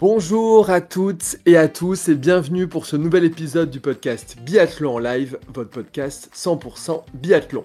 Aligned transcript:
Bonjour 0.00 0.70
à 0.70 0.80
toutes 0.80 1.38
et 1.44 1.56
à 1.56 1.66
tous 1.66 2.08
et 2.08 2.14
bienvenue 2.14 2.68
pour 2.68 2.86
ce 2.86 2.94
nouvel 2.94 3.24
épisode 3.24 3.68
du 3.68 3.80
podcast 3.80 4.36
Biathlon 4.42 4.94
en 4.94 4.98
live, 5.00 5.40
votre 5.52 5.70
podcast 5.70 6.30
100% 6.36 7.02
biathlon. 7.14 7.64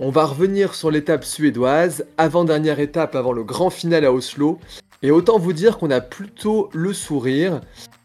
On 0.00 0.10
va 0.10 0.24
revenir 0.24 0.74
sur 0.74 0.90
l'étape 0.90 1.22
suédoise, 1.22 2.06
avant-dernière 2.16 2.80
étape 2.80 3.14
avant 3.14 3.32
le 3.32 3.44
grand 3.44 3.70
final 3.70 4.04
à 4.04 4.12
Oslo, 4.12 4.58
et 5.04 5.12
autant 5.12 5.38
vous 5.38 5.52
dire 5.52 5.78
qu'on 5.78 5.92
a 5.92 6.00
plutôt 6.00 6.70
le 6.72 6.92
sourire. 6.92 7.60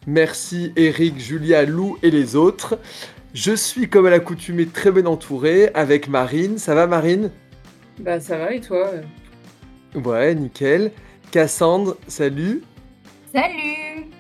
Merci 0.06 0.72
Eric, 0.76 1.20
Julia, 1.20 1.66
Lou 1.66 1.98
et 2.04 2.12
les 2.12 2.36
autres. 2.36 2.78
Je 3.34 3.56
suis 3.56 3.90
comme 3.90 4.06
à 4.06 4.12
l'accoutumée 4.12 4.68
très 4.68 4.92
bien 4.92 5.08
entouré 5.08 5.72
avec 5.74 6.08
Marine. 6.08 6.60
Ça 6.60 6.76
va 6.76 6.86
Marine? 6.86 7.32
Bah 8.00 8.20
ça 8.20 8.38
va 8.38 8.54
et 8.54 8.62
toi? 8.62 8.92
Ouais, 9.96 10.36
nickel. 10.36 10.92
Cassandre, 11.32 11.98
salut. 12.08 12.62
Salut 13.34 14.12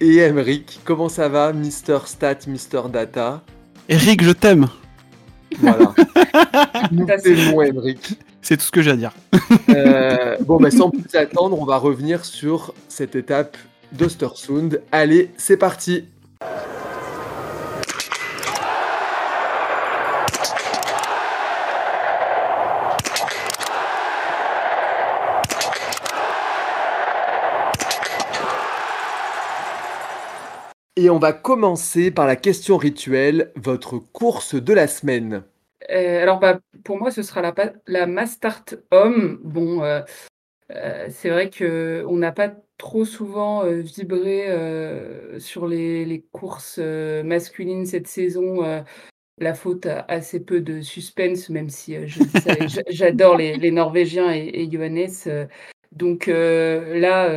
Et 0.00 0.16
Emeric, 0.16 0.80
comment 0.84 1.10
ça 1.10 1.28
va, 1.28 1.52
Mister 1.52 1.98
Stat, 2.06 2.38
Mister 2.46 2.80
Data? 2.90 3.42
Eric, 3.90 4.22
je 4.22 4.30
t'aime. 4.30 4.68
Voilà. 5.58 5.94
Nous 6.90 7.04
t'aimons, 7.04 7.60
Emeric. 7.60 8.18
C'est 8.40 8.56
tout 8.56 8.62
ce 8.62 8.70
que 8.70 8.80
j'ai 8.80 8.92
à 8.92 8.96
dire. 8.96 9.12
Euh, 9.68 10.38
bon, 10.40 10.56
bah, 10.56 10.70
sans 10.70 10.88
plus 10.88 11.14
attendre, 11.14 11.60
on 11.60 11.66
va 11.66 11.76
revenir 11.76 12.24
sur 12.24 12.72
cette 12.88 13.16
étape 13.16 13.58
d'Ostersund. 13.92 14.80
Allez, 14.92 15.30
c'est 15.36 15.58
parti 15.58 16.04
Et 30.96 31.08
on 31.08 31.20
va 31.20 31.32
commencer 31.32 32.10
par 32.10 32.26
la 32.26 32.34
question 32.34 32.76
rituelle, 32.78 33.52
votre 33.54 33.98
course 34.00 34.56
de 34.56 34.72
la 34.72 34.88
semaine. 34.88 35.44
Euh, 35.90 36.22
Alors 36.22 36.38
bah, 36.40 36.60
pour 36.84 36.98
moi 36.98 37.10
ce 37.10 37.22
sera 37.22 37.42
la, 37.42 37.54
la 37.86 38.06
Mastart 38.06 38.64
Homme. 38.90 39.40
Bon, 39.44 39.82
euh, 39.82 40.00
euh, 40.72 41.08
c'est 41.10 41.30
vrai 41.30 41.50
que 41.50 42.04
on 42.08 42.16
n'a 42.18 42.32
pas 42.32 42.54
trop 42.78 43.04
souvent 43.04 43.64
vibré 43.66 44.48
sur 45.40 45.66
les, 45.68 46.04
les 46.04 46.22
courses 46.32 46.78
masculines 46.78 47.86
cette 47.86 48.08
saison. 48.08 48.62
la 49.38 49.54
faute 49.54 49.86
à 49.86 50.04
assez 50.08 50.40
peu 50.40 50.60
de 50.60 50.80
suspense, 50.82 51.50
même 51.50 51.70
si 51.70 51.96
j'adore 52.90 53.36
les, 53.36 53.56
les 53.56 53.70
Norvégiens 53.72 54.32
et, 54.34 54.50
et 54.54 54.70
Johannes. 54.70 55.48
donc 55.92 56.26
là, 56.28 57.28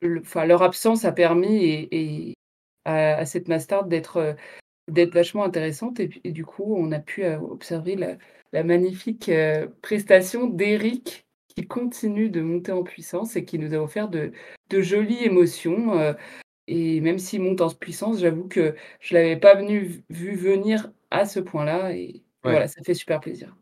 le- 0.00 0.46
leur 0.46 0.62
absence 0.62 1.04
a 1.04 1.12
permis 1.12 1.64
et, 1.64 2.30
et 2.30 2.34
à, 2.84 3.16
à 3.16 3.24
cette 3.26 3.48
Mastart 3.48 3.86
d'être 3.86 4.16
euh, 4.18 4.34
d'être 4.88 5.14
vachement 5.14 5.44
intéressante. 5.44 6.00
Et, 6.00 6.08
puis- 6.08 6.20
et 6.24 6.32
du 6.32 6.44
coup, 6.44 6.74
on 6.76 6.92
a 6.92 6.98
pu 7.00 7.24
euh, 7.24 7.38
observer 7.38 7.96
la, 7.96 8.16
la 8.52 8.64
magnifique 8.64 9.28
euh, 9.28 9.68
prestation 9.82 10.46
d'Eric 10.48 11.24
qui 11.56 11.66
continue 11.66 12.30
de 12.30 12.40
monter 12.40 12.72
en 12.72 12.82
puissance 12.82 13.36
et 13.36 13.44
qui 13.44 13.58
nous 13.58 13.74
a 13.74 13.78
offert 13.78 14.08
de, 14.08 14.32
de 14.70 14.80
jolies 14.80 15.24
émotions. 15.24 16.14
et 16.68 17.00
même 17.00 17.18
s'il 17.18 17.42
monte 17.42 17.60
en 17.60 17.70
puissance, 17.70 18.20
j'avoue 18.20 18.46
que 18.48 18.74
je 19.00 19.14
l'avais 19.14 19.36
pas 19.36 19.54
venu, 19.56 20.02
vu 20.10 20.36
venir 20.36 20.92
à 21.10 21.26
ce 21.26 21.40
point-là. 21.40 21.92
Et 21.92 22.22
Ouais. 22.44 22.52
voilà, 22.52 22.68
ça 22.68 22.82
fait 22.84 22.94
super 22.94 23.20
plaisir. 23.20 23.56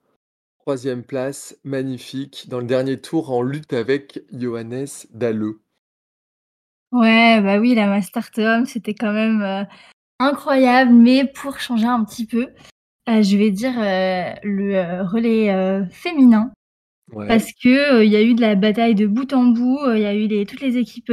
Troisième 0.60 1.02
place, 1.02 1.58
magnifique, 1.64 2.46
dans 2.50 2.60
le 2.60 2.66
dernier 2.66 3.00
tour 3.00 3.30
en 3.30 3.40
lutte 3.42 3.72
avec 3.72 4.22
Johannes 4.32 4.86
Dalleux. 5.10 5.60
Ouais, 6.92 7.40
bah 7.40 7.58
oui, 7.58 7.74
la 7.74 7.86
Master 7.86 8.28
Homme, 8.38 8.66
c'était 8.66 8.94
quand 8.94 9.12
même 9.12 9.42
euh, 9.42 9.64
incroyable, 10.18 10.92
mais 10.92 11.26
pour 11.26 11.58
changer 11.60 11.86
un 11.86 12.02
petit 12.04 12.26
peu, 12.26 12.48
euh, 13.08 13.22
je 13.22 13.36
vais 13.36 13.50
dire 13.50 13.74
euh, 13.78 14.32
le 14.42 15.02
relais 15.02 15.86
féminin, 15.90 16.52
Ouais. 17.12 17.26
parce 17.26 17.52
que 17.52 18.04
il 18.04 18.10
y 18.10 18.16
a 18.16 18.22
eu 18.22 18.34
de 18.34 18.42
la 18.42 18.54
bataille 18.54 18.94
de 18.94 19.06
bout 19.06 19.32
en 19.32 19.44
bout, 19.44 19.78
il 19.94 20.00
y 20.00 20.06
a 20.06 20.14
eu 20.14 20.26
les, 20.26 20.44
toutes 20.44 20.60
les 20.60 20.76
équipes 20.76 21.12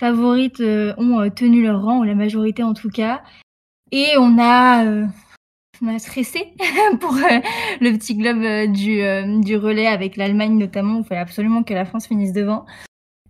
favorites 0.00 0.60
ont 0.60 1.30
tenu 1.30 1.62
leur 1.62 1.82
rang, 1.82 1.98
ou 1.98 2.04
la 2.04 2.14
majorité 2.14 2.62
en 2.62 2.72
tout 2.72 2.88
cas, 2.88 3.22
et 3.92 4.16
on 4.18 4.38
a, 4.40 5.06
on 5.82 5.88
a 5.88 5.98
stressé 5.98 6.54
pour 7.00 7.14
euh, 7.14 7.40
le 7.80 7.92
petit 7.92 8.14
globe 8.16 8.42
euh, 8.42 8.66
du, 8.66 9.02
euh, 9.02 9.40
du 9.40 9.56
relais 9.56 9.86
avec 9.86 10.16
l'Allemagne 10.16 10.56
notamment, 10.56 10.98
où 10.98 11.00
il 11.00 11.04
fallait 11.06 11.20
absolument 11.20 11.62
que 11.62 11.74
la 11.74 11.84
France 11.84 12.06
finisse 12.06 12.32
devant. 12.32 12.64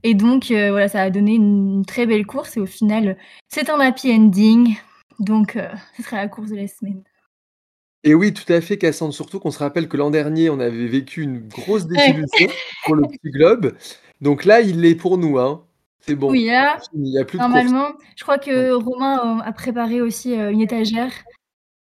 Et 0.07 0.13
donc, 0.13 0.51
euh, 0.51 0.71
voilà, 0.71 0.89
ça 0.89 1.01
a 1.01 1.11
donné 1.11 1.35
une, 1.35 1.85
très 1.87 2.05
belle 2.07 2.27
course. 2.27 2.59
Et 2.59 2.61
au 2.61 2.67
final, 2.67 3.17
c'est 3.49 3.71
un 3.71 3.81
happy 3.81 4.13
ending. 4.13 4.77
Donc, 5.19 5.57
euh, 5.57 5.69
ce 5.97 6.03
sera 6.03 6.19
la 6.19 6.29
course 6.29 6.51
de 6.51 6.57
la 6.57 6.69
semaine. 6.69 7.03
Et 8.05 8.15
oui, 8.15 8.35
tout 8.35 8.51
à 8.53 8.61
fait, 8.61 8.77
Cassandre, 8.77 9.15
surtout 9.15 9.41
qu'on 9.41 9.51
se 9.51 9.59
rappelle 9.59 9.89
que 9.89 9.97
l'an 9.97 10.11
dernier, 10.11 10.51
on 10.51 10.61
avait 10.61 10.89
vécu 10.89 11.23
une 11.23 11.49
grosse 11.49 11.87
désillusion 11.87 12.49
pour 12.85 12.97
le 12.97 13.09
petit 13.09 13.31
globe. 13.31 13.75
Donc 14.21 14.45
là, 14.45 14.61
il 14.61 14.83
l'est 14.83 14.95
pour 14.95 15.17
nous, 15.17 15.39
hein. 15.39 15.65
C'est 16.01 16.15
bon. 16.15 16.31
Oui, 16.31 16.45
là, 16.45 16.79
Il 16.93 17.01
n'y 17.01 17.19
a 17.19 17.25
plus 17.25 17.39
de 17.39 17.43
normalement, 17.43 17.89
je 18.15 18.23
crois 18.25 18.37
que 18.37 18.73
Romain 18.73 19.39
euh, 19.39 19.43
a 19.43 19.53
préparé 19.53 20.03
aussi 20.03 20.35
une 20.35 20.61
étagère. 20.61 21.13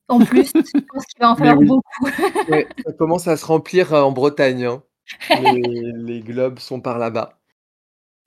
En 0.07 0.21
plus, 0.21 0.53
je 0.55 0.81
pense 0.89 1.05
qu'il 1.07 1.19
va 1.19 1.33
en 1.33 1.37
falloir 1.37 1.59
oui. 1.59 1.67
beaucoup. 1.67 2.09
Ouais, 2.49 2.69
ça 2.87 2.93
commence 2.93 3.27
à 3.27 3.37
se 3.37 3.45
remplir 3.45 3.93
en 3.93 4.13
Bretagne. 4.13 4.67
hein. 4.67 4.85
Les, 5.43 5.93
les 5.97 6.21
globes 6.21 6.61
sont 6.61 6.81
par 6.81 6.99
là-bas. 6.99 7.41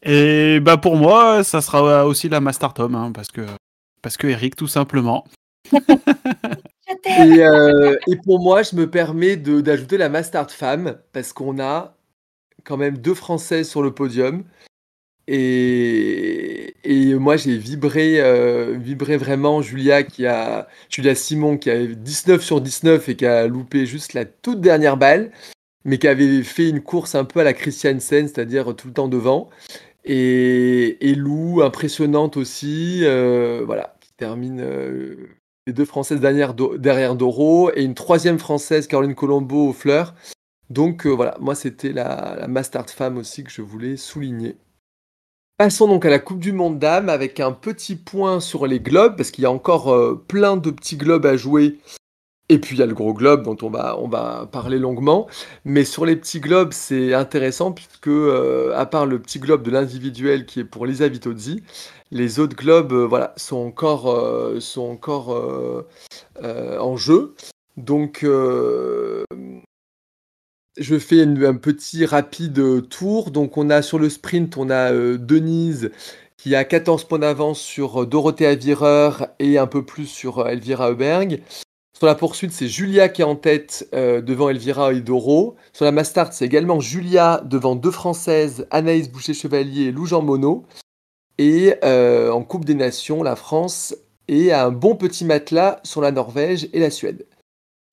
Et 0.10 0.62
bah 0.62 0.78
pour 0.78 0.96
moi, 0.96 1.44
ça 1.44 1.60
sera 1.60 2.06
aussi 2.08 2.30
la 2.30 2.40
Master 2.40 2.74
Tom, 2.74 2.96
hein, 2.96 3.12
parce 3.14 3.28
que 3.28 3.42
parce 4.02 4.16
que 4.16 4.28
Eric, 4.28 4.56
tout 4.56 4.68
simplement. 4.68 5.26
Et, 5.74 7.44
euh, 7.44 7.98
et 8.08 8.16
pour 8.16 8.40
moi, 8.40 8.64
je 8.64 8.76
me 8.78 8.90
permets 8.90 9.36
d'ajouter 9.36 9.98
la 9.98 10.08
Mastart 10.08 10.50
Femme, 10.50 10.98
parce 11.12 11.34
qu'on 11.34 11.60
a 11.60 11.98
quand 12.64 12.78
même 12.78 12.98
deux 12.98 13.16
Françaises 13.16 13.70
sur 13.70 13.82
le 13.82 13.92
podium. 13.92 14.46
Et, 15.28 16.76
et 16.86 17.14
moi, 17.16 17.36
j'ai 17.36 17.58
vibré, 17.58 18.22
euh, 18.22 18.78
vibré 18.80 19.18
vraiment 19.18 19.62
Julia, 19.62 20.04
qui 20.04 20.26
a, 20.26 20.70
Julia 20.90 21.16
Simon, 21.16 21.58
qui 21.58 21.70
a 21.70 21.86
19 21.86 22.42
sur 22.42 22.62
19 22.62 23.10
et 23.10 23.16
qui 23.18 23.26
a 23.26 23.46
loupé 23.48 23.86
juste 23.86 24.14
la 24.14 24.24
toute 24.24 24.62
dernière 24.62 24.96
balle, 24.96 25.32
mais 25.84 25.98
qui 25.98 26.08
avait 26.08 26.44
fait 26.44 26.70
une 26.70 26.82
course 26.82 27.14
un 27.14 27.26
peu 27.26 27.42
à 27.42 27.44
la 27.44 27.54
Christiansen, 27.54 28.30
c'est-à-dire 28.30 28.74
tout 28.74 28.88
le 28.88 28.94
temps 28.94 29.10
devant. 29.10 29.50
Et, 30.10 31.16
Lou, 31.16 31.62
impressionnante 31.62 32.38
aussi, 32.38 33.02
euh, 33.04 33.64
voilà, 33.66 33.98
qui 34.00 34.14
termine 34.14 34.62
euh, 34.62 35.28
les 35.66 35.74
deux 35.74 35.84
Françaises 35.84 36.22
derrière, 36.22 36.54
Do- 36.54 36.78
derrière 36.78 37.16
Doro 37.16 37.72
et 37.76 37.84
une 37.84 37.94
troisième 37.94 38.40
Française, 38.40 38.88
Caroline 38.88 39.16
Colombo, 39.16 39.70
aux 39.70 39.74
fleurs. 39.74 40.16
Donc 40.70 41.06
euh, 41.06 41.10
voilà, 41.10 41.36
moi 41.42 41.56
c'était 41.56 41.92
la, 41.92 42.38
la 42.40 42.48
Mastart 42.48 42.90
Femme 42.90 43.18
aussi 43.18 43.44
que 43.44 43.52
je 43.52 43.62
voulais 43.62 43.98
souligner. 43.98 44.56
Passons 45.58 45.88
donc 45.88 46.06
à 46.06 46.10
la 46.10 46.20
Coupe 46.20 46.40
du 46.40 46.54
Monde 46.54 46.80
dames 46.80 47.10
avec 47.10 47.40
un 47.40 47.52
petit 47.52 47.96
point 47.96 48.40
sur 48.40 48.66
les 48.66 48.80
globes, 48.80 49.18
parce 49.18 49.32
qu'il 49.32 49.44
y 49.44 49.48
a 49.48 49.52
encore 49.52 50.24
plein 50.28 50.56
de 50.56 50.72
petits 50.72 50.98
globes 50.98 51.26
à 51.26 51.36
jouer. 51.36 51.80
Et 52.50 52.60
puis 52.60 52.78
il 52.78 52.80
y 52.80 52.82
a 52.82 52.86
le 52.86 52.94
gros 52.94 53.14
globe 53.14 53.44
dont 53.44 53.58
on 53.62 53.70
va, 53.70 53.98
on 54.00 54.08
va 54.08 54.48
parler 54.52 54.80
longuement. 54.80 55.28
Mais 55.66 55.84
sur 55.84 56.06
les 56.06 56.16
petits 56.16 56.40
globes, 56.40 56.72
c'est 56.72 57.14
intéressant 57.14 57.74
puisque, 57.74 58.08
euh, 58.08 58.74
à 58.76 58.86
part 58.86 59.06
le 59.06 59.20
petit 59.20 59.40
globe 59.40 59.64
de 59.64 59.72
l'individuel 59.72 60.46
qui 60.46 60.62
est 60.62 60.64
pour 60.64 60.86
Lisa 60.86 61.10
Vitozzi, 61.10 61.62
les 62.12 62.40
autres 62.40 62.56
globes 62.56 62.94
euh, 62.94 63.06
voilà, 63.06 63.34
sont 63.36 63.58
encore, 63.58 64.10
euh, 64.10 64.62
sont 64.62 64.90
encore 64.90 65.86
en 66.42 66.96
jeu. 66.96 67.36
Donc, 67.76 68.20
je 68.24 69.26
fais 71.00 71.22
un 71.22 71.56
petit 71.56 72.06
rapide 72.06 72.88
tour. 72.90 73.32
Donc, 73.32 73.58
on 73.58 73.70
a 73.70 73.82
sur 73.82 74.00
le 74.00 74.10
sprint, 74.10 74.56
on 74.58 74.70
a 74.70 74.92
Denise 75.18 75.92
qui 76.38 76.56
a 76.56 76.64
14 76.64 77.04
points 77.06 77.20
d'avance 77.20 77.60
sur 77.60 78.06
Dorothea 78.06 78.56
Virer 78.56 79.10
et 79.40 79.58
un 79.58 79.68
peu 79.68 79.84
plus 79.84 80.06
sur 80.06 80.48
Elvira 80.48 80.92
Heuberg. 80.92 81.42
Sur 81.98 82.06
la 82.06 82.14
poursuite, 82.14 82.52
c'est 82.52 82.68
Julia 82.68 83.10
qui 83.10 83.24
est 83.24 83.26
en 83.26 83.36
tête 83.36 83.90
euh, 83.96 84.22
devant 84.22 84.50
Elvira 84.50 84.94
et 84.94 85.02
Doro. 85.02 85.56
Sur 85.74 85.84
la 85.84 85.92
Mastart, 85.92 86.32
c'est 86.32 86.46
également 86.46 86.80
Julia 86.80 87.42
devant 87.44 87.76
deux 87.76 87.90
Françaises, 87.90 88.68
Anaïs 88.70 89.10
Boucher-Chevalier 89.10 89.86
et 89.86 89.92
Lou 89.92 90.06
Jean 90.06 90.22
Monod. 90.22 90.62
Et 91.40 91.74
euh, 91.84 92.30
en 92.30 92.44
Coupe 92.44 92.66
des 92.66 92.76
Nations, 92.76 93.24
la 93.24 93.36
France 93.36 93.96
et 94.28 94.54
un 94.54 94.70
bon 94.70 94.96
petit 94.96 95.26
matelas 95.26 95.80
sur 95.82 96.02
la 96.02 96.12
Norvège 96.12 96.70
et 96.72 96.80
la 96.80 96.92
Suède. 96.92 97.26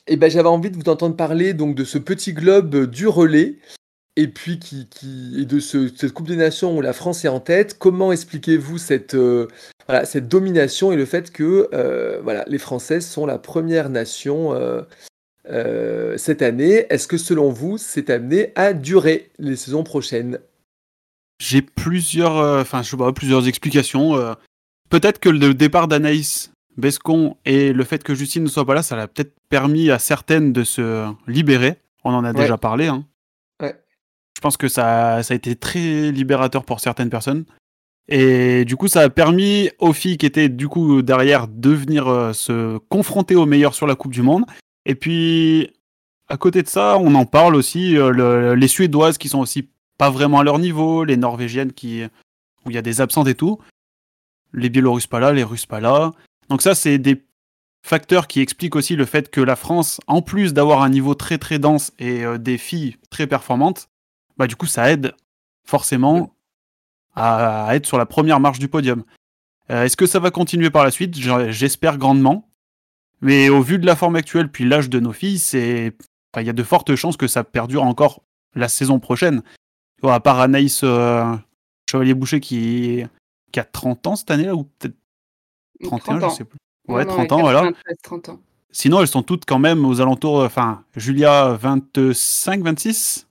Et 0.07 0.19
ben 0.19 0.31
j'avais 0.31 0.51
envie 0.51 0.71
de 0.71 0.77
vous 0.77 0.91
entendre 0.91 1.17
parler 1.17 1.55
donc 1.55 1.75
de 1.75 1.85
ce 1.85 1.97
petit 1.97 2.35
globe 2.35 2.85
du 2.85 3.09
relais 3.09 3.57
et 4.17 4.29
puis 4.29 4.59
qui, 4.59 4.87
qui 4.89 5.35
et 5.41 5.45
de 5.45 5.59
ce- 5.61 5.89
cette 5.95 6.13
Coupe 6.13 6.29
des 6.29 6.37
Nations 6.37 6.77
où 6.77 6.81
la 6.81 6.93
France 6.93 7.25
est 7.25 7.29
en 7.29 7.41
tête. 7.41 7.77
Comment 7.79 8.13
expliquez-vous 8.13 8.79
cette 8.79 9.15
euh, 9.15 9.49
voilà, 9.89 10.05
cette 10.05 10.29
domination 10.29 10.93
et 10.93 10.97
le 10.97 11.05
fait 11.05 11.31
que 11.33 11.69
euh, 11.75 12.21
voilà 12.23 12.45
les 12.47 12.59
Françaises 12.59 13.07
sont 13.07 13.27
la 13.27 13.39
première 13.39 13.91
nation 13.91 14.55
euh, 14.55 14.83
euh, 15.51 16.17
cette 16.17 16.43
année? 16.43 16.87
Est-ce 16.91 17.09
que 17.09 17.19
selon 17.19 17.51
vous 17.51 17.77
c'est 17.79 18.11
amené 18.11 18.53
à 18.55 18.73
durer 18.73 19.31
les 19.39 19.57
saisons 19.57 19.85
prochaines? 19.85 20.39
J'ai 21.41 21.63
plusieurs, 21.63 22.39
euh, 22.39 22.61
enfin, 22.63 22.83
je 22.83 22.95
pas, 22.97 23.13
plusieurs 23.13 23.49
explications. 23.49 24.17
euh. 24.17 24.35
Peut-être 24.89 25.19
que 25.19 25.29
le 25.29 25.53
départ 25.55 25.89
d'Anaïs 25.89 26.53
Bescon 26.77 27.37
et 27.45 27.73
le 27.73 27.85
fait 27.85 28.03
que 28.05 28.15
Justine 28.15 28.45
ne 28.45 28.49
soit 28.49 28.65
pas 28.65 28.75
là, 28.75 28.83
ça 28.83 28.95
l'a 28.97 29.09
peut-être 29.09 29.33
permis 29.49 29.91
à 29.91 29.99
certaines 29.99 30.53
de 30.53 30.63
se 30.63 31.07
libérer. 31.27 31.77
On 32.05 32.15
en 32.15 32.25
a 32.25 32.33
Ouais. 32.33 32.41
déjà 32.41 32.57
parlé. 32.57 32.87
hein. 32.87 33.05
Pense 34.45 34.59
que 34.59 34.69
ça, 34.69 35.15
a 35.15 35.35
été 35.35 35.57
très 35.57 36.13
libérateur 36.13 36.67
pour 36.67 36.79
certaines 36.81 37.09
personnes. 37.09 37.47
Et 38.09 38.67
du 38.67 38.77
coup, 38.77 38.89
ça 38.89 39.01
a 39.01 39.09
permis 39.09 39.71
aux 39.79 39.95
filles 39.95 40.19
qui 40.19 40.27
étaient 40.27 40.51
du 40.51 40.69
coup 40.69 41.01
derrière 41.01 41.49
de 41.49 41.71
venir 41.71 42.09
euh, 42.09 42.35
se 42.35 42.77
confronter 42.91 43.37
aux 43.37 43.47
meilleurs 43.47 43.75
sur 43.75 43.87
la 43.87 43.95
Coupe 43.95 44.13
du 44.13 44.21
Monde. 44.21 44.45
Et 44.85 44.97
puis, 44.97 45.71
à 46.29 46.37
côté 46.37 46.63
de 46.63 46.69
ça, 46.69 46.99
on 46.99 47.15
en 47.15 47.25
parle 47.25 47.55
aussi, 47.55 47.97
euh, 47.97 48.11
le- 48.11 48.55
les 48.55 48.69
Suédoises 48.69 49.17
qui 49.17 49.31
sont 49.31 49.39
aussi 49.39 49.71
pas 49.97 50.11
vraiment 50.11 50.41
à 50.41 50.45
leur 50.45 50.59
niveau, 50.59 51.05
les 51.05 51.17
Norvégiennes 51.17 51.73
qui, 51.73 52.03
où 52.67 52.71
il 52.71 52.75
y 52.75 52.79
a 52.79 52.83
des 52.83 53.01
absentes 53.01 53.29
et 53.29 53.35
tout, 53.35 53.59
les 54.53 54.69
Biélorusses 54.69 55.07
pas 55.07 55.21
là, 55.21 55.33
les 55.33 55.43
Russes 55.43 55.65
pas 55.65 55.81
là. 55.81 56.13
Donc 56.51 56.61
ça, 56.61 56.75
c'est 56.75 56.99
des 56.99 57.25
facteurs 57.83 58.27
qui 58.27 58.41
expliquent 58.41 58.77
aussi 58.77 58.95
le 58.95 59.07
fait 59.07 59.31
que 59.31 59.41
la 59.41 59.57
France, 59.57 60.03
en 60.07 60.21
plus 60.21 60.53
d'avoir 60.53 60.83
un 60.83 60.91
niveau 60.91 61.15
très 61.15 61.39
très 61.39 61.59
dense 61.59 61.93
et 61.99 62.27
euh, 62.27 62.37
des 62.37 62.59
filles 62.59 62.99
très 63.09 63.27
performantes, 63.27 63.89
bah 64.37 64.47
du 64.47 64.57
coup, 64.57 64.67
ça 64.67 64.91
aide 64.91 65.15
forcément 65.65 66.35
à, 67.15 67.67
à 67.67 67.75
être 67.77 67.87
sur 67.87 67.99
la 67.99 68.07
première 68.07 68.41
marche 68.41 68.59
du 68.59 68.69
podium. 68.69 69.05
Euh, 69.71 69.85
Est-ce 69.85 69.97
que 69.97 70.07
ça 70.07 70.19
va 70.19 70.31
continuer 70.31 70.71
par 70.71 70.85
la 70.85 70.91
suite? 70.91 71.15
J'espère 71.51 71.99
grandement. 71.99 72.49
Mais 73.21 73.49
au 73.49 73.63
vu 73.63 73.79
de 73.79 73.87
la 73.87 73.97
forme 73.97 74.17
actuelle, 74.17 74.51
puis 74.51 74.65
l'âge 74.65 74.91
de 74.91 75.01
nos 75.01 75.13
filles, 75.13 75.39
c'est, 75.39 75.97
enfin, 76.33 76.43
il 76.43 76.47
y 76.47 76.51
a 76.51 76.55
de 76.55 76.63
fortes 76.63 76.95
chances 76.95 77.17
que 77.17 77.27
ça 77.29 77.43
perdure 77.45 77.83
encore 77.85 78.23
la 78.55 78.69
saison 78.69 78.99
prochaine. 78.99 79.43
Vois, 80.03 80.15
à 80.15 80.21
part 80.21 80.41
Anaïs 80.41 80.81
euh, 80.85 81.25
Chevalier-Boucher 81.91 82.41
qui, 82.41 83.03
qui 83.53 83.61
a 83.61 83.65
30 83.65 84.07
ans 84.09 84.17
cette 84.17 84.31
année-là, 84.31 84.55
ou 84.55 84.65
peut-être 84.65 84.97
31, 85.85 85.99
30 86.19 86.21
je 86.21 86.27
ans. 86.27 86.31
sais 86.31 86.45
plus. 86.45 86.59
Ouais, 86.89 87.07
non, 87.07 87.15
30 87.15 87.33
ans, 87.33 87.41
voilà. 87.41 87.61
93, 87.63 87.97
30 88.03 88.29
ans. 88.31 88.41
Sinon, 88.71 89.01
elles 89.01 89.09
sont 89.09 89.23
toutes 89.23 89.47
quand 89.47 89.61
même 89.61 89.87
aux 89.87 90.01
alentours, 90.03 90.41
euh, 90.41 90.47
enfin, 90.47 90.85
Julia 90.97 91.55
25, 91.55 92.63
26 92.63 93.27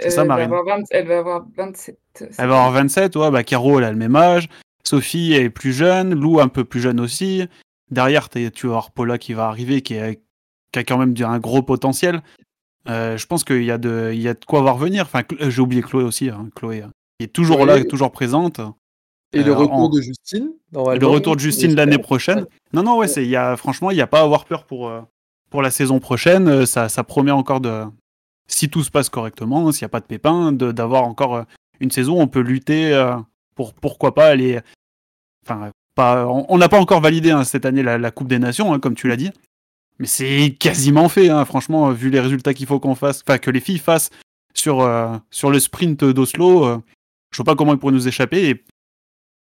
C'est 0.00 0.10
ça, 0.10 0.20
Euh, 0.20 0.24
elle 0.24 0.28
va 0.28 0.34
avoir 0.44 0.64
20 0.64 0.82
Elle 0.90 1.06
va 1.08 1.18
avoir 1.18 1.46
27. 1.56 1.98
Elle 2.20 2.28
va 2.36 2.42
avoir 2.44 2.70
27, 2.72 3.16
ouais, 3.16 3.30
bah 3.30 3.44
Caro, 3.44 3.78
elle 3.78 3.84
a 3.84 3.90
le 3.92 3.96
même 3.98 4.16
âge. 4.16 4.48
Sophie 4.84 5.34
est 5.34 5.50
plus 5.50 5.72
jeune, 5.72 6.14
Lou 6.14 6.40
un 6.40 6.48
peu 6.48 6.64
plus 6.64 6.80
jeune 6.80 7.00
aussi. 7.00 7.46
Derrière, 7.90 8.28
tu 8.28 8.48
vas 8.66 8.66
avoir 8.68 8.90
Paula 8.90 9.18
qui 9.18 9.32
va 9.34 9.46
arriver, 9.48 9.82
qui, 9.82 9.94
est- 9.94 10.20
qui 10.72 10.78
a 10.78 10.84
quand 10.84 10.98
même 10.98 11.14
un 11.24 11.38
gros 11.38 11.62
potentiel. 11.62 12.22
Euh, 12.88 13.16
je 13.18 13.26
pense 13.26 13.44
qu'il 13.44 13.64
y, 13.64 13.70
a 13.70 13.78
de- 13.78 14.10
il 14.14 14.20
y 14.20 14.28
a 14.28 14.34
de 14.34 14.44
quoi 14.46 14.60
voir 14.62 14.76
venir. 14.78 15.02
Enfin, 15.04 15.22
euh, 15.40 15.50
j'ai 15.50 15.60
oublié 15.60 15.82
Chloé 15.82 16.04
aussi. 16.04 16.30
hein, 16.30 16.48
Chloé, 16.54 16.82
euh, 16.82 16.86
qui 17.18 17.24
est 17.24 17.28
toujours 17.32 17.58
là, 17.66 17.74
toujours 17.88 18.12
présente. 18.12 18.60
Et 19.34 19.42
le 19.42 19.52
retour 19.52 19.74
en- 19.74 19.88
de 19.90 20.00
Justine 20.00 20.52
le 21.00 21.06
retour 21.06 21.34
de 21.36 21.40
Justine 21.40 21.74
l'année 21.74 21.98
prochaine. 21.98 22.46
Non, 22.72 22.82
non, 22.82 22.96
ouais, 22.98 23.08
c'est, 23.08 23.26
y 23.26 23.36
a, 23.36 23.56
franchement, 23.56 23.90
il 23.90 23.94
n'y 23.96 24.00
a 24.00 24.06
pas 24.06 24.20
à 24.20 24.22
avoir 24.22 24.46
peur 24.46 24.64
pour, 24.64 24.90
pour 25.50 25.60
la 25.60 25.70
saison 25.70 25.98
prochaine. 26.00 26.64
Ça, 26.64 26.88
ça 26.88 27.04
promet 27.04 27.30
encore 27.30 27.60
de. 27.60 27.82
Si 28.48 28.68
tout 28.68 28.82
se 28.82 28.90
passe 28.90 29.08
correctement, 29.08 29.70
s'il 29.72 29.84
n'y 29.84 29.86
a 29.86 29.90
pas 29.90 30.00
de 30.00 30.06
pépins, 30.06 30.52
d'avoir 30.52 31.04
encore 31.04 31.36
euh, 31.36 31.42
une 31.80 31.90
saison, 31.90 32.20
on 32.20 32.26
peut 32.28 32.40
lutter 32.40 32.92
euh, 32.92 33.16
pour 33.54 33.74
pourquoi 33.74 34.14
pas 34.14 34.26
aller. 34.26 34.60
Enfin, 35.44 35.70
on 35.98 36.58
n'a 36.58 36.68
pas 36.68 36.80
encore 36.80 37.00
validé 37.00 37.30
hein, 37.30 37.44
cette 37.44 37.66
année 37.66 37.82
la, 37.82 38.10
Coupe 38.10 38.28
des 38.28 38.38
Nations, 38.38 38.72
hein, 38.72 38.78
comme 38.78 38.94
tu 38.94 39.08
l'as 39.08 39.16
dit. 39.16 39.30
Mais 39.98 40.06
c'est 40.06 40.56
quasiment 40.58 41.08
fait, 41.08 41.28
hein, 41.28 41.44
franchement, 41.44 41.90
vu 41.90 42.10
les 42.10 42.20
résultats 42.20 42.54
qu'il 42.54 42.66
faut 42.66 42.78
qu'on 42.78 42.94
fasse, 42.94 43.22
enfin 43.26 43.38
que 43.38 43.50
les 43.50 43.60
filles 43.60 43.78
fassent 43.78 44.10
sur, 44.54 44.80
euh, 44.80 45.16
sur 45.30 45.50
le 45.50 45.60
sprint 45.60 46.04
d'Oslo, 46.04 46.64
euh, 46.64 46.78
je 47.32 47.36
vois 47.36 47.44
pas 47.44 47.56
comment 47.56 47.72
ils 47.72 47.78
pourraient 47.78 47.92
nous 47.92 48.08
échapper. 48.08 48.48
Et 48.50 48.64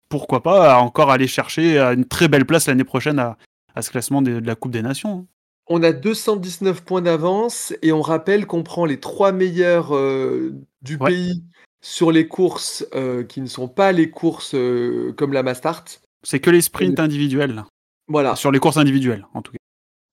pourquoi 0.09 0.43
pas 0.43 0.77
encore 0.79 1.09
aller 1.11 1.27
chercher 1.27 1.79
euh, 1.79 1.93
une 1.93 2.05
très 2.05 2.27
belle 2.27 2.45
place 2.45 2.67
l'année 2.67 2.83
prochaine 2.83 3.19
à, 3.19 3.37
ce 3.81 3.89
classement 3.89 4.21
de 4.21 4.31
la 4.31 4.55
Coupe 4.55 4.71
des 4.71 4.81
Nations. 4.81 5.27
On 5.67 5.83
a 5.83 5.91
219 5.93 6.81
points 6.83 7.01
d'avance 7.01 7.73
et 7.81 7.91
on 7.91 8.01
rappelle 8.01 8.45
qu'on 8.47 8.63
prend 8.63 8.85
les 8.85 8.99
trois 8.99 9.31
meilleurs 9.31 9.95
euh, 9.95 10.53
du 10.81 10.97
Ouais. 10.97 11.11
pays 11.11 11.43
sur 11.81 12.11
les 12.11 12.27
courses 12.27 12.85
euh, 12.93 13.23
qui 13.23 13.41
ne 13.41 13.47
sont 13.47 13.67
pas 13.67 13.91
les 13.91 14.09
courses 14.09 14.53
euh, 14.53 15.13
comme 15.13 15.33
la 15.33 15.43
Mastart. 15.43 15.85
C'est 16.23 16.39
que 16.39 16.49
les 16.49 16.61
sprints 16.61 16.99
individuels, 16.99 17.55
là. 17.55 17.65
Voilà. 18.07 18.35
sur 18.35 18.51
les 18.51 18.59
courses 18.59 18.77
individuelles 18.77 19.25
en 19.33 19.41
tout 19.41 19.51
cas. 19.53 19.57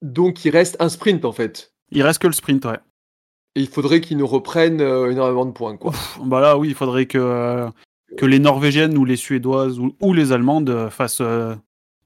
Donc 0.02 0.44
il 0.44 0.50
reste 0.50 0.76
un 0.80 0.88
sprint 0.88 1.24
en 1.24 1.32
fait. 1.32 1.72
Il 1.90 2.02
reste 2.02 2.20
que 2.20 2.26
le 2.28 2.32
sprint, 2.32 2.64
ouais. 2.66 2.78
Et 3.56 3.62
il 3.62 3.68
faudrait 3.68 4.00
qu'ils 4.00 4.18
nous 4.18 4.26
reprennent 4.26 4.80
énormément 4.80 5.44
de 5.46 5.50
points. 5.50 5.76
Quoi. 5.76 5.92
Bah 6.22 6.40
là, 6.40 6.56
oui, 6.56 6.68
il 6.68 6.74
faudrait 6.74 7.06
que, 7.06 7.66
que 8.16 8.26
les 8.26 8.38
Norvégiennes 8.38 8.96
ou 8.96 9.04
les 9.04 9.16
Suédoises 9.16 9.80
ou, 9.80 9.96
ou 10.00 10.12
les 10.12 10.30
Allemandes 10.30 10.88
fassent 10.90 11.22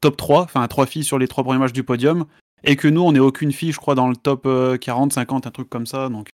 top 0.00 0.16
3, 0.16 0.42
enfin 0.42 0.66
trois 0.68 0.86
filles 0.86 1.04
sur 1.04 1.18
les 1.18 1.28
trois 1.28 1.44
premiers 1.44 1.58
matchs 1.58 1.72
du 1.74 1.84
podium, 1.84 2.24
et 2.64 2.76
que 2.76 2.88
nous, 2.88 3.02
on 3.02 3.12
n'ait 3.12 3.18
aucune 3.20 3.52
fille, 3.52 3.72
je 3.72 3.78
crois, 3.78 3.94
dans 3.94 4.08
le 4.08 4.16
top 4.16 4.46
euh, 4.46 4.76
40, 4.76 5.12
50, 5.12 5.46
un 5.46 5.50
truc 5.50 5.68
comme 5.68 5.86
ça. 5.86 6.08
Donc 6.08 6.28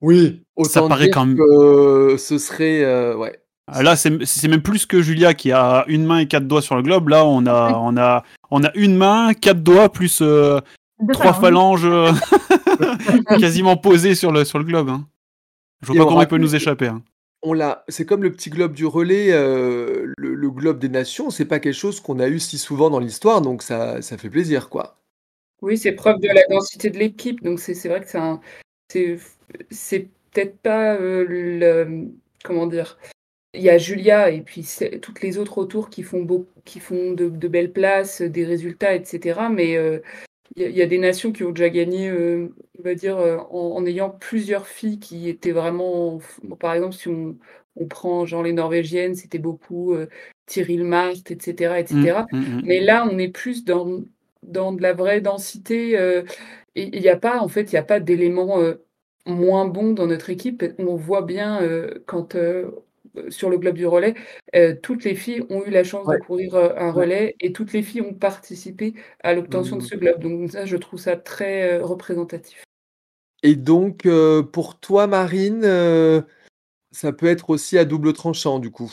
Oui, 0.00 0.42
autant 0.56 0.68
Ça 0.70 0.88
paraît 0.88 1.04
dire 1.06 1.14
quand 1.14 1.26
même- 1.26 1.36
que 1.36 2.16
ce 2.18 2.38
serait. 2.38 2.82
euh, 2.84 3.16
ouais. 3.16 3.38
Ah, 3.66 3.82
là, 3.82 3.96
c'est 3.96 4.24
c'est 4.26 4.48
même 4.48 4.60
plus 4.62 4.84
que 4.84 5.00
Julia 5.00 5.32
qui 5.32 5.50
a 5.50 5.84
une 5.88 6.04
main 6.04 6.18
et 6.18 6.28
quatre 6.28 6.46
doigts 6.46 6.60
sur 6.60 6.76
le 6.76 6.82
globe. 6.82 7.08
Là, 7.08 7.24
on 7.24 7.46
a, 7.46 7.72
on 7.78 7.96
a, 7.96 8.22
on 8.50 8.62
a 8.62 8.70
une 8.74 8.94
main, 8.96 9.32
quatre 9.32 9.62
doigts 9.62 9.88
plus 9.90 10.18
euh, 10.20 10.60
trois 11.12 11.32
phalanges. 11.32 11.80
phalanges 11.82 11.84
euh, 11.86 12.12
quasiment 13.38 13.76
posées 13.78 14.14
sur 14.14 14.32
le, 14.32 14.44
sur 14.44 14.58
le 14.58 14.64
globe. 14.64 14.88
hein. 14.90 15.06
Je 15.80 15.86
vois 15.88 15.96
Et 15.96 15.98
pas 15.98 16.04
comment 16.04 16.20
il 16.22 16.28
peut 16.28 16.36
nous 16.38 16.54
échapper. 16.54 16.88
hein. 16.88 17.02
On 17.42 17.52
l'a. 17.52 17.84
C'est 17.88 18.04
comme 18.06 18.22
le 18.22 18.32
petit 18.32 18.50
globe 18.50 18.72
du 18.74 18.86
relais, 18.86 19.28
euh, 19.32 20.12
le, 20.18 20.34
le 20.34 20.50
globe 20.50 20.78
des 20.78 20.88
nations. 20.88 21.30
C'est 21.30 21.44
pas 21.46 21.58
quelque 21.60 21.74
chose 21.74 22.00
qu'on 22.00 22.18
a 22.18 22.28
eu 22.28 22.40
si 22.40 22.58
souvent 22.58 22.90
dans 22.90 23.00
l'histoire, 23.00 23.40
donc 23.42 23.62
ça, 23.62 24.00
ça 24.02 24.16
fait 24.18 24.30
plaisir, 24.30 24.68
quoi. 24.70 24.96
Oui, 25.62 25.78
c'est 25.78 25.92
preuve 25.92 26.20
de 26.20 26.28
la 26.28 26.42
densité 26.50 26.90
de 26.90 26.98
l'équipe. 26.98 27.42
Donc 27.42 27.60
c'est 27.60 27.88
vrai 27.88 28.00
que 28.00 28.08
c'est 28.08 28.18
un, 28.18 28.40
c'est 28.90 29.18
c'est 29.70 30.08
peut-être 30.32 30.58
pas 30.58 30.94
euh, 30.96 31.24
le, 31.28 32.08
comment 32.44 32.66
dire. 32.66 32.98
Il 33.54 33.62
y 33.62 33.70
a 33.70 33.78
Julia 33.78 34.30
et 34.30 34.42
puis 34.42 34.66
toutes 35.00 35.22
les 35.22 35.38
autres 35.38 35.58
autour 35.58 35.88
qui 35.90 36.02
font 36.02 36.22
beau, 36.22 36.48
qui 36.64 36.80
font 36.80 37.12
de, 37.12 37.28
de 37.28 37.48
belles 37.48 37.72
places, 37.72 38.20
des 38.20 38.44
résultats, 38.44 38.94
etc. 38.94 39.48
Mais 39.48 39.76
euh, 39.76 40.00
il 40.56 40.70
y, 40.70 40.82
a- 40.82 40.86
des 40.86 40.98
nations 40.98 41.32
qui 41.32 41.44
ont 41.44 41.50
déjà 41.50 41.68
gagné, 41.70 42.08
euh, 42.08 42.48
on 42.78 42.82
va 42.82 42.94
dire, 42.94 43.16
en, 43.18 43.76
en 43.76 43.86
ayant 43.86 44.10
plusieurs 44.10 44.66
filles 44.68 44.98
qui 45.00 45.28
étaient 45.28 45.52
vraiment. 45.52 46.20
bon, 46.42 46.56
par 46.56 46.74
exemple, 46.74 46.94
si 46.94 47.08
on, 47.08 47.36
on 47.76 47.86
prend 47.86 48.26
genre 48.26 48.42
les 48.42 48.52
Norvégiennes, 48.52 49.14
c'était 49.14 49.38
beaucoup 49.38 49.94
euh, 49.94 50.08
Tyril 50.46 50.84
Mart, 50.84 51.30
etc., 51.30 51.80
etc. 51.80 52.26
Mais 52.64 52.80
là, 52.80 53.06
on 53.10 53.18
est 53.18 53.28
plus 53.28 53.64
dans, 53.64 54.02
dans 54.48 54.72
de 54.72 54.82
la 54.82 54.92
vraie 54.92 55.20
densité. 55.20 55.98
euh, 55.98 56.22
et 56.74 56.90
il 56.96 57.00
n'y 57.02 57.08
a 57.08 57.16
pas, 57.16 57.40
en 57.40 57.48
fait, 57.48 57.72
il 57.72 57.74
n'y 57.74 57.78
a 57.78 57.82
pas 57.84 58.00
d'éléments 58.00 58.60
euh, 58.60 58.74
moins 59.26 59.66
bons 59.66 59.92
dans 59.92 60.06
notre 60.06 60.30
équipe. 60.30 60.64
On 60.78 60.96
voit 60.96 61.22
bien 61.22 61.62
euh, 61.62 62.02
quand 62.06 62.36
sur 63.28 63.48
le 63.50 63.58
globe 63.58 63.76
du 63.76 63.86
relais, 63.86 64.14
euh, 64.56 64.74
toutes 64.82 65.04
les 65.04 65.14
filles 65.14 65.44
ont 65.50 65.64
eu 65.64 65.70
la 65.70 65.84
chance 65.84 66.06
Ouais. 66.06 66.18
de 66.18 66.22
courir 66.24 66.54
euh, 66.54 66.70
un 66.76 66.90
relais 66.90 67.36
et 67.40 67.52
toutes 67.52 67.72
les 67.72 67.82
filles 67.82 68.02
ont 68.02 68.14
participé 68.14 68.94
à 69.22 69.34
l'obtention 69.34 69.76
de 69.76 69.82
Mhm. 69.82 69.88
ce 69.88 69.94
globe. 69.96 70.20
Donc 70.20 70.50
ça, 70.50 70.66
je 70.66 70.76
trouve 70.76 70.98
ça 70.98 71.16
très 71.16 71.78
euh, 71.78 71.84
représentatif. 71.84 72.64
Et 73.42 73.56
donc, 73.56 74.08
pour 74.52 74.80
toi, 74.80 75.06
Marine, 75.06 75.62
ça 76.92 77.12
peut 77.12 77.26
être 77.26 77.50
aussi 77.50 77.76
à 77.76 77.84
double 77.84 78.14
tranchant, 78.14 78.58
du 78.58 78.70
coup? 78.70 78.90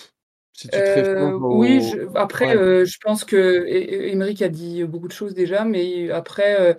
Si 0.54 0.68
tu 0.68 0.78
te 0.78 0.78
Euh, 0.78 1.32
au- 1.38 1.58
oui, 1.60 1.82
je- 1.82 2.18
après, 2.18 2.48
Ouais. 2.48 2.58
euh, 2.58 2.86
je 2.86 2.98
pense 3.04 3.24
que 3.24 3.66
Émeric 3.68 4.42
a 4.42 4.50
dit 4.50 4.84
beaucoup 4.84 5.08
de 5.08 5.14
choses 5.14 5.34
déjà, 5.34 5.64
mais 5.66 6.12
après, 6.12 6.76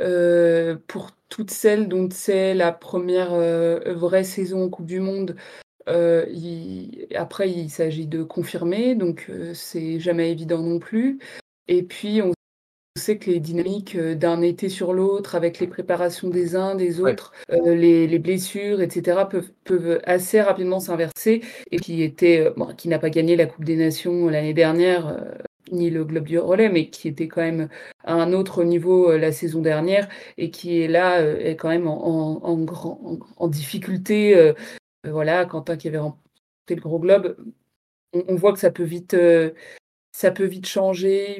euh, 0.00 0.76
pour 0.88 1.10
toutes 1.28 1.50
celles 1.50 1.88
dont 1.88 2.08
c'est 2.12 2.54
la 2.54 2.72
première 2.72 3.32
vraie 3.34 4.24
saison 4.24 4.64
en 4.64 4.68
Coupe 4.70 4.86
du 4.86 5.00
Monde, 5.00 5.36
euh, 5.88 6.26
il- 6.30 7.06
après, 7.16 7.50
il 7.50 7.70
s'agit 7.70 8.06
de 8.06 8.22
confirmer, 8.22 8.94
donc 8.94 9.26
euh, 9.30 9.54
c'est 9.54 10.00
jamais 10.00 10.30
évident 10.32 10.62
non 10.62 10.78
plus. 10.78 11.18
Et 11.68 11.82
puis, 11.82 12.22
on 12.22 12.32
sait 12.98 13.18
que 13.18 13.30
les 13.30 13.40
dynamiques 13.40 13.96
euh, 13.96 14.14
d'un 14.14 14.42
été 14.42 14.68
sur 14.68 14.92
l'autre, 14.92 15.34
avec 15.34 15.58
les 15.60 15.66
préparations 15.66 16.28
des 16.28 16.56
uns, 16.56 16.74
des 16.74 17.00
Ouais. 17.00 17.12
autres, 17.12 17.32
euh, 17.50 17.74
les, 17.74 18.06
les 18.06 18.18
blessures, 18.18 18.80
etc., 18.82 19.26
peuvent, 19.30 19.50
peuvent 19.64 20.00
assez 20.04 20.40
rapidement 20.40 20.80
s'inverser. 20.80 21.42
Et 21.70 21.78
qui 21.78 22.02
était, 22.02 22.40
euh, 22.46 22.50
bon, 22.56 22.74
qui 22.74 22.88
n'a 22.88 22.98
pas 22.98 23.10
gagné 23.10 23.36
la 23.36 23.46
Coupe 23.46 23.64
des 23.64 23.76
Nations 23.76 24.28
l'année 24.28 24.54
dernière, 24.54 25.08
euh, 25.08 25.34
ni 25.72 25.90
le 25.90 26.04
globe 26.04 26.24
du 26.24 26.38
relais, 26.38 26.68
mais 26.68 26.90
qui 26.90 27.08
était 27.08 27.28
quand 27.28 27.42
même 27.42 27.68
à 28.04 28.14
un 28.14 28.32
autre 28.32 28.64
niveau 28.64 29.16
la 29.16 29.32
saison 29.32 29.60
dernière 29.60 30.08
et 30.38 30.50
qui 30.50 30.80
est 30.80 30.88
là, 30.88 31.20
est 31.20 31.56
quand 31.56 31.68
même 31.68 31.86
en, 31.88 32.42
en, 32.44 32.56
grand, 32.64 33.18
en, 33.36 33.48
difficulté. 33.48 34.54
voilà, 35.04 35.44
Quentin 35.44 35.76
qui 35.76 35.88
avait 35.88 35.98
remporté 35.98 36.74
le 36.74 36.80
gros 36.80 36.98
globe, 36.98 37.36
on, 38.14 38.34
voit 38.36 38.52
que 38.54 38.58
ça 38.58 38.70
peut 38.70 38.82
vite, 38.82 39.14
ça 40.12 40.30
peut 40.30 40.46
vite 40.46 40.66
changer 40.66 41.38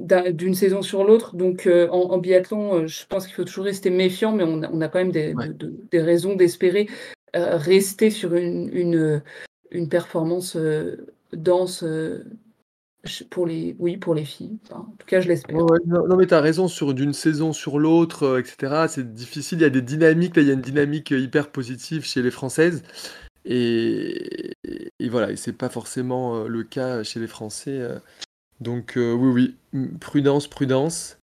d'une 0.00 0.54
saison 0.54 0.82
sur 0.82 1.04
l'autre. 1.04 1.36
Donc 1.36 1.68
en, 1.90 2.18
biathlon, 2.18 2.86
je 2.86 3.06
pense 3.06 3.26
qu'il 3.26 3.34
faut 3.34 3.44
toujours 3.44 3.64
rester 3.64 3.90
méfiant, 3.90 4.32
mais 4.32 4.44
on 4.44 4.80
a, 4.80 4.88
quand 4.88 4.98
même 4.98 5.12
des, 5.12 5.34
des 5.90 6.00
raisons 6.00 6.34
d'espérer 6.34 6.88
rester 7.34 8.10
sur 8.10 8.34
une, 8.34 8.70
une, 8.72 9.22
une 9.70 9.88
performance 9.88 10.56
dense 11.32 11.84
pour 13.30 13.46
les, 13.46 13.76
oui, 13.78 13.96
pour 13.96 14.14
les 14.14 14.24
filles. 14.24 14.58
en 14.72 14.82
tout 14.98 15.06
cas, 15.06 15.20
je 15.20 15.28
l'espère. 15.28 15.56
non, 15.56 16.16
mais 16.16 16.26
tu 16.26 16.34
as 16.34 16.40
raison, 16.40 16.68
sur 16.68 16.92
d'une 16.92 17.12
saison 17.12 17.52
sur 17.52 17.78
l'autre, 17.78 18.38
etc. 18.38 18.86
C'est 18.88 19.14
difficile. 19.14 19.58
Il 19.58 19.62
y 19.62 19.66
a 19.66 19.70
des 19.70 19.82
dynamiques. 19.82 20.36
Là, 20.36 20.42
il 20.42 20.48
y 20.48 20.50
a 20.50 20.54
une 20.54 20.60
dynamique 20.60 21.10
hyper 21.10 21.50
positive 21.50 22.04
chez 22.04 22.22
les 22.22 22.30
Françaises. 22.30 22.82
Et, 23.46 24.52
et 24.98 25.08
voilà, 25.08 25.30
et 25.30 25.36
c'est 25.36 25.54
pas 25.54 25.70
forcément 25.70 26.44
le 26.44 26.62
cas 26.62 27.02
chez 27.02 27.20
les 27.20 27.26
Français. 27.26 27.80
Donc, 28.60 28.92
oui, 28.96 29.56
oui, 29.72 29.88
prudence, 30.00 30.46
prudence. 30.46 31.18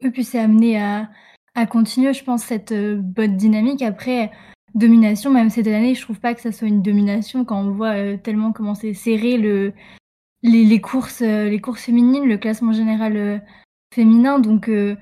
Et 0.00 0.10
puis, 0.10 0.24
c'est 0.24 0.38
amené 0.38 0.80
à, 0.80 1.08
à 1.54 1.66
continuer, 1.66 2.12
je 2.12 2.22
pense, 2.22 2.44
cette 2.44 2.72
bonne 2.72 3.36
dynamique. 3.36 3.82
Après, 3.82 4.30
domination, 4.74 5.30
même 5.30 5.50
cette 5.50 5.66
année, 5.66 5.94
je 5.94 6.02
trouve 6.02 6.20
pas 6.20 6.34
que 6.34 6.40
ça 6.40 6.52
soit 6.52 6.68
une 6.68 6.82
domination 6.82 7.44
quand 7.44 7.60
on 7.60 7.70
voit 7.70 8.18
tellement 8.18 8.52
comment 8.52 8.74
c'est 8.74 8.94
serré 8.94 9.38
le 9.38 9.72
les, 10.42 10.80
courses, 10.80 11.22
euh, 11.22 11.48
les 11.48 11.60
courses 11.60 11.82
féminines, 11.82 12.28
le 12.28 12.38
classement 12.38 12.72
général 12.72 13.16
euh, 13.16 13.38
féminin. 13.94 14.38
Donc, 14.38 14.68
euh, 14.68 14.96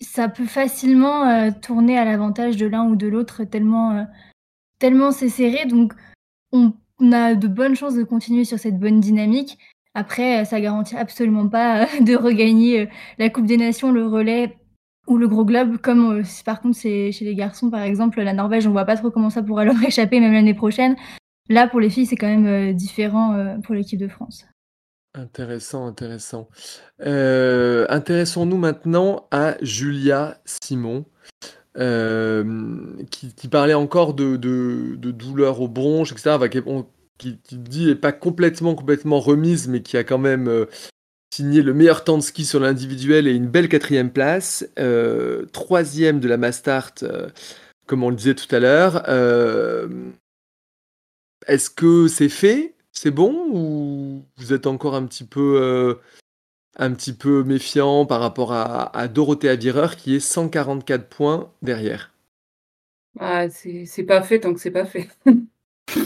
ça 0.00 0.28
peut 0.28 0.46
facilement 0.46 1.50
tourner 1.52 1.96
à 1.96 2.04
l'avantage 2.04 2.56
de 2.56 2.66
l'un 2.66 2.84
ou 2.84 2.96
de 2.96 3.06
l'autre, 3.06 3.44
tellement, 3.44 4.06
tellement 4.78 5.12
c'est 5.12 5.28
serré. 5.28 5.66
Donc, 5.66 5.94
on, 6.52 6.72
a 7.12 7.34
de 7.34 7.48
bonnes 7.48 7.76
chances 7.76 7.94
de 7.94 8.02
continuer 8.02 8.44
sur 8.44 8.58
cette 8.58 8.78
bonne 8.78 9.00
dynamique. 9.00 9.58
Après, 9.94 10.44
ça 10.44 10.60
garantit 10.60 10.96
absolument 10.96 11.48
pas 11.48 11.86
de 12.00 12.16
regagner 12.16 12.88
la 13.18 13.30
Coupe 13.30 13.46
des 13.46 13.56
Nations, 13.56 13.92
le 13.92 14.06
relais 14.06 14.56
ou 15.06 15.18
le 15.18 15.28
gros 15.28 15.44
globe, 15.44 15.76
comme 15.78 16.22
par 16.46 16.62
contre 16.62 16.78
c'est 16.78 17.12
chez 17.12 17.26
les 17.26 17.34
garçons, 17.34 17.70
par 17.70 17.82
exemple, 17.82 18.22
la 18.22 18.32
Norvège, 18.32 18.66
on 18.66 18.70
voit 18.72 18.86
pas 18.86 18.96
trop 18.96 19.10
comment 19.10 19.30
ça 19.30 19.42
pourra 19.42 19.64
leur 19.66 19.82
échapper, 19.82 20.20
même 20.20 20.32
l'année 20.32 20.54
prochaine. 20.54 20.96
Là, 21.50 21.68
pour 21.68 21.80
les 21.80 21.90
filles, 21.90 22.06
c'est 22.06 22.16
quand 22.16 22.26
même 22.26 22.72
différent 22.72 23.58
pour 23.62 23.74
l'équipe 23.74 24.00
de 24.00 24.08
France. 24.08 24.46
Intéressant, 25.16 25.86
intéressant. 25.86 26.48
Euh, 27.06 27.86
intéressons-nous 27.88 28.56
maintenant 28.56 29.28
à 29.30 29.54
Julia 29.62 30.38
Simon, 30.44 31.04
euh, 31.78 32.96
qui, 33.12 33.46
parlait 33.46 33.74
encore 33.74 34.14
de, 34.14 34.36
de, 34.36 35.10
douleurs 35.12 35.60
aux 35.60 35.68
bronches, 35.68 36.10
etc. 36.10 36.36
qui, 37.18 37.38
qui, 37.42 37.56
dit 37.56 37.86
n'est 37.86 37.94
pas 37.94 38.12
complètement, 38.12 38.74
complètement 38.74 39.20
remise, 39.20 39.68
mais 39.68 39.82
qui 39.82 39.96
a 39.96 40.04
quand 40.04 40.18
même 40.18 40.48
euh, 40.48 40.66
signé 41.32 41.62
le 41.62 41.74
meilleur 41.74 42.04
temps 42.04 42.18
de 42.18 42.22
ski 42.22 42.44
sur 42.44 42.60
l'individuel 42.60 43.26
et 43.26 43.32
une 43.32 43.48
belle 43.48 43.68
quatrième 43.68 44.10
place. 44.10 44.66
troisième 45.52 46.20
de 46.20 46.28
la 46.28 46.36
Mastart, 46.36 46.94
comme 47.86 48.04
on 48.04 48.10
le 48.10 48.16
disait 48.16 48.34
tout 48.34 48.54
à 48.54 48.60
l'heure. 48.60 49.02
Est-ce 51.46 51.70
que 51.70 52.08
c'est 52.08 52.28
fait? 52.28 52.74
C'est 52.92 53.10
bon? 53.10 53.48
Ou 53.52 54.24
vous 54.36 54.52
êtes 54.52 54.66
encore 54.66 54.94
un 54.94 55.04
petit 55.06 55.24
peu, 55.24 55.60
euh, 55.60 55.94
un 56.76 56.92
petit 56.92 57.12
peu 57.12 57.42
méfiant 57.44 58.06
par 58.06 58.20
rapport 58.20 58.52
à, 58.52 58.96
à 58.96 59.08
Dorothea 59.08 59.56
Vireur 59.56 59.96
qui 59.96 60.14
est 60.14 60.20
144 60.20 61.08
points 61.08 61.52
derrière? 61.62 62.12
Ah, 63.20 63.48
C'est 63.50 64.04
pas 64.04 64.22
fait 64.22 64.40
tant 64.40 64.54
que 64.54 64.60
c'est 64.60 64.70
pas 64.70 64.86
fait. 64.86 65.08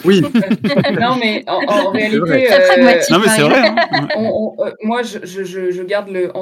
Oui. 0.05 0.21
non, 1.01 1.17
mais 1.19 1.45
en, 1.47 1.91
réalité, 1.91 2.53
euh, 2.53 3.01
non, 3.11 3.19
mais 3.21 3.29
c'est 3.29 3.43
vrai. 3.43 3.69
Hein. 3.69 4.09
Euh, 4.19 4.73
moi, 4.83 5.03
je, 5.03 5.19
je, 5.25 5.45
je, 5.71 5.83
garde 5.83 6.09
le, 6.09 6.33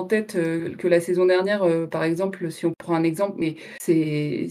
en 0.00 0.06
tête 0.06 0.36
euh, 0.36 0.74
que 0.76 0.88
la 0.88 1.00
saison 1.00 1.26
dernière, 1.26 1.62
euh, 1.62 1.86
par 1.86 2.04
exemple, 2.04 2.50
si 2.50 2.66
on 2.66 2.72
prend 2.78 2.94
un 2.94 3.04
exemple, 3.04 3.34
mais 3.38 3.56
c'est 3.78 4.48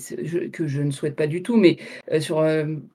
que 0.53 0.67
je 0.67 0.81
ne 0.81 0.91
souhaite 0.91 1.15
pas 1.15 1.27
du 1.27 1.41
tout, 1.41 1.57
mais 1.57 1.77
euh, 2.12 2.19
sur 2.19 2.45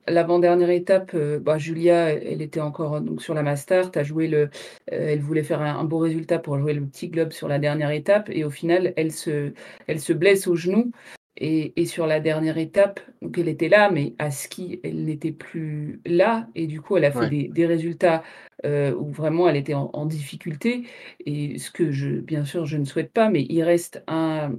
l'avant-dernière 0.06 0.70
étape, 0.70 1.14
bah, 1.16 1.58
Julia, 1.58 2.10
elle 2.10 2.42
était 2.42 2.60
encore 2.60 3.00
donc 3.00 3.22
sur 3.22 3.34
la 3.34 3.42
Master, 3.42 3.90
as 3.94 4.02
joué 4.04 4.28
le, 4.28 4.50
elle 4.86 5.20
voulait 5.20 5.42
faire 5.42 5.60
un, 5.60 5.84
beau 5.84 5.98
résultat 5.98 6.38
pour 6.38 6.58
jouer 6.58 6.74
le 6.74 6.86
petit 6.86 7.08
globe 7.08 7.32
sur 7.32 7.48
la 7.48 7.58
dernière 7.58 7.90
étape, 7.90 8.30
et 8.30 8.44
au 8.44 8.50
final, 8.50 8.94
elle 8.96 9.12
se, 9.12 9.52
elle 9.86 10.00
se 10.00 10.12
blesse 10.12 10.46
au 10.46 10.54
genou. 10.56 10.92
Et, 11.36 11.86
sur 11.86 12.06
la 12.06 12.20
dernière 12.20 12.58
étape, 12.58 13.00
donc 13.20 13.38
elle 13.38 13.48
était 13.48 13.68
là, 13.68 13.90
mais 13.90 14.14
à 14.18 14.30
ski, 14.30 14.80
elle 14.84 15.04
n'était 15.04 15.32
plus 15.32 16.00
là. 16.06 16.48
Et 16.54 16.66
du 16.66 16.80
coup, 16.80 16.96
elle 16.96 17.04
a 17.04 17.10
fait 17.10 17.48
des, 17.48 17.66
résultats 17.66 18.22
euh, 18.64 18.94
où 18.94 19.10
vraiment 19.10 19.48
elle 19.48 19.56
était 19.56 19.74
en, 19.74 20.06
difficulté. 20.06 20.84
Et 21.26 21.58
ce 21.58 21.70
que 21.70 21.90
je, 21.90 22.20
bien 22.20 22.44
sûr, 22.44 22.66
je 22.66 22.76
ne 22.76 22.84
souhaite 22.84 23.12
pas, 23.12 23.30
mais 23.30 23.46
il 23.48 23.62
reste 23.62 24.04
un, 24.06 24.52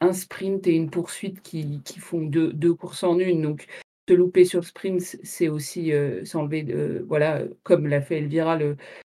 un 0.00 0.12
sprint 0.14 0.66
et 0.66 0.72
une 0.72 0.90
poursuite 0.90 1.42
qui, 1.42 1.82
qui 1.84 1.98
font 1.98 2.22
deux, 2.22 2.52
deux, 2.52 2.72
courses 2.74 3.02
en 3.02 3.18
une. 3.18 3.42
Donc, 3.42 3.66
se 4.08 4.14
louper 4.14 4.46
sur 4.46 4.60
le 4.60 4.66
sprint, 4.66 5.00
c'est 5.22 5.48
aussi 5.48 5.92
euh, 5.92 6.24
s'enlever, 6.24 6.66
voilà, 7.06 7.42
comme 7.62 7.86
l'a 7.86 8.00
fait 8.00 8.18
Elvira 8.18 8.56
le, 8.56 8.76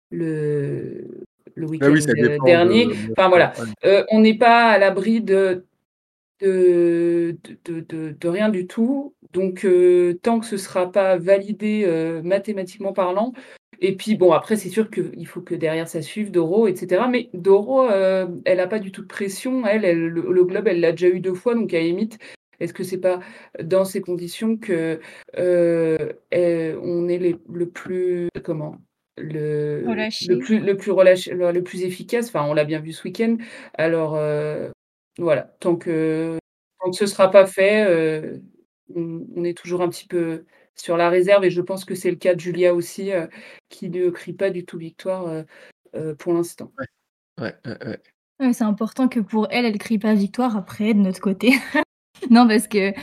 le, 0.10 1.08
le 1.55 1.67
ah 1.82 1.89
week-end 1.89 2.46
dernier. 2.46 2.88
enfin 3.12 3.29
voilà, 3.29 3.53
euh, 3.86 4.03
on 4.10 4.22
n'est 4.22 4.38
pas 4.38 4.70
à 4.70 4.77
l'abri 4.77 5.22
de 5.22 5.65
de, 6.43 7.38
de, 8.19 8.27
rien 8.27 8.50
du 8.50 8.67
tout. 8.67 9.15
Donc, 9.31 9.65
euh, 9.65 10.19
tant 10.21 10.39
que 10.39 10.45
ce 10.45 10.55
ne 10.55 10.59
sera 10.59 10.91
pas 10.91 11.17
validé 11.17 11.83
euh, 11.85 12.21
mathématiquement 12.21 12.93
parlant, 12.93 13.33
et 13.79 13.95
puis 13.95 14.15
bon, 14.15 14.31
après, 14.31 14.55
c'est 14.55 14.69
sûr 14.69 14.89
qu'il 14.89 15.27
faut 15.27 15.41
que 15.41 15.55
derrière 15.55 15.88
ça 15.88 16.01
suive 16.01 16.31
Doro, 16.31 16.67
etc. 16.67 17.03
Mais 17.09 17.29
Doro, 17.33 17.89
euh, 17.89 18.27
elle 18.45 18.57
n'a 18.57 18.67
pas 18.67 18.79
du 18.79 18.91
tout 18.91 19.01
de 19.01 19.07
pression. 19.07 19.65
Elle, 19.65 20.07
le, 20.07 20.45
globe, 20.45 20.67
elle 20.67 20.79
l'a 20.79 20.91
déjà 20.91 21.09
eu 21.09 21.19
deux 21.19 21.33
fois, 21.33 21.55
donc 21.55 21.73
à 21.73 21.79
limite, 21.79 22.17
est-ce 22.59 22.73
que 22.73 22.83
c'est 22.83 23.00
pas 23.00 23.19
dans 23.62 23.83
ces 23.83 24.01
conditions 24.01 24.57
que 24.57 25.00
on 25.35 27.07
est 27.09 27.17
les, 27.17 27.35
le 27.51 27.69
plus 27.69 28.29
comment 28.43 28.77
le, 29.17 29.83
le 29.85 30.39
plus 30.39 30.59
le 30.59 30.75
plus 30.75 30.91
relâché, 30.91 31.33
le, 31.33 31.62
plus 31.62 31.83
efficace? 31.83 32.27
Enfin, 32.27 32.45
on 32.47 32.53
l'a 32.53 32.63
bien 32.63 32.79
vu 32.79 32.93
ce 32.93 33.03
week-end. 33.03 33.38
Alors 33.73 34.17
voilà, 35.17 35.43
tant 35.60 35.75
que, 35.75 36.38
tant 36.79 36.91
que 36.91 36.98
ce 36.98 37.03
ne 37.03 37.10
sera 37.10 37.29
pas 37.29 37.46
fait, 37.46 37.86
euh, 37.86 38.39
on, 38.96 39.43
est 39.43 39.58
toujours 39.58 39.82
un 39.82 39.89
petit 39.89 40.08
peu 40.08 40.46
sur 40.75 40.98
la 40.98 41.10
réserve 41.10 41.43
et 41.46 41.51
je 41.51 41.62
pense 41.62 41.86
que 41.86 41.96
c'est 41.96 42.10
le 42.10 42.17
cas 42.17 42.36
de 42.36 42.39
Julia 42.39 42.74
aussi, 42.74 43.12
euh, 43.12 43.27
qui 43.70 43.89
ne 43.89 44.10
crie 44.10 44.34
pas 44.34 44.50
du 44.50 44.65
tout 44.65 44.77
victoire 44.77 45.43
euh, 45.96 46.15
pour 46.15 46.34
l'instant. 46.34 46.72
Ouais, 47.39 47.55
c'est 48.53 48.63
important 48.63 49.08
que 49.08 49.20
pour 49.20 49.48
elle, 49.51 49.65
elle 49.65 49.77
crie 49.77 50.00
pas 50.00 50.13
victoire 50.13 50.58
après, 50.58 50.93
de 50.93 51.00
notre 51.00 51.22
côté. 51.22 51.51
non, 52.30 52.48
parce 52.48 52.68
que 52.68 52.94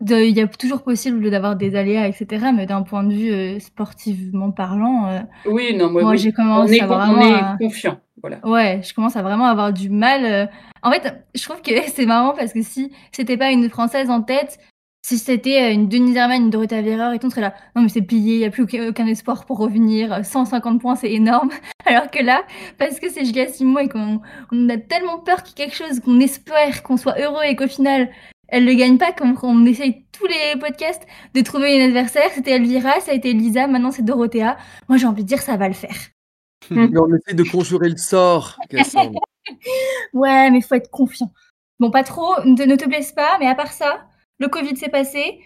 il 0.00 0.36
y 0.36 0.40
a 0.40 0.46
toujours 0.46 0.82
possible 0.82 1.30
d'avoir 1.30 1.56
des 1.56 1.74
aléas, 1.74 2.06
etc. 2.06 2.46
Mais 2.54 2.66
d'un 2.66 2.82
point 2.82 3.02
de 3.02 3.12
vue 3.12 3.60
sportivement 3.60 4.50
parlant, 4.50 5.24
oui, 5.46 5.74
non, 5.76 5.90
moi, 5.90 6.16
j'ai 6.16 6.32
commencé 6.32 6.80
à 6.80 6.86
vraiment, 6.86 7.22
on 7.22 7.36
est 7.36 7.58
confiant. 7.58 7.98
Voilà. 8.20 8.40
Ouais, 8.44 8.80
je 8.82 8.92
commence 8.94 9.16
à 9.16 9.22
vraiment 9.22 9.46
avoir 9.46 9.72
du 9.72 9.90
mal. 9.90 10.50
En 10.82 10.90
fait, 10.90 11.24
je 11.34 11.42
trouve 11.42 11.60
que 11.62 11.72
c'est 11.88 12.06
marrant 12.06 12.34
parce 12.34 12.52
que 12.52 12.62
si 12.62 12.92
c'était 13.12 13.36
pas 13.36 13.50
une 13.50 13.68
française 13.68 14.10
en 14.10 14.22
tête, 14.22 14.58
si 15.02 15.18
c'était 15.18 15.72
une 15.72 15.88
Denise 15.88 16.16
Herman, 16.16 16.42
une 16.42 16.50
Dorothea 16.50 16.82
Verreur 16.82 17.12
et 17.12 17.18
tout, 17.18 17.28
on 17.28 17.30
serait 17.30 17.40
là. 17.40 17.54
Non, 17.74 17.82
mais 17.82 17.88
c'est 17.88 18.02
plié, 18.02 18.34
il 18.34 18.38
n'y 18.38 18.44
a 18.44 18.50
plus 18.50 18.64
aucun 18.64 19.06
espoir 19.06 19.46
pour 19.46 19.58
revenir. 19.58 20.24
150 20.24 20.80
points, 20.80 20.96
c'est 20.96 21.12
énorme. 21.12 21.50
Alors 21.86 22.10
que 22.10 22.22
là, 22.22 22.42
parce 22.78 23.00
que 23.00 23.08
c'est 23.08 23.24
Julia 23.24 23.46
Simon 23.48 23.78
et 23.78 23.88
qu'on 23.88 24.20
on 24.52 24.68
a 24.68 24.76
tellement 24.76 25.18
peur 25.18 25.42
qu'il 25.42 25.58
y 25.58 25.62
ait 25.62 25.66
quelque 25.66 25.76
chose, 25.76 26.00
qu'on 26.00 26.20
espère 26.20 26.82
qu'on 26.82 26.96
soit 26.96 27.18
heureux 27.18 27.44
et 27.44 27.56
qu'au 27.56 27.68
final, 27.68 28.10
elle 28.48 28.64
le 28.64 28.74
gagne 28.74 28.98
pas, 28.98 29.12
comme 29.12 29.36
on 29.42 29.66
essaye 29.66 30.04
tous 30.12 30.26
les 30.26 30.58
podcasts 30.58 31.06
de 31.34 31.40
trouver 31.42 31.76
une 31.76 31.82
adversaire. 31.82 32.30
C'était 32.34 32.52
Elvira, 32.52 33.00
ça 33.00 33.12
a 33.12 33.14
été 33.14 33.32
Lisa, 33.32 33.66
maintenant 33.66 33.92
c'est 33.92 34.04
Dorothea. 34.04 34.56
Moi, 34.88 34.98
j'ai 34.98 35.06
envie 35.06 35.22
de 35.22 35.28
dire, 35.28 35.40
ça 35.40 35.56
va 35.56 35.68
le 35.68 35.74
faire. 35.74 35.96
Mais 36.70 36.88
on 36.98 37.14
essaie 37.14 37.34
de 37.34 37.44
conjurer 37.44 37.88
le 37.88 37.96
sort, 37.96 38.58
ouais, 40.12 40.50
mais 40.50 40.58
il 40.58 40.62
faut 40.62 40.74
être 40.74 40.90
confiant. 40.90 41.30
Bon, 41.78 41.90
pas 41.90 42.02
trop, 42.02 42.34
ne, 42.44 42.76
te 42.76 42.86
blesse 42.86 43.12
pas, 43.12 43.38
mais 43.38 43.46
à 43.46 43.54
part 43.54 43.72
ça, 43.72 44.04
le 44.38 44.48
Covid 44.48 44.76
s'est 44.76 44.88
passé. 44.88 45.40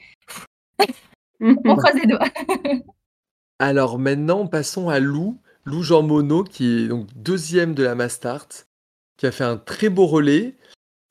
on 1.40 1.76
croise 1.76 1.94
les 1.94 2.06
doigts. 2.06 2.28
Alors 3.58 3.98
maintenant, 3.98 4.46
passons 4.46 4.88
à 4.88 4.98
Lou, 4.98 5.38
Lou 5.64 5.82
Jean 5.82 6.02
Monod, 6.02 6.48
qui 6.48 6.84
est 6.84 6.88
donc 6.88 7.06
deuxième 7.14 7.74
de 7.74 7.82
la 7.84 7.94
Mastart, 7.94 8.48
qui 9.16 9.26
a 9.26 9.32
fait 9.32 9.44
un 9.44 9.56
très 9.56 9.88
beau 9.88 10.06
relais. 10.06 10.56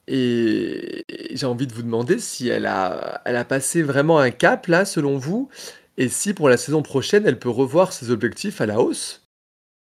Et 0.08 1.06
j'ai 1.32 1.46
envie 1.46 1.68
de 1.68 1.74
vous 1.74 1.84
demander 1.84 2.20
si 2.20 2.50
elle 2.50 2.66
a, 2.66 3.22
elle 3.24 3.38
a 3.38 3.46
passé 3.46 3.82
vraiment 3.82 4.20
un 4.20 4.32
cap 4.32 4.68
là, 4.68 4.84
selon 4.84 5.18
vous, 5.18 5.50
et 5.98 6.10
si 6.10 6.34
pour 6.34 6.50
la 6.50 6.58
saison 6.58 6.82
prochaine, 6.82 7.26
elle 7.26 7.40
peut 7.40 7.50
revoir 7.50 7.94
ses 7.94 8.12
objectifs 8.12 8.60
à 8.60 8.66
la 8.66 8.80
hausse. 8.82 9.28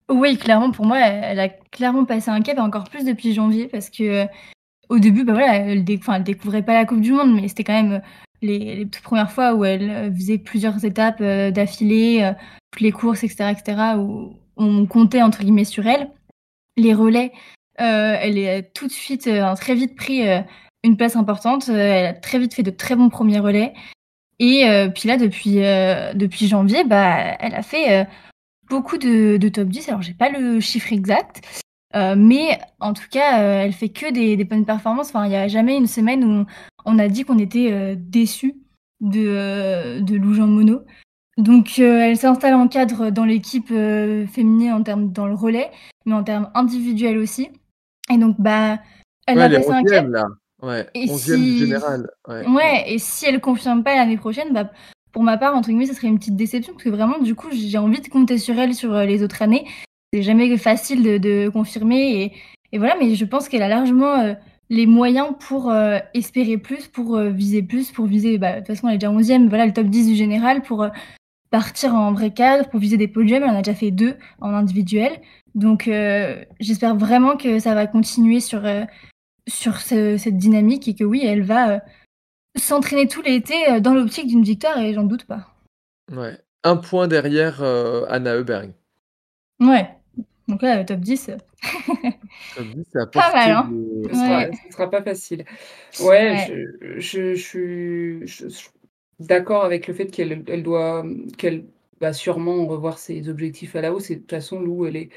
Oui, 0.09 0.37
clairement, 0.37 0.71
pour 0.71 0.85
moi, 0.85 0.99
elle 0.99 1.23
elle 1.23 1.39
a 1.39 1.49
clairement 1.49 2.05
passé 2.05 2.29
un 2.29 2.41
cap 2.41 2.57
et 2.57 2.61
encore 2.61 2.89
plus 2.89 3.05
depuis 3.05 3.33
janvier 3.33 3.67
parce 3.67 3.89
que, 3.89 4.25
au 4.89 4.99
début, 4.99 5.23
bah, 5.23 5.33
voilà, 5.33 5.55
elle 5.55 5.85
elle 5.87 6.23
découvrait 6.23 6.63
pas 6.63 6.73
la 6.73 6.85
coupe 6.85 7.01
du 7.01 7.11
monde, 7.11 7.33
mais 7.33 7.47
c'était 7.47 7.63
quand 7.63 7.73
même, 7.81 8.01
les 8.41 8.75
les 8.75 8.87
toutes 8.89 9.03
premières 9.03 9.31
fois 9.31 9.53
où 9.53 9.65
elle, 9.65 9.89
heu, 9.89 10.11
faisait 10.13 10.37
plusieurs 10.37 10.83
étapes, 10.85 11.21
heu, 11.21 11.51
d'affilée, 11.51 12.31
les 12.79 12.91
courses 12.91 13.23
et 13.23 13.27
cetera 13.27 13.51
et 13.51 13.55
cetera, 13.55 13.97
où 13.97 14.35
on 14.57 14.85
comptait 14.85 15.21
entre 15.21 15.41
guillemets 15.43 15.63
sur 15.65 15.87
elle. 15.87 16.09
Les 16.77 16.93
relais, 16.93 17.31
elle 17.77 18.37
est 18.37 18.73
tout 18.73 18.87
de 18.87 18.91
suite, 18.91 19.29
très 19.57 19.75
vite 19.75 19.95
pris, 19.95 20.23
une 20.83 20.97
place 20.97 21.15
importante, 21.15 21.69
elle 21.69 22.05
a 22.07 22.13
très 22.13 22.39
vite 22.39 22.53
fait 22.53 22.63
de 22.63 22.71
très 22.71 22.95
bons 22.95 23.09
premiers 23.09 23.39
relais 23.39 23.73
et 24.39 24.65
puis 24.95 25.09
là 25.09 25.17
depuis, 25.17 25.55
depuis 26.15 26.47
janvier, 26.47 26.83
bah, 26.85 27.35
elle 27.39 27.55
a 27.55 27.63
fait, 27.63 28.07
beaucoup 28.69 28.97
de 28.97 29.37
de 29.37 29.49
top 29.49 29.67
10. 29.69 29.89
Alors 29.89 30.01
j'ai 30.01 30.13
pas 30.13 30.29
le 30.29 30.59
chiffre 30.59 30.93
exact, 30.93 31.41
heu, 31.95 32.15
mais 32.15 32.59
en 32.79 32.93
tout 32.93 33.07
cas, 33.09 33.41
heu, 33.41 33.65
elle 33.65 33.73
fait 33.73 33.89
que 33.89 34.11
des 34.11 34.35
des 34.37 34.43
bonnes 34.43 34.65
performances. 34.65 35.09
Enfin, 35.09 35.25
il 35.25 35.31
y 35.31 35.35
a 35.35 35.47
jamais 35.47 35.77
une 35.77 35.87
semaine 35.87 36.23
où 36.23 36.45
on 36.85 36.99
a 36.99 37.07
dit 37.07 37.23
qu'on 37.23 37.39
était, 37.39 37.71
heu, 37.71 37.95
déçus 37.95 38.55
de, 39.01 39.19
heu, 39.99 40.01
de 40.01 40.15
Lou 40.15 40.33
Jean 40.33 40.47
Monod. 40.47 40.85
Donc 41.37 41.75
heu, 41.79 41.99
elle 42.01 42.17
s'installe 42.17 42.55
en 42.55 42.67
cadre 42.67 43.11
dans 43.11 43.25
l'équipe, 43.25 43.69
féminine 43.69 44.73
en 44.73 44.83
termes 44.83 45.11
dans 45.11 45.27
le 45.27 45.35
relais, 45.35 45.71
mais 46.05 46.13
en 46.13 46.23
termes 46.23 46.49
individuels 46.53 47.17
aussi 47.17 47.49
et 48.09 48.17
donc 48.17 48.35
bah, 48.39 48.79
elle 49.27 49.37
Ouais, 49.37 49.43
a 49.43 49.49
passé 49.49 49.71
un 49.71 49.83
cap 49.83 50.05
11e 50.05 50.11
là. 50.11 50.27
Ouais, 50.61 50.87
et 50.93 51.05
11e 51.07 51.37
du 51.43 51.51
si 51.51 51.57
général. 51.59 52.09
Ouais, 52.27 52.45
ouais. 52.47 52.83
et 52.87 52.99
si 52.99 53.25
elle 53.25 53.39
confirme 53.39 53.83
pas 53.83 53.95
l'année 53.95 54.17
prochaine, 54.17 54.51
bah, 54.53 54.69
pour 55.11 55.23
ma 55.23 55.37
part, 55.37 55.55
entre 55.55 55.69
guillemets, 55.69 55.85
«ça 55.85 55.93
serait 55.93 56.07
une 56.07 56.19
petite 56.19 56.35
déception» 56.35 56.73
parce 56.73 56.83
que 56.83 56.89
vraiment, 56.89 57.17
du 57.19 57.33
coup, 57.33 57.47
j'ai 57.51 57.77
envie 57.77 58.01
de 58.01 58.07
compter 58.09 58.37
sur 58.37 58.59
elle 58.59 58.75
sur, 58.75 58.93
les 58.93 59.23
autres 59.23 59.41
années. 59.41 59.65
C'est 60.13 60.23
jamais 60.23 60.57
facile 60.57 61.03
de 61.03 61.17
de 61.17 61.49
confirmer 61.49 62.23
et 62.23 62.33
et 62.71 62.77
voilà, 62.77 62.95
mais 62.99 63.15
je 63.15 63.25
pense 63.25 63.49
qu'elle 63.49 63.63
a 63.63 63.67
largement, 63.67 64.23
heu, 64.23 64.35
les 64.69 64.85
moyens 64.85 65.29
pour, 65.39 65.71
heu, 65.71 65.97
espérer 66.13 66.57
plus, 66.59 66.87
pour, 66.87 67.17
heu, 67.17 67.29
viser 67.29 67.63
plus, 67.63 67.91
pour 67.91 68.05
viser, 68.05 68.37
bah, 68.37 68.53
de 68.53 68.57
toute 68.59 68.67
façon, 68.67 68.87
elle 68.87 68.95
est 68.95 68.97
déjà 68.99 69.11
11e, 69.11 69.49
voilà, 69.49 69.65
le 69.65 69.73
top 69.73 69.87
10 69.87 70.07
du 70.07 70.15
général 70.15 70.61
pour, 70.61 70.87
partir 71.51 71.95
en 71.95 72.13
vrai 72.13 72.31
cadre, 72.33 72.69
pour 72.69 72.79
viser 72.79 72.97
des 72.97 73.07
podiums. 73.07 73.43
Elle 73.43 73.51
en 73.51 73.59
a 73.59 73.61
déjà 73.63 73.75
fait 73.75 73.91
2 73.91 74.17
en 74.41 74.53
individuel. 74.53 75.21
Donc 75.55 75.89
j'espère 76.59 76.95
vraiment 76.95 77.37
que 77.37 77.59
ça 77.59 77.75
va 77.75 77.87
continuer 77.87 78.39
sur, 78.39 78.63
sur 79.47 79.77
ce 79.81 80.17
cette 80.17 80.37
dynamique 80.37 80.87
et 80.87 80.95
que 80.95 81.03
oui, 81.03 81.23
elle 81.25 81.43
va, 81.43 81.81
s'entraîner 82.57 83.07
tout 83.07 83.21
l'été, 83.23 83.55
dans 83.81 83.93
l'optique 83.95 84.27
d'une 84.27 84.43
victoire 84.43 84.79
et 84.79 84.93
j'en 84.93 85.03
doute 85.03 85.25
pas. 85.25 85.47
Ouais. 86.11 86.37
1 86.63 86.77
point 86.77 87.07
derrière, 87.07 87.63
Anna 88.09 88.35
Heuberg. 88.35 88.73
Ouais, 89.59 89.89
donc 90.49 90.61
là, 90.61 90.81
heu, 90.81 90.85
top 90.85 90.99
10, 91.01 91.29
heu, 91.29 91.37
Top 92.55 92.67
10, 92.73 92.83
c'est 92.91 92.99
à 92.99 93.05
pas 93.05 93.31
mal, 93.31 93.51
hein? 93.51 93.69
de 94.03 94.09
Ce 94.13 94.15
sera 94.15 94.45
ce 94.53 94.71
sera 94.73 94.89
pas 94.89 95.03
facile. 95.03 95.45
Ouais, 95.99 96.31
Ouais. 96.31 96.47
je 96.47 96.99
je 96.99 97.35
je 97.35 97.41
suis 97.41 98.27
je 98.27 98.47
suis 98.49 98.69
d'accord 99.19 99.63
avec 99.65 99.87
le 99.87 99.93
fait 99.93 100.07
qu'elle 100.07 100.43
elle 100.47 100.63
doit, 100.63 101.05
qu'elle 101.37 101.65
va 102.01 102.13
sûrement 102.13 102.65
revoir 102.65 102.97
ses 102.97 103.29
objectifs 103.29 103.75
à 103.75 103.81
la 103.81 103.93
hausse 103.93 104.09
et 104.09 104.15
de 104.15 104.21
toute 104.21 104.31
façon, 104.31 104.61
Lou, 104.61 104.85
elle 104.85 104.95
est 104.95 105.09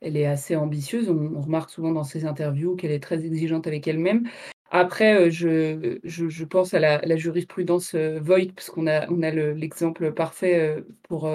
elle 0.00 0.16
est 0.16 0.26
assez 0.26 0.56
ambitieuse. 0.56 1.10
On 1.10 1.34
on 1.36 1.42
remarque 1.42 1.70
souvent 1.70 1.92
dans 1.92 2.04
ses 2.04 2.24
interviews 2.24 2.76
qu'elle 2.76 2.92
est 2.92 3.00
très 3.02 3.24
exigeante 3.24 3.66
avec 3.66 3.86
elle-même. 3.88 4.28
Après, 4.70 5.26
heu, 5.26 5.30
je 5.30 5.98
je 6.04 6.28
je 6.28 6.44
pense 6.44 6.74
à 6.74 6.80
la 6.80 7.00
la 7.02 7.16
jurisprudence, 7.16 7.94
heu, 7.94 8.18
Voigt 8.20 8.52
parce 8.56 8.70
qu'on 8.70 8.86
a 8.88 9.08
on 9.10 9.22
a 9.22 9.30
le 9.30 9.52
l'exemple 9.54 10.12
parfait, 10.14 10.78
heu, 10.78 10.88
pour, 11.04 11.28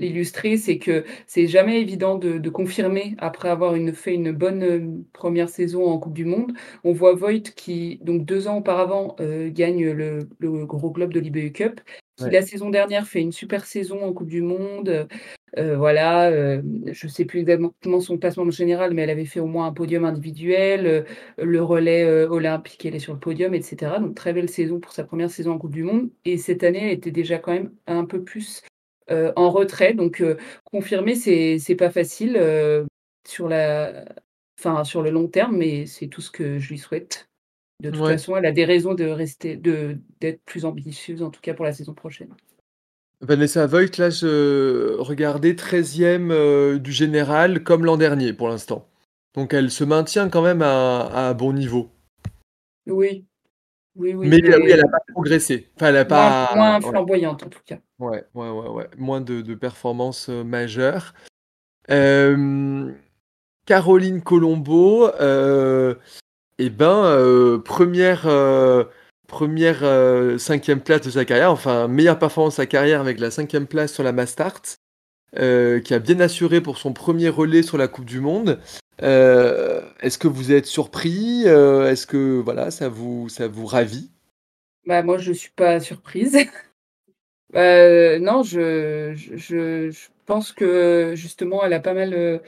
l'illustrer. 0.00 0.56
C'est 0.56 0.78
que 0.78 1.04
c'est 1.26 1.46
jamais 1.46 1.80
évident 1.80 2.16
de 2.16 2.38
de 2.38 2.50
confirmer 2.50 3.14
après 3.18 3.48
avoir 3.50 3.74
une 3.76 3.92
fait 3.94 4.14
une 4.14 4.32
bonne, 4.32 4.62
heu, 4.64 5.04
1re 5.12 5.48
saison 5.48 5.86
en 5.86 5.98
coupe 5.98 6.14
du 6.14 6.24
monde. 6.24 6.52
On 6.84 6.92
voit 6.92 7.14
Voigt 7.14 7.40
qui, 7.56 7.98
donc 8.02 8.24
2 8.24 8.48
ans 8.48 8.58
auparavant, 8.58 9.16
heu, 9.20 9.50
gagne 9.50 9.90
le 9.92 10.20
le 10.38 10.66
Gros 10.66 10.90
Globe 10.90 11.12
de 11.12 11.20
l'IBU 11.20 11.52
Cup, 11.52 11.80
qui 12.16 12.28
Ouais. 12.28 12.30
la 12.30 12.42
saison 12.42 12.70
dernière 12.70 13.06
fait 13.06 13.20
une 13.20 13.32
super 13.32 13.64
saison 13.66 14.02
en 14.04 14.12
coupe 14.12 14.28
du 14.28 14.42
monde, 14.42 15.08
heu, 15.58 15.74
voilà, 15.76 16.30
je 16.92 17.08
sais 17.08 17.24
plus 17.26 17.40
exactement 17.40 18.00
son 18.00 18.18
classement 18.18 18.50
général, 18.50 18.94
mais 18.94 19.02
elle 19.02 19.10
avait 19.10 19.24
fait 19.26 19.40
au 19.40 19.46
moins 19.46 19.66
un 19.68 19.72
podium 19.72 20.04
individuel, 20.06 21.06
le 21.38 21.62
relais, 21.62 22.04
olympique, 22.26 22.84
elle 22.86 22.94
est 22.96 22.98
sur 23.00 23.14
le 23.14 23.20
podium 23.20 23.54
et 23.54 23.62
cetera. 23.62 23.98
Donc 24.00 24.14
très 24.16 24.32
belle 24.34 24.48
saison 24.50 24.80
pour 24.80 24.92
sa 24.92 25.04
1re 25.04 25.30
saison 25.30 25.52
en 25.52 25.58
coupe 25.58 25.72
du 25.74 25.84
monde 25.84 26.10
et 26.26 26.38
cette 26.38 26.62
année, 26.64 26.84
elle 26.86 26.92
était 26.98 27.10
déjà 27.12 27.38
quand 27.38 27.52
même 27.52 27.72
un 27.86 28.04
peu 28.06 28.22
plus, 28.24 28.62
heu, 29.10 29.32
en 29.36 29.50
retrait. 29.50 29.94
Donc 29.94 30.20
heu, 30.20 30.36
confirmer, 30.64 31.14
c'est 31.14 31.58
c'est 31.58 31.74
pas 31.76 31.90
facile, 31.90 32.36
heu, 32.36 32.86
sur 33.26 33.48
la 33.48 34.04
enfin, 34.58 34.84
sur 34.84 35.02
le 35.02 35.10
long 35.10 35.28
terme, 35.28 35.56
mais 35.56 35.86
c'est 35.86 36.08
tout 36.08 36.20
ce 36.20 36.30
que 36.30 36.58
je 36.58 36.68
lui 36.70 36.78
souhaite. 36.78 37.28
De 37.80 37.90
toute 37.90 38.06
façon, 38.06 38.36
elle 38.36 38.44
a 38.46 38.52
des 38.52 38.66
raisons 38.66 38.94
de 38.94 39.04
rester 39.04 39.56
de 39.56 39.98
d'être 40.20 40.42
plus 40.44 40.64
ambitieuse, 40.66 41.22
en 41.22 41.30
tout 41.30 41.40
cas 41.40 41.54
pour 41.54 41.64
la 41.64 41.72
saison 41.72 41.94
prochaine. 41.94 42.34
Vanessa 43.22 43.66
Voigt, 43.66 43.96
là, 43.98 44.08
je 44.10 44.96
regardais 44.98 45.54
13e, 45.54 46.30
heu, 46.30 46.78
du 46.78 46.92
général 46.92 47.62
comme 47.62 47.84
l'an 47.84 47.96
dernier 47.98 48.32
pour 48.32 48.48
l'instant. 48.48 48.86
Donc 49.34 49.54
elle 49.54 49.70
se 49.70 49.84
maintient 49.84 50.28
quand 50.28 50.42
même 50.42 50.62
à 50.62 51.00
à 51.02 51.28
un 51.30 51.34
bon 51.34 51.52
niveau. 51.52 51.90
Oui. 52.86 53.26
Oui, 53.96 54.14
oui, 54.14 54.28
Mais 54.28 54.36
oui, 54.42 54.70
elle 54.70 54.80
a 54.84 54.88
pas 54.88 55.00
progressé. 55.12 55.68
Enfin, 55.76 55.88
elle 55.88 55.96
a 55.96 56.04
moins 56.04 56.46
pas 56.46 56.54
moins 56.54 56.80
flamboyante, 56.80 57.42
en 57.42 57.48
tout 57.48 57.58
cas. 57.66 57.78
Ouais, 57.98 58.24
ouais, 58.34 58.48
ouais, 58.48 58.68
ouais, 58.68 58.88
moins 58.96 59.20
de 59.20 59.40
de 59.40 59.54
performances, 59.54 60.28
heu, 60.28 60.44
majeures. 60.44 61.12
Caroline 63.66 64.22
Colombo, 64.22 65.08
heu 65.20 65.98
et 66.58 66.70
ben, 66.70 67.04
heu, 67.16 67.62
1re, 67.64 68.26
heu, 68.28 68.88
1re, 69.28 69.80
heu, 69.84 70.38
5e 70.38 70.80
place 70.82 71.02
de 71.02 71.10
sa 71.10 71.24
carrière, 71.24 71.52
enfin 71.52 71.88
meilleure 71.88 72.18
performance 72.18 72.54
de 72.54 72.56
sa 72.58 72.66
carrière 72.66 73.00
avec 73.00 73.20
la 73.20 73.30
5e 73.30 73.66
place 73.66 73.92
sur 73.94 74.02
la 74.04 74.12
Mass 74.12 74.30
Start, 74.30 74.76
heu, 75.38 75.80
qui 75.84 75.94
a 75.94 76.00
bien 76.00 76.20
assuré 76.20 76.60
pour 76.62 76.78
son 76.78 76.92
1er 76.94 77.28
relais 77.30 77.62
sur 77.64 77.78
la 77.78 77.88
coupe 77.88 78.06
du 78.06 78.20
monde. 78.20 78.60
Heu, 79.02 79.82
est-ce 80.00 80.18
que 80.18 80.28
vous 80.28 80.52
êtes 80.52 80.66
surpris? 80.66 81.44
Heu, 81.46 81.86
est-ce 81.86 82.06
que 82.06 82.40
voilà, 82.40 82.70
ça 82.70 82.88
vous 82.88 83.28
ça 83.28 83.48
vous 83.48 83.66
ravit? 83.66 84.10
Bah, 84.86 85.02
moi, 85.02 85.18
je 85.18 85.32
suis 85.32 85.50
pas 85.50 85.80
surprise. 85.80 86.36
Heu, 87.54 88.18
non, 88.20 88.42
je 88.42 89.14
je 89.14 89.90
pense 90.26 90.52
que 90.52 91.14
justement, 91.16 91.64
elle 91.64 91.72
a 91.72 91.80
pas 91.80 91.94
mal, 91.94 92.40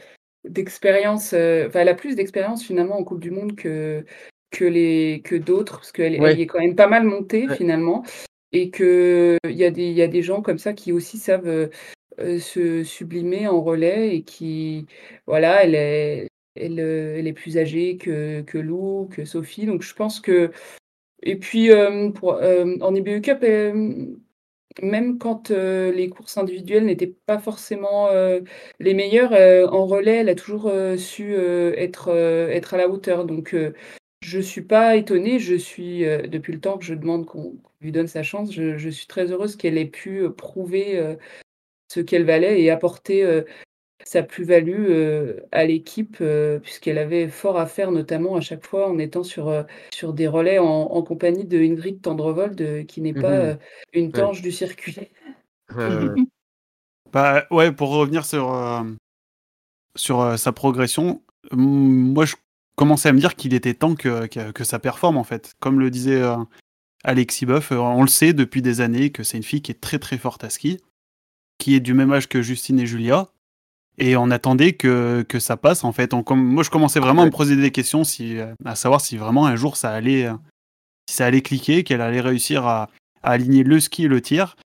d'expérience, 0.45 1.29
enfin, 1.35 1.81
elle 1.81 1.89
a 1.89 1.95
plus 1.95 2.17
d'expérience 2.17 2.65
finalement 2.65 2.99
en 2.99 3.05
coupe 3.05 3.21
du 3.21 3.31
monde 3.31 3.57
que 3.57 4.05
que 4.51 4.65
les 4.67 5.23
que 5.25 5.37
d'autres, 5.37 5.77
parce 5.79 5.93
qu'elle 5.93 6.21
Ouais. 6.21 6.41
est 6.41 6.47
quand 6.47 6.61
même 6.61 6.77
pas 6.77 6.89
mal 6.89 7.05
montée 7.05 7.49
Ouais. 7.49 7.57
finalement 7.57 8.05
et 8.53 8.71
qu'il 8.71 9.39
y 9.47 9.65
a 9.65 9.71
des 9.71 9.85
il 9.87 9.95
y 9.95 10.03
a 10.03 10.09
des 10.09 10.23
gens 10.23 10.43
comme 10.43 10.59
ça 10.59 10.75
qui 10.75 10.93
aussi 10.93 11.19
savent, 11.19 11.71
se 12.19 12.85
sublimer 12.85 13.49
en 13.49 13.63
relais 13.63 14.17
et 14.17 14.23
qui 14.25 14.87
voilà, 15.27 15.65
elle 15.65 15.75
est 15.77 16.29
elle, 16.55 16.79
est 17.27 17.33
plus 17.33 17.59
âgée 17.59 17.97
que 17.97 18.59
Lou, 18.59 19.09
que 19.11 19.25
Sophie, 19.25 19.67
donc 19.67 19.83
je 19.83 19.95
pense 19.95 20.21
que 20.21 20.51
et 21.23 21.37
puis, 21.37 21.71
pour, 22.15 22.43
hem, 22.43 22.79
en 22.81 22.95
IBU 22.95 23.21
Cup, 23.21 23.43
hem, 23.45 24.19
même 24.83 25.19
quand, 25.19 25.51
les 25.51 26.09
courses 26.09 26.37
individuelles 26.39 26.87
n'étaient 26.87 27.15
pas 27.27 27.39
forcément, 27.39 28.09
les 28.81 28.95
meilleures, 28.95 29.33
en 29.73 29.87
relais, 29.87 30.17
elle 30.19 30.29
a 30.29 30.35
toujours, 30.35 30.71
su, 30.99 31.35
être, 31.35 32.11
à 32.11 32.77
la 32.77 32.89
hauteur, 32.89 33.25
donc 33.25 33.55
je 34.23 34.41
suis 34.41 34.63
pas 34.63 34.97
étonnée. 34.97 35.39
Je 35.39 35.55
suis, 35.55 36.01
depuis 36.01 36.53
le 36.53 36.61
temps 36.61 36.79
que 36.79 36.85
je 36.85 36.95
demande 36.95 37.27
qu'on 37.27 37.57
lui 37.81 37.93
donne 37.93 38.09
sa 38.09 38.23
chance, 38.23 38.53
je 38.53 38.89
suis 38.89 39.07
très 39.07 39.31
heureuse 39.31 39.57
qu'elle 39.57 39.79
ait 39.79 39.87
pu, 39.87 40.29
prouver, 40.31 41.17
ce 41.93 42.01
qu'elle 42.01 42.25
valait 42.25 42.63
et 42.63 42.71
apporter, 42.71 43.45
sa 44.05 44.23
plus-value, 44.23 44.87
heu, 44.91 45.43
à 45.53 45.65
l'équipe, 45.65 46.19
heu, 46.21 46.61
puisqu'elle 46.63 46.99
avait 46.99 47.29
fort 47.29 47.59
à 47.59 47.67
faire, 47.67 47.91
notamment 47.93 48.37
à 48.37 48.41
chaque 48.41 48.65
fois 48.67 48.89
en 48.91 48.99
étant 48.99 49.23
sur, 49.25 49.49
heu, 49.49 49.65
sur 49.93 50.13
des 50.13 50.27
relais 50.29 50.59
en 50.59 50.65
en 50.67 51.03
compagnie 51.03 51.45
de 51.45 51.59
Ingrid 51.59 52.01
Tendrevold, 52.03 52.87
qui 52.87 53.01
n'est 53.01 53.13
Mmh 53.13 53.21
pas, 53.21 53.31
mh. 53.39 53.51
heu, 53.53 53.59
une 53.95 54.07
Ouais. 54.07 54.13
tanche 54.13 54.43
du 54.43 54.53
circuit. 54.53 54.97
Ouais, 55.75 55.77
ouais, 55.77 55.87
ouais. 56.17 56.25
Bah, 57.13 57.47
ouais, 57.51 57.73
pour 57.73 57.91
revenir 57.91 58.25
sur, 58.25 58.53
sur, 59.97 60.39
sa 60.39 60.53
progression, 60.53 61.23
moi, 61.53 62.25
je 62.25 62.37
commençais 62.77 63.09
à 63.09 63.13
me 63.13 63.19
dire 63.21 63.37
qu'il 63.37 63.55
était 63.55 63.75
temps 63.75 63.95
que 63.95 64.27
que 64.27 64.51
que 64.53 64.65
ça 64.65 64.79
performe, 64.79 65.17
en 65.19 65.25
fait. 65.25 65.55
Comme 65.61 65.79
le 65.81 65.91
disait, 65.91 66.23
Alexis 67.05 67.47
Boeuf, 67.47 67.73
on 67.73 68.03
le 68.03 68.09
sait 68.09 68.33
depuis 68.33 68.63
des 68.63 68.81
années 68.81 69.11
que 69.11 69.23
c'est 69.25 69.37
une 69.37 69.43
fille 69.43 69.63
qui 69.63 69.73
est 69.73 69.81
très, 69.81 69.99
très 69.99 70.19
forte 70.19 70.45
à 70.45 70.51
ski, 70.51 70.79
qui 71.59 71.75
est 71.75 71.81
du 71.81 71.95
même 71.95 72.13
âge 72.13 72.29
que 72.29 72.43
Justine 72.43 72.81
et 72.81 72.87
Julia 72.87 73.29
et 73.99 74.17
on 74.17 74.31
attendait 74.31 74.73
que 74.73 75.25
que 75.29 75.39
ça 75.39 75.57
passe, 75.57 75.85
en 75.85 75.93
fait. 75.93 76.15
On 76.15 76.25
moi, 76.35 76.63
je 76.63 76.71
commençais 76.71 77.01
vraiment 77.01 77.23
à 77.23 77.27
me 77.27 77.31
poser 77.31 77.57
des 77.57 77.71
questions 77.71 78.05
si, 78.05 78.37
heu, 78.37 78.55
à 78.65 78.75
savoir 78.75 79.01
si 79.01 79.17
vraiment 79.17 79.47
un 79.47 79.57
jour 79.57 79.77
ça 79.77 79.91
allait, 79.91 80.27
heu, 80.27 80.35
si 81.09 81.17
ça 81.17 81.27
allait 81.27 81.43
cliquer, 81.43 81.85
qu'elle 81.85 82.01
allait 82.01 82.21
réussir 82.21 82.67
à 82.67 82.89
à 83.23 83.31
aligner 83.31 83.63
le 83.63 83.79
ski 83.81 84.05
et 84.05 84.09
le 84.09 84.21
tir. 84.21 84.57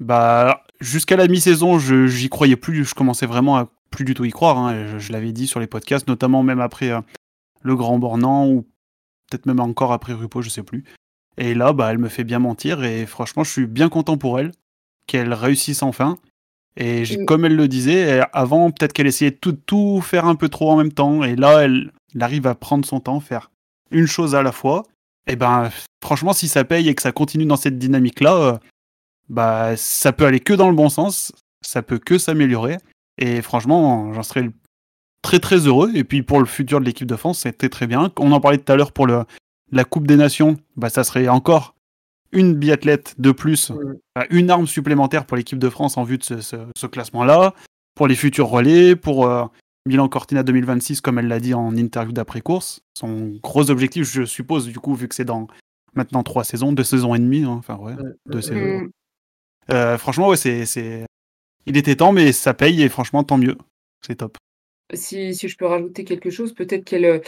Bah, 0.00 0.64
jusqu'à 0.80 1.16
la 1.16 1.28
mi-saison, 1.28 1.78
je 1.78 2.06
j'y 2.06 2.28
croyais 2.28 2.56
plus, 2.56 2.84
je 2.84 2.94
commençais 2.94 3.26
vraiment 3.26 3.56
à 3.56 3.68
plus 3.90 4.04
du 4.04 4.14
tout 4.14 4.24
y 4.24 4.30
croire. 4.30 4.58
hein, 4.58 4.86
je 4.86 4.98
je 4.98 5.12
l'avais 5.12 5.32
dit 5.32 5.46
sur 5.46 5.60
les 5.60 5.68
podcasts, 5.68 6.08
notamment 6.08 6.42
même 6.42 6.60
après 6.60 6.90
euh, 6.90 7.00
le 7.62 7.76
Grand 7.76 7.98
Bornand 7.98 8.48
ou 8.48 8.62
peut-être 9.30 9.46
même 9.46 9.60
encore 9.60 9.92
après 9.92 10.12
Rupo, 10.12 10.42
je 10.42 10.48
sais 10.48 10.62
plus. 10.64 10.84
Et 11.38 11.54
là, 11.54 11.72
bah, 11.72 11.90
elle 11.90 11.98
me 11.98 12.08
fait 12.08 12.24
bien 12.24 12.38
mentir 12.40 12.82
et 12.84 13.06
franchement, 13.06 13.44
je 13.44 13.50
suis 13.50 13.66
bien 13.66 13.88
content 13.88 14.16
pour 14.18 14.38
elle 14.40 14.52
qu'elle 15.06 15.32
réussisse 15.32 15.82
enfin. 15.82 16.16
Et 16.76 17.02
Mm. 17.02 17.24
comme 17.26 17.44
elle 17.44 17.56
le 17.56 17.68
disait, 17.68 18.22
avant, 18.32 18.70
peut-être 18.70 18.92
qu'elle 18.92 19.06
essayait 19.06 19.30
de 19.30 19.36
tout, 19.36 19.52
tout 19.52 20.00
faire 20.00 20.26
un 20.26 20.34
peu 20.34 20.48
trop 20.48 20.70
en 20.70 20.76
même 20.76 20.92
temps. 20.92 21.22
Et 21.22 21.36
là, 21.36 21.60
elle, 21.62 21.92
elle 22.14 22.22
arrive 22.22 22.46
à 22.46 22.54
prendre 22.54 22.84
son 22.84 23.00
temps, 23.00 23.20
faire 23.20 23.50
une 23.90 24.06
chose 24.06 24.34
à 24.34 24.42
la 24.42 24.52
fois. 24.52 24.82
Et 25.26 25.36
ben, 25.36 25.70
franchement, 26.02 26.32
si 26.32 26.48
ça 26.48 26.64
paye 26.64 26.88
et 26.88 26.94
que 26.94 27.02
ça 27.02 27.12
continue 27.12 27.46
dans 27.46 27.56
cette 27.56 27.78
dynamique-là, 27.78 28.34
euh, 28.34 28.58
bah, 29.28 29.76
ça 29.76 30.12
peut 30.12 30.26
aller 30.26 30.40
que 30.40 30.52
dans 30.52 30.68
le 30.68 30.74
bon 30.74 30.88
sens. 30.88 31.32
Ça 31.64 31.82
peut 31.82 31.98
que 31.98 32.18
s'améliorer. 32.18 32.76
Et 33.18 33.40
franchement, 33.40 34.12
j'en 34.12 34.22
serais 34.22 34.50
très 35.22 35.38
très 35.38 35.58
heureux. 35.58 35.90
Et 35.94 36.04
puis 36.04 36.22
pour 36.22 36.40
le 36.40 36.46
futur 36.46 36.80
de 36.80 36.84
l'équipe 36.84 37.06
de 37.06 37.16
France, 37.16 37.40
c'était 37.40 37.68
très 37.68 37.86
bien. 37.86 38.12
On 38.18 38.32
en 38.32 38.40
parlait 38.40 38.58
tout 38.58 38.70
à 38.72 38.76
l'heure 38.76 38.92
pour 38.92 39.06
le, 39.06 39.24
la 39.72 39.84
Coupe 39.84 40.06
des 40.06 40.16
Nations. 40.16 40.56
Bah, 40.76 40.90
ça 40.90 41.04
serait 41.04 41.28
encore 41.28 41.73
une 42.34 42.54
biathlète 42.54 43.14
de 43.18 43.32
plus, 43.32 43.72
une 44.30 44.50
arme 44.50 44.66
supplémentaire 44.66 45.24
pour 45.24 45.36
l'équipe 45.36 45.58
de 45.58 45.70
France 45.70 45.96
en 45.96 46.04
vue 46.04 46.18
de 46.18 46.24
ce, 46.24 46.40
ce- 46.40 46.66
ce 46.76 46.86
classement-là, 46.86 47.54
pour 47.94 48.06
les 48.06 48.14
futurs 48.14 48.48
relais, 48.48 48.96
pour 48.96 49.26
euh, 49.26 49.44
Milan 49.86 50.08
Cortina 50.08 50.42
2026, 50.42 51.00
comme 51.00 51.18
elle 51.18 51.28
l'a 51.28 51.40
dit 51.40 51.54
en 51.54 51.76
interview 51.76 52.12
d'après-course. 52.12 52.80
Son 52.98 53.38
gros 53.42 53.70
objectif, 53.70 54.04
je 54.10 54.24
suppose, 54.24 54.66
du 54.66 54.78
coup, 54.78 54.94
vu 54.94 55.08
que 55.08 55.14
c'est 55.14 55.24
dans 55.24 55.46
maintenant 55.94 56.22
trois 56.22 56.42
saisons, 56.44 56.72
deux 56.72 56.84
saisons 56.84 57.14
et 57.14 57.18
demie, 57.20 57.44
hein, 57.44 57.50
enfin 57.50 57.76
ouais, 57.76 57.94
deux 58.26 58.40
saisons. 58.40 58.80
Mm. 58.80 58.90
Euh, 59.70 59.96
franchement, 59.98 60.28
ouais, 60.28 60.36
c'est, 60.36 60.66
c'est... 60.66 61.06
Il 61.66 61.76
était 61.76 61.96
temps, 61.96 62.12
mais 62.12 62.32
ça 62.32 62.52
paye, 62.52 62.82
et 62.82 62.88
franchement, 62.88 63.24
tant 63.24 63.38
mieux. 63.38 63.56
C'est 64.06 64.16
top. 64.16 64.36
Si, 64.92 65.34
si 65.34 65.48
je 65.48 65.56
peux 65.56 65.66
rajouter 65.66 66.04
quelque 66.04 66.28
chose, 66.28 66.52
peut-être 66.52 66.84
qu'elle, 66.84 67.06
euh, 67.06 67.20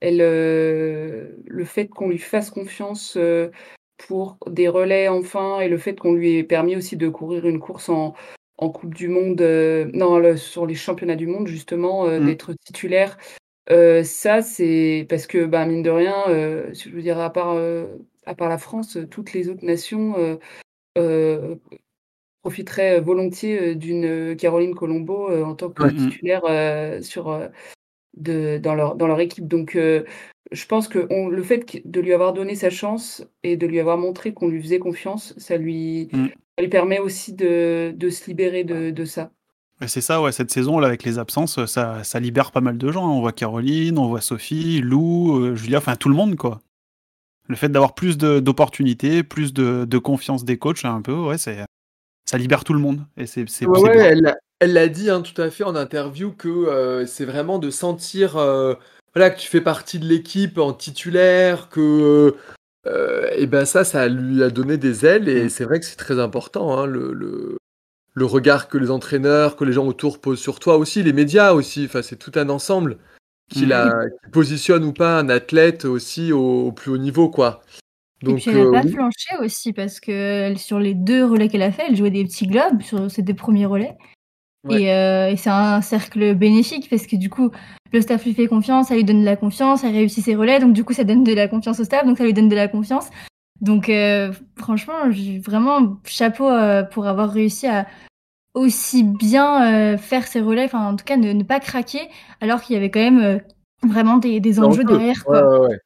elle, 0.00 0.20
euh, 0.20 1.28
le 1.46 1.64
fait 1.64 1.86
qu'on 1.86 2.08
lui 2.08 2.18
fasse 2.18 2.50
confiance 2.50 3.16
euh, 3.16 3.50
pour 3.96 4.38
des 4.48 4.68
relais 4.68 5.08
enfin, 5.08 5.60
et 5.60 5.68
le 5.68 5.78
fait 5.78 5.98
qu'on 5.98 6.14
lui 6.14 6.36
ait 6.36 6.44
permis 6.44 6.76
aussi 6.76 6.96
de 6.96 7.08
courir 7.08 7.46
une 7.46 7.60
course 7.60 7.88
en, 7.88 8.14
en 8.58 8.70
Coupe 8.70 8.94
du 8.94 9.08
Monde, 9.08 9.40
euh, 9.40 9.90
non, 9.94 10.18
le- 10.18 10.36
sur 10.36 10.66
les 10.66 10.74
championnats 10.74 11.16
du 11.16 11.26
monde, 11.26 11.46
justement, 11.48 12.06
euh, 12.06 12.20
Mm. 12.20 12.24
d'être 12.24 12.52
titulaire, 12.64 13.16
euh, 13.70 14.04
ça, 14.04 14.42
c'est 14.42 15.06
parce 15.08 15.26
que, 15.26 15.44
bah, 15.46 15.66
mine 15.66 15.82
de 15.82 15.90
rien, 15.90 16.14
euh, 16.28 16.72
je 16.74 16.90
veux 16.90 17.02
dire, 17.02 17.18
à 17.18 17.32
part, 17.32 17.56
à 18.26 18.34
part 18.34 18.48
la 18.48 18.58
France, 18.58 18.98
toutes 19.10 19.32
les 19.32 19.48
autres 19.48 19.64
nations 19.64 20.38
profiteraient 22.42 23.00
volontiers 23.00 23.74
d'une 23.74 24.36
Caroline 24.36 24.74
Colombo 24.74 25.30
en 25.44 25.54
tant 25.54 25.70
que 25.70 25.82
titulaire 26.10 26.42
sur, 27.02 27.48
de, 28.16 28.58
dans, 28.58 28.74
leur, 28.74 28.94
dans 28.96 29.06
leur 29.06 29.20
équipe. 29.20 29.46
Donc, 29.48 29.76
euh, 29.76 30.04
je 30.52 30.66
pense 30.66 30.88
que 30.88 31.06
on- 31.10 31.28
le 31.28 31.42
fait 31.42 31.82
de 31.84 32.00
lui 32.00 32.12
avoir 32.12 32.32
donné 32.32 32.54
sa 32.54 32.70
chance 32.70 33.24
et 33.42 33.56
de 33.56 33.66
lui 33.66 33.80
avoir 33.80 33.98
montré 33.98 34.32
qu'on 34.34 34.48
lui 34.48 34.62
faisait 34.62 34.78
confiance, 34.78 35.34
ça 35.38 35.56
lui, 35.56 36.08
Mm. 36.12 36.26
ça 36.58 36.62
lui 36.62 36.68
permet 36.68 36.98
aussi 36.98 37.32
de, 37.32 37.92
de 37.96 38.10
se 38.10 38.26
libérer 38.26 38.64
de, 38.64 38.90
de 38.90 39.04
ça. 39.04 39.30
C'est 39.86 40.00
ça, 40.00 40.22
ouais, 40.22 40.30
cette 40.32 40.50
saison, 40.52 40.78
là, 40.78 40.86
avec 40.86 41.02
les 41.02 41.18
absences, 41.18 41.64
ça, 41.66 42.04
ça 42.04 42.20
libère 42.20 42.52
pas 42.52 42.60
mal 42.60 42.78
de 42.78 42.92
gens. 42.92 43.10
On 43.10 43.20
voit 43.20 43.32
Caroline, 43.32 43.98
on 43.98 44.06
voit 44.06 44.20
Sophie, 44.20 44.80
Lou, 44.80 45.36
euh, 45.36 45.56
Julia, 45.56 45.78
enfin 45.78 45.96
tout 45.96 46.08
le 46.08 46.14
monde, 46.14 46.36
quoi. 46.36 46.60
Le 47.48 47.56
fait 47.56 47.68
d'avoir 47.68 47.94
plus 47.94 48.16
de- 48.16 48.38
d'opportunités, 48.40 49.22
plus 49.22 49.52
de, 49.52 49.84
de 49.84 49.98
confiance 49.98 50.44
des 50.44 50.56
coachs, 50.58 50.84
un 50.84 51.02
peu, 51.02 51.12
ouais, 51.12 51.38
c'est, 51.38 51.58
ça 52.24 52.38
libère 52.38 52.64
tout 52.64 52.72
le 52.72 52.78
monde. 52.78 53.04
Et 53.16 53.26
c'est, 53.26 53.42
Ouais, 53.66 53.80
ouais, 53.80 53.98
elle 53.98 54.34
elle 54.64 54.72
l'a 54.72 54.88
dit 54.88 55.10
hein, 55.10 55.22
tout 55.22 55.40
à 55.40 55.50
fait 55.50 55.64
en 55.64 55.76
interview 55.76 56.32
que 56.32 56.48
euh, 56.48 57.06
c'est 57.06 57.24
vraiment 57.24 57.58
de 57.58 57.70
sentir 57.70 58.36
euh, 58.36 58.74
voilà, 59.14 59.30
que 59.30 59.38
tu 59.40 59.48
fais 59.48 59.60
partie 59.60 59.98
de 59.98 60.06
l'équipe 60.06 60.58
en 60.58 60.72
titulaire, 60.72 61.68
que 61.68 62.34
euh, 62.86 63.28
et 63.36 63.46
ben 63.46 63.64
ça, 63.64 63.84
ça 63.84 64.08
lui 64.08 64.42
a 64.42 64.50
donné 64.50 64.76
des 64.76 65.06
ailes 65.06 65.28
et 65.28 65.44
Mm. 65.44 65.48
c'est 65.48 65.64
vrai 65.64 65.80
que 65.80 65.86
c'est 65.86 65.96
très 65.96 66.18
important 66.20 66.78
hein, 66.78 66.86
le, 66.86 67.12
le, 67.12 67.56
le 68.14 68.24
regard 68.24 68.68
que 68.68 68.78
les 68.78 68.90
entraîneurs, 68.90 69.56
que 69.56 69.64
les 69.64 69.72
gens 69.72 69.86
autour 69.86 70.20
posent 70.20 70.40
sur 70.40 70.58
toi 70.60 70.76
aussi, 70.78 71.02
les 71.02 71.12
médias 71.12 71.52
aussi. 71.52 71.84
Enfin, 71.86 72.02
c'est 72.02 72.16
tout 72.16 72.32
un 72.36 72.48
ensemble 72.48 72.98
qui, 73.50 73.66
Mm. 73.66 73.68
la, 73.68 74.04
qui 74.24 74.30
positionne 74.30 74.84
ou 74.84 74.92
pas 74.92 75.18
un 75.18 75.28
athlète 75.28 75.84
aussi 75.84 76.32
au, 76.32 76.66
au 76.68 76.72
plus 76.72 76.90
haut 76.90 76.98
niveau, 76.98 77.28
quoi. 77.30 77.62
Et 78.22 78.26
Donc 78.26 78.36
puis 78.40 78.50
elle 78.50 78.56
n'a 78.58 78.64
euh, 78.64 78.72
pas 78.72 78.82
oui. 78.84 78.92
flanché 78.92 79.36
aussi 79.40 79.72
parce 79.74 80.00
que 80.00 80.54
sur 80.56 80.78
les 80.78 80.94
deux 80.94 81.24
relais 81.26 81.48
qu'elle 81.48 81.62
a 81.62 81.72
fait, 81.72 81.84
elle 81.88 81.96
jouait 81.96 82.10
des 82.10 82.24
petits 82.24 82.46
globes 82.46 82.80
sur 82.82 83.10
ces 83.10 83.22
deux 83.22 83.34
premiers 83.34 83.66
relais. 83.66 83.96
Ouais. 84.64 84.82
Et, 84.82 84.92
euh, 84.92 85.28
et 85.30 85.36
c'est 85.36 85.50
un 85.50 85.80
cercle 85.82 86.34
bénéfique 86.34 86.88
parce 86.90 87.06
que 87.06 87.16
du 87.16 87.28
coup, 87.30 87.50
le 87.92 88.00
staff 88.00 88.24
lui 88.24 88.34
fait 88.34 88.46
confiance, 88.46 88.88
ça 88.88 88.94
lui 88.94 89.04
donne 89.04 89.20
de 89.20 89.24
la 89.24 89.36
confiance, 89.36 89.84
elle 89.84 89.92
réussit 89.92 90.24
ses 90.24 90.34
relais, 90.34 90.58
donc 90.58 90.72
du 90.72 90.84
coup, 90.84 90.92
ça 90.92 91.04
donne 91.04 91.22
de 91.22 91.32
la 91.34 91.48
confiance 91.48 91.80
au 91.80 91.84
staff, 91.84 92.06
donc 92.06 92.18
ça 92.18 92.24
lui 92.24 92.32
donne 92.32 92.48
de 92.48 92.56
la 92.56 92.68
confiance. 92.68 93.08
Donc 93.60 93.88
euh, 93.88 94.32
franchement, 94.56 95.10
j'ai 95.10 95.38
vraiment 95.38 95.98
chapeau 96.04 96.48
euh, 96.48 96.82
pour 96.82 97.06
avoir 97.06 97.30
réussi 97.30 97.66
à 97.66 97.86
aussi 98.54 99.02
bien 99.04 99.98
faire 99.98 100.26
ses 100.26 100.40
relais, 100.40 100.64
enfin 100.64 100.86
en 100.86 100.94
tout 100.96 101.04
cas 101.04 101.16
ne, 101.16 101.32
ne 101.32 101.42
pas 101.42 101.58
craquer, 101.58 102.08
alors 102.40 102.62
qu'il 102.62 102.74
y 102.74 102.76
avait 102.76 102.90
quand 102.90 103.00
même 103.00 103.40
vraiment 103.86 104.18
des, 104.18 104.38
des 104.40 104.60
enjeux 104.60 104.84
derrière. 104.84 105.24
Quoi. 105.24 105.68
ouais, 105.68 105.78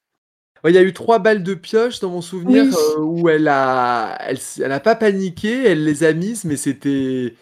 Il 0.66 0.74
y 0.74 0.78
a 0.78 0.82
eu 0.82 0.92
trois 0.92 1.18
balles 1.18 1.42
de 1.42 1.54
pioche 1.54 1.98
dans 2.00 2.10
mon 2.10 2.20
souvenir 2.20 2.64
Oui. 2.64 2.74
euh, 2.74 3.00
où 3.00 3.28
elle 3.30 3.48
a, 3.48 4.18
elle, 4.20 4.38
elle 4.62 4.72
a 4.72 4.80
pas 4.80 4.94
paniqué, 4.96 5.64
elle 5.64 5.84
les 5.84 6.04
a 6.04 6.12
mises, 6.12 6.44
mais 6.44 6.56
c'était. 6.56 7.34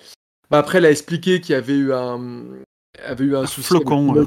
Bah, 0.51 0.59
après, 0.59 0.79
elle 0.79 0.87
a 0.87 0.91
expliqué 0.91 1.41
qu'il 1.41 1.55
y 1.55 1.57
avait 1.59 1.75
eu 1.77 1.93
un, 1.93 2.45
avait 3.05 3.25
eu 3.25 3.37
un, 3.37 3.47
souci 3.47 3.69
flocon, 3.69 4.17
Euh, 4.17 4.25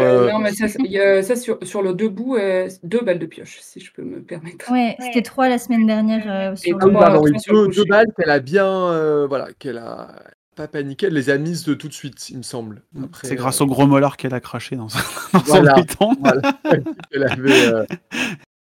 euh, 0.00 0.30
non, 0.32 0.38
mais 0.38 0.52
ça, 0.52 0.66
y 0.78 0.98
a- 0.98 1.22
ça 1.22 1.36
sur, 1.36 1.58
sur 1.62 1.82
le 1.82 1.92
debout, 1.94 2.36
euh, 2.36 2.68
deux 2.82 3.00
balles 3.00 3.18
de 3.18 3.26
pioche, 3.26 3.58
si 3.60 3.80
je 3.80 3.92
peux 3.92 4.02
me 4.02 4.22
permettre. 4.22 4.70
Ouais, 4.70 4.96
c'était 5.00 5.22
trois 5.22 5.48
la 5.48 5.58
semaine 5.58 5.86
dernière 5.86 6.24
euh, 6.26 6.56
sur 6.56 6.70
Et 6.70 6.72
oui, 6.74 7.32
deux, 7.48 7.66
coucher. 7.66 7.80
deux 7.80 7.84
balles 7.88 8.06
qu'elle 8.16 8.30
a 8.30 8.38
bien, 8.40 8.66
euh, 8.92 9.26
voilà, 9.26 9.48
qu'elle 9.58 9.78
a 9.78 10.22
pas 10.54 10.68
paniqué, 10.68 11.06
elle 11.08 11.12
les 11.14 11.28
a 11.30 11.36
mises 11.36 11.64
de 11.64 11.74
tout 11.74 11.88
de 11.88 11.92
suite, 11.92 12.30
il 12.30 12.38
me 12.38 12.42
semble. 12.42 12.82
Après, 13.02 13.26
C'est 13.28 13.34
euh, 13.34 13.36
grâce 13.36 13.60
au 13.60 13.66
gros 13.66 13.86
molar 13.86 14.16
qu'elle 14.16 14.32
a 14.34 14.40
craché 14.40 14.76
dans, 14.76 14.88
son- 14.88 14.98
dans 15.34 15.40
Voilà. 15.40 15.74
son 15.74 15.80
béton. 15.82 16.16
voilà, 16.20 16.40
qu'elle 17.10 17.24
avait, 17.24 17.66
euh, 17.66 17.84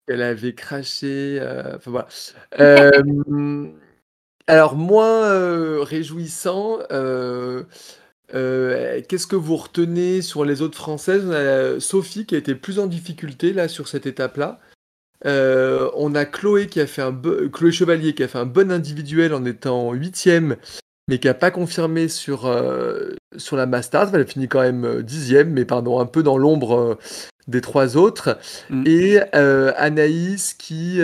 qu'elle 0.08 0.22
avait 0.22 0.54
craché. 0.54 1.38
euh, 1.40 1.76
enfin, 1.76 1.90
voilà. 1.92 2.08
Alors, 4.48 4.76
moins 4.76 5.24
euh, 5.24 5.82
réjouissant, 5.82 6.78
euh, 6.92 7.64
euh, 8.34 9.00
qu'est-ce 9.08 9.26
que 9.26 9.36
vous 9.36 9.56
retenez 9.56 10.22
sur 10.22 10.44
les 10.44 10.62
autres 10.62 10.78
Françaises? 10.78 11.24
On 11.26 11.32
a 11.32 11.80
Sophie 11.80 12.26
qui 12.26 12.36
a 12.36 12.38
été 12.38 12.54
plus 12.54 12.78
en 12.78 12.86
difficulté 12.86 13.52
là 13.52 13.66
sur 13.66 13.88
cette 13.88 14.06
étape-là. 14.06 14.60
Euh, 15.24 15.90
on 15.96 16.14
a 16.14 16.24
Chloé 16.26 16.68
qui 16.68 16.80
a 16.80 16.86
fait 16.86 17.02
un 17.02 17.12
Chloé 17.52 17.72
Chevalier 17.72 18.14
qui 18.14 18.22
a 18.22 18.28
fait 18.28 18.38
un 18.38 18.46
bon 18.46 18.70
individuel 18.70 19.34
en 19.34 19.44
étant 19.44 19.92
huitième, 19.92 20.56
mais 21.08 21.18
qui 21.18 21.26
n'a 21.26 21.34
pas 21.34 21.50
confirmé 21.50 22.06
sur, 22.06 22.46
euh, 22.46 23.10
sur 23.36 23.56
la 23.56 23.66
Masters. 23.66 24.14
Elle 24.14 24.20
a 24.20 24.26
fini 24.26 24.46
quand 24.46 24.60
même 24.60 25.02
dixième, 25.02 25.50
mais 25.50 25.64
pardon, 25.64 25.98
un 25.98 26.06
peu 26.06 26.22
dans 26.22 26.38
l'ombre 26.38 26.98
des 27.48 27.60
trois 27.60 27.96
autres. 27.96 28.38
Mm. 28.70 28.84
Et 28.86 29.20
euh, 29.34 29.72
Anaïs 29.76 30.54
qui, 30.54 31.00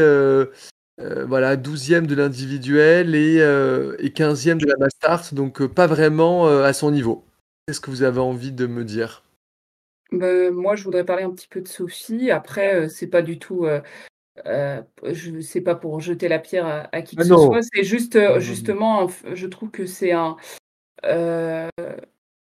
euh, 1.00 1.24
voilà, 1.24 1.57
douzième 1.57 2.07
de 2.07 2.14
l'individuel 2.14 3.14
et, 3.14 3.40
euh, 3.40 3.96
et 3.98 4.11
15e 4.11 4.59
de 4.59 4.66
la 4.66 4.76
Masters, 4.78 5.35
donc 5.35 5.61
euh, 5.61 5.68
pas 5.68 5.87
vraiment 5.87 6.48
euh, 6.48 6.64
à 6.64 6.72
son 6.72 6.90
niveau. 6.90 7.24
Qu'est-ce 7.66 7.81
que 7.81 7.90
vous 7.90 8.02
avez 8.02 8.20
envie 8.20 8.52
de 8.52 8.66
me 8.66 8.85
dire? 8.85 9.22
Ben, 10.11 10.52
moi, 10.52 10.76
je 10.76 10.85
voudrais 10.85 11.05
parler 11.05 11.22
un 11.22 11.31
petit 11.31 11.48
peu 11.48 11.61
de 11.62 11.68
Sophie. 11.68 12.31
Après, 12.31 12.74
euh, 12.74 12.88
c'est 12.88 13.07
pas 13.07 13.22
du 13.22 13.38
tout. 13.38 13.64
euh, 13.64 13.81
euh, 14.46 14.83
je 15.11 15.40
sais 15.40 15.61
pas 15.61 15.74
pour 15.74 16.00
jeter 16.00 16.28
la 16.28 16.38
pierre 16.38 16.66
à, 16.66 16.88
à 16.94 17.02
qui 17.02 17.16
que 17.16 17.22
Ah 17.22 17.24
ce 17.24 17.31
non. 17.31 17.46
soit. 17.46 17.62
C'est 17.62 17.85
juste, 17.85 18.16
euh, 18.16 18.35
Non. 18.35 18.40
justement, 18.40 19.09
je 19.33 19.46
trouve 19.46 19.70
que 19.70 19.87
c'est 19.87 20.12
un. 20.12 20.37
euh, 21.05 21.68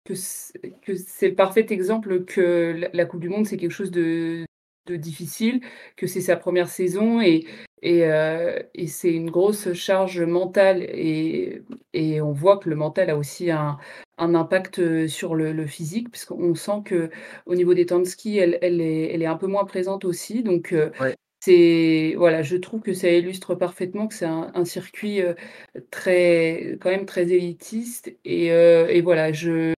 que 0.04 0.14
c'est 0.14 0.72
que 0.82 0.96
c'est 0.96 1.28
le 1.28 1.34
parfait 1.34 1.66
exemple 1.70 2.24
que 2.24 2.74
la, 2.76 2.90
la 2.92 3.04
Coupe 3.06 3.20
du 3.20 3.28
Monde, 3.28 3.46
c'est 3.46 3.56
quelque 3.56 3.70
chose 3.70 3.90
de, 3.90 4.44
de 4.86 4.96
difficile, 4.96 5.60
que 5.96 6.06
c'est 6.06 6.20
sa 6.20 6.36
première 6.36 6.68
saison 6.68 7.20
et, 7.20 7.46
et, 7.82 8.04
euh, 8.06 8.58
et 8.74 8.86
c'est 8.86 9.12
une 9.12 9.30
grosse 9.30 9.72
charge 9.74 10.20
mentale. 10.20 10.82
Et, 10.82 11.62
et 11.92 12.20
on 12.20 12.32
voit 12.32 12.58
que 12.58 12.70
le 12.70 12.76
mental 12.76 13.10
a 13.10 13.16
aussi 13.16 13.50
un, 13.50 13.78
un 14.18 14.34
impact 14.34 14.78
euh, 14.78 15.08
sur 15.08 15.34
le, 15.34 15.52
le 15.52 15.66
physique, 15.66 16.10
puisqu'on 16.10 16.54
sent 16.54 16.82
que 16.84 17.10
au 17.46 17.54
niveau 17.54 17.74
des 17.74 17.86
temps 17.86 17.98
de 17.98 18.04
ski, 18.04 18.38
elle, 18.38 18.58
elle, 18.62 18.80
est, 18.80 19.12
elle 19.12 19.22
est 19.22 19.26
un 19.26 19.36
peu 19.36 19.46
moins 19.46 19.64
présente 19.64 20.04
aussi. 20.04 20.42
Donc, 20.42 20.72
euh, 20.72 20.90
Ouais. 21.00 21.14
c'est 21.40 22.14
voilà, 22.16 22.42
je 22.42 22.56
trouve 22.56 22.82
que 22.82 22.92
ça 22.94 23.10
illustre 23.10 23.54
parfaitement 23.56 24.06
que 24.06 24.14
c'est 24.14 24.26
un, 24.26 24.52
un 24.54 24.64
circuit 24.64 25.20
euh, 25.22 25.34
très, 25.90 26.78
quand 26.80 26.90
même 26.90 27.06
très 27.06 27.32
élitiste. 27.32 28.14
Et, 28.24 28.46
et 28.48 29.00
voilà, 29.02 29.32
je, 29.32 29.72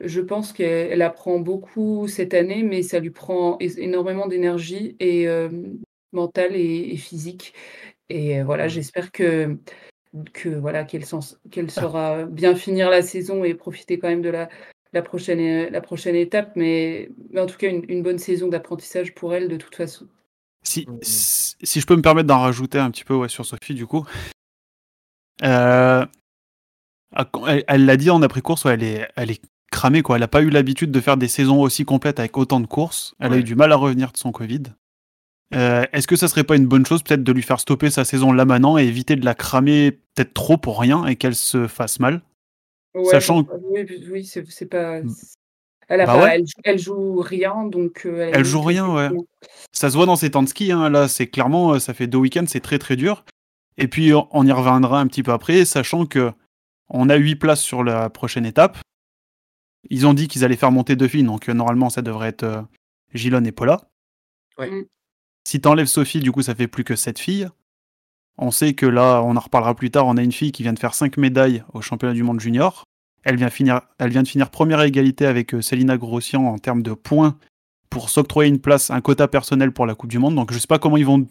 je 0.00 0.20
pense 0.20 0.52
qu'elle 0.52 0.92
elle 0.92 1.02
apprend 1.02 1.38
beaucoup 1.38 2.08
cette 2.08 2.34
année, 2.34 2.62
mais 2.62 2.82
ça 2.82 2.98
lui 3.00 3.10
prend 3.10 3.58
énormément 3.60 4.26
d'énergie 4.26 4.96
et 5.00 5.26
mentale 6.14 6.56
et, 6.56 6.92
et 6.92 6.96
physique. 6.96 7.54
Et 8.08 8.40
euh, 8.40 8.44
voilà, 8.44 8.68
j'espère 8.68 9.12
que 9.12 9.58
que 10.32 10.48
voilà 10.48 10.84
qu'elle 10.84 11.04
saura 11.04 12.24
bien 12.24 12.54
finir 12.54 12.88
la 12.88 13.02
saison 13.02 13.42
et 13.42 13.54
profiter 13.54 13.98
quand 13.98 14.08
même 14.08 14.22
de 14.22 14.30
la 14.30 14.48
la, 14.94 15.02
prochaine, 15.02 15.70
la 15.70 15.80
prochaine 15.80 16.14
étape, 16.14 16.52
mais, 16.54 17.10
mais 17.30 17.40
en 17.40 17.46
tout 17.46 17.56
cas, 17.58 17.68
une, 17.68 17.84
une 17.88 18.02
bonne 18.02 18.18
saison 18.18 18.48
d'apprentissage 18.48 19.12
pour 19.14 19.34
elle 19.34 19.48
de 19.48 19.56
toute 19.56 19.74
façon. 19.74 20.06
Si, 20.62 20.86
Mhm. 20.88 20.98
si 21.02 21.56
si 21.62 21.80
je 21.80 21.86
peux 21.86 21.96
me 21.96 22.02
permettre 22.02 22.28
d'en 22.28 22.40
rajouter 22.40 22.78
un 22.78 22.90
petit 22.90 23.04
peu 23.04 23.14
ouais, 23.14 23.28
sur 23.28 23.44
Sophie, 23.44 23.74
du 23.74 23.86
coup. 23.86 24.06
Euh, 25.42 26.06
elle 27.66 27.86
l'a 27.86 27.96
dit 27.96 28.10
en 28.10 28.22
après-course, 28.22 28.64
ouais, 28.64 28.74
elle, 28.74 28.82
est, 28.82 29.08
elle 29.16 29.30
est 29.30 29.42
cramée. 29.70 30.02
Quoi. 30.02 30.16
Elle 30.16 30.20
n'a 30.20 30.28
pas 30.28 30.42
eu 30.42 30.50
l'habitude 30.50 30.90
de 30.90 31.00
faire 31.00 31.16
des 31.16 31.28
saisons 31.28 31.60
aussi 31.60 31.84
complètes 31.84 32.18
avec 32.18 32.36
autant 32.36 32.60
de 32.60 32.66
courses. 32.66 33.14
Elle 33.18 33.32
a 33.32 33.36
eu 33.38 33.44
du 33.44 33.54
mal 33.54 33.72
à 33.72 33.76
revenir 33.76 34.12
de 34.12 34.16
son 34.16 34.32
Covid. 34.32 34.62
Euh, 35.54 35.84
Est-ce 35.92 36.06
que 36.06 36.16
ça 36.16 36.28
serait 36.28 36.44
pas 36.44 36.56
une 36.56 36.66
bonne 36.66 36.84
chose 36.86 37.02
peut-être 37.02 37.22
de 37.22 37.32
lui 37.32 37.42
faire 37.42 37.60
stopper 37.60 37.90
sa 37.90 38.04
saison 38.04 38.32
là 38.32 38.44
maintenant 38.44 38.76
et 38.78 38.84
éviter 38.84 39.16
de 39.16 39.24
la 39.24 39.34
cramer 39.34 39.92
peut-être 40.14 40.34
trop 40.34 40.56
pour 40.56 40.80
rien 40.80 41.06
et 41.06 41.16
qu'elle 41.16 41.34
se 41.34 41.66
fasse 41.68 42.00
mal 42.00 42.22
Ouais, 42.94 43.04
Sachant 43.10 43.42
bon, 43.42 43.60
oui, 43.70 43.86
oui, 44.10 44.24
c'est 44.24 44.66
pas. 44.66 45.00
Elle, 45.88 46.00
a 46.00 46.06
Bah 46.06 46.14
pas 46.14 46.22
ouais. 46.24 46.30
elle, 46.36 46.46
joue- 46.46 46.60
elle 46.64 46.78
joue 46.78 47.16
rien, 47.20 47.64
donc. 47.64 48.02
euh, 48.06 48.30
Elle 48.32 48.44
joue 48.44 48.62
rien, 48.62 48.88
ouais. 48.88 49.08
Ça 49.72 49.90
se 49.90 49.96
voit 49.96 50.06
dans 50.06 50.16
ses 50.16 50.30
temps 50.30 50.42
de 50.42 50.48
ski. 50.48 50.70
Hein. 50.72 50.88
Là, 50.90 51.08
c'est 51.08 51.26
clairement, 51.26 51.72
euh, 51.74 51.78
ça 51.78 51.92
fait 51.92 52.06
deux 52.06 52.18
week-ends, 52.18 52.44
c'est 52.46 52.60
très 52.60 52.78
très 52.78 52.96
dur. 52.96 53.24
Et 53.76 53.88
puis, 53.88 54.12
on 54.30 54.46
y 54.46 54.52
reviendra 54.52 55.00
un 55.00 55.06
petit 55.08 55.22
peu 55.24 55.32
après, 55.32 55.64
sachant 55.64 56.06
que 56.06 56.32
on 56.88 57.08
a 57.10 57.16
huit 57.16 57.36
places 57.36 57.60
sur 57.60 57.82
la 57.82 58.08
prochaine 58.10 58.46
étape. 58.46 58.78
Ils 59.90 60.06
ont 60.06 60.14
dit 60.14 60.28
qu'ils 60.28 60.44
allaient 60.44 60.56
faire 60.56 60.70
monter 60.72 60.96
deux 60.96 61.08
filles, 61.08 61.24
donc 61.24 61.48
normalement, 61.48 61.90
ça 61.90 62.00
devrait 62.00 62.28
être 62.28 62.44
euh, 62.44 62.62
Gilon 63.12 63.44
et 63.44 63.52
Paula. 63.52 63.82
Ouais. 64.58 64.86
Si 65.46 65.60
t'enlèves 65.60 65.86
Sophie, 65.86 66.20
du 66.20 66.32
coup, 66.32 66.42
ça 66.42 66.54
fait 66.54 66.68
plus 66.68 66.84
que 66.84 66.96
sept 66.96 67.18
filles. 67.18 67.48
On 68.38 68.50
sait 68.50 68.74
que 68.74 68.86
là, 68.86 69.22
on 69.22 69.36
en 69.36 69.40
reparlera 69.40 69.74
plus 69.74 69.90
tard, 69.90 70.06
on 70.06 70.16
a 70.16 70.22
une 70.22 70.32
fille 70.32 70.50
qui 70.52 70.62
vient 70.62 70.72
de 70.72 70.78
faire 70.78 70.94
cinq 70.94 71.16
médailles 71.18 71.62
au 71.72 71.80
championnat 71.80 72.14
du 72.14 72.22
monde 72.22 72.40
junior. 72.40 72.84
Elle 73.22 73.36
vient, 73.36 73.50
finir, 73.50 73.80
elle 73.98 74.10
vient 74.10 74.22
de 74.22 74.28
finir 74.28 74.50
première 74.50 74.80
à 74.80 74.86
égalité 74.86 75.24
avec 75.26 75.54
euh, 75.54 75.62
Célina 75.62 75.96
Grossian 75.96 76.44
en 76.46 76.58
termes 76.58 76.82
de 76.82 76.92
points 76.92 77.36
pour 77.90 78.10
s'octroyer 78.10 78.50
une 78.50 78.58
place, 78.60 78.90
un 78.90 79.00
quota 79.00 79.28
personnel 79.28 79.70
pour 79.72 79.86
la 79.86 79.94
Coupe 79.94 80.10
du 80.10 80.18
Monde. 80.18 80.34
Donc 80.34 80.52
je 80.52 80.58
sais 80.58 80.66
pas 80.66 80.78
comment 80.78 80.96
ils 80.96 81.06
vont 81.06 81.26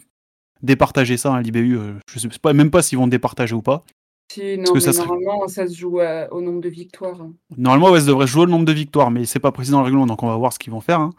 départager 0.62 1.16
ça 1.18 1.34
à 1.34 1.42
l'IBU. 1.42 1.76
euh, 1.76 1.92
je 2.10 2.18
sais 2.18 2.28
pas, 2.40 2.52
même 2.52 2.70
pas 2.70 2.82
s'ils 2.82 2.98
vont 2.98 3.06
départager 3.06 3.54
ou 3.54 3.62
pas. 3.62 3.84
Si, 4.32 4.56
non, 4.56 4.64
que 4.64 4.72
mais 4.74 4.80
ça 4.80 4.92
serait- 4.94 5.06
normalement, 5.06 5.46
ça 5.46 5.68
se 5.68 5.74
joue 5.76 6.00
à- 6.00 6.32
au 6.32 6.40
nombre 6.40 6.62
de 6.62 6.68
victoires. 6.70 7.18
Normalement, 7.56 7.90
ouais, 7.90 8.00
ça 8.00 8.06
devrait 8.06 8.26
jouer 8.26 8.46
le 8.46 8.50
nombre 8.50 8.64
de 8.64 8.72
victoires, 8.72 9.10
mais 9.10 9.26
c'est 9.26 9.38
pas 9.38 9.52
précis 9.52 9.70
dans 9.70 9.80
le 9.80 9.84
règlement, 9.84 10.06
donc 10.06 10.22
on 10.22 10.28
va 10.28 10.36
voir 10.36 10.52
ce 10.52 10.58
qu'ils 10.58 10.72
vont 10.72 10.80
faire. 10.80 11.00
hein. 11.00 11.10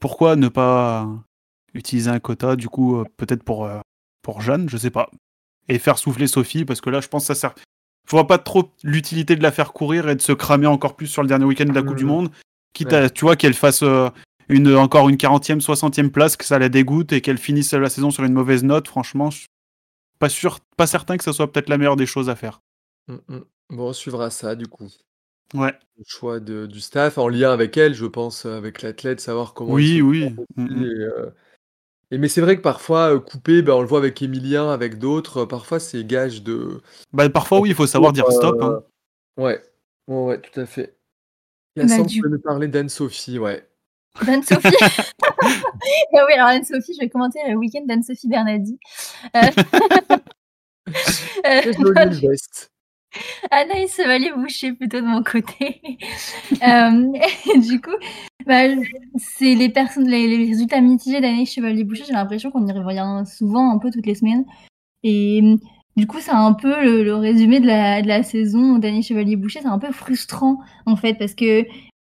Pourquoi 0.00 0.34
ne 0.34 0.48
pas 0.48 1.06
utiliser 1.74 2.10
un 2.10 2.20
quota, 2.20 2.56
du 2.56 2.68
coup, 2.68 2.96
euh, 2.96 3.04
peut-être 3.16 3.42
pour, 3.42 3.64
euh, 3.66 3.80
pour 4.22 4.40
Jeanne, 4.40 4.68
je 4.68 4.76
sais 4.76 4.90
pas. 4.90 5.10
Et 5.68 5.78
faire 5.78 5.98
souffler 5.98 6.26
Sophie, 6.26 6.64
parce 6.64 6.80
que 6.80 6.90
là, 6.90 7.00
je 7.00 7.08
pense 7.08 7.22
que 7.24 7.26
ça 7.28 7.34
sert. 7.34 7.54
Je 8.06 8.10
vois 8.10 8.26
pas 8.26 8.38
trop 8.38 8.70
l'utilité 8.82 9.34
de 9.36 9.42
la 9.42 9.50
faire 9.50 9.72
courir 9.72 10.08
et 10.08 10.14
de 10.14 10.20
se 10.20 10.32
cramer 10.32 10.66
encore 10.66 10.94
plus 10.96 11.06
sur 11.06 11.22
le 11.22 11.28
dernier 11.28 11.46
week-end 11.46 11.64
de 11.64 11.72
la 11.72 11.82
Coupe 11.82 11.96
du 11.96 12.04
Mhm. 12.04 12.10
Monde. 12.10 12.30
Quitte 12.74 12.88
Ouais. 12.92 12.98
à, 12.98 13.10
tu 13.10 13.24
vois, 13.24 13.36
qu'elle 13.36 13.54
fasse 13.54 13.82
euh, 13.82 14.08
une, 14.48 14.74
encore 14.76 15.08
une 15.08 15.16
40e, 15.16 15.60
60e 15.60 16.10
place, 16.10 16.36
que 16.36 16.44
ça 16.44 16.58
la 16.58 16.68
dégoûte 16.68 17.12
et 17.12 17.20
qu'elle 17.22 17.38
finisse 17.38 17.72
la 17.72 17.88
saison 17.88 18.10
sur 18.10 18.24
une 18.24 18.34
mauvaise 18.34 18.62
note. 18.62 18.88
Franchement, 18.88 19.30
je 19.30 19.38
suis 19.38 19.46
pas 20.18 20.28
sûr, 20.28 20.58
pas 20.76 20.86
certain 20.86 21.16
que 21.16 21.24
ça 21.24 21.32
soit 21.32 21.50
peut-être 21.50 21.68
la 21.70 21.78
meilleure 21.78 21.96
des 21.96 22.06
choses 22.06 22.28
à 22.28 22.36
faire. 22.36 22.60
Mm, 23.08 23.14
mm. 23.28 23.40
Bon, 23.70 23.88
on 23.88 23.92
suivra 23.94 24.28
ça 24.30 24.54
du 24.54 24.66
coup. 24.66 24.88
Ouais. 25.54 25.72
Le 25.96 26.04
choix 26.06 26.40
de- 26.40 26.66
du 26.66 26.80
staff 26.80 27.16
en 27.16 27.28
lien 27.28 27.52
avec 27.52 27.76
elle, 27.78 27.94
je 27.94 28.06
pense, 28.06 28.44
avec 28.44 28.82
l'athlète, 28.82 29.20
savoir 29.20 29.54
comment. 29.54 29.72
Oui, 29.72 30.02
oui. 30.02 30.24
et, 30.58 30.60
euh, 30.60 31.30
et 32.14 32.18
mais 32.18 32.28
c'est 32.28 32.40
vrai 32.40 32.56
que 32.56 32.62
parfois, 32.62 33.14
euh, 33.14 33.18
couper, 33.18 33.60
ben, 33.62 33.72
on 33.72 33.80
le 33.80 33.86
voit 33.88 33.98
avec 33.98 34.22
Emilien, 34.22 34.70
avec 34.70 34.98
d'autres, 34.98 35.38
euh, 35.42 35.46
parfois 35.46 35.80
c'est 35.80 36.04
gage 36.06 36.42
de. 36.42 36.80
Bah, 37.12 37.28
parfois, 37.28 37.58
oui, 37.60 37.70
il 37.70 37.74
faut 37.74 37.86
savoir 37.88 38.12
dire 38.12 38.30
stop. 38.30 38.56
hein. 38.62 38.82
Euh, 39.40 39.42
Ouais. 39.42 39.60
ouais, 40.06 40.24
ouais, 40.26 40.40
tout 40.40 40.60
à 40.60 40.66
fait. 40.66 40.96
Bah, 41.76 41.82
Cassandre, 41.82 42.06
du- 42.06 42.14
tu 42.14 42.20
peux 42.20 42.28
nous 42.28 42.40
parler 42.40 42.68
d'Anne-Sophie, 42.68 43.40
ouais. 43.40 43.68
D'Anne-Sophie. 44.24 44.68
ah 44.80 44.88
oui, 46.12 46.32
alors 46.34 46.46
Anne-Sophie, 46.46 46.94
je 46.94 47.00
vais 47.00 47.08
commenter 47.08 47.40
le 47.48 47.56
week-end 47.56 47.84
d'Anne-Sophie 47.84 48.28
Bernardi. 48.28 48.78
Euh, 49.34 49.40
euh, 51.46 51.62
le 51.80 52.28
veste. 52.28 52.70
Anaïs 53.50 53.94
Chevalier-Boucher 53.96 54.72
plutôt 54.72 55.00
de 55.00 55.06
mon 55.06 55.22
côté. 55.22 55.80
Euh, 56.62 57.58
du 57.60 57.80
coup, 57.80 57.94
bah, 58.46 58.62
c'est 59.16 59.54
les, 59.54 59.68
personnes, 59.68 60.08
les, 60.08 60.46
résultats 60.46 60.80
mitigés 60.80 61.20
d'Anaïs 61.20 61.52
Chevalier-Boucher. 61.52 62.04
J'ai 62.06 62.12
l'impression 62.12 62.50
qu'on 62.50 62.66
y 62.66 62.72
revient 62.72 63.24
souvent, 63.26 63.70
un 63.70 63.78
peu 63.78 63.90
toutes 63.90 64.06
les 64.06 64.14
semaines. 64.14 64.44
Et 65.02 65.58
du 65.96 66.06
coup, 66.06 66.18
c'est 66.20 66.30
un 66.32 66.52
peu 66.52 67.02
le, 67.04 67.14
résumé 67.14 67.60
de 67.60 67.66
la, 67.66 68.22
saison 68.22 68.78
d'Anaïs 68.78 69.06
Chevalier-Boucher. 69.06 69.60
C'est 69.62 69.68
un 69.68 69.78
peu 69.78 69.92
frustrant, 69.92 70.58
en 70.86 70.96
fait, 70.96 71.14
parce 71.14 71.34
que 71.34 71.64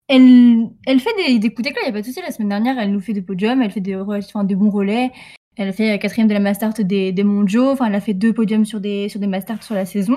elle, 0.08 0.70
elle 0.86 1.00
fait 1.00 1.14
des, 1.16 1.38
des 1.38 1.52
coups 1.52 1.68
il 1.68 1.82
n'y 1.82 1.88
a 1.88 1.92
pas 1.92 2.00
de 2.00 2.06
souci. 2.06 2.20
La 2.20 2.30
semaine 2.30 2.48
dernière, 2.48 2.78
elle 2.78 2.92
nous 2.92 3.00
fait 3.00 3.12
des 3.12 3.22
podiums, 3.22 3.62
elle 3.62 3.70
fait 3.70 3.80
des, 3.80 3.94
bons 3.94 4.70
relais. 4.70 5.10
Elle 5.56 5.68
a 5.68 5.72
fait 5.72 5.98
quatrième 5.98 6.28
de 6.28 6.34
la 6.34 6.40
Mastart 6.40 6.74
des, 6.74 7.12
des 7.12 7.24
mondiaux. 7.24 7.70
Enfin, 7.70 7.86
elle 7.86 7.94
a 7.94 8.00
fait 8.00 8.14
deux 8.14 8.32
podiums 8.32 8.64
sur 8.64 8.80
des, 8.80 9.08
sur 9.08 9.20
des 9.20 9.26
Mastart 9.26 9.62
sur 9.62 9.74
la 9.74 9.86
saison. 9.86 10.16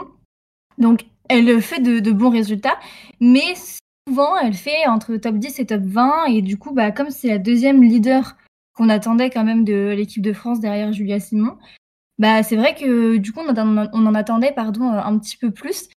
Donc, 0.78 1.06
elle 1.30 1.62
fait 1.62 1.80
de, 1.80 2.00
de 2.00 2.12
bons 2.12 2.30
résultats, 2.30 2.78
mais 3.19 3.54
souvent, 4.12 4.38
elle 4.38 4.54
fait 4.54 4.86
entre 4.88 5.15
top 5.15 5.36
10 5.38 5.60
et 5.60 5.65
top 5.65 5.82
20. 5.84 6.26
Et 6.26 6.41
du 6.41 6.58
coup, 6.58 6.74
bah, 6.74 6.91
comme 6.91 7.10
c'est 7.12 7.30
la 7.30 7.38
deuxième 7.38 7.82
leader 7.82 8.36
qu'on 8.74 8.89
attendait 8.89 9.30
quand 9.30 9.43
même 9.43 9.63
de 9.63 9.93
l'équipe 9.95 10.21
de 10.21 10.34
France 10.34 10.60
derrière 10.60 10.91
Julia 10.91 11.19
Simon, 11.19 11.58
bah, 12.19 12.43
c'est 12.43 12.56
vrai 12.58 12.76
que 12.76 13.17
du 13.17 13.32
coup, 13.32 13.39
on 13.47 13.56
en, 13.58 13.89
on 13.93 14.06
en 14.06 14.15
attendait 14.15 14.52
pardon, 14.54 14.84
un 14.91 15.17
petit 15.19 15.38
peu 15.38 15.52
plus. 15.52 15.89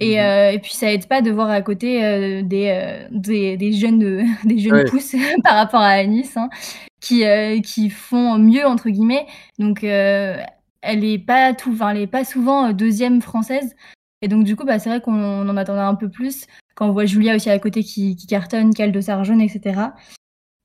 Et, 0.00 0.18
Mhm. 0.20 0.24
euh, 0.24 0.50
et 0.52 0.58
puis, 0.60 0.72
ça 0.74 0.92
aide 0.92 1.08
pas 1.08 1.22
de 1.22 1.30
voir 1.30 1.50
à 1.50 1.62
côté 1.62 2.04
euh, 2.04 2.42
des, 2.42 2.68
euh, 2.70 3.08
des, 3.10 3.56
des 3.56 3.72
jeunes, 3.72 4.04
euh, 4.04 4.24
des 4.44 4.58
jeunes 4.58 4.74
Ouais. 4.76 4.84
pousses 4.84 5.16
par 5.44 5.54
rapport 5.56 5.80
à 5.80 5.88
Anis, 5.90 6.36
hein, 6.36 6.50
qui, 7.00 7.24
euh, 7.24 7.60
qui 7.60 7.90
font 7.90 8.38
mieux, 8.38 8.66
entre 8.66 8.90
guillemets. 8.90 9.26
Donc, 9.58 9.84
euh, 9.84 10.36
elle 10.82 11.04
est 11.04 11.18
pas 11.18 11.54
tout, 11.54 11.72
enfin, 11.72 11.90
elle 11.90 11.98
est 12.02 12.06
pas 12.06 12.24
souvent 12.24 12.68
euh, 12.68 12.72
deuxième 12.74 13.22
française. 13.22 13.74
Et 14.22 14.28
donc, 14.28 14.44
du 14.44 14.54
coup, 14.56 14.64
bah, 14.64 14.78
c'est 14.78 14.90
vrai 14.90 15.00
qu'on 15.00 15.14
on 15.14 15.48
en 15.48 15.56
attendait 15.56 15.80
un 15.80 15.94
peu 15.96 16.08
plus 16.10 16.46
quand 16.76 16.88
on 16.88 16.92
voit 16.92 17.06
Julia 17.06 17.34
aussi 17.34 17.50
à 17.50 17.58
côté 17.58 17.82
qui, 17.82 18.14
qui 18.14 18.26
cartonne, 18.28 18.72
Cal 18.72 18.92
de 18.92 19.00
Sarjaune, 19.00 19.40
etc. 19.40 19.80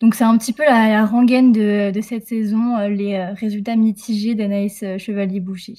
Donc, 0.02 0.14
c'est 0.16 0.24
un 0.24 0.38
petit 0.38 0.54
peu 0.54 0.64
la, 0.64 0.90
la 0.90 1.06
rengaine 1.06 1.52
de, 1.52 1.90
de 1.92 2.02
cette 2.02 2.28
saison, 2.28 2.78
euh, 2.78 2.90
les 2.90 3.16
euh, 3.16 3.34
résultats 3.34 3.76
mitigés 3.76 4.36
d'Anaïs 4.36 4.84
euh, 4.84 4.98
Chevalier-Boucher. 4.98 5.76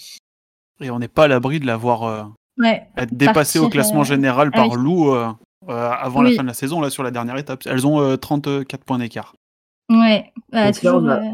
Et 0.80 0.90
on 0.90 0.98
n'est 0.98 1.08
pas 1.08 1.24
à 1.24 1.28
l'abri 1.28 1.60
de 1.60 1.66
la 1.66 1.76
voir 1.76 2.02
euh, 2.04 2.22
Ouais, 2.58 2.86
être 2.96 3.14
dépassée 3.14 3.58
au 3.58 3.68
classement 3.68 4.00
euh, 4.00 4.04
général 4.04 4.50
ah 4.52 4.56
par 4.56 4.70
oui. 4.70 4.76
Lou 4.76 5.10
euh, 5.12 5.28
euh, 5.68 5.90
avant 5.90 6.22
la 6.22 6.30
fin 6.32 6.42
de 6.42 6.48
la 6.48 6.54
saison, 6.54 6.80
là, 6.80 6.90
sur 6.90 7.02
la 7.02 7.10
dernière 7.10 7.36
étape. 7.36 7.62
Elles 7.66 7.86
ont 7.86 8.00
euh, 8.00 8.16
34 8.16 8.84
points 8.84 8.98
d'écart. 8.98 9.34
ouais, 9.90 10.32
bah, 10.50 10.70
Donc 10.70 10.82
là, 10.82 10.90
toujours. 10.92 11.02
on 11.02 11.08
a- 11.08 11.18
euh, 11.20 11.30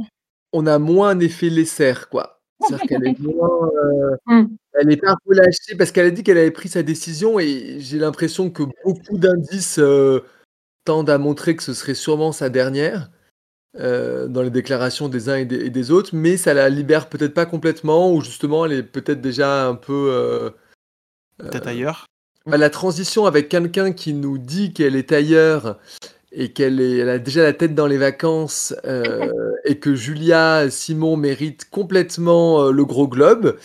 On 0.55 0.67
a 0.67 0.79
moins 0.79 1.11
un 1.11 1.21
effet 1.21 1.51
laisser, 1.51 1.93
quoi. 2.11 2.41
C'est-à-dire 2.61 2.87
qu'elle 2.87 3.07
est 3.09 3.19
moins. 4.27 4.49
Elle 4.81 4.93
est 4.93 4.97
pas 4.97 5.17
relâchée 5.27 5.75
parce 5.77 5.91
qu'elle 5.93 6.07
a 6.07 6.11
dit 6.11 6.23
qu'elle 6.23 6.39
avait 6.39 6.51
pris 6.51 6.69
sa 6.69 6.83
décision 6.83 7.39
et 7.41 7.77
j'ai 7.81 7.99
l'impression 7.99 8.51
que 8.51 8.63
beaucoup 8.85 9.19
d'indices 9.19 9.79
euh, 9.79 10.21
tendent 10.85 11.11
à 11.11 11.19
montrer 11.19 11.57
que 11.57 11.63
ce 11.63 11.75
serait 11.75 11.95
sûrement 11.95 12.33
sa 12.33 12.49
dernière 12.49 13.11
euh, 13.79 14.27
dans 14.29 14.43
les 14.43 14.51
déclarations 14.51 15.09
des 15.09 15.29
uns 15.29 15.37
et 15.37 15.45
des, 15.45 15.67
et 15.67 15.71
des 15.71 15.91
autres, 15.91 16.11
mais 16.15 16.37
ça 16.37 16.55
la 16.55 16.69
libère 16.69 17.09
peut-être 17.09 17.35
pas 17.35 17.47
complètement 17.47 18.13
ou 18.13 18.21
justement 18.23 18.65
elle 18.67 18.73
est 18.73 18.83
peut-être 18.83 19.21
déjà 19.21 19.67
un 19.69 19.75
peu. 19.75 20.09
euh, 20.13 20.51
Peut-être 21.39 21.69
ailleurs. 21.69 22.07
bah, 22.47 22.57
la 22.57 22.71
transition 22.71 23.27
avec 23.27 23.49
quelqu'un 23.49 23.93
qui 23.93 24.13
nous 24.15 24.39
dit 24.39 24.73
qu'elle 24.73 24.97
est 24.97 25.13
ailleurs 25.13 25.79
et 26.33 26.53
qu'elle 26.53 26.81
elle 26.81 27.09
a 27.09 27.19
déjà 27.19 27.43
la 27.43 27.53
tête 27.53 27.75
dans 27.75 27.87
les 27.87 27.99
vacances 27.99 28.75
euh, 28.85 29.31
et 29.65 29.79
que 29.79 29.95
Julia 29.95 30.71
Simon 30.71 31.17
mérite 31.17 31.69
complètement 31.71 32.63
euh, 32.67 32.71
le 32.73 32.85
gros 32.85 33.09
globe, 33.09 33.57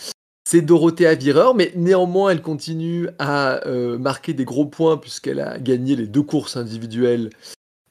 c'est 0.44 0.60
Dorothée 0.60 1.06
Avireur, 1.06 1.54
mais 1.54 1.72
néanmoins 1.74 2.30
elle 2.30 2.42
continue 2.42 3.08
à 3.18 3.66
euh, 3.66 3.98
marquer 3.98 4.34
des 4.34 4.44
gros 4.44 4.66
points 4.66 4.96
puisqu'elle 4.96 5.40
a 5.40 5.58
gagné 5.58 5.96
les 5.96 6.06
deux 6.06 6.22
courses 6.22 6.56
individuelles 6.56 7.30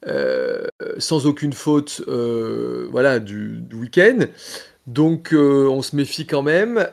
euh, 0.06 0.66
sans 0.98 1.26
aucune 1.26 1.54
faute 1.54 2.02
euh, 2.08 2.88
voilà, 2.90 3.20
du, 3.20 3.64
week-end. 3.72 4.26
Donc 4.86 5.30
on 5.32 5.80
se 5.80 5.96
méfie 5.96 6.26
quand 6.26 6.42
même. 6.42 6.86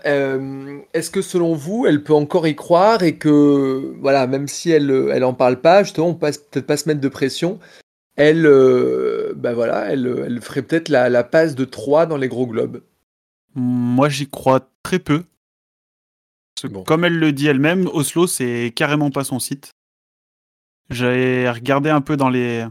Est-ce 0.94 1.12
que 1.12 1.22
selon 1.22 1.54
vous, 1.54 1.86
elle 1.86 2.04
peut 2.04 2.14
encore 2.14 2.48
y 2.48 2.56
croire 2.56 3.04
et 3.04 3.18
que 3.18 3.94
voilà, 4.00 4.28
même 4.28 4.48
si 4.48 4.72
elle 4.72 4.90
euh, 4.90 5.12
elle 5.14 5.26
en 5.26 5.34
parle 5.34 5.60
pas, 5.60 5.84
justement, 5.84 6.10
on 6.10 6.14
passe 6.16 6.38
peut-être 6.38 6.66
pas 6.66 6.78
se 6.78 6.88
mettre 6.88 7.02
de 7.02 7.10
pression. 7.10 7.60
Elle, 8.16 8.44
bah 9.36 9.54
voilà, 9.54 9.92
elle, 9.92 10.24
elle 10.26 10.42
ferait 10.42 10.62
peut-être 10.62 10.90
la, 10.90 11.10
la 11.10 11.24
passe 11.24 11.56
de 11.56 11.66
3 11.66 12.06
dans 12.06 12.18
les 12.18 12.28
gros 12.28 12.46
globes? 12.46 12.82
Moi, 13.56 14.10
j'y 14.10 14.30
crois 14.30 14.70
très 14.84 15.00
peu. 15.00 15.24
Bon. 16.64 16.84
Comme 16.84 17.06
elle 17.06 17.18
le 17.18 17.32
dit 17.32 17.48
elle-même, 17.48 17.88
Oslo, 17.88 18.28
c'est 18.28 18.72
carrément 18.76 19.10
pas 19.10 19.24
son 19.24 19.40
site. 19.40 19.72
J'ai 20.90 21.50
regardé 21.50 21.90
un 21.90 22.02
peu 22.02 22.18
dans 22.18 22.30
les, 22.30 22.66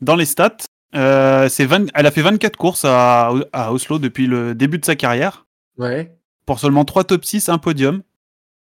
dans 0.00 0.16
les 0.16 0.24
stats. 0.24 0.56
Euh, 0.94 1.48
c'est 1.48 1.64
20 1.64 1.88
Elle 1.94 2.06
a 2.06 2.10
fait 2.10 2.22
24 2.22 2.56
courses 2.56 2.84
à, 2.84 3.32
à 3.52 3.72
Oslo 3.72 3.98
depuis 3.98 4.26
le 4.26 4.54
début 4.54 4.78
de 4.78 4.84
sa 4.84 4.96
carrière. 4.96 5.46
Ouais. 5.78 6.14
Pour 6.46 6.58
seulement 6.58 6.84
3 6.84 7.04
top 7.04 7.24
6, 7.24 7.48
un 7.48 7.58
podium. 7.58 8.02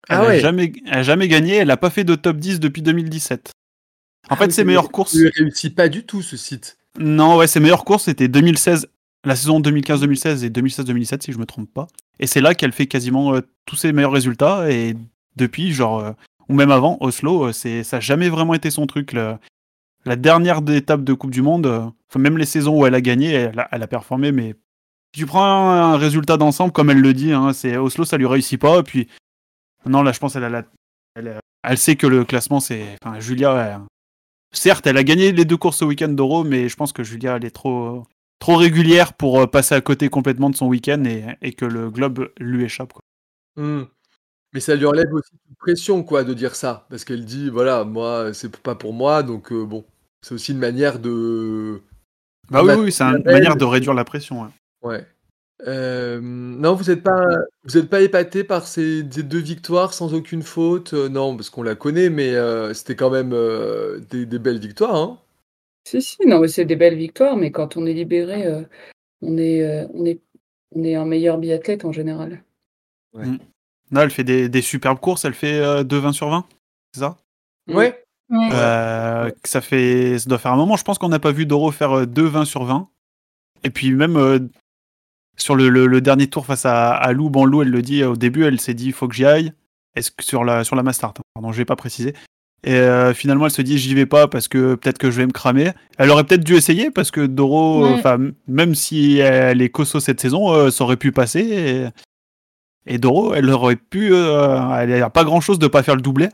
Elle 0.08 0.16
Ah 0.16 0.20
a 0.22 0.26
ouais. 0.28 0.40
jamais, 0.40 0.72
jamais 1.02 1.28
gagné. 1.28 1.56
Elle 1.56 1.68
n'a 1.68 1.76
pas 1.76 1.90
fait 1.90 2.04
de 2.04 2.14
top 2.14 2.36
10 2.38 2.58
depuis 2.60 2.82
2017. 2.82 3.52
En 4.30 4.36
fait, 4.36 4.50
ses 4.50 4.64
meilleures 4.64 4.90
courses. 4.90 5.14
Il 5.14 5.30
réussit 5.36 5.74
pas 5.74 5.88
du 5.88 6.04
tout 6.04 6.22
ce 6.22 6.36
site. 6.36 6.78
Non, 6.98 7.36
ouais, 7.36 7.46
ses 7.46 7.60
meilleures 7.60 7.84
courses 7.84 8.04
c'était 8.04 8.28
2016, 8.28 8.88
la 9.24 9.36
saison 9.36 9.60
2015-2016 9.60 10.44
et 10.44 10.50
2016-2017 10.50 11.22
si 11.22 11.32
je 11.32 11.38
me 11.38 11.46
trompe 11.46 11.72
pas. 11.72 11.86
Et 12.18 12.26
c'est 12.26 12.40
là 12.40 12.54
qu'elle 12.54 12.72
fait 12.72 12.86
quasiment 12.86 13.34
euh, 13.34 13.40
tous 13.66 13.76
ses 13.76 13.92
meilleurs 13.92 14.12
résultats. 14.12 14.70
Et 14.70 14.96
depuis, 15.36 15.72
genre, 15.72 16.00
euh, 16.00 16.12
ou 16.48 16.54
même 16.54 16.70
avant, 16.70 16.96
Oslo, 17.00 17.46
euh, 17.46 17.52
c'est 17.52 17.84
ça 17.84 17.96
n'a 17.98 18.00
jamais 18.00 18.28
vraiment 18.28 18.54
été 18.54 18.70
son 18.70 18.86
truc. 18.86 19.12
le- 19.12 19.36
la 20.04 20.16
dernière 20.16 20.60
étape 20.68 21.04
de 21.04 21.12
Coupe 21.14 21.30
du 21.30 21.42
Monde, 21.42 21.66
enfin, 22.08 22.18
même 22.18 22.36
les 22.36 22.44
saisons 22.44 22.80
où 22.80 22.86
elle 22.86 22.94
a 22.96 23.00
gagné, 23.00 23.30
elle 23.32 23.58
a, 23.60 23.68
elle 23.70 23.82
a 23.84 23.86
performé. 23.86 24.32
Mais 24.32 24.54
si 25.14 25.20
tu 25.20 25.26
prends 25.26 25.44
un, 25.70 25.96
résultat 25.96 26.36
d'ensemble, 26.36 26.72
comme 26.72 26.90
elle 26.90 27.00
le 27.00 27.14
dit, 27.14 27.32
hein, 27.32 27.52
c'est 27.52 27.76
Oslo, 27.76 28.04
ça 28.04 28.16
lui 28.16 28.26
réussit 28.26 28.60
pas. 28.60 28.80
Et 28.80 28.82
puis, 28.82 29.06
non, 29.86 30.02
là, 30.02 30.10
je 30.10 30.18
pense 30.18 30.32
qu'elle 30.32 30.42
a 30.44 30.48
la- 30.50 30.64
elle, 31.14 31.28
a- 31.28 31.40
elle 31.62 31.78
sait 31.78 31.94
que 31.94 32.08
le 32.08 32.24
classement, 32.24 32.58
c'est. 32.58 32.96
Enfin, 33.04 33.20
Julia, 33.20 33.54
elle- 33.76 33.80
certes, 34.52 34.86
elle 34.88 34.96
a 34.96 35.04
gagné 35.04 35.30
les 35.30 35.44
deux 35.44 35.56
courses 35.56 35.82
au 35.82 35.86
week-end 35.86 36.08
d'Euro, 36.08 36.42
mais 36.42 36.68
je 36.68 36.74
pense 36.76 36.92
que 36.92 37.04
Julia, 37.04 37.36
elle 37.36 37.44
est 37.44 37.50
trop, 37.50 38.04
trop 38.42 38.56
régulière 38.56 39.12
pour 39.12 39.40
euh, 39.40 39.46
passer 39.46 39.76
à 39.76 39.80
côté 39.80 40.08
complètement 40.08 40.50
de 40.50 40.56
son 40.56 40.66
week-end 40.66 41.04
et, 41.04 41.24
et 41.42 41.52
que 41.52 41.64
le 41.64 41.90
globe 41.90 42.32
lui 42.40 42.64
échappe. 42.64 42.92
Quoi. 42.92 43.02
Hmm. 43.54 43.84
Mais 44.52 44.58
ça 44.58 44.74
lui 44.74 44.84
enlève 44.84 45.14
aussi 45.14 45.30
une 45.48 45.54
pression, 45.54 46.02
quoi, 46.02 46.24
de 46.24 46.34
dire 46.34 46.56
ça. 46.56 46.84
Parce 46.90 47.04
qu'elle 47.04 47.24
dit, 47.24 47.50
voilà, 47.50 47.84
moi, 47.84 48.34
c'est 48.34 48.54
pas 48.56 48.74
pour 48.74 48.94
moi, 48.94 49.22
donc 49.22 49.52
euh, 49.52 49.64
bon. 49.64 49.84
C'est 50.22 50.34
aussi 50.34 50.50
une 50.50 50.58
manière 50.58 50.98
de. 50.98 51.80
Bah 52.50 52.64
oui, 52.64 52.74
oui, 52.74 52.92
c'est 52.92 53.04
une 53.04 53.22
manière 53.22 53.54
de 53.54 53.64
réduire 53.64 53.94
la 53.94 54.04
pression. 54.04 54.42
ouais. 54.42 54.48
Ouais. 54.82 55.06
Euh, 55.68 56.20
non, 56.20 56.74
vous 56.74 56.90
n'êtes 56.90 57.04
pas, 57.04 57.24
vous 57.62 57.78
êtes 57.78 57.88
pas 57.88 58.00
épaté 58.00 58.42
par 58.42 58.66
ces, 58.66 59.06
ces 59.08 59.22
deux 59.22 59.38
victoires 59.38 59.94
sans 59.94 60.14
aucune 60.14 60.42
faute? 60.42 60.94
Euh, 60.94 61.08
non, 61.08 61.36
parce 61.36 61.48
qu'on 61.48 61.62
la 61.62 61.76
connaît, 61.76 62.10
mais 62.10 62.34
euh, 62.34 62.74
c'était 62.74 62.96
quand 62.96 63.10
même 63.10 63.30
des, 64.10 64.26
des 64.26 64.38
belles 64.40 64.58
victoires, 64.58 64.96
hein. 64.96 65.18
Si, 65.84 66.00
si, 66.00 66.16
non, 66.26 66.40
mais 66.40 66.48
c'est 66.48 66.64
des 66.64 66.76
belles 66.76 66.96
victoires, 66.96 67.36
mais 67.36 67.50
quand 67.50 67.76
on 67.76 67.86
est 67.86 67.92
libéré, 67.92 68.46
euh, 68.46 68.62
on 69.20 69.36
est, 69.38 69.62
euh, 69.62 69.86
on 69.94 70.04
est, 70.04 70.20
on 70.74 70.84
est 70.84 70.94
un 70.94 71.04
meilleur 71.04 71.38
biathlète 71.38 71.84
en 71.84 71.92
général. 71.92 72.42
Là, 73.90 74.02
elle 74.04 74.10
fait 74.10 74.24
des, 74.24 74.48
des 74.48 74.62
superbes 74.62 75.00
courses, 75.00 75.24
elle 75.24 75.34
fait 75.34 75.58
euh, 75.60 75.84
2 75.84 75.98
20 75.98 76.12
sur 76.12 76.30
20, 76.30 76.46
c'est 76.94 77.00
ça? 77.00 77.18
Mm. 77.66 77.74
Ouais. 77.74 78.04
Ouais. 78.30 78.48
Euh, 78.52 79.30
ça 79.44 79.60
fait 79.60 80.18
ça 80.18 80.26
doit 80.30 80.38
faire 80.38 80.52
un 80.52 80.56
moment 80.56 80.76
je 80.76 80.84
pense 80.84 80.96
qu'on 80.96 81.10
n'a 81.10 81.18
pas 81.18 81.32
vu 81.32 81.44
Doro 81.44 81.70
faire 81.70 81.92
euh, 81.98 82.06
2 82.06 82.24
20 82.24 82.46
sur 82.46 82.64
20 82.64 82.88
et 83.62 83.68
puis 83.68 83.90
même 83.92 84.16
euh, 84.16 84.38
sur 85.36 85.54
le, 85.54 85.68
le- 85.68 85.86
le 85.86 86.00
dernier 86.00 86.28
tour 86.28 86.46
face 86.46 86.64
à, 86.64 86.94
à 86.94 87.12
Lou 87.12 87.28
bon 87.28 87.44
Lou 87.44 87.60
elle 87.60 87.68
le 87.68 87.82
dit 87.82 88.00
euh, 88.02 88.12
au 88.12 88.16
début 88.16 88.44
elle 88.44 88.58
s'est 88.58 88.72
dit 88.72 88.86
il 88.86 88.92
faut 88.94 89.06
que 89.06 89.14
j'y 89.14 89.26
aille 89.26 89.52
est-ce 89.96 90.10
que 90.10 90.24
sur 90.24 90.44
la 90.44 90.64
sur 90.64 90.76
la 90.76 90.82
Mastart 90.82 91.12
hein, 91.18 91.22
pardon 91.34 91.52
je 91.52 91.58
vais 91.58 91.66
pas 91.66 91.76
préciser 91.76 92.14
et 92.64 92.74
euh, 92.74 93.12
finalement 93.14 93.46
elle 93.46 93.50
se 93.50 93.62
dit 93.62 93.76
j'y 93.78 93.94
vais 93.94 94.06
pas 94.06 94.28
parce 94.28 94.46
que 94.48 94.76
peut-être 94.76 94.98
que 94.98 95.10
je 95.10 95.16
vais 95.16 95.26
me 95.26 95.32
cramer 95.32 95.72
elle 95.98 96.10
aurait 96.10 96.24
peut-être 96.24 96.44
dû 96.44 96.54
essayer 96.54 96.90
parce 96.90 97.10
que 97.10 97.26
Doro 97.26 97.84
Ouais. 97.86 98.16
même 98.46 98.74
si 98.74 99.18
elle 99.18 99.60
est 99.62 99.68
cosso 99.70 99.98
cette 100.00 100.20
saison 100.20 100.52
euh, 100.52 100.70
ça 100.70 100.84
aurait 100.84 100.96
pu 100.96 101.10
passer 101.12 101.92
et, 102.86 102.94
et 102.94 102.98
Doro 102.98 103.34
elle 103.34 103.50
aurait 103.50 103.76
pu 103.76 104.10
euh, 104.12 104.58
elle 104.76 105.02
a 105.02 105.10
pas 105.10 105.24
grand 105.24 105.40
chose 105.40 105.58
de 105.58 105.66
pas 105.66 105.82
faire 105.82 105.96
le 105.96 106.02
doublé 106.02 106.28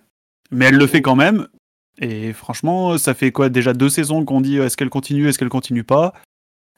mais 0.51 0.67
elle 0.67 0.77
le 0.77 0.87
fait 0.87 1.03
quand 1.03 1.17
même 1.17 1.47
et 2.01 2.33
franchement, 2.33 2.97
ça 2.97 3.13
fait 3.13 3.33
quoi 3.33 3.49
déjà 3.49 3.73
deux 3.73 3.89
saisons 3.89 4.25
qu'on 4.25 4.41
dit 4.41 4.57
est-ce 4.59 4.77
qu'elle 4.77 4.89
continue, 4.89 5.27
est-ce 5.29 5.37
qu'elle 5.37 5.49
continue 5.49 5.83
pas? 5.83 6.15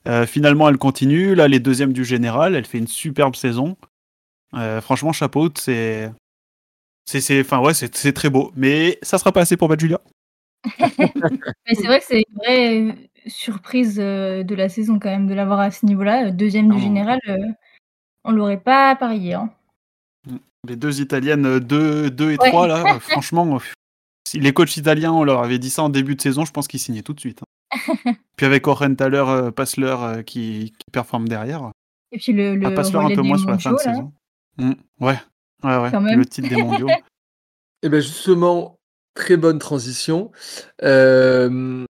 Euh, 0.08 0.24
finalement, 0.24 0.66
elle 0.66 0.78
continue. 0.78 1.34
Là, 1.34 1.46
les 1.46 1.60
deuxièmes 1.60 1.92
du 1.92 2.06
général, 2.06 2.54
elle 2.54 2.64
fait 2.64 2.78
une 2.78 2.86
superbe 2.86 3.36
saison. 3.36 3.76
Franchement, 4.80 5.12
chapeau, 5.12 5.50
c'est, 5.58 6.10
c'est, 7.10 7.20
c'est, 7.20 7.40
enfin 7.40 7.58
ouais, 7.60 7.74
c'est, 7.74 7.94
c'est 7.96 8.12
très 8.12 8.30
beau. 8.30 8.52
Mais 8.54 8.98
ça 9.02 9.18
sera 9.18 9.32
pas 9.32 9.40
assez 9.40 9.56
pour 9.56 9.68
battre 9.68 9.80
Julia. 9.80 10.00
Mais 10.78 11.74
c'est 11.74 11.86
vrai 11.86 11.98
que 12.00 12.06
c'est 12.06 12.22
une 12.28 12.36
vraie 12.36 12.96
surprise 13.26 13.98
euh, 13.98 14.42
de 14.44 14.54
la 14.54 14.68
saison 14.68 14.98
quand 14.98 15.10
même 15.10 15.26
de 15.26 15.34
l'avoir 15.34 15.58
à 15.60 15.70
ce 15.70 15.84
niveau-là. 15.86 16.26
Euh, 16.26 16.30
Deuxième 16.30 16.70
du 16.70 16.78
général, 16.80 17.18
euh, 17.28 17.36
on 18.24 18.32
l'aurait 18.32 18.60
pas 18.60 18.94
parié. 18.96 19.34
Hein. 19.34 19.50
Les 20.68 20.76
deux 20.76 21.00
italiennes, 21.00 21.58
2 21.58 22.10
deux, 22.10 22.32
et 22.32 22.38
Ouais. 22.38 22.48
3, 22.50 22.68
là, 22.68 22.84
euh, 22.96 23.00
franchement, 23.00 23.56
euh, 23.56 23.58
si 24.28 24.38
les 24.38 24.52
coachs 24.52 24.76
italiens, 24.76 25.12
on 25.12 25.24
leur 25.24 25.42
avait 25.42 25.58
dit 25.58 25.70
ça 25.70 25.82
en 25.82 25.88
début 25.88 26.14
de 26.14 26.20
saison, 26.20 26.44
je 26.44 26.52
pense 26.52 26.68
qu'ils 26.68 26.80
signaient 26.80 27.02
tout 27.02 27.14
de 27.14 27.20
suite. 27.20 27.40
hein. 27.42 28.12
Puis 28.36 28.46
avec 28.46 28.66
Orenthaler, 28.68 29.24
euh, 29.26 29.50
Passler 29.50 29.86
euh, 29.98 30.22
qui, 30.22 30.72
qui 30.78 30.90
performe 30.92 31.28
derrière. 31.28 31.70
Et 32.12 32.18
puis 32.18 32.32
le, 32.32 32.54
le 32.56 32.66
Ah, 32.66 32.70
Passler 32.72 32.98
un 32.98 33.14
peu 33.14 33.22
moins 33.22 33.38
sur 33.38 33.48
la 33.50 33.58
fin 33.58 33.70
de 33.70 33.76
là. 33.76 33.82
saison. 33.82 34.12
Mm, 34.58 34.72
ouais, 35.00 35.18
ouais, 35.64 35.76
ouais. 35.78 35.90
Quand 35.90 36.00
même. 36.00 36.18
Le 36.18 36.26
titre 36.26 36.48
des 36.48 36.62
mondiaux. 36.62 36.88
Et 37.82 37.88
bien 37.88 38.00
justement, 38.00 38.78
très 39.14 39.36
bonne 39.36 39.58
transition. 39.58 40.30
Euh, 40.82 41.84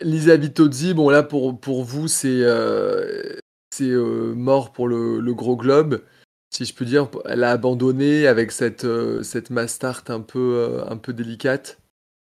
Lisa 0.00 0.36
Vitozzi, 0.36 0.94
bon 0.94 1.08
là 1.08 1.22
pour, 1.22 1.58
pour 1.60 1.84
vous, 1.84 2.08
c'est 2.08 2.42
euh, 2.42 3.36
c'est 3.70 3.84
euh, 3.84 4.34
mort 4.34 4.72
pour 4.72 4.88
le, 4.88 5.20
le 5.20 5.34
gros 5.34 5.56
globe, 5.56 6.02
si 6.50 6.64
je 6.64 6.74
peux 6.74 6.84
dire. 6.84 7.08
Elle 7.26 7.44
a 7.44 7.52
abandonné 7.52 8.26
avec 8.26 8.52
cette, 8.52 8.84
euh, 8.84 9.22
cette 9.22 9.50
Mastart 9.50 10.04
un 10.08 10.20
peu, 10.20 10.56
euh, 10.56 10.84
un 10.88 10.96
peu 10.96 11.12
délicate. 11.12 11.78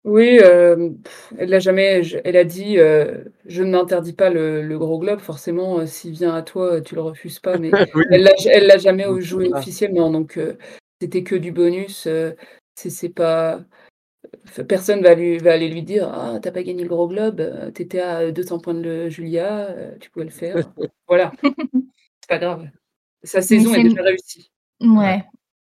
Oui, 0.06 0.40
euh, 0.42 0.92
pff, 1.04 1.34
elle 1.38 1.50
l'a 1.50 1.60
jamais, 1.60 2.04
je- 2.04 2.18
elle 2.24 2.38
a 2.38 2.46
dit, 2.46 2.80
euh, 2.80 3.24
je 3.46 3.64
n'interdis 3.64 4.14
pas 4.14 4.30
le, 4.30 4.62
le 4.64 4.80
gros 4.80 4.98
globe, 4.98 5.20
forcément, 5.20 5.80
euh, 5.80 5.86
s'il 5.86 6.12
vient 6.14 6.34
à 6.34 6.42
toi, 6.42 6.80
tu 6.82 6.96
le 6.96 7.02
refuses 7.02 7.40
pas, 7.40 7.58
mais 7.58 7.70
Oui. 7.96 8.04
elle 8.10 8.24
l'a, 8.24 8.32
elle 8.50 8.68
l'a 8.68 8.78
jamais 8.78 9.04
Donc, 9.06 9.20
joué 9.20 9.50
officiellement, 9.54 10.10
donc 10.10 10.38
euh, 10.38 10.58
c'était 11.02 11.24
que 11.24 11.36
du 11.36 11.52
bonus, 11.52 12.08
euh, 12.08 12.32
c'est, 12.76 12.90
c'est 12.90 13.10
pas, 13.10 13.60
enfin, 14.46 14.64
personne 14.66 15.02
va 15.04 15.16
lui, 15.16 15.38
va 15.40 15.54
aller 15.54 15.70
lui 15.70 15.84
dire, 15.84 16.10
ah, 16.14 16.40
t'as 16.42 16.52
pas 16.52 16.64
gagné 16.64 16.84
le 16.84 16.90
gros 16.90 17.08
globe, 17.10 17.42
euh, 17.42 17.72
t'étais 17.72 18.02
à 18.02 18.32
200 18.32 18.60
points 18.60 18.76
de 18.76 18.82
le 18.84 19.10
Julia, 19.10 19.70
euh, 19.72 19.98
tu 20.00 20.10
pouvais 20.12 20.26
le 20.26 20.32
faire, 20.32 20.72
voilà, 21.08 21.32
c'est 22.22 22.30
pas 22.30 22.40
grave, 22.40 22.68
sa 23.24 23.42
saison 23.42 23.74
est 23.74 23.78
c'est- 23.78 23.84
déjà 23.90 24.04
réussie. 24.04 24.52
Ouais. 24.82 25.24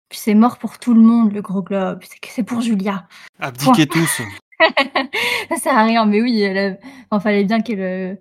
Puis 0.09 0.19
c'est 0.19 0.35
mort 0.35 0.59
pour 0.59 0.79
tout 0.79 0.95
le 0.95 1.01
monde, 1.01 1.33
le 1.33 1.43
gros 1.43 1.63
globe. 1.63 2.01
C'est 2.27 2.43
pour 2.43 2.61
Julia. 2.61 3.07
Abdiquez 3.39 3.87
tous. 3.87 4.23
Ça 5.51 5.57
sert 5.57 5.77
à 5.77 5.85
rien, 5.85 6.05
mais 6.07 6.21
oui, 6.23 6.45
a- 6.45 6.77
enfin, 7.11 7.21
fallait 7.21 7.45
bien 7.45 7.61
qu'elle 7.61 7.81
euh, 7.81 8.15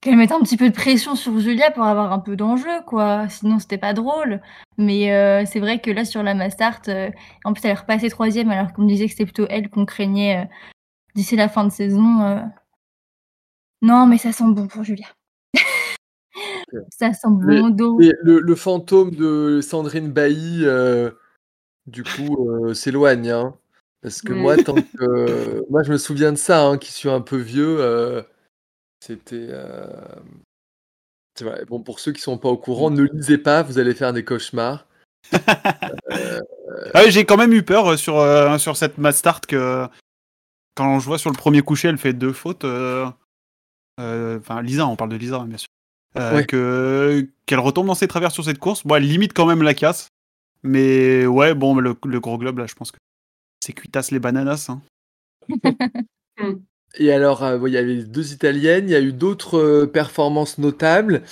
qu'elle 0.00 0.16
mette 0.16 0.30
un 0.32 0.40
petit 0.40 0.56
peu 0.58 0.68
de 0.68 0.74
pression 0.74 1.14
sur 1.16 1.38
Julia 1.40 1.70
pour 1.70 1.84
avoir 1.84 2.12
un 2.12 2.18
peu 2.20 2.36
d'enjeu, 2.36 2.82
quoi. 2.86 3.28
Sinon, 3.30 3.58
c'était 3.58 3.78
pas 3.78 3.94
drôle. 3.94 4.40
Mais 4.78 5.12
euh, 5.12 5.44
c'est 5.46 5.58
vrai 5.58 5.80
que 5.80 5.90
là, 5.90 6.04
sur 6.04 6.22
la 6.22 6.34
Mastart, 6.34 6.82
euh, 6.88 7.10
en 7.44 7.52
plus, 7.54 7.64
elle 7.64 7.70
est 7.72 7.74
repassée 7.74 8.10
troisième, 8.10 8.50
alors 8.50 8.72
qu'on 8.72 8.82
me 8.82 8.88
disait 8.88 9.06
que 9.06 9.12
c'était 9.12 9.24
plutôt 9.24 9.46
elle 9.48 9.70
qu'on 9.70 9.86
craignait 9.86 10.42
euh, 10.44 10.46
d'ici 11.14 11.34
la 11.34 11.48
fin 11.48 11.64
de 11.64 11.70
saison. 11.70 12.42
Non, 13.82 14.06
mais 14.06 14.18
ça 14.18 14.32
sent 14.32 14.44
bon 14.48 14.66
pour 14.68 14.84
Julia. 14.84 15.06
Ça 16.90 17.12
sent 17.12 17.28
Mais- 17.40 17.60
bon 17.60 17.70
dos. 17.70 18.00
Et 18.00 18.12
le, 18.22 18.40
le 18.40 18.54
fantôme 18.54 19.10
de 19.12 19.60
Sandrine 19.62 20.10
Bailly, 20.12 20.64
euh, 20.64 21.10
du 21.86 22.02
coup, 22.02 22.50
euh, 22.50 22.74
s'éloigne. 22.74 23.30
hein. 23.30 23.54
Parce 24.02 24.20
que 24.22 24.32
moi, 24.32 24.56
tant 24.56 24.74
que, 24.74 25.64
moi, 25.70 25.82
je 25.82 25.92
me 25.92 25.96
souviens 25.98 26.30
de 26.32 26.36
ça, 26.36 26.62
hein, 26.64 26.78
qui 26.78 26.92
suis 26.92 27.08
un 27.10 27.20
peu 27.20 27.36
vieux. 27.36 27.76
euh, 27.80 28.22
C'était. 29.00 29.48
euh, 29.50 29.86
c'est 31.38 31.44
vrai. 31.44 31.64
Bon, 31.66 31.80
pour 31.80 31.98
ceux 32.00 32.12
qui 32.12 32.20
sont 32.22 32.38
pas 32.38 32.48
au 32.48 32.56
courant, 32.56 32.90
ne 32.90 33.02
lisez 33.02 33.38
pas, 33.38 33.62
vous 33.62 33.78
allez 33.78 33.94
faire 33.94 34.12
des 34.12 34.24
cauchemars. 34.24 34.86
Ah 36.94 37.00
oui, 37.04 37.10
j'ai 37.10 37.24
quand 37.24 37.36
même 37.36 37.52
eu 37.52 37.62
peur 37.62 37.86
euh, 37.92 37.96
sur, 37.96 38.18
euh, 38.18 38.58
sur 38.58 38.76
cette 38.76 38.98
Mastart 38.98 39.40
que 39.42 39.86
quand 40.74 40.98
je 41.00 41.06
vois 41.06 41.18
sur 41.18 41.30
le 41.30 41.36
premier 41.36 41.62
coucher, 41.62 41.88
elle 41.88 41.98
fait 41.98 42.12
deux 42.12 42.32
fautes. 42.32 42.64
euh, 42.64 43.06
euh, 44.00 44.38
Enfin, 44.38 44.62
Lisa, 44.62 44.86
on 44.86 44.96
parle 44.96 45.10
de 45.10 45.16
Lisa, 45.16 45.36
hein, 45.36 45.46
bien 45.46 45.56
sûr. 45.58 45.68
Euh, 46.16 46.36
Ouais. 46.36 46.46
que 46.46 47.28
qu'elle 47.46 47.58
retombe 47.60 47.86
dans 47.86 47.94
ses 47.94 48.08
travers 48.08 48.30
sur 48.32 48.44
cette 48.44 48.58
course. 48.58 48.86
Bon, 48.86 48.96
elle 48.96 49.06
limite 49.06 49.32
quand 49.34 49.46
même 49.46 49.62
la 49.62 49.74
casse. 49.74 50.08
Mais 50.62 51.26
ouais, 51.26 51.54
bon, 51.54 51.76
le, 51.76 51.94
le 52.06 52.20
gros 52.20 52.38
globe, 52.38 52.58
là, 52.58 52.66
je 52.66 52.74
pense 52.74 52.90
que 52.90 52.96
c'est 53.60 53.72
cuitasse 53.72 54.10
les 54.10 54.18
bananas. 54.18 54.68
hein. 54.70 54.80
Et 56.98 57.12
alors, 57.12 57.44
euh, 57.44 57.58
bon, 57.58 57.66
il 57.66 57.74
y 57.74 57.76
avait 57.76 58.02
deux 58.04 58.32
Italiennes, 58.32 58.88
il 58.88 58.92
y 58.92 58.94
a 58.96 59.00
eu 59.00 59.12
d'autres 59.12 59.58
euh, 59.58 59.86
performances 59.86 60.58
notables. 60.58 61.22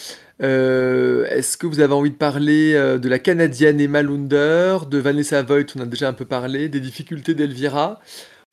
Euh, 0.42 1.24
Est-ce 1.26 1.56
que 1.56 1.66
vous 1.66 1.80
avez 1.80 1.94
envie 1.94 2.10
de 2.10 2.16
parler 2.16 2.74
euh, 2.74 2.98
de 2.98 3.08
la 3.08 3.18
Canadienne 3.18 3.80
Emma 3.80 4.02
Lunder, 4.02 4.78
de 4.90 4.98
Vanessa 4.98 5.42
Voigt, 5.42 5.64
on 5.76 5.80
a 5.80 5.86
déjà 5.86 6.08
un 6.08 6.12
peu 6.12 6.26
parlé, 6.26 6.68
des 6.68 6.80
difficultés 6.80 7.34
d'Elvira, 7.34 8.00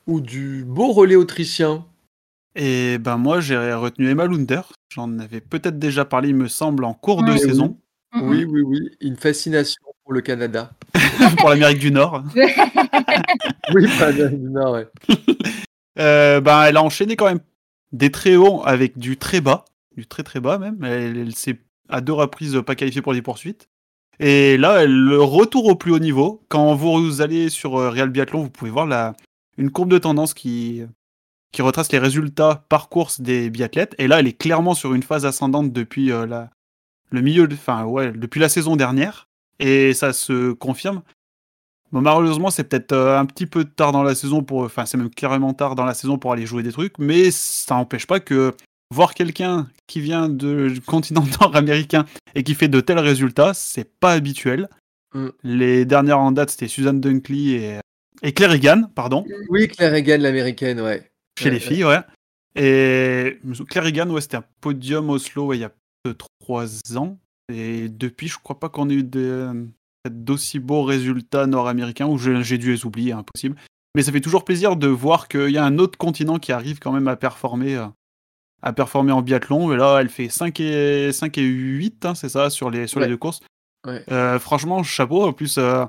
ou 0.08 0.22
du 0.22 0.64
beau 0.66 0.92
relais 0.94 1.16
autrichien? 1.16 1.86
Et 2.56 2.98
ben 2.98 3.18
moi, 3.18 3.40
j'ai 3.40 3.74
retenu 3.74 4.10
Emma 4.10 4.26
Lunder. 4.26 4.62
J'en 4.94 5.20
avais 5.20 5.42
peut-être 5.42 5.80
déjà 5.80 6.06
parlé, 6.06 6.30
il 6.30 6.36
me 6.36 6.48
semble, 6.48 6.84
en 6.84 6.94
cours 6.94 7.24
de 7.24 7.38
saison 7.38 7.78
Oui, 8.22 8.44
oui, 8.44 8.62
oui, 8.62 8.90
une 9.00 9.16
fascination 9.16 9.82
pour 10.04 10.14
le 10.14 10.22
Canada. 10.22 10.72
pour 11.38 11.50
l'Amérique 11.50 11.80
du 11.80 11.92
Nord. 11.92 12.24
Oui, 13.74 13.88
pas 13.98 14.12
du 14.12 14.38
Nord, 14.38 14.74
ouais. 14.74 14.88
Euh, 16.00 16.40
ben, 16.40 16.64
elle 16.64 16.78
a 16.78 16.84
enchaîné 16.84 17.18
quand 17.18 17.26
même 17.26 17.42
des 17.92 18.12
très 18.12 18.38
hauts 18.38 18.62
avec 18.66 18.98
du 18.98 19.18
très 19.18 19.42
bas, 19.42 19.66
du 19.96 20.08
très 20.08 20.24
très 20.24 20.40
bas 20.40 20.58
même. 20.58 20.82
Elle, 20.86 21.18
elle 21.18 21.36
s'est 21.36 21.60
à 21.90 22.00
deux 22.00 22.14
reprises 22.14 22.62
pas 22.66 22.76
qualifiée 22.76 23.02
pour 23.02 23.14
des 23.14 23.22
poursuites. 23.22 23.68
Et 24.20 24.58
là, 24.58 24.84
elle 24.84 24.96
le 24.96 25.22
retour 25.22 25.66
au 25.66 25.76
plus 25.76 25.92
haut 25.92 26.00
niveau. 26.00 26.42
Quand 26.48 26.76
vous 26.76 27.22
allez 27.22 27.50
sur 27.50 27.78
euh, 27.78 27.90
Real 27.90 28.10
Biathlon, 28.10 28.44
vous 28.44 28.50
pouvez 28.50 28.72
voir 28.72 28.86
la, 28.86 29.14
une 29.58 29.70
courbe 29.70 29.92
de 29.92 29.98
tendance 29.98 30.34
qui, 30.34 30.84
qui 31.52 31.62
retrace 31.62 31.92
les 31.92 32.00
résultats 32.00 32.66
par 32.70 32.90
course 32.90 33.22
des 33.22 33.50
biathlètes. 33.50 33.96
Et 33.98 34.08
là, 34.08 34.20
elle 34.20 34.28
est 34.28 34.38
clairement 34.38 34.74
sur 34.74 34.94
une 34.94 35.04
phase 35.04 35.26
ascendante 35.26 35.74
depuis 35.74 36.08
la, 36.08 36.50
le 37.10 37.22
milieu, 37.22 37.48
enfin 37.52 37.84
ouais, 37.86 38.12
depuis 38.12 38.40
la 38.40 38.50
saison 38.50 38.76
dernière. 38.76 39.28
Et 39.60 39.94
ça 39.94 40.14
se 40.14 40.54
confirme. 40.54 41.02
Bon, 41.92 42.02
malheureusement, 42.02 42.50
c'est 42.52 42.64
peut-être 42.64 42.96
un 42.96 43.26
petit 43.26 43.46
peu 43.46 43.66
tard 43.66 43.92
dans 43.92 44.04
la 44.04 44.16
saison 44.16 44.44
pour, 44.44 44.64
enfin, 44.64 44.86
c'est 44.86 44.98
même 44.98 45.10
carrément 45.10 45.54
tard 45.54 45.76
dans 45.76 45.84
la 45.84 45.94
saison 45.94 46.18
pour 46.18 46.32
aller 46.32 46.46
jouer 46.46 46.64
des 46.64 46.72
trucs, 46.72 46.98
mais 46.98 47.32
ça 47.32 47.76
n'empêche 47.76 48.08
pas 48.08 48.22
que 48.22 48.54
voir 48.92 49.14
quelqu'un 49.14 49.68
qui 49.88 50.00
vient 50.00 50.30
du 50.30 50.82
continent 50.86 51.26
nord-américain 51.42 52.06
et 52.34 52.44
qui 52.44 52.56
fait 52.56 52.70
de 52.70 52.80
tels 52.80 53.00
résultats, 53.00 53.54
c'est 53.54 53.90
pas 54.00 54.14
habituel. 54.14 54.70
Mm. 55.14 55.28
Les 55.44 55.86
dernières 55.86 56.20
en 56.20 56.32
date, 56.32 56.52
c'était 56.52 56.70
Suzanne 56.70 57.02
Dunkley 57.02 57.52
et, 57.52 57.80
et 58.24 58.32
Claire 58.34 58.54
Egan, 58.54 58.90
pardon. 58.96 59.26
Oui, 59.50 59.68
Claire 59.68 59.94
Egan, 59.94 60.20
l'américaine, 60.20 60.80
ouais. 60.80 61.11
Chez 61.44 61.50
les 61.50 61.60
filles, 61.60 61.86
ouais. 61.86 62.00
Et 62.56 63.40
Claire 63.70 63.86
Egan, 63.86 64.10
ouais, 64.10 64.22
c'était 64.22 64.38
un 64.38 64.44
podium 64.60 65.10
Oslo 65.10 65.54
il 65.54 65.60
y 65.60 65.64
a 65.64 65.72
trois 66.40 66.68
ans. 66.96 67.18
Et 67.52 67.90
depuis, 67.90 68.28
je 68.28 68.38
crois 68.38 68.60
pas 68.60 68.70
qu'on 68.70 68.90
ait 68.90 68.96
eu 68.96 69.10
d'aussi 70.10 70.60
beaux 70.60 70.84
résultats 70.84 71.48
nord-américains, 71.48 72.08
ou 72.08 72.18
j'ai 72.18 72.58
dû 72.58 72.72
les 72.72 72.86
oublier, 72.86 73.12
impossible. 73.12 73.56
Mais 73.96 74.04
ça 74.04 74.12
fait 74.12 74.22
toujours 74.22 74.46
plaisir 74.46 74.76
de 74.78 74.88
voir 74.88 75.28
qu'il 75.28 75.50
y 75.50 75.58
a 75.58 75.66
un 75.66 75.78
autre 75.78 75.98
continent 75.98 76.40
qui 76.40 76.52
arrive 76.52 76.80
quand 76.80 76.94
même 76.94 77.08
à 77.08 77.18
performer, 77.18 77.76
euh, 77.76 77.88
à 78.62 78.72
performer 78.72 79.12
en 79.12 79.22
biathlon. 79.22 79.74
Et 79.74 79.78
là, 79.78 80.00
elle 80.00 80.10
fait 80.10 80.30
5 80.30 80.60
et, 80.62 81.12
5 81.12 81.38
et 81.38 81.42
8, 81.42 82.06
hein, 82.06 82.16
c'est 82.16 82.30
ça, 82.30 82.50
sur 82.50 82.70
les, 82.70 82.88
sur 82.88 83.00
les 83.00 83.08
deux 83.08 83.18
courses. 83.18 83.42
Euh, 83.88 84.40
franchement, 84.40 84.84
chapeau. 84.84 85.26
En 85.26 85.34
plus, 85.34 85.58
euh, 85.58 85.86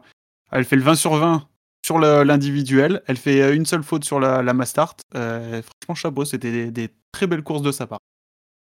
elle 0.50 0.64
fait 0.64 0.76
le 0.76 0.82
20 0.82 0.96
sur 0.96 1.14
20 1.14 1.46
sur 1.84 1.98
l'individuel. 1.98 3.02
Elle 3.06 3.16
fait 3.16 3.54
une 3.54 3.66
seule 3.66 3.82
faute 3.82 4.04
sur 4.04 4.20
la, 4.20 4.42
la 4.42 4.54
Mastart. 4.54 4.96
franchement, 5.12 5.94
chapeau. 5.94 6.24
C'était 6.24 6.70
des, 6.70 6.88
très 7.12 7.26
belles 7.26 7.42
courses 7.42 7.62
de 7.62 7.72
sa 7.72 7.86
part. 7.86 8.00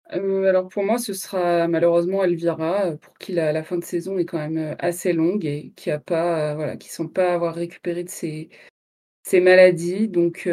alors 0.10 0.68
pour 0.70 0.84
moi, 0.84 1.00
ce 1.00 1.14
sera 1.14 1.68
malheureusement 1.68 2.24
Elvira, 2.24 2.92
pour 3.02 3.18
qui 3.18 3.34
la, 3.34 3.52
la 3.52 3.64
fin 3.64 3.78
de 3.78 3.84
saison 3.84 4.20
est 4.20 4.26
quand 4.26 4.38
même 4.38 4.76
assez 4.78 5.14
longue 5.14 5.46
et 5.46 5.74
qui 5.76 5.90
a 5.90 6.00
pas, 6.00 6.54
voilà, 6.54 6.78
qui 6.78 6.90
sont 6.90 7.08
pas 7.08 7.32
à 7.32 7.34
avoir 7.34 7.56
récupéré 7.56 8.04
de 8.04 8.10
ses, 8.10 8.50
ces 9.24 9.40
maladies. 9.40 10.08
Donc, 10.08 10.48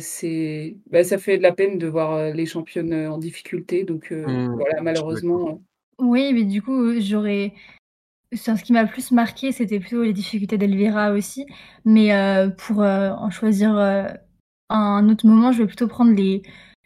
c'est, 0.00 0.76
bah, 0.90 1.04
ça 1.04 1.18
fait 1.18 1.38
de 1.38 1.42
la 1.42 1.52
peine 1.52 1.78
de 1.78 1.86
voir 1.86 2.34
les 2.34 2.46
championnes 2.46 3.06
en 3.06 3.18
difficulté. 3.18 3.84
Donc, 3.84 4.10
mmh. 4.10 4.54
voilà, 4.54 4.82
malheureusement. 4.82 5.62
Oui, 5.98 6.32
mais 6.32 6.44
du 6.44 6.62
coup, 6.62 7.00
j'aurais. 7.00 7.54
Ce 8.34 8.62
qui 8.62 8.72
m'a 8.72 8.84
plus 8.84 9.10
marqué, 9.12 9.52
c'était 9.52 9.80
plutôt 9.80 10.02
les 10.02 10.12
difficultés 10.12 10.58
d'Elvira 10.58 11.12
aussi. 11.12 11.46
Mais 11.84 12.10
pour 12.58 12.80
en 12.80 13.30
choisir 13.30 13.76
un 14.68 15.08
autre 15.08 15.26
moment, 15.26 15.52
je 15.52 15.62
vais 15.62 15.66
plutôt 15.66 15.88
prendre 15.88 16.12
les, 16.12 16.42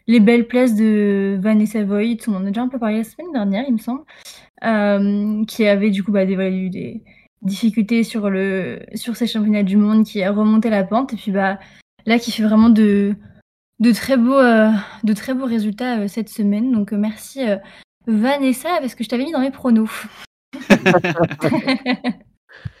les 0.07 0.19
belles 0.19 0.47
places 0.47 0.75
de 0.75 1.37
Vanessa 1.41 1.83
Voigt. 1.83 2.27
On 2.27 2.35
en 2.35 2.45
a 2.45 2.47
déjà 2.47 2.61
un 2.61 2.69
peu 2.69 2.79
parlé 2.79 2.97
la 2.97 3.03
semaine 3.03 3.31
dernière, 3.33 3.65
il 3.67 3.73
me 3.73 3.77
semble. 3.77 4.03
qui 5.47 5.65
avait 5.65 5.89
du 5.89 6.03
coup 6.03 6.11
bah, 6.11 6.25
des, 6.25 6.69
des, 6.69 7.03
difficultés 7.43 8.03
sur, 8.03 8.23
ces 9.15 9.27
championnats 9.27 9.63
du 9.63 9.77
monde, 9.77 10.05
qui 10.05 10.23
a 10.23 10.31
remonté 10.31 10.69
la 10.69 10.83
pente. 10.83 11.13
Et 11.13 11.17
puis 11.17 11.31
bah, 11.31 11.59
là, 12.05 12.19
qui 12.19 12.31
fait 12.31 12.43
vraiment 12.43 12.69
de, 12.69 13.15
très, 13.93 14.17
beaux, 14.17 14.39
euh, 14.39 14.71
de 15.03 15.13
très 15.13 15.33
beaux 15.33 15.45
résultats 15.45 15.99
euh, 15.99 16.07
cette 16.07 16.29
semaine. 16.29 16.71
Donc 16.71 16.93
euh, 16.93 16.97
merci 16.97 17.41
Vanessa, 18.07 18.69
parce 18.79 18.95
que 18.95 19.03
je 19.03 19.09
t'avais 19.09 19.23
mis 19.23 19.31
dans 19.31 19.39
mes 19.39 19.51
pronos. 19.51 19.89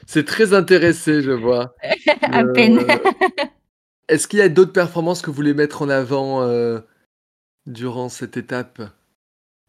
C'est 0.05 0.25
très 0.25 0.53
intéressé, 0.53 1.21
je 1.21 1.31
vois. 1.31 1.73
à 2.21 2.43
peine. 2.45 2.79
Est-ce 4.09 4.27
qu'il 4.27 4.39
y 4.39 4.43
a 4.43 4.49
d'autres 4.49 4.73
performances 4.73 5.21
que 5.21 5.27
vous 5.27 5.35
voulez 5.35 5.53
mettre 5.53 5.81
en 5.81 5.89
avant 5.89 6.45
durant 7.65 8.09
cette 8.09 8.37
étape? 8.37 8.81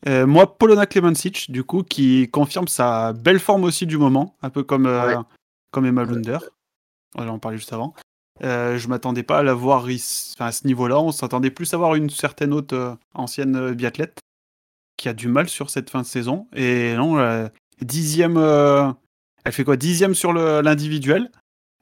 Euh, 0.07 0.27
moi, 0.27 0.59
Polona 0.59 0.87
Klemencic, 0.87 1.51
du 1.51 1.65
coup, 1.65 1.83
qui 1.83 2.29
confirme 2.31 2.69
sa 2.69 3.13
belle 3.13 3.41
forme 3.41 3.65
aussi 3.65 3.87
du 3.87 3.97
moment, 3.97 4.37
un 4.43 4.51
peu 4.51 4.63
comme, 4.63 4.87
euh, 4.87 5.17
comme 5.71 5.87
Emma 5.87 6.05
Lunder. 6.05 6.39
On 7.15 7.27
en 7.29 7.39
parlait 7.39 7.59
juste 7.59 7.73
avant. 7.73 7.95
Euh, 8.43 8.77
je 8.77 8.89
m'attendais 8.89 9.23
pas 9.23 9.39
à 9.39 9.43
la 9.43 9.55
voir 9.55 9.87
à 10.39 10.53
ce 10.53 10.67
niveau-là. 10.67 10.99
On 10.99 11.13
s'attendait 11.13 11.51
plus 11.51 11.73
à 11.73 11.77
voir 11.77 11.95
une 11.95 12.11
certaine 12.11 12.53
autre 12.53 12.99
ancienne 13.15 13.73
biathlète 13.73 14.19
qui 14.97 15.09
a 15.09 15.15
du 15.15 15.29
mal 15.29 15.49
sur 15.49 15.71
cette 15.71 15.91
fin 15.91 16.03
de 16.03 16.07
saison. 16.07 16.49
Et 16.55 16.95
non, 16.95 17.49
dixième, 17.81 18.37
elle 19.45 19.53
fait 19.53 19.65
quoi 19.65 19.77
Dixième 19.77 20.15
sur 20.15 20.33
l'individuel. 20.33 21.31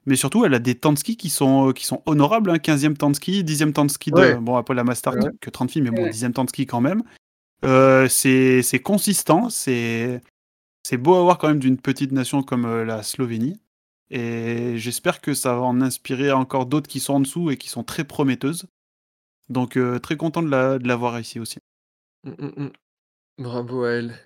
Mais 0.05 0.15
surtout, 0.17 0.43
elle 0.43 0.53
a 0.53 0.59
des 0.59 0.75
temps 0.75 0.91
de 0.91 0.97
ski 0.97 1.15
qui 1.15 1.29
sont, 1.29 1.71
qui 1.71 1.85
sont 1.85 2.01
honorables. 2.05 2.49
Hein. 2.49 2.57
15e 2.57 2.95
temps 2.95 3.09
de 3.09 3.15
ski, 3.15 3.43
10e 3.43 3.71
temps 3.71 3.85
de 3.85 3.91
ski. 3.91 4.11
De, 4.11 4.35
Bon, 4.35 4.57
après 4.57 4.73
la 4.73 4.83
Master, 4.83 5.13
que 5.39 5.49
30 5.49 5.71
filles, 5.71 5.81
mais 5.81 5.91
bon, 5.91 6.07
10e 6.07 6.33
temps 6.33 6.43
de 6.43 6.49
ski 6.49 6.65
quand 6.65 6.81
même. 6.81 7.03
Euh, 7.63 8.07
c'est 8.09 8.81
consistant, 8.83 9.49
c'est 9.49 10.21
beau 10.93 11.15
à 11.15 11.21
voir 11.21 11.37
quand 11.37 11.47
même 11.47 11.59
d'une 11.59 11.77
petite 11.77 12.11
nation 12.11 12.43
comme 12.43 12.65
euh, 12.65 12.83
la 12.83 13.03
Slovénie. 13.03 13.59
Et 14.09 14.77
j'espère 14.77 15.21
que 15.21 15.33
ça 15.33 15.55
va 15.55 15.61
en 15.61 15.81
inspirer 15.81 16.31
encore 16.31 16.65
d'autres 16.65 16.89
qui 16.89 16.99
sont 16.99 17.15
en 17.15 17.19
dessous 17.21 17.49
et 17.49 17.57
qui 17.57 17.69
sont 17.69 17.83
très 17.83 18.03
prometteuses. 18.03 18.67
Donc 19.49 19.77
euh, 19.77 19.97
très 19.99 20.17
content 20.17 20.43
de 20.43 20.49
la, 20.49 20.77
de 20.77 20.93
voir 20.93 21.19
ici 21.19 21.39
aussi. 21.39 21.59
Mmh, 22.23 22.31
mmh, 22.37 22.63
mmh. 22.63 22.71
Bravo 23.39 23.83
à 23.83 23.91
elle. 23.91 24.19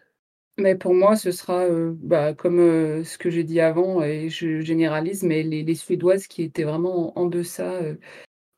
Mais 0.57 0.75
pour 0.75 0.93
moi, 0.93 1.15
ce 1.15 1.31
sera 1.31 1.65
bah, 1.69 2.33
comme 2.33 3.03
ce 3.03 3.17
que 3.17 3.29
j'ai 3.29 3.43
dit 3.43 3.59
avant, 3.59 4.01
et 4.01 4.29
je 4.29 4.59
généralise, 4.61 5.23
mais 5.23 5.43
les, 5.43 5.63
les 5.63 5.75
Suédoises 5.75 6.27
qui 6.27 6.41
étaient 6.43 6.63
vraiment 6.63 7.17
en 7.17 7.27
deçà 7.27 7.79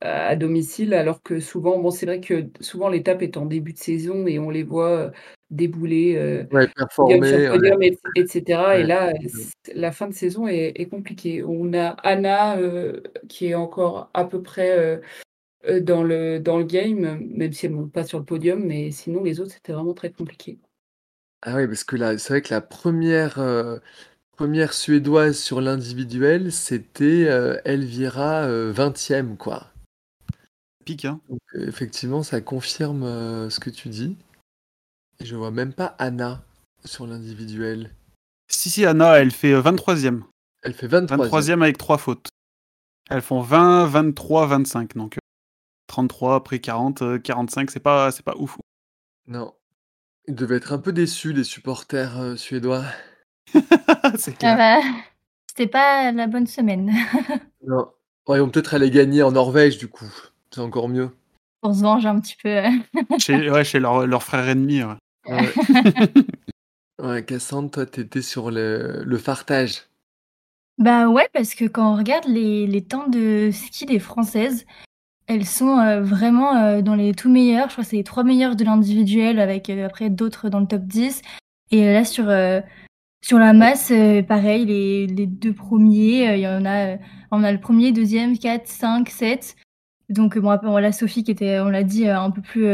à 0.01 0.35
domicile, 0.35 0.93
alors 0.93 1.21
que 1.21 1.39
souvent, 1.39 1.77
bon, 1.77 1.91
c'est 1.91 2.05
vrai 2.05 2.21
que 2.21 2.47
souvent 2.61 2.87
l'étape 2.87 3.21
est 3.21 3.35
en 3.35 3.45
début 3.45 3.73
de 3.73 3.77
saison 3.77 4.25
et 4.27 4.39
on 4.39 4.49
les 4.49 4.63
voit 4.63 5.11
débouler, 5.49 6.15
euh, 6.15 6.43
performer, 6.75 7.49
podium, 7.49 7.81
etc. 8.15 8.43
Et 8.77 8.83
là, 8.83 9.11
la 9.73 9.91
fin 9.91 10.07
de 10.07 10.13
saison 10.13 10.47
est, 10.47 10.89
compliquée. 10.89 11.43
On 11.43 11.73
a 11.73 11.89
Anna 12.03 12.57
qui 13.27 13.47
est 13.47 13.55
encore 13.55 14.09
à 14.13 14.23
peu 14.23 14.41
près 14.41 15.01
dans, 15.81 16.03
le, 16.03 16.39
dans 16.39 16.57
le 16.57 16.63
game, 16.63 17.19
même 17.19 17.51
si 17.51 17.65
elle 17.65 17.73
ne 17.73 17.77
monte 17.77 17.91
pas 17.91 18.05
sur 18.05 18.19
le 18.19 18.25
podium, 18.25 18.63
mais 18.63 18.91
sinon 18.91 19.23
les 19.23 19.41
autres, 19.41 19.51
c'était 19.51 19.73
vraiment 19.73 19.93
très 19.93 20.11
compliqué. 20.11 20.59
Ah 21.41 21.55
oui, 21.55 21.67
parce 21.67 21.83
que 21.83 21.95
là, 21.95 22.17
c'est 22.17 22.33
vrai 22.33 22.41
que 22.41 22.53
la 22.53 22.61
première, 22.61 23.39
première 24.31 24.73
suédoise 24.73 25.37
sur 25.37 25.61
l'individuel, 25.61 26.51
c'était 26.51 27.29
Elvira 27.63 28.47
20e, 28.47 29.37
quoi. 29.37 29.69
Hein. 31.03 31.19
Euh, 31.55 31.67
effectivement, 31.67 32.23
ça 32.23 32.41
confirme 32.41 33.03
euh, 33.03 33.49
ce 33.49 33.59
que 33.59 33.69
tu 33.69 33.89
dis. 33.89 34.17
Et 35.19 35.25
je 35.25 35.35
vois 35.35 35.51
même 35.51 35.73
pas 35.73 35.95
Anna 35.99 36.43
sur 36.85 37.05
l'individuel. 37.05 37.93
Si, 38.47 38.69
si, 38.69 38.85
Anna, 38.85 39.19
elle 39.19 39.31
fait 39.31 39.53
23e. 39.53 40.21
Euh, 40.21 40.21
elle 40.63 40.73
fait 40.73 40.87
23e. 40.87 41.29
23e 41.29 41.61
avec 41.61 41.77
3 41.77 41.97
fautes. 41.97 42.29
Elles 43.09 43.21
font 43.21 43.41
20, 43.41 43.85
23, 43.87 44.47
25. 44.47 44.95
Donc 44.95 45.17
33, 45.87 46.35
après 46.35 46.59
40, 46.59 47.21
45, 47.21 47.71
c'est 47.71 47.79
pas, 47.79 48.11
c'est 48.11 48.23
pas 48.23 48.35
ouf. 48.37 48.57
Non. 49.27 49.53
Ils 50.29 50.35
devaient 50.35 50.57
être 50.57 50.73
un 50.73 50.77
peu 50.77 50.93
déçus, 50.93 51.33
les 51.33 51.43
supporters 51.43 52.37
suédois. 52.37 52.83
c'est 54.15 54.37
clair. 54.37 54.57
Ah 54.59 54.79
bah, 54.79 54.87
c'était 55.47 55.65
pas 55.65 56.11
la 56.11 56.27
bonne 56.27 56.45
semaine. 56.45 56.93
non. 57.67 57.87
ils 58.27 58.37
vont 58.37 58.49
peut-être 58.49 58.75
aller 58.75 58.91
gagner 58.91 59.23
en 59.23 59.31
Norvège, 59.31 59.79
du 59.79 59.87
coup. 59.87 60.05
C'est 60.51 60.61
encore 60.61 60.87
mieux. 60.87 61.09
Pour 61.61 61.73
se 61.73 61.81
venger 61.81 62.09
un 62.09 62.19
petit 62.19 62.37
peu. 62.43 62.61
chez, 63.17 63.49
ouais, 63.49 63.63
chez 63.63 63.79
leur, 63.79 64.05
leur 64.05 64.21
frère 64.21 64.47
ennemi. 64.47 64.83
Ouais. 64.83 65.49
ouais. 67.01 67.25
Cassandre, 67.25 67.71
toi, 67.71 67.87
t'étais 67.87 68.21
sur 68.21 68.51
le, 68.51 69.01
le 69.03 69.17
fartage. 69.17 69.87
Bah 70.77 71.07
ouais, 71.07 71.27
parce 71.33 71.55
que 71.55 71.65
quand 71.65 71.91
on 71.91 71.97
regarde 71.97 72.27
les, 72.27 72.67
les 72.67 72.83
temps 72.83 73.07
de 73.07 73.49
ski 73.51 73.87
des 73.87 73.99
Françaises, 73.99 74.67
elles 75.29 75.45
sont 75.45 75.77
euh, 75.77 76.01
vraiment 76.01 76.55
euh, 76.55 76.81
dans 76.81 76.95
les 76.95 77.13
tout 77.13 77.29
meilleurs. 77.29 77.67
Je 77.67 77.73
crois 77.73 77.83
que 77.83 77.89
c'est 77.91 77.97
les 77.97 78.03
trois 78.03 78.23
meilleures 78.23 78.55
de 78.55 78.63
l'individuel, 78.63 79.39
avec 79.39 79.69
euh, 79.69 79.85
après 79.85 80.09
d'autres 80.09 80.49
dans 80.49 80.59
le 80.59 80.65
top 80.65 80.81
10. 80.81 81.21
Et 81.71 81.85
là, 81.93 82.03
sur, 82.03 82.25
sur 83.23 83.37
la 83.37 83.53
masse, 83.53 83.93
pareil, 84.27 84.65
les, 84.65 85.05
les 85.05 85.27
deux 85.27 85.53
premiers, 85.53 86.33
il 86.33 86.39
y 86.39 86.47
en 86.47 86.65
a, 86.65 86.97
on 87.29 87.43
a 87.43 87.51
le 87.51 87.59
premier, 87.59 87.91
deuxième, 87.91 88.39
4, 88.39 88.67
5, 88.67 89.07
7. 89.07 89.55
Donc 90.09 90.39
bon, 90.39 90.49
après, 90.49 90.67
voilà 90.67 90.91
Sophie 90.91 91.23
qui 91.23 91.29
était, 91.29 91.59
on 91.59 91.69
l'a 91.69 91.83
dit, 91.83 92.07
un 92.07 92.31
peu 92.31 92.41
plus 92.41 92.67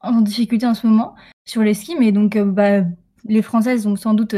en 0.00 0.22
difficulté 0.22 0.66
en 0.66 0.74
ce 0.74 0.88
moment 0.88 1.14
sur 1.44 1.62
les 1.62 1.74
skis, 1.74 1.94
mais 1.94 2.10
donc 2.10 2.36
bah, 2.36 2.82
les 3.26 3.42
Françaises 3.42 3.88
sans 3.94 4.14
doute 4.14 4.34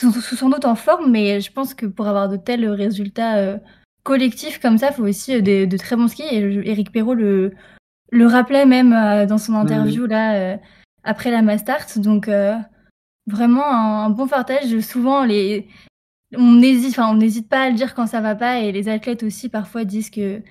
sont, 0.00 0.10
sans 0.10 0.48
doute 0.48 0.64
en 0.64 0.74
forme, 0.74 1.10
mais 1.10 1.42
je 1.42 1.52
pense 1.52 1.74
que 1.74 1.84
pour 1.84 2.06
avoir 2.06 2.30
de 2.30 2.38
tels 2.38 2.66
résultats 2.66 3.60
collectifs 4.08 4.58
comme 4.58 4.78
ça, 4.78 4.88
il 4.90 4.94
faut 4.94 5.04
aussi 5.04 5.42
de, 5.42 5.76
très 5.76 5.96
bons 5.96 6.08
skis. 6.08 6.22
Et 6.30 6.68
Eric 6.68 6.90
Perrault 6.92 7.14
le, 7.14 7.52
le 8.10 8.26
rappelait 8.26 8.66
même 8.66 8.90
dans 9.26 9.38
son 9.38 9.54
interview 9.54 10.06
là 10.06 10.58
après 11.04 11.30
la 11.30 11.42
Mastart. 11.42 11.86
Donc 11.98 12.30
vraiment 13.26 13.66
un, 13.66 14.10
bon 14.10 14.26
partage. 14.26 14.80
Souvent 14.80 15.24
les 15.24 15.68
on 16.36 16.60
on 16.98 17.14
n'hésite 17.14 17.48
pas 17.48 17.62
à 17.62 17.70
le 17.70 17.76
dire 17.76 17.94
quand 17.94 18.06
ça 18.06 18.20
va 18.20 18.34
pas, 18.34 18.60
et 18.60 18.72
les 18.72 18.88
athlètes 18.88 19.22
aussi 19.22 19.48
parfois 19.48 19.84
disent 19.84 20.10
que 20.10 20.42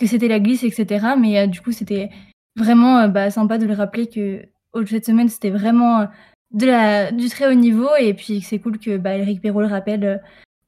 que 0.00 0.06
c'était 0.06 0.28
la 0.28 0.40
glisse, 0.40 0.64
etc. 0.64 1.14
Mais 1.18 1.38
euh, 1.38 1.46
du 1.46 1.60
coup, 1.60 1.72
c'était 1.72 2.10
vraiment 2.56 2.98
euh, 3.00 3.08
bah, 3.08 3.30
sympa 3.30 3.58
de 3.58 3.66
le 3.66 3.74
rappeler 3.74 4.08
que 4.08 4.46
cette 4.86 5.04
semaine, 5.04 5.28
c'était 5.28 5.50
vraiment 5.50 6.00
euh, 6.00 6.06
de 6.52 6.66
la, 6.66 7.12
du 7.12 7.28
très 7.28 7.46
haut 7.46 7.54
niveau. 7.54 7.88
Et 8.00 8.14
puis 8.14 8.40
c'est 8.40 8.58
cool 8.58 8.78
que 8.78 8.96
bah, 8.96 9.16
Eric 9.16 9.42
Perrault 9.42 9.60
le 9.60 9.66
rappelle 9.66 10.04
euh, 10.04 10.16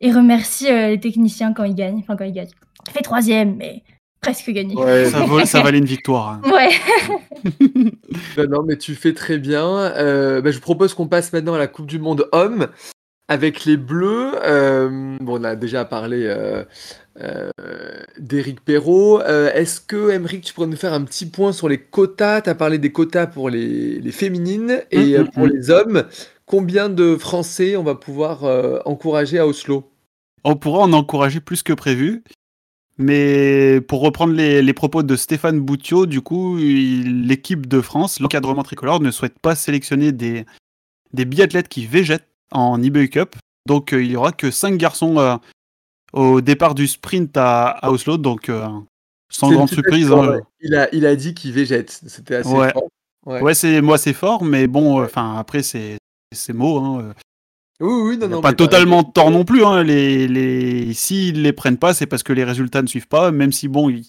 et 0.02 0.12
remercie 0.12 0.70
euh, 0.70 0.88
les 0.88 1.00
techniciens 1.00 1.52
quand 1.54 1.64
ils 1.64 1.74
gagnent. 1.74 2.00
Enfin, 2.00 2.16
quand 2.16 2.24
ils 2.24 2.32
gagnent. 2.34 2.50
Il 2.88 2.92
fait 2.92 3.00
troisième, 3.02 3.56
mais 3.56 3.82
presque 4.20 4.50
gagné. 4.50 4.74
Ouais, 4.76 5.06
Ça, 5.06 5.20
vaut- 5.24 5.44
ça 5.46 5.62
valait 5.62 5.78
une 5.78 5.84
victoire. 5.86 6.28
hein. 6.30 6.40
Ouais. 6.52 6.68
Non, 8.38 8.46
non, 8.48 8.62
mais 8.62 8.76
tu 8.76 8.94
fais 8.94 9.14
très 9.14 9.38
bien. 9.38 9.66
Euh, 9.66 10.40
bah, 10.40 10.50
je 10.50 10.56
vous 10.56 10.62
propose 10.62 10.94
qu'on 10.94 11.06
passe 11.08 11.32
maintenant 11.32 11.54
à 11.54 11.58
la 11.58 11.66
Coupe 11.66 11.86
du 11.86 11.98
Monde 11.98 12.28
homme 12.32 12.68
avec 13.28 13.64
les 13.64 13.76
Bleus. 13.76 14.32
Euh, 14.44 15.16
bon, 15.20 15.40
on 15.40 15.44
a 15.44 15.56
déjà 15.56 15.84
parlé 15.84 16.24
euh, 16.26 16.64
euh, 17.20 17.50
d'Éric 18.18 18.60
Perrault. 18.64 19.20
Euh, 19.22 19.50
Est-ce 19.54 19.80
que, 19.80 20.10
Emeric, 20.10 20.44
tu 20.44 20.52
pourrais 20.54 20.66
nous 20.66 20.76
faire 20.76 20.92
un 20.92 21.02
petit 21.02 21.26
point 21.26 21.52
sur 21.52 21.68
les 21.68 21.78
quotas? 21.78 22.42
Tu 22.42 22.50
as 22.50 22.54
parlé 22.54 22.78
des 22.78 22.92
quotas 22.92 23.26
pour 23.26 23.50
les, 23.50 23.98
les 24.00 24.12
féminines 24.12 24.82
et 24.90 25.18
Mm, 25.18 25.22
mm, 25.22 25.28
pour 25.30 25.46
mm. 25.46 25.50
les 25.50 25.70
hommes. 25.70 26.04
Combien 26.46 26.88
de 26.88 27.16
Français 27.16 27.76
on 27.76 27.82
va 27.82 27.94
pouvoir 27.94 28.44
euh, 28.44 28.78
encourager 28.84 29.38
à 29.38 29.46
Oslo? 29.46 29.90
On 30.44 30.56
pourra 30.56 30.80
en 30.80 30.92
encourager 30.92 31.40
plus 31.40 31.62
que 31.62 31.72
prévu. 31.72 32.22
Mais 32.98 33.80
pour 33.80 34.00
reprendre 34.02 34.34
les, 34.34 34.60
les 34.62 34.72
propos 34.74 35.02
de 35.02 35.16
Stéphane 35.16 35.60
Boutiot, 35.60 36.06
du 36.06 36.20
coup, 36.20 36.56
l'équipe 36.58 37.66
de 37.66 37.80
France, 37.80 38.20
l'encadrement 38.20 38.62
tricolore, 38.62 39.00
ne 39.00 39.10
souhaite 39.10 39.38
pas 39.38 39.54
sélectionner 39.54 40.12
des, 40.12 40.44
des 41.12 41.24
biathlètes 41.24 41.68
qui 41.68 41.86
végètent 41.86 42.28
en 42.50 42.80
IBU 42.82 43.08
Cup. 43.08 43.34
Donc 43.66 43.92
euh, 43.94 44.02
il 44.04 44.10
y 44.10 44.16
aura 44.16 44.32
que 44.32 44.50
5 44.50 44.76
garçons 44.76 45.18
euh, 45.18 45.36
au 46.12 46.40
départ 46.42 46.74
du 46.74 46.86
sprint 46.86 47.34
à, 47.36 47.68
à 47.68 47.90
Oslo. 47.90 48.18
Donc 48.18 48.48
euh, 48.50 48.68
sans 49.30 49.50
grande 49.50 49.70
surprise. 49.70 50.12
hein. 50.12 50.28
ouais. 50.32 50.40
il, 50.60 50.74
a, 50.74 50.94
il 50.94 51.06
a 51.06 51.16
dit 51.16 51.32
qu'il 51.34 51.52
végète. 51.52 51.90
C'était 52.06 52.36
assez 52.36 52.50
Ouais. 52.52 52.72
fort. 52.72 52.88
Ouais. 53.24 53.40
Ouais, 53.40 53.54
c'est 53.54 53.80
moi 53.80 53.98
c'est 53.98 54.12
fort, 54.12 54.44
mais 54.44 54.66
bon, 54.66 55.02
enfin 55.02 55.36
après 55.38 55.62
c'est 55.62 55.96
c'est 56.34 56.52
mots. 56.52 56.78
Hein. 56.78 57.14
Oui, 57.82 58.10
oui, 58.10 58.16
non, 58.16 58.26
Il 58.26 58.30
y 58.30 58.32
a 58.32 58.36
non. 58.36 58.40
pas 58.40 58.50
mais 58.50 58.56
totalement 58.56 59.02
tort 59.04 59.30
non 59.30 59.44
plus. 59.44 59.64
Hein. 59.64 59.82
Les, 59.82 60.26
les... 60.28 60.94
S'ils 60.94 61.42
les 61.42 61.52
prennent 61.52 61.76
pas, 61.78 61.92
c'est 61.94 62.06
parce 62.06 62.22
que 62.22 62.32
les 62.32 62.44
résultats 62.44 62.80
ne 62.82 62.86
suivent 62.86 63.08
pas. 63.08 63.30
Même 63.32 63.52
si, 63.52 63.68
bon, 63.68 63.90
il- 63.90 64.06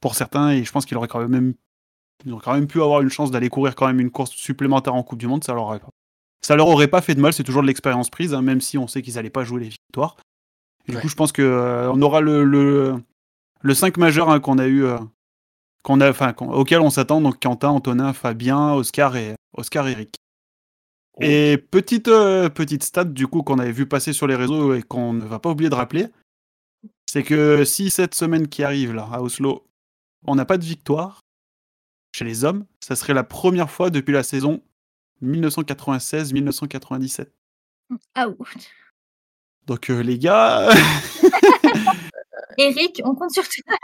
pour 0.00 0.14
certains, 0.14 0.50
et 0.50 0.64
je 0.64 0.72
pense 0.72 0.86
qu'il 0.86 0.96
aurait 0.96 1.08
quand 1.08 1.26
même, 1.28 1.54
ils 2.24 2.32
auraient 2.32 2.42
quand 2.44 2.54
même 2.54 2.66
pu 2.66 2.80
avoir 2.80 3.00
une 3.02 3.10
chance 3.10 3.30
d'aller 3.30 3.48
courir 3.48 3.74
quand 3.74 3.86
même 3.86 4.00
une 4.00 4.10
course 4.10 4.30
supplémentaire 4.30 4.94
en 4.94 5.02
Coupe 5.02 5.18
du 5.18 5.26
Monde, 5.26 5.44
ça 5.44 5.52
leur 5.54 5.64
aurait 5.64 5.80
pas. 5.80 5.90
Ça 6.40 6.54
leur 6.56 6.68
aurait 6.68 6.88
pas 6.88 7.00
fait 7.00 7.14
de 7.14 7.20
mal. 7.20 7.32
C'est 7.32 7.42
toujours 7.44 7.62
de 7.62 7.66
l'expérience 7.66 8.10
prise, 8.10 8.32
hein, 8.32 8.42
même 8.42 8.60
si 8.60 8.78
on 8.78 8.86
sait 8.86 9.02
qu'ils 9.02 9.18
allaient 9.18 9.28
pas 9.30 9.44
jouer 9.44 9.60
les 9.62 9.68
victoires. 9.68 10.16
Et 10.88 10.92
Du 10.92 10.98
coup, 10.98 11.08
je 11.08 11.14
pense 11.16 11.32
que 11.32 11.42
euh, 11.42 11.90
on 11.92 12.00
aura 12.00 12.20
le, 12.20 12.44
le, 12.44 12.94
le 13.60 13.74
5 13.74 13.96
majeur 13.98 14.30
hein, 14.30 14.38
qu'on 14.40 14.56
a 14.58 14.66
eu, 14.66 14.84
euh, 14.84 14.96
qu'on 15.82 16.00
a, 16.00 16.12
qu'on- 16.32 16.52
auquel 16.52 16.80
on 16.80 16.90
s'attend. 16.90 17.20
Donc 17.20 17.40
Quentin, 17.42 17.68
Antonin, 17.70 18.12
Fabien, 18.12 18.72
Oscar 18.72 19.16
et 19.16 19.34
Oscar, 19.54 19.88
et 19.88 19.92
Eric. 19.92 20.14
Et 21.20 21.58
petite, 21.58 22.08
euh, 22.08 22.48
petite 22.48 22.84
stat 22.84 23.04
du 23.04 23.26
coup 23.26 23.42
qu'on 23.42 23.58
avait 23.58 23.72
vu 23.72 23.86
passer 23.86 24.12
sur 24.12 24.26
les 24.26 24.36
réseaux 24.36 24.74
et 24.74 24.82
qu'on 24.82 25.12
ne 25.12 25.24
va 25.24 25.38
pas 25.38 25.50
oublier 25.50 25.70
de 25.70 25.74
rappeler, 25.74 26.06
c'est 27.10 27.22
que 27.22 27.64
si 27.64 27.90
cette 27.90 28.14
semaine 28.14 28.48
qui 28.48 28.62
arrive 28.62 28.94
là 28.94 29.08
à 29.12 29.20
Oslo, 29.20 29.66
on 30.26 30.34
n'a 30.34 30.44
pas 30.44 30.58
de 30.58 30.64
victoire 30.64 31.20
chez 32.14 32.24
les 32.24 32.44
hommes, 32.44 32.66
ça 32.80 32.96
serait 32.96 33.14
la 33.14 33.24
première 33.24 33.70
fois 33.70 33.90
depuis 33.90 34.12
la 34.12 34.22
saison 34.22 34.62
1996-1997. 35.22 37.26
Ah, 38.14 38.28
ouh. 38.28 38.36
Donc 39.66 39.90
euh, 39.90 40.02
les 40.02 40.18
gars, 40.18 40.70
Eric, 42.58 43.00
on 43.04 43.14
compte 43.14 43.32
sur 43.32 43.44
toi. 43.48 43.76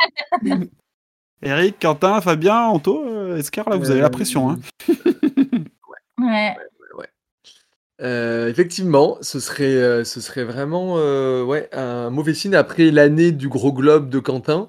Eric, 1.43 1.78
Quentin, 1.80 2.20
Fabien, 2.20 2.66
Anto, 2.66 3.05
euh, 3.07 3.37
Escar, 3.37 3.68
là 3.68 3.76
vous 3.76 3.91
avez 3.91 4.01
la 4.01 4.11
pression. 4.11 4.51
Hein. 4.51 4.59
Ouais. 6.18 6.57
Euh, 8.03 8.49
effectivement, 8.49 9.18
ce 9.20 9.38
serait, 9.38 9.64
euh, 9.76 10.05
ce 10.05 10.20
serait 10.20 10.45
vraiment 10.45 10.95
euh, 10.99 11.45
ouais, 11.45 11.68
un 11.72 12.11
mauvais 12.11 12.34
signe 12.34 12.55
après 12.57 12.90
l'année 12.90 13.30
du 13.32 13.49
gros 13.49 13.72
globe 13.72 14.09
de 14.11 14.18
Quentin. 14.18 14.68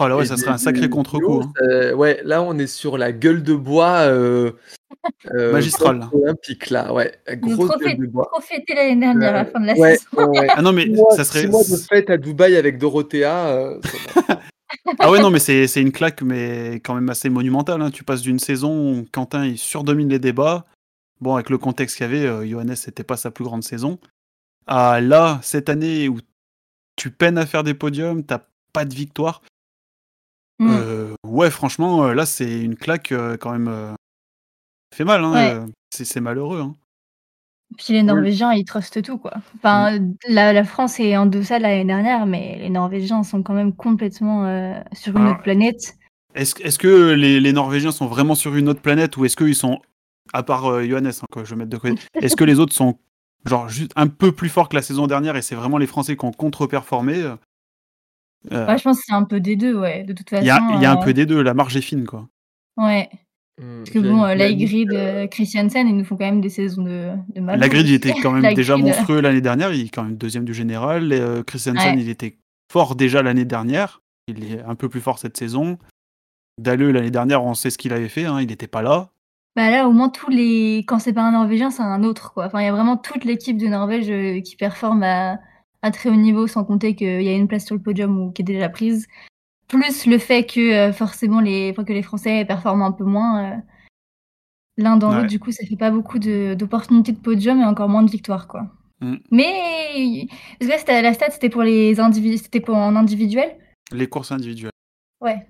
Oh 0.00 0.08
là 0.08 0.16
ouais, 0.16 0.24
Et 0.24 0.26
ça 0.26 0.36
serait 0.36 0.50
un 0.50 0.58
sacré 0.58 0.90
contre-coup. 0.90 1.42
hein. 1.44 1.52
euh, 1.62 1.94
ouais, 1.94 2.20
là 2.24 2.42
on 2.42 2.58
est 2.58 2.66
sur 2.66 2.98
la 2.98 3.12
gueule 3.12 3.44
de 3.44 3.54
bois 3.54 4.06
euh, 4.08 4.50
euh, 5.32 5.52
Magistrale. 5.52 6.08
olympique 6.12 6.70
là, 6.70 6.92
ouais, 6.92 7.12
grosse 7.36 7.68
trop, 7.70 7.78
gueule 7.78 7.90
fait- 7.90 7.96
de 7.96 8.06
bois. 8.06 8.28
trop 8.32 8.42
fêté 8.42 8.74
l'année 8.74 8.96
dernière 8.98 9.30
à 9.30 9.32
la 9.32 9.44
fin 9.44 9.60
de 9.60 9.66
la 9.66 9.74
Ouais, 9.74 9.96
saison. 9.96 10.28
ouais, 10.32 10.40
ouais. 10.40 10.48
Ah 10.52 10.62
non 10.62 10.72
mais 10.72 10.82
Six 10.82 10.90
mois- 10.90 11.14
ça 11.16 11.22
serait. 11.24 11.40
six 11.42 11.46
mois 11.46 11.62
de 11.62 11.76
fête 11.76 12.10
à 12.10 12.16
Dubaï 12.16 12.56
avec 12.56 12.78
Dorothea. 12.78 13.46
euh, 13.50 13.78
ça 14.16 14.22
va. 14.28 14.40
Ah 14.98 15.10
ouais, 15.12 15.20
non, 15.20 15.30
mais 15.30 15.38
c'est 15.38 15.68
c'est 15.68 15.80
une 15.80 15.92
claque, 15.92 16.20
mais 16.22 16.80
quand 16.84 16.94
même 16.96 17.08
assez 17.08 17.28
monumentale. 17.28 17.80
hein. 17.80 17.90
Tu 17.92 18.02
passes 18.02 18.22
d'une 18.22 18.40
saison 18.40 18.92
où 18.98 19.06
Quentin 19.12 19.44
il 19.46 19.56
surdomine 19.58 20.08
les 20.08 20.18
débats. 20.18 20.66
Bon, 21.24 21.36
avec 21.36 21.48
le 21.48 21.56
contexte 21.56 21.96
qu'il 21.96 22.04
y 22.04 22.06
avait, 22.06 22.26
euh, 22.26 22.46
Johannes, 22.46 22.76
c'était 22.76 23.02
pas 23.02 23.16
sa 23.16 23.30
plus 23.30 23.44
grande 23.44 23.64
saison. 23.64 23.98
À 24.66 25.00
là, 25.00 25.40
cette 25.42 25.70
année 25.70 26.06
où 26.06 26.18
tu 26.96 27.10
peines 27.10 27.38
à 27.38 27.46
faire 27.46 27.64
des 27.64 27.72
podiums, 27.72 28.24
t'as 28.24 28.40
pas 28.74 28.84
de 28.84 28.94
victoire. 28.94 29.40
Mm. 30.58 30.68
Euh, 30.70 31.14
ouais, 31.26 31.50
franchement, 31.50 32.04
euh, 32.04 32.12
là, 32.12 32.26
c'est 32.26 32.60
une 32.60 32.76
claque 32.76 33.14
quand 33.40 33.52
même. 33.52 33.68
ça 34.92 34.96
fait 34.98 35.04
mal, 35.04 35.24
hein. 35.24 35.32
Ouais. 35.32 35.72
c'est 35.90 36.20
malheureux. 36.20 36.60
Hein. 36.60 36.74
Puis 37.78 37.94
les 37.94 38.02
Norvégiens, 38.02 38.52
ils 38.52 38.66
trustent 38.66 39.02
tout, 39.02 39.16
quoi. 39.16 39.32
Enfin, 39.56 39.98
la, 40.28 40.52
la 40.52 40.64
France 40.64 41.00
est 41.00 41.16
en 41.16 41.24
deçà 41.24 41.56
de 41.56 41.62
l'année 41.62 41.86
dernière, 41.86 42.26
mais 42.26 42.58
les 42.58 42.68
Norvégiens 42.68 43.22
sont 43.22 43.42
quand 43.42 43.54
même 43.54 43.72
complètement 43.72 44.44
euh, 44.44 44.78
sur 44.92 45.16
une 45.16 45.26
Ah, 45.26 45.30
autre 45.30 45.42
planète. 45.42 45.96
Est-ce 46.34 46.78
que 46.78 47.12
les, 47.12 47.40
les 47.40 47.52
Norvégiens 47.54 47.92
sont 47.92 48.08
vraiment 48.08 48.34
sur 48.34 48.54
une 48.56 48.68
autre 48.68 48.82
planète 48.82 49.16
ou 49.16 49.24
est-ce 49.24 49.36
qu'ils 49.36 49.54
sont, 49.54 49.80
à 50.32 50.42
part 50.42 50.66
euh, 50.66 50.84
Johannes, 50.86 51.06
hein, 51.08 51.26
que 51.32 51.44
je 51.44 51.50
vais 51.50 51.56
mettre 51.56 51.70
de 51.70 51.76
côté, 51.76 52.00
est-ce 52.14 52.36
que 52.36 52.44
les 52.44 52.58
autres 52.58 52.72
sont 52.74 52.98
genre 53.44 53.68
juste 53.68 53.92
un 53.96 54.06
peu 54.06 54.32
plus 54.32 54.48
forts 54.48 54.68
que 54.68 54.76
la 54.76 54.82
saison 54.82 55.06
dernière 55.06 55.36
et 55.36 55.42
c'est 55.42 55.54
vraiment 55.54 55.78
les 55.78 55.86
Français 55.86 56.16
qui 56.16 56.24
ont 56.24 56.32
contre-performé 56.32 57.22
euh, 57.22 57.36
euh, 58.52 58.66
Ouais, 58.66 58.78
je 58.78 58.84
pense 58.84 58.98
que 58.98 59.04
c'est 59.06 59.14
un 59.14 59.24
peu 59.24 59.40
des 59.40 59.56
deux, 59.56 59.78
ouais. 59.78 60.04
De 60.04 60.12
toute 60.12 60.30
façon. 60.30 60.42
Il 60.42 60.46
y 60.46 60.50
a, 60.50 60.60
il 60.76 60.82
y 60.82 60.86
a 60.86 60.92
un 60.92 61.00
euh, 61.00 61.04
peu 61.04 61.12
des 61.12 61.26
deux, 61.26 61.42
la 61.42 61.54
marge 61.54 61.76
est 61.76 61.82
fine 61.82 62.06
quoi. 62.06 62.28
Ouais. 62.76 63.08
Hmm, 63.60 63.84
Parce 63.84 63.90
que 63.90 63.98
bon, 64.00 64.24
euh, 64.24 64.34
Laigrid, 64.34 64.92
euh, 64.92 65.28
Christiansen, 65.28 65.86
ils 65.86 65.96
nous 65.96 66.04
font 66.04 66.16
quand 66.16 66.24
même 66.24 66.40
des 66.40 66.48
saisons 66.48 66.82
de, 66.82 67.10
de 67.34 67.40
mal. 67.40 67.60
La 67.60 67.68
grid 67.68 67.86
il 67.86 67.94
était 67.94 68.12
quand 68.14 68.32
même 68.32 68.52
déjà 68.56 68.76
monstrueux 68.76 69.20
l'année 69.20 69.40
dernière, 69.40 69.72
il 69.72 69.86
est 69.86 69.88
quand 69.90 70.02
même 70.02 70.16
deuxième 70.16 70.44
du 70.44 70.54
général. 70.54 71.12
Euh, 71.12 71.42
Ouais. 71.42 71.94
il 71.96 72.08
était 72.08 72.36
fort 72.72 72.96
déjà 72.96 73.22
l'année 73.22 73.44
dernière, 73.44 74.02
il 74.26 74.42
est 74.44 74.60
un 74.62 74.74
peu 74.74 74.88
plus 74.88 75.00
fort 75.00 75.18
cette 75.20 75.36
saison. 75.36 75.78
Dalleux 76.60 76.90
l'année 76.90 77.12
dernière 77.12 77.44
on 77.44 77.54
sait 77.54 77.70
ce 77.70 77.78
qu'il 77.78 77.92
avait 77.92 78.08
fait, 78.08 78.24
hein, 78.24 78.40
il 78.40 78.48
n'était 78.48 78.66
pas 78.66 78.82
là. 78.82 79.10
Bah 79.56 79.70
là, 79.70 79.88
au 79.88 79.92
moins, 79.92 80.08
tous 80.08 80.30
les... 80.30 80.84
quand 80.86 80.98
c'est 80.98 81.12
pas 81.12 81.22
un 81.22 81.32
Norvégien, 81.32 81.70
c'est 81.70 81.82
un 81.82 82.02
autre, 82.02 82.32
quoi. 82.32 82.46
Enfin, 82.46 82.60
il 82.60 82.64
y 82.64 82.68
a 82.68 82.72
vraiment 82.72 82.96
toute 82.96 83.24
l'équipe 83.24 83.56
de 83.56 83.66
Norvège 83.68 84.10
euh, 84.10 84.40
qui 84.40 84.56
performe 84.56 85.04
à, 85.04 85.38
à 85.82 85.90
très 85.92 86.10
haut 86.10 86.16
niveau, 86.16 86.46
sans 86.48 86.64
compter 86.64 86.96
qu'il 86.96 87.22
y 87.22 87.28
a 87.28 87.32
une 87.36 87.46
place 87.46 87.64
sur 87.64 87.76
le 87.76 87.80
podium 87.82 88.18
ou 88.18 88.32
qui 88.32 88.42
est 88.42 88.44
déjà 88.44 88.68
prise. 88.68 89.06
Plus 89.68 90.06
le 90.06 90.18
fait 90.18 90.44
que 90.44 90.60
euh, 90.60 90.92
forcément 90.92 91.40
les, 91.40 91.72
que 91.72 91.92
les 91.92 92.02
Français 92.02 92.44
performent 92.44 92.82
un 92.82 92.92
peu 92.92 93.04
moins 93.04 93.44
euh, 93.44 93.56
l'un 94.76 94.96
dans 94.96 95.10
Ouais. 95.10 95.18
l'autre, 95.18 95.28
du 95.28 95.38
coup, 95.38 95.52
ça 95.52 95.64
fait 95.64 95.76
pas 95.76 95.90
beaucoup 95.90 96.18
d'opportunités 96.18 97.12
de, 97.12 97.18
podium 97.18 97.60
et 97.60 97.64
encore 97.64 97.88
moins 97.88 98.02
de 98.02 98.10
victoires, 98.10 98.48
quoi. 98.48 98.66
Mm. 99.00 99.16
Mais 99.30 100.26
parce 100.60 100.82
que 100.82 100.90
là, 100.90 101.02
la 101.02 101.14
stat, 101.14 101.30
c'était 101.30 101.48
pour 101.48 101.62
les 101.62 102.00
individus, 102.00 102.38
c'était 102.38 102.60
pour 102.60 102.76
en 102.76 102.96
individuel? 102.96 103.56
Les 103.92 104.08
courses 104.08 104.32
individuelles. 104.32 104.72
Ouais. 105.20 105.46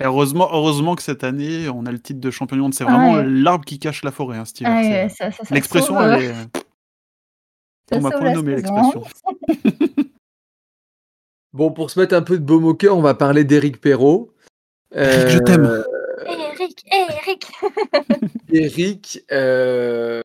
Heureusement, 0.00 0.48
heureusement 0.52 0.94
que 0.94 1.02
cette 1.02 1.24
année, 1.24 1.68
on 1.68 1.86
a 1.86 1.92
le 1.92 1.98
titre 1.98 2.20
de 2.20 2.30
champion 2.30 2.56
du 2.56 2.62
monde. 2.62 2.74
C'est 2.74 2.84
Ah 2.86 2.92
vraiment 2.92 3.14
ouais. 3.14 3.24
l'arbre 3.28 3.64
qui 3.64 3.78
cache 3.78 4.02
la 4.04 4.10
forêt, 4.10 4.38
hein, 4.38 4.44
hiver. 4.60 4.72
Ah 4.72 5.26
ouais, 5.26 5.30
L'expression, 5.50 5.94
sauve, 5.94 6.02
euh, 6.06 6.16
elle 6.16 6.24
est. 6.24 6.32
ça 7.90 7.98
On 7.98 8.00
m'a 8.00 8.10
pas 8.10 8.32
nommé 8.32 8.56
l'expression. 8.56 9.04
Bon, 11.52 11.70
pour 11.70 11.88
se 11.92 12.00
mettre 12.00 12.16
un 12.16 12.22
peu 12.22 12.36
de 12.36 12.42
baume 12.44 12.64
au 12.64 12.74
cœur, 12.74 12.98
on 12.98 13.00
va 13.00 13.14
parler 13.14 13.44
d'Éric 13.44 13.80
Perrault. 13.80 14.32
Euh, 14.96 15.28
je 15.28 15.38
t'aime. 15.38 15.84
Eric, 16.26 16.84
Eric. 16.92 17.52
Eric, 18.52 19.24
euh, 19.30 20.20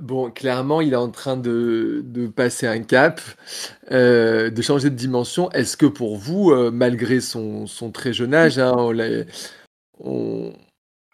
bon, 0.00 0.30
clairement, 0.30 0.80
il 0.80 0.92
est 0.92 0.96
en 0.96 1.10
train 1.10 1.36
de, 1.36 2.02
de 2.04 2.26
passer 2.26 2.66
un 2.66 2.80
cap, 2.80 3.20
euh, 3.90 4.50
de 4.50 4.62
changer 4.62 4.90
de 4.90 4.94
dimension. 4.94 5.50
Est-ce 5.52 5.76
que 5.76 5.86
pour 5.86 6.16
vous, 6.16 6.50
euh, 6.50 6.70
malgré 6.70 7.20
son, 7.20 7.66
son 7.66 7.90
très 7.90 8.12
jeune 8.12 8.34
âge, 8.34 8.58
hein, 8.58 8.72
on 8.76 8.90
l'a- 8.92 9.24
on- 9.98 10.52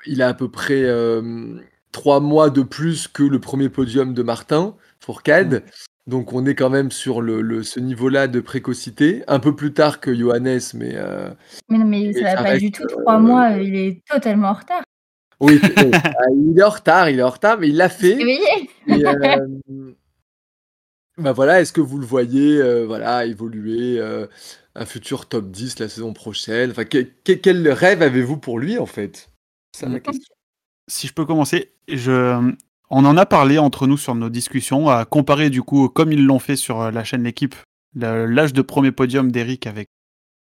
il 0.07 0.23
a 0.23 0.29
à 0.29 0.35
peu 0.35 0.51
près 0.51 0.83
euh, 0.83 1.55
trois 1.93 2.21
mois 2.21 2.51
de 2.51 2.63
plus 2.63 3.09
que 3.09 3.23
le 3.23 3.39
premier 3.41 3.69
podium 3.69 4.13
de 4.15 4.23
Martin 4.23 4.77
Fourcade. 5.01 5.65
Donc 6.07 6.35
on 6.35 6.45
est 6.45 6.55
quand 6.55 6.69
même 6.69 6.91
sur 6.91 7.23
le, 7.23 7.41
le- 7.41 7.63
ce 7.63 7.81
niveau-là 7.81 8.29
de 8.29 8.41
précocité, 8.41 9.23
un 9.27 9.39
peu 9.39 9.57
plus 9.57 9.73
tard 9.73 10.01
que 10.01 10.15
Johannes, 10.15 10.61
mais 10.75 10.93
euh, 10.97 11.31
Mais 11.71 11.79
non, 11.79 11.87
mais 11.87 12.13
ça 12.13 12.21
va 12.21 12.35
pas 12.37 12.43
reste, 12.43 12.61
du 12.61 12.71
tout. 12.73 12.83
euh, 12.83 12.89
Trois 13.01 13.19
mois, 13.19 13.53
euh, 13.53 13.63
il 13.63 13.75
est 13.75 14.03
totalement 14.11 14.49
en 14.49 14.53
retard. 14.55 14.83
Oui, 15.41 15.61
ah, 16.05 16.25
il 16.35 16.59
est 16.59 16.63
en 16.63 16.71
retard, 16.71 17.09
il 17.11 17.19
est 17.19 17.23
en 17.23 17.31
retard, 17.31 17.59
mais 17.59 17.69
il 17.69 17.77
l'a 17.77 17.89
fait. 17.89 18.17
Et, 18.87 19.07
euh, 19.07 19.93
bah 21.19 21.33
voilà, 21.33 21.61
est-ce 21.61 21.73
que 21.73 21.81
vous 21.81 21.99
le 21.99 22.07
voyez 22.07 22.61
euh, 22.61 22.85
voilà, 22.87 23.25
évoluer 23.27 23.99
euh, 24.01 24.27
un 24.75 24.85
futur 24.85 25.27
top 25.27 25.51
10 25.51 25.79
la 25.79 25.89
saison 25.89 26.13
prochaine? 26.13 26.71
Enfin, 26.73 26.85
que- 26.85 27.07
que- 27.25 27.33
Quel 27.33 27.69
rêve 27.71 28.03
avez-vous 28.03 28.37
pour 28.37 28.59
lui 28.59 28.79
en 28.79 28.87
fait? 28.87 29.31
C'est 29.77 29.89
la 29.89 30.01
question. 30.01 30.35
Si 30.91 31.07
je 31.07 31.13
peux 31.15 31.25
commencer, 31.25 31.73
je... 31.89 32.53
on 32.91 33.05
en 33.05 33.17
a 33.17 33.27
parlé 33.27 33.59
entre 33.59 33.87
nous 33.87 33.97
sur 33.97 34.15
nos 34.15 34.29
discussions, 34.29 34.89
à 34.89 35.05
comparer 35.05 35.51
du 35.51 35.63
coup, 35.63 35.89
comme 35.89 36.13
ils 36.13 36.25
l'ont 36.25 36.39
fait 36.41 36.57
sur 36.57 36.81
euh, 36.81 36.91
la 36.91 37.05
chaîne 37.05 37.23
L'équipe, 37.23 37.55
l'âge 37.95 38.53
de 38.53 38.63
premier 38.63 38.93
podium 38.93 39.31
d'Eric 39.31 39.67
avec 39.67 39.89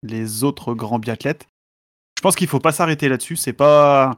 les 0.01 0.43
autres 0.43 0.73
grands 0.73 0.99
biathlètes. 0.99 1.45
Je 2.17 2.21
pense 2.21 2.35
qu'il 2.35 2.47
faut 2.47 2.59
pas 2.59 2.71
s'arrêter 2.71 3.09
là-dessus. 3.09 3.35
C'est 3.35 3.53
pas. 3.53 4.17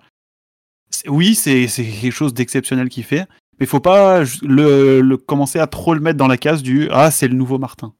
Oui, 1.07 1.35
c'est 1.35 1.67
c'est 1.67 1.83
quelque 1.85 2.11
chose 2.11 2.33
d'exceptionnel 2.33 2.89
qu'il 2.89 3.03
fait, 3.03 3.27
mais 3.59 3.65
il 3.65 3.67
faut 3.67 3.79
pas 3.79 4.21
le, 4.43 5.01
le- 5.01 5.17
commencer 5.17 5.59
à 5.59 5.67
trop 5.67 5.93
le 5.93 5.99
mettre 5.99 6.17
dans 6.17 6.27
la 6.27 6.37
case 6.37 6.61
du 6.63 6.87
Ah, 6.91 7.11
c'est 7.11 7.27
le 7.27 7.35
nouveau 7.35 7.57
Martin. 7.57 7.93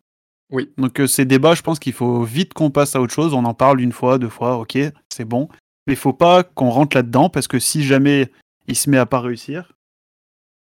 Oui. 0.52 0.70
Donc 0.78 1.00
euh, 1.00 1.08
ces 1.08 1.26
débats, 1.26 1.56
je 1.56 1.62
pense 1.62 1.80
qu'il 1.80 1.94
faut 1.94 2.24
vite 2.24 2.54
qu'on 2.54 2.70
passe 2.72 2.96
à 2.96 3.02
autre 3.02 3.14
chose. 3.14 3.34
On 3.34 3.46
en 3.46 3.54
parle 3.54 3.82
une 3.82 3.92
fois, 3.92 4.18
deux 4.20 4.30
fois, 4.30 4.58
ok, 4.58 4.78
c'est 5.14 5.26
bon. 5.26 5.50
Mais 5.88 5.94
il 5.94 5.98
faut 5.98 6.14
pas 6.14 6.44
qu'on 6.44 6.70
rentre 6.70 6.96
là-dedans 6.96 7.30
parce 7.30 7.48
que 7.48 7.60
si 7.60 7.84
jamais 7.84 8.32
il 8.68 8.76
se 8.76 8.90
met 8.90 8.98
à 8.98 9.06
pas 9.06 9.20
réussir, 9.20 9.72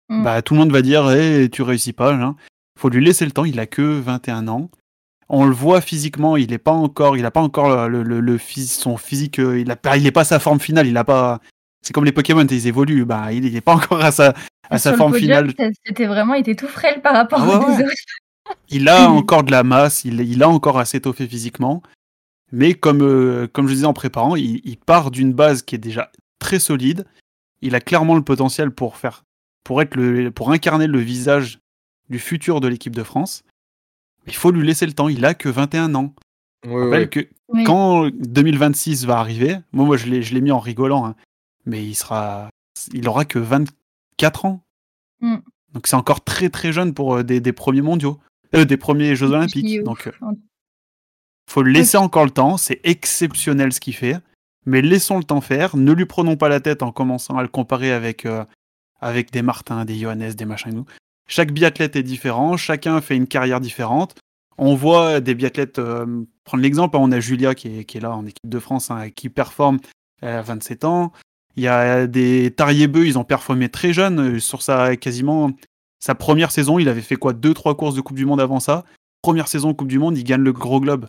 Mm. 0.09 0.23
bah 0.23 0.41
tout 0.41 0.55
le 0.55 0.61
monde 0.61 0.71
va 0.71 0.83
dire 0.83 1.11
Eh, 1.11 1.49
tu 1.51 1.63
réussis 1.63 1.93
pas. 1.93 2.13
Il 2.15 2.35
faut 2.81 2.89
lui 2.89 3.05
laisser 3.05 3.25
le 3.25 3.33
temps. 3.33 3.45
Il 3.45 3.59
a 3.59 3.67
que 3.67 3.83
21 3.83 4.47
ans. 4.49 4.71
On 5.29 5.45
le 5.45 5.53
voit 5.53 5.81
physiquement, 5.81 6.37
il 6.37 6.53
est 6.53 6.59
pas 6.59 6.71
encore, 6.71 7.17
il 7.17 7.27
a 7.27 7.33
pas 7.33 7.41
encore 7.41 7.89
le, 7.89 8.05
le, 8.05 8.39
son 8.39 8.97
physique, 8.97 9.41
euh, 9.41 9.59
il 9.59 9.69
a 9.73 9.75
pas, 9.75 9.97
il 9.97 10.07
est 10.07 10.13
pas 10.13 10.23
sa 10.23 10.39
forme 10.39 10.61
finale. 10.61 10.87
Il 10.87 10.97
a 10.97 11.03
pas. 11.03 11.41
C'est 11.87 11.93
comme 11.93 12.05
les 12.05 12.11
Pokémon, 12.11 12.45
ils 12.45 12.67
évoluent. 12.67 13.05
Bah 13.05 13.33
il, 13.33 13.45
il 13.45 13.55
est 13.55 13.61
pas 13.61 13.73
encore 13.77 14.01
à 14.05 14.11
sa 14.11 14.35
à 14.71 14.79
sa 14.79 14.95
forme 14.97 15.13
podium, 15.13 15.49
finale. 15.53 15.73
C'était 15.87 16.07
vraiment, 16.07 16.35
il 16.35 16.41
était 16.41 16.57
tout 16.57 16.67
frêle 16.67 17.01
par 17.01 17.15
rapport 17.15 17.39
Ah 17.41 17.47
aux 17.61 17.65
ouais. 17.77 17.85
autres. 17.85 17.93
Il 18.69 18.89
a 18.89 19.09
encore 19.11 19.43
de 19.43 19.51
la 19.51 19.65
masse, 19.65 20.05
il, 20.05 20.21
il 20.21 20.41
a 20.43 20.49
encore 20.49 20.79
à 20.79 20.85
s'étoffer 20.85 21.27
physiquement. 21.27 21.83
Mais 22.53 22.75
comme, 22.75 23.03
euh, 23.03 23.49
comme 23.53 23.67
je 23.67 23.75
disais 23.75 23.87
en 23.87 23.93
préparant, 23.93 24.37
il, 24.37 24.61
il 24.65 24.77
part 24.79 25.11
d'une 25.11 25.33
base 25.33 25.63
qui 25.63 25.75
est 25.75 25.79
déjà 25.79 26.13
très 26.39 26.61
solide. 26.61 27.07
Il 27.61 27.75
a 27.75 27.81
clairement 27.81 28.15
le 28.15 28.23
potentiel 28.23 28.71
pour 28.71 28.97
faire, 28.99 29.25
pour 29.65 29.83
être 29.83 29.97
le, 29.97 30.31
pour 30.31 30.53
incarner 30.53 30.87
le 30.87 31.01
visage 31.01 31.59
du 32.09 32.21
futur 32.21 32.61
de 32.61 32.69
l'équipe 32.69 32.95
de 32.95 33.03
France. 33.03 33.43
Il 34.29 34.35
faut 34.35 34.53
lui 34.53 34.65
laisser 34.65 34.87
le 34.87 34.93
temps. 34.93 35.09
Il 35.09 35.25
a 35.25 35.35
que 35.35 35.49
21 35.49 35.97
ans. 35.97 36.15
Je 36.65 36.71
rappelle 36.71 37.11
que 37.11 37.27
Oui. 37.49 37.65
quand 37.65 38.07
2026 38.11 39.07
va 39.07 39.19
arriver, 39.19 39.57
moi, 39.73 39.87
moi 39.87 39.97
je 39.97 40.07
l'ai, 40.07 40.23
je 40.23 40.35
l'ai 40.35 40.41
mis 40.41 40.53
en 40.53 40.61
rigolant, 40.61 41.05
hein, 41.05 41.17
mais 41.67 41.85
il 41.85 41.95
sera, 41.95 42.49
il 42.93 43.09
aura 43.09 43.25
que 43.25 43.39
24 43.39 44.45
ans. 44.45 44.65
Mm. 45.21 45.37
Donc 45.73 45.87
c'est 45.87 45.97
encore 45.97 46.25
très 46.25 46.49
très 46.49 46.73
jeune 46.73 46.95
pour 46.95 47.17
euh, 47.17 47.23
des, 47.23 47.41
des 47.41 47.53
premiers 47.53 47.83
mondiaux, 47.83 48.19
euh, 48.55 48.65
des 48.65 48.77
premiers 48.77 49.17
Jeux 49.17 49.33
Olympiques. 49.33 49.83
Donc 49.83 50.07
euh, 50.07 50.13
faut 51.49 51.63
le 51.63 51.71
laisser 51.71 51.97
encore 51.97 52.25
le 52.25 52.31
temps. 52.31 52.57
C'est 52.57 52.81
exceptionnel 52.85 53.73
ce 53.73 53.81
qu'il 53.81 53.95
fait, 53.95 54.19
mais 54.65 54.83
laissons 54.83 55.19
le 55.19 55.25
temps 55.25 55.41
faire. 55.41 55.77
Ne 55.77 55.93
lui 55.93 56.07
prenons 56.07 56.37
pas 56.37 56.49
la 56.49 56.61
tête 56.61 56.83
en 56.83 56.93
commençant 56.93 57.37
à 57.37 57.43
le 57.43 57.49
comparer 57.49 57.93
avec 57.93 58.27
euh, 58.27 58.45
avec 59.01 59.31
des 59.31 59.43
Martins, 59.43 59.85
des 59.85 59.99
Johannes, 59.99 60.33
des 60.33 60.45
machins. 60.45 60.73
et 60.73 60.75
nous. 60.75 60.87
Chaque 61.29 61.53
biathlète 61.53 61.97
est 61.97 62.03
différent, 62.03 62.57
chacun 62.57 63.01
fait 63.01 63.17
une 63.17 63.27
carrière 63.27 63.61
différente. 63.61 64.15
On 64.59 64.75
voit 64.75 65.21
des 65.21 65.35
biathlètes, 65.35 65.79
euh, 65.79 66.25
prendre 66.45 66.63
l'exemple, 66.63 66.97
on 66.97 67.13
a 67.13 67.21
Julia 67.21 67.55
qui 67.55 67.81
est, 67.81 67.85
qui 67.85 67.99
est 67.99 68.01
là 68.01 68.13
en 68.13 68.25
équipe 68.25 68.49
de 68.49 68.59
France, 68.59 68.91
hein, 68.91 69.11
qui 69.11 69.29
performe 69.29 69.79
à 70.23 70.41
27 70.41 70.85
ans. 70.85 71.13
Il 71.57 71.63
y 71.63 71.69
a 71.69 72.07
des 72.07 72.51
Tariebeux, 72.51 73.07
ils 73.07 73.19
ont 73.19 73.25
performé 73.25 73.69
très 73.69 73.93
jeunes, 73.93 74.37
euh, 74.37 74.39
sur 74.41 74.63
sa 74.63 74.97
quasiment 74.97 75.51
sa 75.99 76.15
première 76.15 76.51
saison, 76.53 76.79
il 76.79 76.89
avait 76.89 77.01
fait 77.01 77.17
quoi 77.17 77.33
deux 77.33 77.55
trois 77.55 77.77
courses 77.77 77.95
de 77.95 78.01
Coupe 78.03 78.17
du 78.17 78.27
Monde 78.27 78.41
avant 78.41 78.61
ça. 78.61 78.85
Première 79.23 79.49
saison 79.49 79.73
Coupe 79.75 79.89
du 79.89 79.99
Monde, 79.99 80.17
il 80.19 80.25
gagne 80.25 80.43
le 80.43 80.53
Gros 80.53 80.81
Globe. 80.81 81.09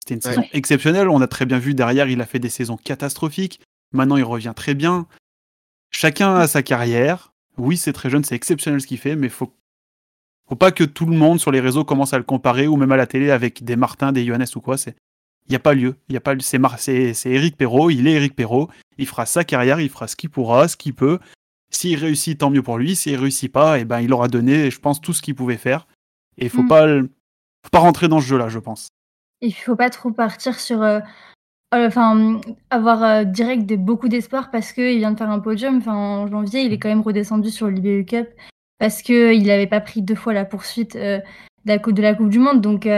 C'était 0.00 0.14
une 0.14 0.20
Ouais. 0.28 0.36
saison 0.36 0.46
exceptionnelle. 0.52 1.08
On 1.08 1.20
a 1.22 1.26
très 1.26 1.46
bien 1.46 1.58
vu 1.58 1.74
derrière, 1.74 2.08
il 2.08 2.20
a 2.20 2.26
fait 2.26 2.38
des 2.38 2.50
saisons 2.50 2.76
catastrophiques. 2.76 3.60
Maintenant, 3.92 4.16
il 4.16 4.24
revient 4.24 4.52
très 4.54 4.74
bien. 4.74 5.06
Chacun 5.90 6.34
a 6.36 6.46
sa 6.46 6.62
carrière. 6.62 7.32
Oui, 7.56 7.76
c'est 7.76 7.92
très 7.94 8.10
jeune, 8.10 8.22
c'est 8.24 8.34
exceptionnel 8.34 8.80
ce 8.80 8.86
qu'il 8.86 8.98
fait, 8.98 9.16
mais 9.16 9.28
faut 9.30 9.52
faut 10.48 10.54
pas 10.56 10.70
que 10.70 10.84
tout 10.84 11.06
le 11.06 11.16
monde 11.16 11.40
sur 11.40 11.50
les 11.50 11.58
réseaux 11.58 11.84
commence 11.84 12.12
à 12.12 12.18
le 12.18 12.22
comparer 12.24 12.68
ou 12.68 12.76
même 12.76 12.92
à 12.92 12.96
la 12.96 13.06
télé 13.06 13.30
avec 13.32 13.64
des 13.64 13.74
Martin, 13.74 14.12
des 14.12 14.24
Johannes 14.24 14.46
ou 14.54 14.60
quoi. 14.60 14.76
C'est 14.76 14.94
il 15.48 15.52
y 15.52 15.56
a 15.56 15.60
pas 15.60 15.74
lieu. 15.74 15.96
Il 16.08 16.12
y 16.14 16.16
a 16.16 16.20
pas. 16.20 16.34
C'est 16.38 16.58
Mar- 16.58 16.78
c'est 16.78 17.14
c'est 17.14 17.30
Eric 17.30 17.56
Perrault. 17.56 17.90
Il 17.90 18.06
est 18.06 18.12
Eric 18.12 18.36
Perrault. 18.36 18.68
Il 18.98 19.06
fera 19.06 19.26
sa 19.26 19.44
carrière. 19.44 19.80
Il 19.80 19.88
fera 19.88 20.06
ce 20.08 20.16
qu'il 20.16 20.30
pourra, 20.30 20.68
ce 20.68 20.76
qu'il 20.76 20.94
peut. 20.94 21.18
S'il 21.70 21.98
réussit, 21.98 22.38
tant 22.38 22.50
mieux 22.50 22.62
pour 22.62 22.78
lui. 22.78 22.94
S'il 22.96 23.16
réussit 23.16 23.50
pas, 23.52 23.78
et 23.78 23.84
ben 23.84 24.00
il 24.00 24.12
aura 24.12 24.28
donné, 24.28 24.70
je 24.70 24.78
pense, 24.78 25.00
tout 25.00 25.12
ce 25.12 25.20
qu'il 25.22 25.34
pouvait 25.34 25.56
faire. 25.56 25.86
Et 26.38 26.44
il 26.44 26.50
faut 26.50 26.62
Mm. 26.62 26.68
pas, 26.68 26.86
faut 27.64 27.70
pas 27.72 27.78
rentrer 27.80 28.08
dans 28.08 28.20
ce 28.20 28.26
jeu-là, 28.26 28.48
je 28.48 28.58
pense. 28.58 28.88
Il 29.42 29.52
faut 29.52 29.76
pas 29.76 29.90
trop 29.90 30.10
partir 30.12 30.58
sur. 30.60 30.82
euh, 30.82 31.00
euh, 31.74 31.88
Enfin, 31.88 32.40
avoir 32.70 33.02
euh, 33.02 33.24
direct 33.24 33.66
de, 33.66 33.76
beaucoup 33.76 34.08
d'espoir 34.08 34.50
parce 34.50 34.72
qu'il 34.72 34.98
vient 34.98 35.10
de 35.12 35.18
faire 35.18 35.30
un 35.30 35.40
podium. 35.40 35.78
Enfin, 35.78 35.94
en 35.94 36.26
janvier, 36.28 36.62
il 36.62 36.72
est 36.72 36.78
quand 36.78 36.88
même 36.88 37.00
redescendu 37.02 37.50
sur 37.50 37.68
l'IBU 37.68 38.04
Cup 38.06 38.28
parce 38.78 39.02
qu'il 39.02 39.44
n'avait 39.44 39.66
pas 39.66 39.80
pris 39.80 40.00
deux 40.02 40.14
fois 40.14 40.32
la 40.32 40.44
poursuite 40.44 40.96
de, 40.96 41.20
la 41.66 41.78
coupe, 41.78 41.94
de 41.94 42.02
la 42.02 42.14
Coupe 42.14 42.28
du 42.30 42.38
Monde. 42.38 42.60
Donc, 42.60 42.84
il 42.86 42.90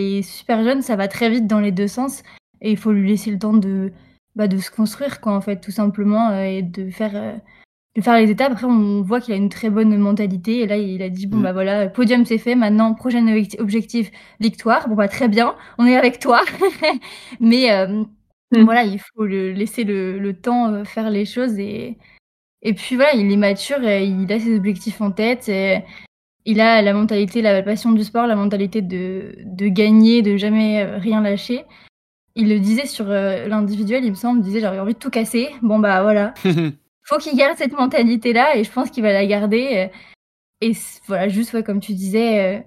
est 0.00 0.22
super 0.22 0.62
jeune, 0.62 0.80
ça 0.82 0.94
va 0.96 1.08
très 1.08 1.28
vite 1.30 1.46
dans 1.46 1.60
les 1.60 1.72
deux 1.72 1.88
sens. 1.88 2.22
Et 2.60 2.70
il 2.70 2.76
faut 2.76 2.92
lui 2.92 3.08
laisser 3.08 3.30
le 3.32 3.38
temps 3.38 3.52
de, 3.54 3.92
bah, 4.36 4.48
de 4.48 4.58
se 4.58 4.70
construire, 4.70 5.20
quoi, 5.20 5.32
en 5.34 5.40
fait, 5.40 5.60
tout 5.60 5.70
simplement, 5.70 6.30
euh, 6.30 6.44
et 6.44 6.62
de 6.62 6.90
faire, 6.90 7.12
euh, 7.16 7.32
de 7.96 8.02
faire 8.02 8.16
les 8.18 8.30
étapes. 8.30 8.52
Après, 8.52 8.66
on 8.66 9.02
voit 9.02 9.20
qu'il 9.20 9.34
a 9.34 9.36
une 9.36 9.48
très 9.50 9.70
bonne 9.70 9.96
mentalité. 9.98 10.60
Et 10.60 10.66
là, 10.66 10.76
il 10.78 11.02
a 11.02 11.08
dit 11.10 11.26
bon, 11.26 11.38
Mm. 11.38 11.42
bah 11.42 11.52
voilà, 11.52 11.88
podium 11.88 12.24
c'est 12.26 12.38
fait. 12.38 12.54
Maintenant, 12.54 12.94
prochain 12.94 13.24
objecti- 13.26 13.60
objectif, 13.60 14.10
victoire. 14.40 14.88
Bon, 14.88 14.94
bah 14.96 15.08
très 15.08 15.28
bien, 15.28 15.54
on 15.78 15.86
est 15.86 15.96
avec 15.96 16.18
toi. 16.18 16.42
Mais 17.40 17.70
euh, 17.72 18.04
Mm. 18.54 18.64
voilà, 18.64 18.84
il 18.84 18.98
faut 19.00 19.24
le, 19.26 19.52
laisser 19.52 19.84
le, 19.84 20.18
le 20.18 20.34
temps 20.34 20.72
euh, 20.72 20.84
faire 20.84 21.10
les 21.10 21.24
choses. 21.24 21.58
Et, 21.58 21.96
et 22.62 22.74
puis 22.74 22.96
voilà, 22.96 23.14
il 23.14 23.30
est 23.32 23.36
mature, 23.36 23.82
et 23.84 24.04
il 24.06 24.30
a 24.32 24.38
ses 24.40 24.56
objectifs 24.56 25.00
en 25.00 25.10
tête. 25.10 25.48
et 25.48 25.80
il 26.44 26.60
a 26.60 26.82
la 26.82 26.92
mentalité, 26.92 27.40
la 27.42 27.62
passion 27.62 27.92
du 27.92 28.02
sport, 28.04 28.26
la 28.26 28.34
mentalité 28.36 28.82
de, 28.82 29.36
de 29.44 29.68
gagner, 29.68 30.22
de 30.22 30.36
jamais 30.36 30.82
euh, 30.82 30.98
rien 30.98 31.20
lâcher. 31.22 31.64
Il 32.34 32.48
le 32.48 32.58
disait 32.60 32.86
sur 32.86 33.10
euh, 33.10 33.46
l'individuel, 33.48 34.04
il 34.04 34.10
me 34.10 34.14
semble, 34.16 34.40
il 34.40 34.42
disait 34.44 34.60
j'avais 34.60 34.78
envie 34.80 34.94
de 34.94 34.98
tout 34.98 35.10
casser. 35.10 35.50
Bon 35.62 35.78
bah 35.78 36.02
voilà, 36.02 36.32
faut 37.04 37.18
qu'il 37.18 37.36
garde 37.36 37.56
cette 37.58 37.72
mentalité-là 37.78 38.56
et 38.56 38.64
je 38.64 38.70
pense 38.70 38.90
qu'il 38.90 39.02
va 39.02 39.12
la 39.12 39.26
garder. 39.26 39.88
euh, 39.92 39.96
Et 40.60 40.72
voilà, 41.06 41.28
juste 41.28 41.52
ouais, 41.52 41.62
comme 41.62 41.80
tu 41.80 41.92
disais, 41.94 42.56
euh, 42.58 42.60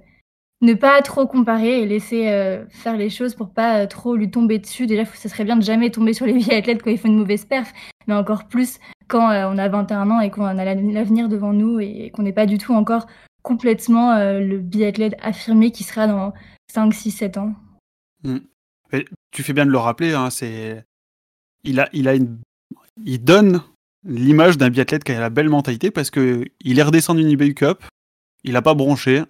ne 0.62 0.74
pas 0.74 1.02
trop 1.02 1.26
comparer 1.28 1.82
et 1.82 1.86
laisser 1.86 2.26
faire 2.70 2.96
les 2.98 3.10
choses 3.10 3.36
pour 3.36 3.50
pas 3.50 3.86
trop 3.88 4.16
lui 4.16 4.30
tomber 4.32 4.58
dessus. 4.60 4.88
Déjà, 4.88 5.04
ça 5.06 5.30
serait 5.30 5.44
bien 5.44 5.58
de 5.58 5.62
jamais 5.64 5.90
tomber 5.92 6.14
sur 6.14 6.26
les 6.26 6.34
vieilles 6.38 6.60
athlètes 6.60 6.82
quand 6.84 6.92
ils 6.92 6.98
font 6.98 7.08
une 7.10 7.18
mauvaise 7.18 7.46
perf, 7.46 7.72
mais 8.08 8.14
encore 8.14 8.48
plus 8.48 8.80
quand 9.08 9.28
on 9.30 9.58
a 9.58 9.68
21 9.70 10.10
ans 10.12 10.20
et 10.22 10.32
qu'on 10.32 10.46
a 10.46 10.54
la- 10.54 10.76
l'avenir 10.76 11.28
devant 11.30 11.54
nous 11.54 11.80
et 11.80 12.10
qu'on 12.14 12.24
n'est 12.24 12.34
pas 12.34 12.46
du 12.46 12.58
tout 12.58 12.74
encore 12.74 13.06
complètement 13.44 14.18
le 14.40 14.58
biathlète 14.60 15.16
affirmé 15.22 15.72
qui 15.72 15.84
sera 15.84 16.08
dans 16.08 16.34
5, 16.74 16.94
6, 16.94 17.12
7 17.12 17.38
ans. 17.38 17.54
Mais 18.24 18.40
tu 19.32 19.44
fais 19.44 19.54
bien 19.54 19.66
de 19.66 19.72
le 19.72 19.78
rappeler, 19.78 20.14
hein, 20.14 20.30
c'est 20.30 20.86
il 21.64 21.80
a, 21.80 21.90
il 21.94 22.08
a 22.08 22.16
une, 22.16 22.38
il 23.04 23.24
donne 23.24 23.62
l'image 24.04 24.58
d'un 24.58 24.70
biathlète 24.70 25.04
qui 25.04 25.12
a 25.12 25.20
la 25.20 25.30
belle 25.30 25.50
mentalité 25.50 25.92
parce 25.92 26.12
que 26.12 26.46
il 26.62 26.80
est 26.80 26.84
redescendu 26.84 27.22
une 27.22 27.30
eBay 27.30 27.54
Cup, 27.54 27.84
il 28.44 28.56
a 28.56 28.62
pas 28.62 28.74
bronché, 28.76 29.24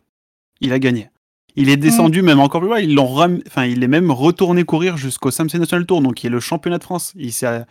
il 0.61 0.73
a 0.73 0.79
gagné. 0.79 1.09
Il 1.55 1.69
est 1.69 1.77
descendu 1.77 2.21
même 2.21 2.41
encore 2.41 2.59
plus 2.59 2.69
bas, 2.69 2.81
ils 2.81 2.93
l'ont 2.93 3.07
ram- 3.07 3.41
enfin 3.47 3.65
il 3.65 3.81
est 3.81 3.87
même 3.87 4.11
retourné 4.11 4.65
courir 4.65 4.97
jusqu'au 4.97 5.31
Samsung 5.31 5.59
National 5.59 5.85
Tour, 5.85 6.01
donc 6.01 6.15
qui 6.15 6.27
est 6.27 6.29
le 6.29 6.41
championnat 6.41 6.79
de 6.79 6.83
France. 6.83 7.13
Il 7.15 7.31
s'est, 7.31 7.63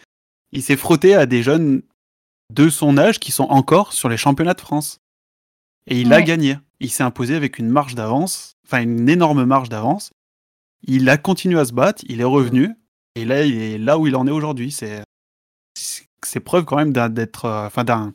il 0.53 0.63
s'est 0.63 0.77
frotté 0.79 1.15
à 1.15 1.27
des 1.27 1.43
jeunes 1.43 1.83
de 2.51 2.71
son 2.71 2.97
âge 2.97 3.21
qui 3.21 3.31
sont 3.31 3.45
encore 3.45 3.93
sur 3.93 4.09
les 4.09 4.17
championnats 4.17 4.55
de 4.55 4.61
France. 4.63 5.01
Et 5.87 6.01
il 6.01 6.13
a 6.15 6.23
gagné. 6.23 6.57
Il 6.81 6.91
s'est 6.91 7.03
imposé 7.03 7.35
avec 7.35 7.59
une 7.59 7.69
marge 7.69 7.95
d'avance, 7.95 8.55
enfin 8.67 8.81
une 8.83 9.07
énorme 9.09 9.45
marge 9.45 9.69
d'avance. 9.69 10.13
Il 10.87 11.09
a 11.09 11.17
continué 11.17 11.59
à 11.59 11.65
se 11.65 11.73
battre, 11.73 12.03
il 12.09 12.21
est 12.21 12.25
revenu, 12.25 12.75
et 13.15 13.25
là, 13.25 13.45
il 13.45 13.61
est 13.61 13.79
là 13.79 13.99
où 13.99 14.07
il 14.07 14.17
en 14.17 14.27
est 14.27 14.31
aujourd'hui. 14.31 14.71
C'est, 14.71 15.03
c'est- 15.77 16.41
preuve 16.41 16.65
quand 16.65 16.77
même 16.77 16.93
d'un, 16.93 17.09
d'être, 17.09 17.45
euh, 17.47 17.67
enfin 17.67 17.85
d'un, 17.85 18.13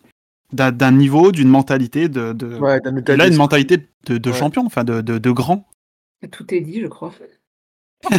d'un, 0.54 0.72
d'un 0.72 0.92
niveau, 0.92 1.32
d'une 1.32 1.48
mentalité 1.50 2.10
de, 2.10 2.34
de 2.34 2.56
Ouais, 2.58 2.80
d'un 2.82 2.96
état 2.98 3.14
il 3.14 3.22
a 3.22 3.24
une 3.26 3.30
d'esprit. 3.32 3.38
mentalité 3.38 3.78
de, 4.08 4.18
de 4.18 4.30
Ouais. 4.32 4.38
champion, 4.38 4.66
enfin 4.66 4.84
de, 4.84 5.02
de, 5.02 5.18
de 5.18 5.32
grand. 5.32 5.68
Tout 6.32 6.54
est 6.54 6.62
dit, 6.62 6.82
je 6.82 6.88
crois. 6.88 7.14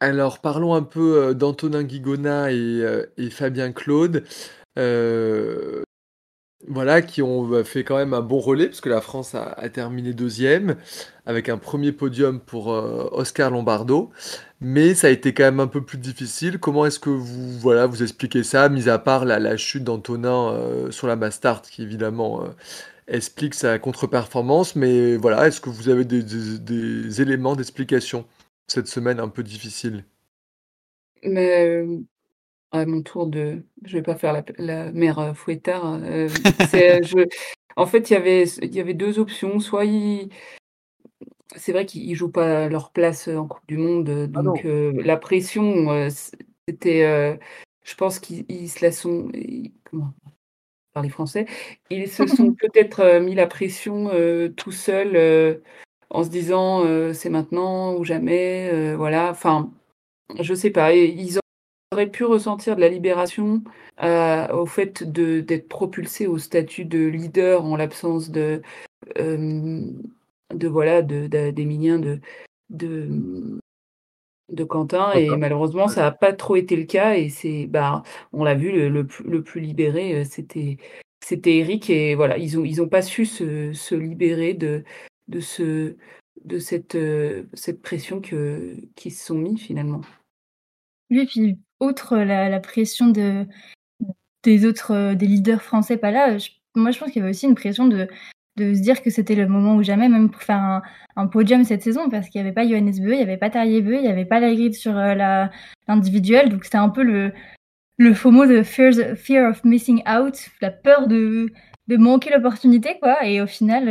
Alors, 0.00 0.40
parlons 0.40 0.74
un 0.74 0.82
peu 0.82 1.16
euh, 1.22 1.34
d'Antonin 1.34 1.82
Guigona 1.82 2.52
et, 2.52 2.56
euh, 2.56 3.04
et 3.16 3.30
Fabien 3.30 3.72
Claude, 3.72 4.24
euh, 4.78 5.82
voilà, 6.66 7.02
qui 7.02 7.22
ont 7.22 7.46
bah, 7.46 7.62
fait 7.62 7.84
quand 7.84 7.96
même 7.96 8.14
un 8.14 8.20
bon 8.20 8.40
relais, 8.40 8.66
parce 8.66 8.80
que 8.80 8.88
la 8.88 9.00
France 9.00 9.34
a, 9.34 9.68
terminé 9.68 10.12
deuxième, 10.12 10.76
avec 11.24 11.48
un 11.48 11.56
premier 11.56 11.92
podium 11.92 12.40
pour 12.40 12.72
euh, 12.72 13.08
Oscar 13.12 13.50
Lombardo, 13.50 14.10
mais 14.60 14.94
ça 14.94 15.06
a 15.06 15.10
été 15.10 15.32
quand 15.32 15.44
même 15.44 15.60
un 15.60 15.68
peu 15.68 15.84
plus 15.84 15.98
difficile. 15.98 16.58
Comment 16.58 16.84
est-ce 16.84 16.98
que 16.98 17.10
vous, 17.10 17.58
voilà, 17.58 17.86
vous 17.86 18.02
expliquez 18.02 18.42
ça, 18.42 18.68
mis 18.68 18.88
à 18.88 18.98
part 18.98 19.24
la, 19.24 19.56
chute 19.56 19.84
d'Antonin 19.84 20.52
euh, 20.52 20.90
sur 20.90 21.06
la 21.06 21.16
Mastart, 21.16 21.62
qui 21.62 21.82
évidemment 21.82 22.42
euh, 22.42 22.48
explique 23.06 23.54
sa 23.54 23.78
contre-performance, 23.78 24.74
mais 24.76 25.16
voilà, 25.16 25.46
est-ce 25.46 25.60
que 25.60 25.70
vous 25.70 25.88
avez 25.88 26.04
des, 26.04 27.20
éléments 27.22 27.56
d'explication 27.56 28.26
cette 28.66 28.88
semaine 28.88 29.20
un 29.20 29.28
peu 29.28 29.42
difficile? 29.44 30.04
À 32.72 32.84
mon 32.86 33.02
tour 33.02 33.26
de 33.26 33.62
je 33.84 33.96
vais 33.96 34.02
pas 34.02 34.14
faire 34.14 34.32
la 34.32 34.44
la 34.58 34.92
mère, 34.92 35.18
heu, 35.20 35.34
fouettard, 35.34 35.98
je 36.72 37.26
en 37.76 37.86
fait, 37.86 38.10
il 38.10 38.14
y 38.14 38.16
avait 38.16 38.44
il 38.62 38.74
y 38.74 38.80
avait 38.80 38.94
2 38.94 39.18
options, 39.18 39.60
soit 39.60 39.84
ils 39.84 40.28
c'est 41.56 41.72
vrai 41.72 41.86
qu'ils 41.86 42.14
jouent 42.14 42.30
pas 42.30 42.68
leur 42.68 42.90
place, 42.92 43.28
en 43.28 43.46
coupe 43.46 43.66
du 43.66 43.78
monde, 43.78 44.30
Ah 44.34 44.42
donc 44.42 44.64
la 44.64 45.16
pression, 45.16 46.08
c'était, 46.68 47.38
je 47.84 47.94
pense 47.94 48.18
qu'ils 48.18 48.44
ils 48.48 48.68
se 48.68 48.84
la 48.84 48.92
sont 48.92 49.30
comment? 49.84 50.12
Parler 50.92 51.08
français? 51.10 51.46
Ils 51.90 52.08
se 52.08 52.26
sont 52.26 52.52
peut-être, 52.54 53.20
mis 53.20 53.34
la 53.34 53.46
pression, 53.46 54.10
tout 54.56 54.72
seuls, 54.72 55.62
en 56.10 56.24
se 56.24 56.28
disant, 56.28 56.84
«C'est 57.14 57.30
maintenant 57.30 57.94
ou 57.96 58.04
jamais», 58.04 58.94
voilà, 58.96 59.30
enfin, 59.30 59.72
je 60.40 60.54
sais 60.54 60.70
pas 60.70 60.94
ils 60.94 61.38
auraient 61.92 62.10
pu 62.10 62.24
ressentir 62.24 62.76
de 62.76 62.80
la 62.80 62.88
libération, 62.88 63.62
heu, 64.02 64.46
au 64.52 64.66
fait 64.66 65.02
de 65.10 65.40
d'être 65.40 65.68
propulsés 65.68 66.26
au 66.26 66.38
statut 66.38 66.84
de 66.84 67.06
leader 67.06 67.64
en 67.64 67.76
l'absence 67.76 68.30
de, 68.30 68.62
hem, 69.16 70.02
de 70.54 70.68
voilà, 70.68 71.02
de 71.02 71.26
d'Emilien, 71.50 71.98
de 71.98 72.20
de, 72.70 73.58
de 74.50 74.64
Quentin. 74.64 75.12
Et 75.12 75.34
malheureusement, 75.36 75.88
ça 75.88 76.06
a 76.06 76.10
pas 76.10 76.32
trop 76.32 76.56
été 76.56 76.76
le 76.76 76.84
cas. 76.84 77.14
Et 77.16 77.30
c'est 77.30 77.66
bah, 77.66 78.02
on 78.32 78.44
l'a 78.44 78.54
vu 78.54 78.70
le 78.70 78.88
le 78.88 79.06
plus 79.06 79.24
le 79.24 79.42
plus 79.42 79.60
libéré, 79.60 80.20
heu, 80.20 80.24
c'était 80.24 80.76
c'était 81.24 81.56
Éric 81.56 81.90
et 81.90 82.14
voilà, 82.14 82.38
ils 82.38 82.58
ont 82.58 82.64
ils 82.64 82.82
ont 82.82 82.88
pas 82.88 83.02
su 83.02 83.24
se 83.24 83.72
se 83.72 83.94
libérer 83.94 84.54
de 84.54 84.84
de 85.28 85.40
ce 85.40 85.96
de 86.44 86.58
cette, 86.58 86.96
pression 87.82 88.20
que 88.20 88.76
qu'ils 88.94 89.12
se 89.12 89.26
sont 89.26 89.38
mis 89.38 89.58
finalement. 89.58 90.02
Oui, 91.10 91.26
puis 91.26 91.58
outre 91.80 92.18
la 92.18 92.48
la 92.48 92.60
pression 92.60 93.08
de 93.08 93.46
des 94.44 94.66
autres, 94.66 94.94
heu, 94.94 95.16
des 95.16 95.26
leaders 95.26 95.62
français 95.62 95.96
pas 95.98 96.10
là, 96.12 96.36
moi 96.76 96.90
je 96.92 96.98
pense 97.00 97.10
qu'il 97.12 97.20
y 97.20 97.22
avait 97.22 97.30
aussi 97.32 97.46
une 97.46 97.54
pression 97.56 97.86
de 97.88 98.08
de 98.58 98.74
se 98.74 98.80
dire 98.82 99.02
que 99.02 99.10
c'était 99.10 99.36
le 99.36 99.48
moment 99.48 99.76
ou 99.76 99.82
jamais, 99.84 100.08
même 100.10 100.30
pour 100.30 100.42
faire 100.42 100.82
un 101.16 101.26
podium 101.28 101.64
cette 101.64 101.82
saison 101.84 102.10
parce 102.10 102.28
qu'il 102.28 102.40
y 102.40 102.44
avait 102.44 102.52
pas 102.54 102.66
Johannes 102.68 102.92
Beu, 103.00 103.14
il 103.14 103.20
y 103.20 103.22
avait 103.22 103.36
pas 103.38 103.50
Tarjei 103.50 103.82
Beu, 103.82 103.96
il 103.98 104.04
y 104.04 104.08
avait 104.08 104.24
pas 104.26 104.40
Lagride 104.40 104.74
sur, 104.74 104.92
heu, 104.98 105.14
la 105.14 105.50
l'individuel 105.88 106.50
donc 106.50 106.64
c'était 106.64 106.78
un 106.78 106.90
peu 106.90 107.02
le 107.04 107.32
le 107.98 108.14
FOMO 108.14 108.46
de 108.46 108.62
fears 108.64 109.16
fear 109.18 109.50
of 109.50 109.64
missing 109.64 110.02
out, 110.08 110.36
la 110.62 110.70
peur 110.72 111.08
de 111.08 111.52
de 111.88 111.96
manquer 111.98 112.30
l'opportunité 112.32 112.98
quoi 113.00 113.24
et 113.26 113.40
au 113.42 113.46
final, 113.48 113.88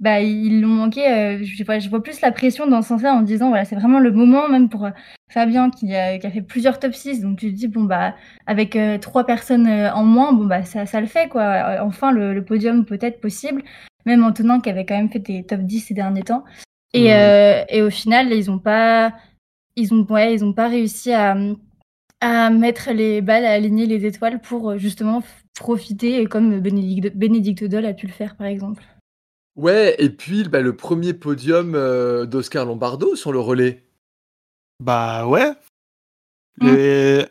bah, 0.00 0.20
ils 0.20 0.60
l'ont 0.60 0.68
manqué, 0.68 1.00
heu, 1.40 1.42
je 1.44 1.64
vois 1.64 1.78
je 1.78 1.88
vois 1.88 2.02
plus 2.02 2.20
la 2.20 2.32
pression 2.32 2.66
dans 2.66 2.82
ce 2.82 2.88
sens-là 2.88 3.14
en 3.14 3.22
disant 3.22 3.48
voilà, 3.48 3.64
c'est 3.64 3.76
vraiment 3.76 3.98
le 4.00 4.12
moment 4.12 4.48
même 4.48 4.68
pour, 4.68 4.86
heu, 4.86 4.92
Fabien 5.30 5.70
qui 5.70 5.94
a 5.94 6.18
qui 6.18 6.26
a 6.26 6.30
fait 6.30 6.42
plusieurs 6.42 6.78
top 6.78 6.94
6 6.94 7.20
donc 7.22 7.38
tu 7.38 7.50
te 7.50 7.56
dis: 7.56 7.68
«Bon 7.68 7.84
bah, 7.84 8.14
avec, 8.46 8.76
heu, 8.76 8.98
3 9.00 9.24
personnes, 9.26 9.66
heu, 9.68 9.88
en 9.94 10.04
moins, 10.04 10.32
bon 10.32 10.44
bah, 10.46 10.64
ça 10.64 10.86
ça 10.86 11.00
le 11.00 11.06
fait 11.06 11.28
quoi, 11.28 11.78
enfin 11.82 12.12
le 12.12 12.34
le 12.34 12.44
podium 12.44 12.84
peut 12.84 12.98
être 13.00 13.20
possible». 13.20 13.62
Même 14.06 14.22
Antonin 14.24 14.60
qui 14.60 14.70
avait 14.70 14.86
quand 14.86 14.96
même 14.96 15.10
fait 15.10 15.18
des 15.20 15.44
top 15.44 15.60
10 15.62 15.80
ces 15.80 15.94
derniers 15.94 16.22
temps 16.22 16.44
et 16.94 17.10
Mmh. 17.14 17.64
et 17.70 17.82
au 17.82 17.90
final 17.90 18.32
ils 18.32 18.50
ont 18.50 18.58
pas 18.60 19.12
ils 19.76 19.92
ont 19.94 20.06
ouais, 20.10 20.34
ils 20.34 20.44
ont 20.44 20.52
pas 20.54 20.68
réussi 20.68 21.12
à, 21.12 21.36
à 22.22 22.50
mettre 22.50 22.92
les 22.92 23.22
balles, 23.22 23.44
à 23.46 23.52
aligner 23.52 23.86
les 23.86 24.06
étoiles 24.06 24.40
pour, 24.40 24.78
justement 24.78 25.22
profiter 25.58 26.26
comme 26.26 26.60
Bénédicte 26.60 27.16
Bénédicte 27.16 27.64
Dalle 27.64 27.86
a 27.86 27.94
pu 27.94 28.06
le 28.08 28.12
faire 28.12 28.36
par 28.36 28.46
exemple. 28.48 28.84
Ouais 29.56 29.96
et 29.98 30.10
puis, 30.10 30.44
bah, 30.44 30.60
le 30.60 30.76
1er 30.76 31.14
podium, 31.14 31.74
heu, 31.74 32.26
d'Oscar 32.26 32.66
Lombardo 32.66 33.16
sur 33.16 33.32
le 33.32 33.40
relais. 33.40 33.84
Bah, 34.80 35.26
ouais. 35.26 35.52
Mmh. 36.60 36.68
Les 36.68 37.26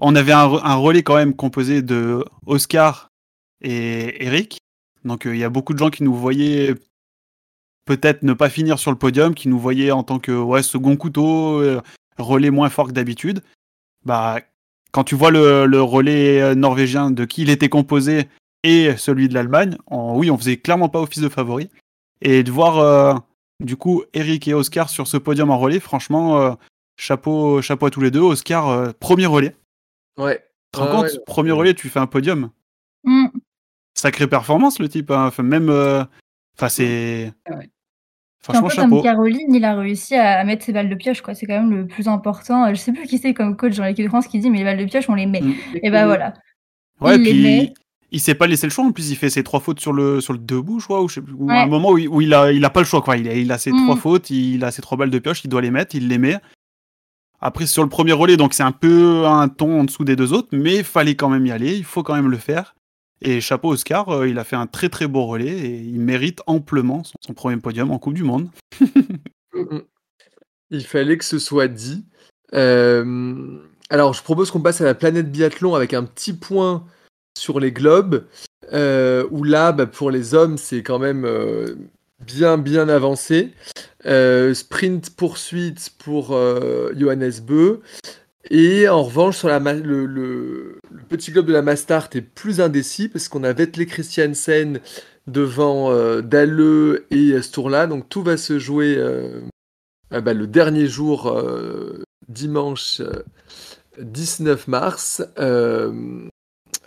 on 0.00 0.14
avait 0.16 0.32
un 0.32 0.46
re 0.46 0.64
un 0.66 0.76
relais 0.76 1.02
quand 1.02 1.16
même 1.16 1.34
composé 1.34 1.82
de 1.82 2.24
Oscar 2.46 3.08
et 3.62 4.24
Éric, 4.24 4.58
donc 5.04 5.26
heu, 5.26 5.34
il 5.34 5.40
y 5.40 5.44
a 5.44 5.50
beaucoup 5.50 5.74
de 5.74 5.78
gens 5.78 5.90
qui 5.90 6.04
nous 6.04 6.14
voyaient 6.14 6.74
peut-être 7.86 8.22
ne 8.22 8.34
pas 8.34 8.50
finir 8.50 8.78
sur 8.78 8.90
le 8.92 8.98
podium, 8.98 9.34
qui 9.34 9.48
nous 9.48 9.58
voyaient 9.58 9.90
en 9.90 10.02
tant 10.02 10.18
que, 10.18 10.32
ouais, 10.32 10.62
second 10.62 10.96
couteau, 10.96 11.60
heu, 11.62 11.80
relais 12.18 12.50
moins 12.50 12.68
fort 12.70 12.88
que 12.88 12.92
d'habitude. 12.92 13.42
Bah, 14.04 14.40
quand 14.92 15.04
tu 15.04 15.14
vois 15.16 15.30
le 15.30 15.66
le 15.66 15.82
relais, 15.82 16.54
norvégien, 16.54 17.10
de 17.10 17.24
qui 17.24 17.42
il 17.42 17.50
était 17.50 17.68
composé 17.70 18.28
et 18.64 18.96
celui 18.96 19.28
de 19.28 19.34
l'Allemagne, 19.34 19.76
en 19.86 20.16
oui, 20.16 20.30
on 20.30 20.38
faisait 20.38 20.56
clairement 20.56 20.88
pas 20.88 21.00
office 21.00 21.22
de 21.22 21.28
favori 21.28 21.70
et 22.20 22.42
de 22.42 22.50
voir, 22.50 22.78
heu, 22.80 23.14
du 23.60 23.76
coup, 23.76 24.02
Éric 24.14 24.48
et 24.48 24.54
Oscar 24.54 24.88
sur 24.90 25.06
ce 25.06 25.16
podium 25.16 25.50
en 25.50 25.58
relais, 25.58 25.80
franchement, 25.80 26.40
heu, 26.40 26.52
chapeau 26.96 27.62
chapeau 27.62 27.86
à 27.86 27.90
tous 27.90 28.00
les 28.00 28.10
2. 28.10 28.20
Oscar, 28.20 28.68
heu, 28.70 28.92
1er 28.98 29.26
relais. 29.26 29.56
Ouais. 30.18 30.44
Tu 30.72 30.78
te 30.80 30.84
rends 30.84 30.86
Ouais, 30.86 30.90
ouais, 31.02 31.02
compte? 31.10 31.14
non, 31.18 31.24
1er 31.26 31.48
c'est 31.50 31.52
relais, 31.54 31.74
tu 31.74 31.88
fais 31.88 32.00
un 32.00 32.06
podium. 32.06 32.50
Mmh. 33.04 33.26
Sacrée 33.94 34.26
performance 34.28 34.78
le 34.80 34.88
type, 34.88 35.10
hein, 35.10 35.26
enfin 35.26 35.42
même, 35.42 35.70
enfin 36.56 36.68
c'est 36.68 37.32
Ah 37.46 37.56
ouais. 37.58 37.70
C'est 38.42 38.50
un 38.56 38.60
franchement 38.60 38.68
peu 38.68 38.76
comme 38.76 38.90
chapeau. 38.90 39.02
Caroline, 39.02 39.54
il 39.54 39.64
a 39.64 39.74
réussi 39.76 40.14
à 40.16 40.44
mettre 40.44 40.64
ses 40.64 40.72
balles 40.72 40.88
de 40.90 40.94
pioche 40.94 41.22
quoi, 41.22 41.34
c'est 41.34 41.46
quand 41.46 41.60
même 41.60 41.70
le 41.74 41.86
plus 41.86 42.08
important, 42.08 42.68
je 42.70 42.74
sais 42.80 42.92
plus 42.92 43.06
qui 43.06 43.18
c'est 43.18 43.34
comme 43.34 43.56
coach 43.56 43.76
dans 43.76 43.84
l'équipe 43.84 44.04
de 44.04 44.08
France 44.10 44.28
qui 44.28 44.38
dit: 44.40 44.50
«Mais 44.50 44.58
les 44.58 44.64
balles 44.64 44.78
de 44.78 44.84
pioche, 44.86 45.08
on 45.10 45.14
les 45.14 45.26
met» 45.26 45.40
Mmh. 45.42 45.54
et 45.82 45.90
bah, 45.90 46.06
voilà. 46.06 46.34
Ouais, 47.00 47.16
Il 47.16 47.22
les 47.24 47.34
met. 47.34 47.74
Il 48.10 48.20
s'est 48.20 48.34
pas 48.34 48.46
laissé 48.46 48.66
le 48.66 48.70
choix 48.70 48.84
en 48.84 48.92
plus, 48.92 49.10
il 49.10 49.16
fait 49.16 49.30
ses 49.30 49.42
3 49.42 49.60
fautes 49.60 49.80
sur 49.80 49.92
le 49.92 50.20
sur 50.20 50.32
le 50.32 50.38
debout, 50.38 50.80
je 50.80 50.84
crois, 50.84 51.02
ou 51.02 51.08
je 51.08 51.14
sais 51.14 51.20
plus, 51.22 51.34
ou 51.34 51.50
à 51.50 51.62
un 51.62 51.66
moment 51.66 51.90
où 51.90 51.98
il 51.98 52.08
où 52.08 52.20
il 52.20 52.32
a 52.34 52.52
il 52.52 52.64
a 52.64 52.70
pas 52.70 52.80
le 52.80 52.86
choix 52.86 53.02
quoi, 53.02 53.16
il 53.16 53.28
a 53.28 53.34
il 53.34 53.50
a 53.52 53.58
ses 53.58 53.70
3 53.70 53.94
Mmh. 53.94 53.98
fautes, 53.98 54.30
il 54.30 54.64
a 54.64 54.70
ses 54.70 54.82
3 54.82 54.96
balles 54.98 55.10
de 55.10 55.18
pioche, 55.18 55.44
il 55.44 55.48
doit 55.48 55.60
les 55.60 55.70
mettre, 55.70 55.94
il 55.94 56.08
les 56.08 56.18
met. 56.18 56.38
Après 57.40 57.66
sur 57.66 57.82
le 57.84 57.88
1er 57.88 58.12
relais, 58.12 58.36
donc 58.36 58.54
c'est 58.54 58.64
un 58.64 58.72
peu 58.72 59.26
un 59.26 59.48
ton 59.48 59.80
en 59.80 59.84
dessous 59.84 60.04
des 60.04 60.16
2 60.16 60.32
autres, 60.32 60.48
mais 60.52 60.82
fallait 60.82 61.14
quand 61.14 61.28
même 61.28 61.46
y 61.46 61.52
aller, 61.52 61.76
il 61.76 61.84
faut 61.84 62.02
quand 62.02 62.14
même 62.14 62.30
le 62.30 62.38
faire 62.38 62.74
et 63.20 63.40
chapeau 63.40 63.70
Oscar, 63.70 64.08
heu, 64.12 64.28
il 64.28 64.38
a 64.38 64.44
fait 64.44 64.56
un 64.56 64.66
très, 64.66 64.88
très 64.88 65.08
beau 65.08 65.24
relais 65.24 65.48
et 65.58 65.80
il 65.80 66.00
mérite 66.00 66.40
amplement 66.46 67.02
son 67.02 67.16
son 67.20 67.32
1er 67.32 67.60
podium 67.60 67.90
en 67.90 67.98
coupe 67.98 68.14
du 68.14 68.22
monde. 68.22 68.48
Il 70.70 70.84
fallait 70.84 71.16
que 71.16 71.24
ce 71.24 71.38
soit 71.38 71.66
dit. 71.68 72.04
Hem, 72.52 73.60
alors 73.90 74.12
je 74.12 74.22
propose 74.22 74.50
qu'on 74.50 74.60
passe 74.60 74.80
à 74.80 74.84
la 74.84 74.94
planète 74.94 75.32
biathlon 75.32 75.74
avec 75.74 75.94
un 75.94 76.04
petit 76.04 76.34
point 76.34 76.84
sur 77.38 77.60
les 77.60 77.72
globes, 77.72 78.24
heu, 78.72 79.26
où 79.30 79.44
là, 79.44 79.72
bah, 79.72 79.86
pour 79.86 80.10
les 80.10 80.34
hommes, 80.34 80.58
c'est 80.58 80.82
quand 80.82 80.98
même, 80.98 81.24
heu, 81.24 81.78
bien, 82.20 82.58
bien 82.58 82.88
avancé. 82.88 83.52
Heu, 84.06 84.52
sprint 84.54 85.10
poursuite 85.16 85.90
pour, 85.98 86.36
Johannes 86.96 87.40
Beu 87.46 87.80
et 88.50 88.88
en 88.88 89.02
revanche 89.02 89.38
sur 89.38 89.48
la 89.48 89.58
le 89.58 90.06
le 90.06 90.78
petit 91.08 91.32
globe 91.32 91.46
de 91.46 91.52
la 91.52 91.62
Mastart 91.62 92.08
est 92.14 92.22
plus 92.22 92.60
indécis 92.60 93.08
parce 93.08 93.28
qu'on 93.28 93.44
a 93.44 93.52
Vetle 93.52 93.86
Christiansen 93.86 94.80
devant, 95.26 95.92
heu, 95.92 96.22
Dalleux 96.22 97.06
et 97.10 97.40
Sturla, 97.42 97.86
donc 97.86 98.08
tout 98.08 98.22
va 98.22 98.36
se 98.36 98.58
jouer, 98.58 98.98
ah 100.10 100.20
bah, 100.20 100.34
le 100.34 100.46
dernier 100.46 100.86
jour, 100.86 101.42
dimanche, 102.28 103.00
heu, 103.00 103.24
19 104.00 104.68
mars, 104.68 105.22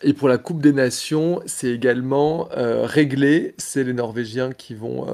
et 0.03 0.13
pour 0.13 0.27
la 0.29 0.37
Coupe 0.37 0.61
des 0.61 0.73
Nations, 0.73 1.41
c'est 1.45 1.71
également, 1.71 2.49
heu, 2.57 2.81
réglé. 2.83 3.53
C'est 3.57 3.83
les 3.83 3.93
Norvégiens 3.93 4.51
qui 4.51 4.75
vont, 4.75 5.05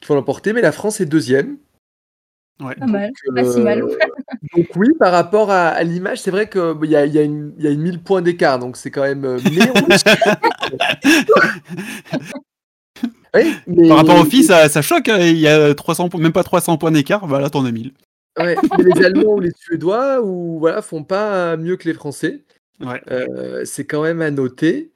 qui 0.00 0.08
vont 0.08 0.14
l'emporter, 0.14 0.52
mais 0.52 0.60
la 0.62 0.72
France 0.72 1.00
est 1.00 1.06
2e. 1.06 1.56
Ouais. 2.60 2.74
Pas 2.76 2.86
Donc 2.86 2.90
mal, 2.90 3.10
pas 3.34 3.44
si 3.44 3.60
mal. 3.60 3.82
heu, 3.82 3.98
donc 4.56 4.66
oui, 4.76 4.88
par 4.98 5.10
rapport 5.12 5.50
à 5.50 5.68
à 5.68 5.82
l'image, 5.82 6.20
c'est 6.20 6.30
vrai 6.30 6.48
que, 6.48 6.72
bah, 6.74 6.86
il 6.86 6.90
y 6.92 6.96
a 6.96 7.06
il 7.06 7.14
y 7.14 7.18
a 7.18 7.22
une 7.22 7.52
il 7.58 7.64
y 7.64 7.66
a 7.66 7.70
une 7.70 7.80
1000 7.80 8.00
points 8.00 8.22
d'écart, 8.22 8.58
donc 8.58 8.76
c'est 8.76 8.90
quand 8.90 9.02
même, 9.02 9.24
Oui, 13.34 13.54
mais 13.66 13.88
Par 13.88 13.96
rapport 13.98 14.20
aux 14.20 14.24
filles, 14.26 14.44
ça 14.44 14.68
ça 14.68 14.82
choque, 14.82 15.08
hein, 15.08 15.18
il 15.20 15.38
y 15.38 15.48
a 15.48 15.74
300 15.74 16.08
points, 16.10 16.20
même 16.20 16.32
pas 16.32 16.44
300 16.44 16.76
points 16.76 16.90
d'écart, 16.90 17.26
bah 17.26 17.40
là 17.40 17.48
tu 17.50 17.56
en 17.56 17.64
as 17.64 17.72
1000. 17.72 17.92
Ouais, 18.38 18.56
mais 18.78 18.84
les 18.84 19.04
Allemands 19.04 19.34
ou 19.34 19.40
les 19.40 19.52
Suédois 19.56 20.20
ou 20.22 20.58
voilà, 20.58 20.82
font 20.82 21.02
pas 21.02 21.56
mieux 21.56 21.76
que 21.76 21.88
les 21.88 21.94
Français. 21.94 22.42
Ouais. 22.82 23.00
Heu, 23.10 23.64
c'est 23.64 23.84
quand 23.84 24.02
même 24.02 24.22
à 24.22 24.30
noter. 24.30 24.92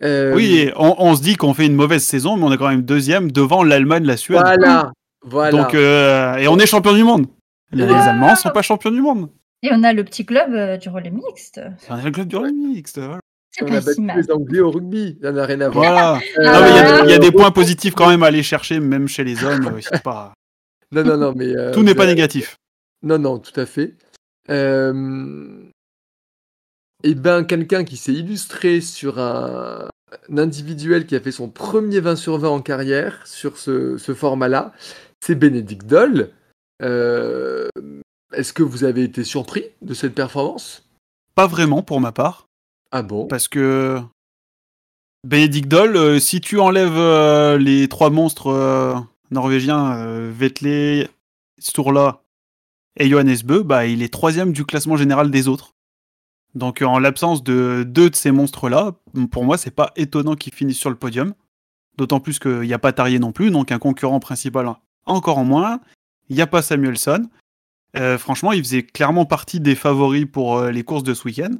Hem 0.00 0.34
Oui 0.34 0.70
on 0.76 0.94
on 0.98 1.16
se 1.16 1.22
dit 1.22 1.36
qu'on 1.36 1.54
fait 1.54 1.66
une 1.66 1.74
mauvaise 1.74 2.04
saison, 2.04 2.36
mais 2.36 2.44
on 2.44 2.52
est 2.52 2.56
quand 2.58 2.68
même 2.68 2.82
2e 2.82 3.32
devant 3.32 3.64
l'Allemagne, 3.64 4.04
la 4.04 4.16
Suède. 4.16 4.40
Voilà, 4.40 4.92
voilà. 5.22 5.50
Donc 5.50 5.74
heu 5.74 6.34
et 6.38 6.46
on 6.48 6.58
est 6.58 6.66
champion 6.66 6.94
du 6.94 7.04
monde. 7.04 7.26
Les. 7.72 7.84
Allemands 7.84 8.36
sont 8.36 8.50
pas 8.50 8.62
champions 8.62 8.90
du 8.90 9.00
monde. 9.00 9.28
Et 9.62 9.70
on 9.72 9.82
a 9.82 9.92
le 9.92 10.04
petit 10.04 10.24
club, 10.24 10.78
du 10.80 10.88
relais 10.88 11.10
mixte. 11.10 11.60
C'est 11.78 11.90
un 11.90 12.10
club 12.12 12.28
du 12.28 12.36
relais 12.36 12.52
mixte, 12.52 12.98
voilà. 12.98 13.20
C'est 13.50 13.64
On 13.64 13.74
a 13.74 13.80
battu 13.80 14.06
les 14.16 14.30
Anglais 14.30 14.60
au 14.60 14.70
rugby, 14.70 15.18
ça 15.20 15.32
n'a 15.32 15.44
rien 15.44 15.60
à 15.62 15.68
voir. 15.68 16.20
Voilà. 16.36 16.62
Mais 16.62 16.70
il 16.70 16.76
y 16.76 16.78
a 16.78 17.04
il 17.04 17.10
y 17.10 17.14
a 17.14 17.18
des 17.18 17.32
points 17.32 17.50
positifs 17.50 17.94
quand 17.94 18.08
même 18.08 18.22
à 18.22 18.26
aller 18.26 18.42
chercher, 18.42 18.78
même 18.78 19.08
chez 19.08 19.24
les 19.24 19.42
hommes, 19.42 19.80
pas 20.04 20.32
Non, 20.92 21.02
non, 21.02 21.16
non, 21.16 21.32
mais 21.34 21.72
tout 21.72 21.82
n'est 21.82 21.94
pas 21.94 22.06
négatif. 22.06 22.56
non, 23.02 23.18
non, 23.18 23.38
tout 23.38 23.58
à 23.58 23.66
fait. 23.66 23.96
Et 27.04 27.14
ben, 27.14 27.44
quelqu'un 27.44 27.84
qui 27.84 27.96
s'est 27.96 28.12
illustré 28.12 28.80
sur 28.80 29.18
un 29.18 29.88
un 30.30 30.38
individuel 30.38 31.06
qui 31.06 31.16
a 31.16 31.20
fait 31.20 31.32
son 31.32 31.48
1er 31.48 32.00
20 32.00 32.16
sur 32.16 32.38
20 32.38 32.48
en 32.48 32.62
carrière 32.62 33.26
sur 33.26 33.58
ce 33.58 33.98
ce 33.98 34.14
format-là, 34.14 34.72
c'est 35.20 35.34
Bénédicte 35.34 35.86
Dalle. 35.86 36.30
Hem, 36.80 38.02
est-ce 38.32 38.52
que 38.52 38.62
vous 38.62 38.84
avez 38.84 39.02
été 39.02 39.24
surpris 39.24 39.64
de 39.82 39.94
cette 39.94 40.14
performance? 40.14 40.88
pas 41.38 41.46
vraiment 41.46 41.82
pour 41.82 42.00
ma 42.00 42.10
part. 42.10 42.48
Ah 42.90 43.02
bon? 43.02 43.28
Parce 43.28 43.46
que 43.46 44.00
Benedict 45.22 45.68
Doll, 45.68 45.96
euh, 45.96 46.18
si 46.18 46.40
tu 46.40 46.58
enlèves 46.58 46.98
euh, 46.98 47.58
les 47.58 47.86
trois 47.86 48.10
monstres 48.10 48.48
euh, 48.48 48.96
norvégiens, 49.30 49.92
euh, 49.98 50.32
Vetley, 50.34 51.08
Sturla 51.60 52.22
et 52.98 53.08
Johannes 53.08 53.36
Bö, 53.44 53.62
bah, 53.62 53.86
il 53.86 54.02
est 54.02 54.12
troisième 54.12 54.50
du 54.50 54.64
classement 54.64 54.96
général 54.96 55.30
des 55.30 55.46
autres. 55.46 55.74
Donc 56.54 56.82
en 56.82 56.98
l'absence 56.98 57.42
de 57.42 57.84
deux 57.86 58.10
de 58.10 58.16
ces 58.16 58.30
monstres-là, 58.30 58.92
pour 59.30 59.44
moi, 59.44 59.58
c'est 59.58 59.70
pas 59.70 59.92
étonnant 59.96 60.34
qu'ils 60.34 60.54
finissent 60.54 60.78
sur 60.78 60.90
le 60.90 60.96
podium. 60.96 61.34
D'autant 61.96 62.20
plus 62.20 62.38
qu'il 62.38 62.60
n'y 62.60 62.72
a 62.72 62.78
pas 62.78 62.92
Tarier 62.92 63.18
non 63.18 63.32
plus, 63.32 63.50
donc 63.50 63.72
un 63.72 63.78
concurrent 63.78 64.20
principal 64.20 64.72
encore 65.04 65.38
en 65.38 65.44
moins. 65.44 65.80
Il 66.28 66.36
n'y 66.36 66.42
a 66.42 66.46
pas 66.46 66.62
Samuelson. 66.62 67.28
Euh, 67.96 68.18
franchement, 68.18 68.52
il 68.52 68.62
faisait 68.62 68.82
clairement 68.82 69.24
partie 69.24 69.60
des 69.60 69.74
favoris 69.74 70.26
pour 70.30 70.58
euh, 70.58 70.70
les 70.70 70.84
courses 70.84 71.02
de 71.02 71.14
ce 71.14 71.24
week-end. 71.24 71.50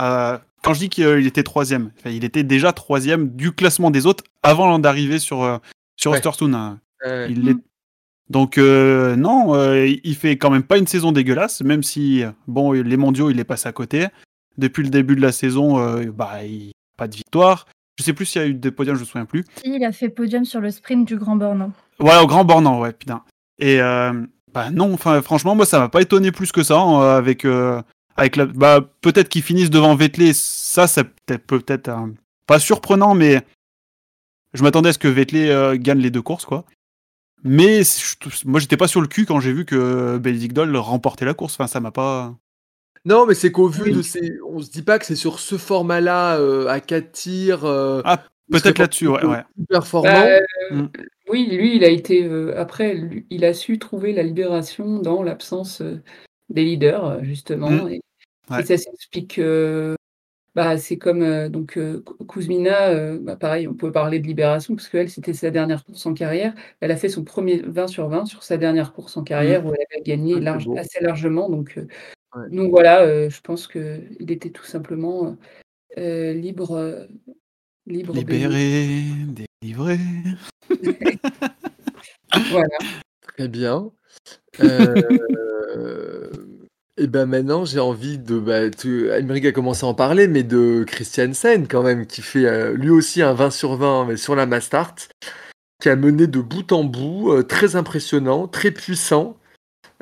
Euh, 0.00 0.38
quand 0.62 0.74
je 0.74 0.80
dis 0.80 0.88
qu'il 0.88 1.26
était 1.26 1.42
troisième, 1.42 1.90
il 2.04 2.24
était 2.24 2.44
déjà 2.44 2.72
troisième 2.72 3.30
du 3.30 3.52
classement 3.52 3.90
des 3.90 4.06
autres 4.06 4.24
avant 4.42 4.78
d'arriver 4.78 5.18
sur, 5.18 5.42
euh, 5.42 5.58
sur 5.96 6.12
Ouais. 7.04 7.32
Il 7.32 7.56
Donc 8.30 8.56
euh, 8.58 9.14
non, 9.16 9.54
euh, 9.54 9.86
il 10.04 10.14
fait 10.16 10.36
quand 10.38 10.50
même 10.50 10.62
pas 10.62 10.78
une 10.78 10.86
saison 10.86 11.12
dégueulasse, 11.12 11.60
même 11.62 11.82
si 11.82 12.22
bon 12.46 12.72
les 12.72 12.96
mondiaux 12.96 13.30
il 13.30 13.38
est 13.40 13.44
passé 13.44 13.68
à 13.68 13.72
côté. 13.72 14.06
Depuis 14.58 14.82
le 14.82 14.90
début 14.90 15.16
de 15.16 15.20
la 15.20 15.32
saison, 15.32 15.78
euh, 15.78 16.10
bah 16.10 16.44
il 16.44 16.72
pas 16.96 17.08
de 17.08 17.16
victoire. 17.16 17.66
Je 17.98 18.04
sais 18.04 18.12
plus 18.12 18.24
s'il 18.26 18.40
y 18.40 18.44
a 18.44 18.48
eu 18.48 18.54
des 18.54 18.70
podiums, 18.70 18.96
je 18.96 19.00
me 19.00 19.04
souviens 19.06 19.24
plus. 19.26 19.44
Il 19.64 19.84
a 19.84 19.92
fait 19.92 20.08
podium 20.08 20.44
sur 20.44 20.60
le 20.60 20.70
sprint 20.70 21.06
du 21.06 21.16
Grand 21.16 21.36
Bornand. 21.36 21.72
Ouais, 22.00 22.16
au 22.22 22.26
Grand 22.26 22.44
Bornand, 22.44 22.80
ouais, 22.80 22.92
putain. 22.92 23.22
Et 23.58 23.78
bah 23.78 24.70
non, 24.70 24.92
enfin 24.94 25.20
franchement 25.22 25.54
moi 25.54 25.64
ça 25.66 25.78
m'a 25.78 25.88
pas 25.88 26.02
étonné 26.02 26.30
plus 26.32 26.52
que 26.52 26.62
ça 26.62 26.78
hein, 26.78 27.16
avec 27.16 27.46
avec 28.16 28.36
la 28.36 28.46
bah 28.46 28.80
peut-être 29.00 29.28
qu'ils 29.28 29.42
finissent 29.42 29.70
devant 29.70 29.94
Vettel, 29.94 30.34
ça 30.34 30.86
ça 30.86 31.04
peut 31.04 31.34
être 31.34 31.46
peut-être 31.46 31.88
un- 31.88 32.12
pas 32.46 32.58
surprenant 32.58 33.14
mais 33.14 33.40
je 34.52 34.62
m'attendais 34.62 34.90
à 34.90 34.92
ce 34.92 34.98
que 34.98 35.08
Vettel 35.08 35.78
gagne 35.78 35.98
les 36.00 36.10
deux 36.10 36.20
courses 36.22 36.44
quoi. 36.44 36.64
Mais 37.44 37.82
je- 37.82 38.46
moi 38.46 38.60
j'étais 38.60 38.76
pas 38.76 38.86
sur 38.88 39.00
le 39.00 39.08
cul 39.08 39.26
quand 39.26 39.40
j'ai 39.40 39.52
vu 39.52 39.64
que 39.64 40.18
Benedict 40.18 40.54
Doll 40.54 40.76
remportait 40.76 41.24
la 41.24 41.34
course, 41.34 41.54
enfin 41.54 41.66
ça 41.66 41.80
m'a 41.80 41.90
pas 41.90 42.36
Non, 43.04 43.26
mais 43.26 43.34
c'est 43.34 43.50
qu'au 43.50 43.66
vu 43.68 43.82
Oui. 43.84 43.92
de 43.94 44.02
ces. 44.02 44.38
On 44.48 44.60
se 44.60 44.70
dit 44.70 44.82
pas 44.82 44.98
que 45.00 45.04
c'est 45.06 45.16
sur 45.16 45.40
ce 45.40 45.58
format-là, 45.58 46.38
euh, 46.38 46.68
à 46.68 46.80
4 46.80 47.10
tirs. 47.12 47.64
euh, 47.64 48.00
Ah, 48.04 48.22
peut-être 48.50 48.78
là-dessus, 48.78 49.08
ouais, 49.08 49.24
ouais. 49.24 49.42
performant. 49.68 50.10
Bah, 50.12 50.26
euh, 50.26 50.40
Mm. 50.70 50.88
Oui, 51.28 51.46
lui, 51.50 51.76
il 51.76 51.84
a 51.84 51.88
été. 51.88 52.24
euh, 52.24 52.54
après, 52.60 52.94
lui, 52.94 53.26
il 53.30 53.44
a 53.44 53.54
su 53.54 53.78
trouver 53.78 54.12
la 54.12 54.22
libération 54.22 54.98
dans 55.00 55.22
l'absence 55.22 55.80
euh, 55.80 56.00
des 56.50 56.64
leaders, 56.64 57.24
justement. 57.24 57.70
Mm. 57.70 57.88
Et, 57.88 58.00
Ouais. 58.50 58.60
et 58.60 58.64
ça 58.66 58.76
s'explique. 58.76 59.38
Bah, 60.54 60.76
c'est 60.78 60.98
comme 60.98 61.22
euh, 61.22 61.48
donc 61.48 61.76
euh, 61.78 62.02
Kuzmina, 62.28 62.90
euh, 62.90 63.18
bah, 63.20 63.36
pareil, 63.36 63.66
on 63.68 63.74
peut 63.74 63.90
parler 63.92 64.18
de 64.20 64.26
libération 64.26 64.74
parce 64.76 64.88
qu'elle, 64.88 65.08
c'était 65.10 65.32
sa 65.32 65.50
dernière 65.50 65.84
course 65.84 66.04
en 66.06 66.14
carrière. 66.14 66.54
Elle 66.80 66.90
a 66.90 66.96
fait 66.96 67.08
son 67.08 67.24
premier 67.24 67.62
20 67.62 67.86
sur 67.86 68.08
20 68.08 68.26
sur 68.26 68.42
sa 68.42 68.56
dernière 68.58 68.92
course 68.92 69.16
en 69.16 69.24
carrière 69.24 69.64
où 69.64 69.72
elle 69.74 69.84
avait 69.90 70.02
gagné 70.02 70.34
Ah, 70.36 70.40
large- 70.40 70.68
assez 70.76 71.02
largement. 71.02 71.48
Donc, 71.48 71.78
euh, 71.78 71.86
Ouais. 72.34 72.48
donc 72.50 72.70
voilà, 72.70 73.02
euh, 73.02 73.28
je 73.28 73.40
pense 73.42 73.66
qu'il 73.68 74.26
était 74.30 74.50
tout 74.50 74.64
simplement 74.64 75.36
euh, 75.98 76.32
libre. 76.32 76.72
euh, 76.72 77.06
libre 77.86 78.14
de- 78.14 78.20
Libéré, 78.20 79.02
délivré. 79.62 79.98
Voilà. 82.50 82.78
Très 83.20 83.48
bien. 83.48 83.90
Et 86.98 87.06
ben 87.06 87.24
maintenant, 87.24 87.64
j'ai 87.64 87.80
envie 87.80 88.18
de. 88.18 88.38
Bah, 88.38 88.68
tu, 88.70 89.08
Aymeric 89.10 89.46
a 89.46 89.52
commencé 89.52 89.84
à 89.84 89.88
en 89.88 89.94
parler, 89.94 90.28
mais 90.28 90.42
de 90.42 90.84
Christiansen, 90.86 91.66
quand 91.66 91.82
même, 91.82 92.06
qui 92.06 92.20
fait 92.20 92.44
euh, 92.44 92.74
lui 92.74 92.90
aussi 92.90 93.22
un 93.22 93.32
20 93.32 93.50
sur 93.50 93.76
20 93.76 94.06
mais 94.06 94.16
sur 94.18 94.36
la 94.36 94.44
Mastart, 94.44 94.94
qui 95.80 95.88
a 95.88 95.96
mené 95.96 96.26
de 96.26 96.40
bout 96.40 96.70
en 96.72 96.84
bout, 96.84 97.32
euh, 97.32 97.42
très 97.42 97.76
impressionnant, 97.76 98.46
très 98.46 98.70
puissant, 98.70 99.38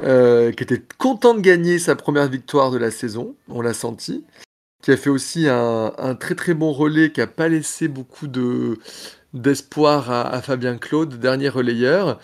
euh, 0.03 0.51
qui 0.51 0.65
était 0.65 0.83
content 0.99 1.35
de 1.35 1.41
gagner 1.41 1.79
sa 1.79 1.95
première 1.95 2.29
victoire 2.29 2.73
de 2.73 2.79
la 2.79 2.91
saison, 2.91 3.37
on 3.49 3.61
l'a 3.61 3.75
senti, 3.75 4.25
qui 4.83 4.91
a 4.91 4.97
fait 4.97 5.11
aussi 5.11 5.47
un, 5.49 6.17
très 6.19 6.35
très 6.35 6.55
bon 6.55 6.73
relais, 6.73 7.13
qui 7.13 7.21
a 7.21 7.29
pas 7.29 7.49
laissé 7.49 7.89
beaucoup 7.89 8.27
de 8.27 8.79
d'espoir 9.33 10.11
à, 10.11 10.43
Fabien 10.43 10.77
Claude, 10.77 11.21
dernier 11.21 11.51
relayeur. 11.51 12.21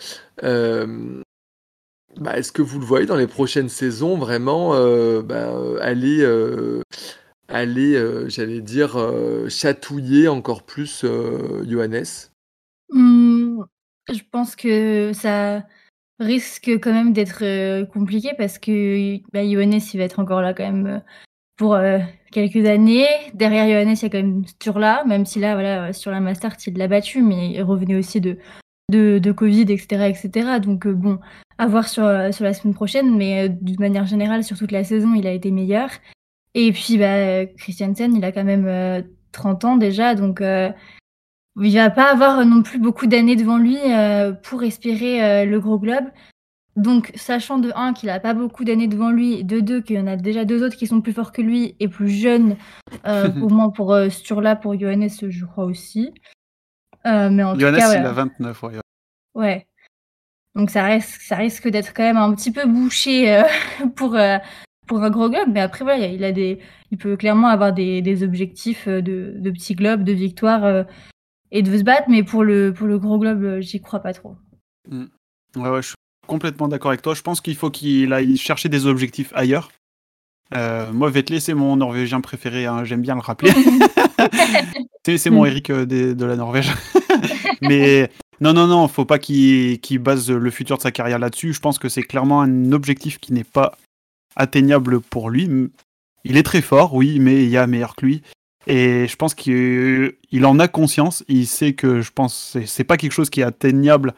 Bah, 2.19 2.37
Est-ce 2.37 2.51
que 2.51 2.61
vous 2.61 2.79
le 2.79 2.85
voyez 2.85 3.05
dans 3.05 3.15
les 3.15 3.27
prochaines 3.27 3.69
saisons 3.69 4.17
vraiment 4.17 4.73
euh, 4.73 5.21
bah, 5.21 5.49
euh, 5.49 5.77
aller, 5.81 6.21
euh, 6.21 6.81
aller 7.47 7.99
j'allais 8.29 8.61
dire, 8.61 8.97
chatouiller 9.49 10.27
encore 10.27 10.63
plus 10.63 11.05
Johannes? 11.67 12.29
Hmm, 12.89 13.61
je 14.09 14.21
pense 14.31 14.55
que 14.55 15.11
ça 15.13 15.63
risque 16.19 16.69
quand 16.81 16.93
même 16.93 17.13
d'être 17.13 17.85
compliqué 17.91 18.31
parce 18.37 18.57
que 18.57 19.17
bah, 19.31 19.45
Johannes, 19.45 19.79
il 19.93 19.97
va 19.97 20.03
être 20.03 20.19
encore 20.19 20.41
là 20.41 20.53
quand 20.53 20.71
même 20.71 21.01
pour 21.57 21.77
quelques 22.31 22.67
années. 22.67 23.07
Derrière 23.33 23.65
Johannes, 23.65 23.95
il 23.97 24.03
y 24.03 24.05
a 24.05 24.09
quand 24.09 24.17
même 24.17 24.45
Sturla, 24.45 25.03
même 25.05 25.25
si 25.25 25.39
là, 25.39 25.53
voilà, 25.53 25.93
sur 25.93 26.11
la 26.11 26.19
Mastart, 26.19 26.57
il 26.67 26.77
l'a 26.77 26.87
battu, 26.87 27.21
mais 27.21 27.51
il 27.51 27.63
revenait 27.63 27.95
aussi 27.95 28.21
de, 28.21 28.37
de, 28.89 29.19
de 29.19 29.31
Covid, 29.31 29.71
etc. 29.71 30.07
etc. 30.07 30.59
Donc, 30.59 30.85
euh, 30.87 30.93
bon, 30.93 31.19
à 31.57 31.67
voir 31.67 31.87
sur, 31.87 32.05
euh, 32.05 32.31
sur 32.31 32.43
la 32.43 32.53
semaine 32.53 32.73
prochaine, 32.73 33.15
mais 33.17 33.47
euh, 33.47 33.53
d'une 33.61 33.79
manière 33.79 34.05
générale, 34.05 34.43
sur 34.43 34.57
toute 34.57 34.71
la 34.71 34.83
saison, 34.83 35.13
il 35.15 35.27
a 35.27 35.31
été 35.31 35.51
meilleur. 35.51 35.89
Et 36.53 36.71
puis, 36.71 36.97
bah, 36.97 37.45
Christiansen, 37.45 38.15
il 38.15 38.23
a 38.25 38.31
quand 38.31 38.43
même 38.43 38.67
euh, 38.67 39.01
30 39.31 39.65
ans 39.65 39.77
déjà, 39.77 40.15
donc 40.15 40.41
il 41.65 41.75
va 41.75 41.89
pas 41.89 42.11
avoir 42.11 42.45
non 42.45 42.61
plus 42.61 42.79
beaucoup 42.79 43.07
d'années 43.07 43.35
devant 43.35 43.57
lui 43.57 43.77
euh, 43.77 44.31
pour 44.31 44.63
espérer 44.63 45.23
euh, 45.23 45.45
le 45.45 45.59
gros 45.59 45.79
globe. 45.79 46.05
Donc, 46.75 47.11
sachant 47.15 47.57
de 47.57 47.71
1 47.75 47.93
qu'il 47.93 48.09
a 48.11 48.19
pas 48.19 48.35
beaucoup 48.35 48.63
d'années 48.63 48.87
devant 48.87 49.09
lui, 49.09 49.43
de 49.43 49.59
2 49.59 49.81
qu'il 49.81 49.95
y 49.95 49.99
en 49.99 50.05
a 50.05 50.15
déjà 50.15 50.45
deux 50.45 50.63
autres 50.63 50.77
qui 50.77 50.85
sont 50.85 51.01
plus 51.01 51.13
forts 51.13 51.31
que 51.31 51.41
lui 51.41 51.75
et 51.79 51.87
plus 51.87 52.09
jeunes, 52.09 52.55
euh, 53.07 53.31
au 53.41 53.49
moins 53.49 53.69
pour 53.69 53.93
euh, 53.93 54.09
Sturla, 54.09 54.55
pour 54.55 54.79
Johannes, 54.79 55.09
je 55.09 55.45
crois 55.45 55.65
aussi. 55.65 56.13
Euh, 57.07 57.29
mais 57.29 57.43
en 57.43 57.53
tout 57.53 57.59
cas, 57.59 57.71
il 57.71 58.05
a 58.05 58.11
29, 58.11 58.63
ouais. 58.63 58.73
Ouais. 59.35 59.67
Donc 60.55 60.69
ça 60.69 60.83
risque, 60.83 61.21
ça 61.21 61.35
risque 61.35 61.67
d'être 61.67 61.93
quand 61.93 62.03
même 62.03 62.17
un 62.17 62.33
petit 62.33 62.51
peu 62.51 62.65
bouché 62.65 63.33
euh, 63.33 63.43
pour, 63.95 64.15
euh, 64.15 64.37
pour 64.87 65.03
un 65.03 65.09
gros 65.09 65.29
globe. 65.29 65.49
Mais 65.51 65.61
après, 65.61 65.83
voilà, 65.83 66.07
il 66.07 66.23
a 66.23 66.31
des, 66.31 66.59
il 66.91 66.97
peut 66.97 67.15
clairement 67.15 67.47
avoir 67.47 67.73
des, 67.73 68.01
des 68.01 68.23
objectifs 68.23 68.87
de, 68.87 69.33
de 69.35 69.51
petits 69.51 69.75
globes, 69.75 70.03
de 70.03 70.13
victoire 70.13 70.85
et 71.51 71.61
de 71.61 71.77
se 71.77 71.83
battre. 71.83 72.09
Mais 72.09 72.23
pour 72.23 72.43
le, 72.43 72.73
pour 72.73 72.87
le 72.87 72.99
gros 72.99 73.19
globe, 73.19 73.59
j'y 73.59 73.81
crois 73.81 73.99
pas 73.99 74.13
trop. 74.13 74.35
Ouais, 74.91 75.69
ouais, 75.69 75.81
je 75.81 75.87
suis 75.87 75.95
complètement 76.27 76.67
d'accord 76.67 76.89
avec 76.89 77.01
toi. 77.01 77.13
Je 77.13 77.21
pense 77.21 77.41
qu'il 77.41 77.55
faut 77.55 77.69
qu'il 77.69 78.11
aille 78.13 78.37
chercher 78.37 78.69
des 78.69 78.85
objectifs 78.85 79.31
ailleurs. 79.35 79.69
Euh, 80.55 80.91
moi, 80.93 81.09
Vettel, 81.09 81.41
c'est 81.41 81.53
mon 81.53 81.75
Norvégien 81.75 82.21
préféré, 82.21 82.65
hein, 82.65 82.83
j'aime 82.83 83.01
bien 83.01 83.15
le 83.15 83.21
rappeler. 83.21 83.51
c'est 85.17 85.29
mon 85.29 85.43
Mm. 85.43 85.47
Eric 85.47 85.71
de, 85.71 86.25
la 86.25 86.35
Norvège. 86.35 86.71
Mais 87.67 88.09
non, 88.41 88.53
non, 88.53 88.67
non, 88.67 88.87
faut 88.87 89.05
pas 89.05 89.19
qu'il 89.19 89.79
base 89.99 90.29
le 90.29 90.51
futur 90.51 90.77
de 90.77 90.81
sa 90.81 90.91
carrière 90.91 91.19
là-dessus. 91.19 91.53
Je 91.53 91.59
pense 91.59 91.79
que 91.79 91.89
c'est 91.89 92.03
clairement 92.03 92.41
un 92.41 92.71
objectif 92.71 93.19
qui 93.19 93.33
n'est 93.33 93.43
pas 93.43 93.77
atteignable 94.35 94.99
pour 95.01 95.29
lui. 95.29 95.49
Il 96.23 96.37
est 96.37 96.43
très 96.43 96.61
fort, 96.61 96.93
oui, 96.93 97.19
mais 97.19 97.43
il 97.43 97.49
y 97.49 97.57
a 97.57 97.65
meilleur 97.67 97.95
que 97.95 98.05
lui. 98.05 98.21
Et 98.67 99.07
je 99.07 99.15
pense 99.15 99.33
qu'il 99.33 100.13
il 100.31 100.45
en 100.45 100.59
a 100.59 100.67
conscience. 100.67 101.23
Il 101.29 101.47
sait 101.47 101.73
que 101.73 102.01
je 102.01 102.11
pense 102.11 102.51
que 102.53 102.65
c'est- 102.65 102.83
pas 102.83 102.97
quelque 102.97 103.13
chose 103.13 103.29
qui 103.29 103.39
est 103.39 103.43
atteignable 103.43 104.13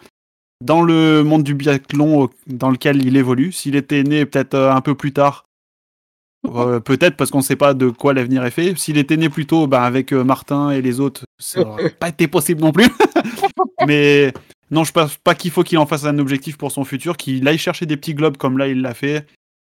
dans 0.64 0.82
le 0.82 1.24
monde 1.24 1.44
du 1.44 1.54
biathlon 1.54 2.30
dans 2.48 2.72
lequel 2.72 3.06
il 3.06 3.16
évolue. 3.16 3.52
S'il 3.52 3.76
était 3.76 4.04
né 4.04 4.26
peut-être 4.26 4.56
euh, 4.56 4.74
un 4.74 4.82
peu 4.82 4.96
plus 4.96 5.14
tard, 5.14 5.46
euh, 6.48 6.80
peut-être 6.80 7.16
parce 7.16 7.32
qu'on 7.32 7.38
ne 7.40 7.44
sait 7.44 7.56
pas 7.56 7.74
de 7.74 7.90
quoi 7.90 8.14
l'avenir 8.14 8.44
est 8.44 8.52
fait. 8.52 8.76
S'il 8.78 8.98
était 8.98 9.18
né 9.18 9.30
plus 9.30 9.46
tôt, 9.46 9.68
bah, 9.68 9.84
avec 9.84 10.12
euh, 10.12 10.24
Martin 10.24 10.72
et 10.72 10.82
les 10.82 11.00
autres, 11.00 11.24
ça 11.38 11.64
n'aurait 11.64 11.90
pas 12.00 12.10
été 12.10 12.28
possible 12.28 12.62
non 12.62 12.72
plus. 12.72 12.88
Mais 13.88 14.34
non, 14.72 14.84
je 14.84 14.92
pense 14.92 15.18
pas 15.18 15.36
qu'il 15.36 15.52
faut 15.52 15.64
qu'il 15.64 15.78
en 15.78 15.86
fasse 15.86 16.06
un 16.06 16.20
objectif 16.20 16.58
pour 16.58 16.72
son 16.72 16.84
futur, 16.84 17.18
qu'il 17.18 17.48
aille 17.48 17.58
chercher 17.58 17.86
des 17.86 17.98
petits 17.98 18.14
globes 18.14 18.38
comme 18.38 18.58
là 18.58 18.68
il 18.68 18.82
l'a 18.82 18.94
fait, 18.94 19.26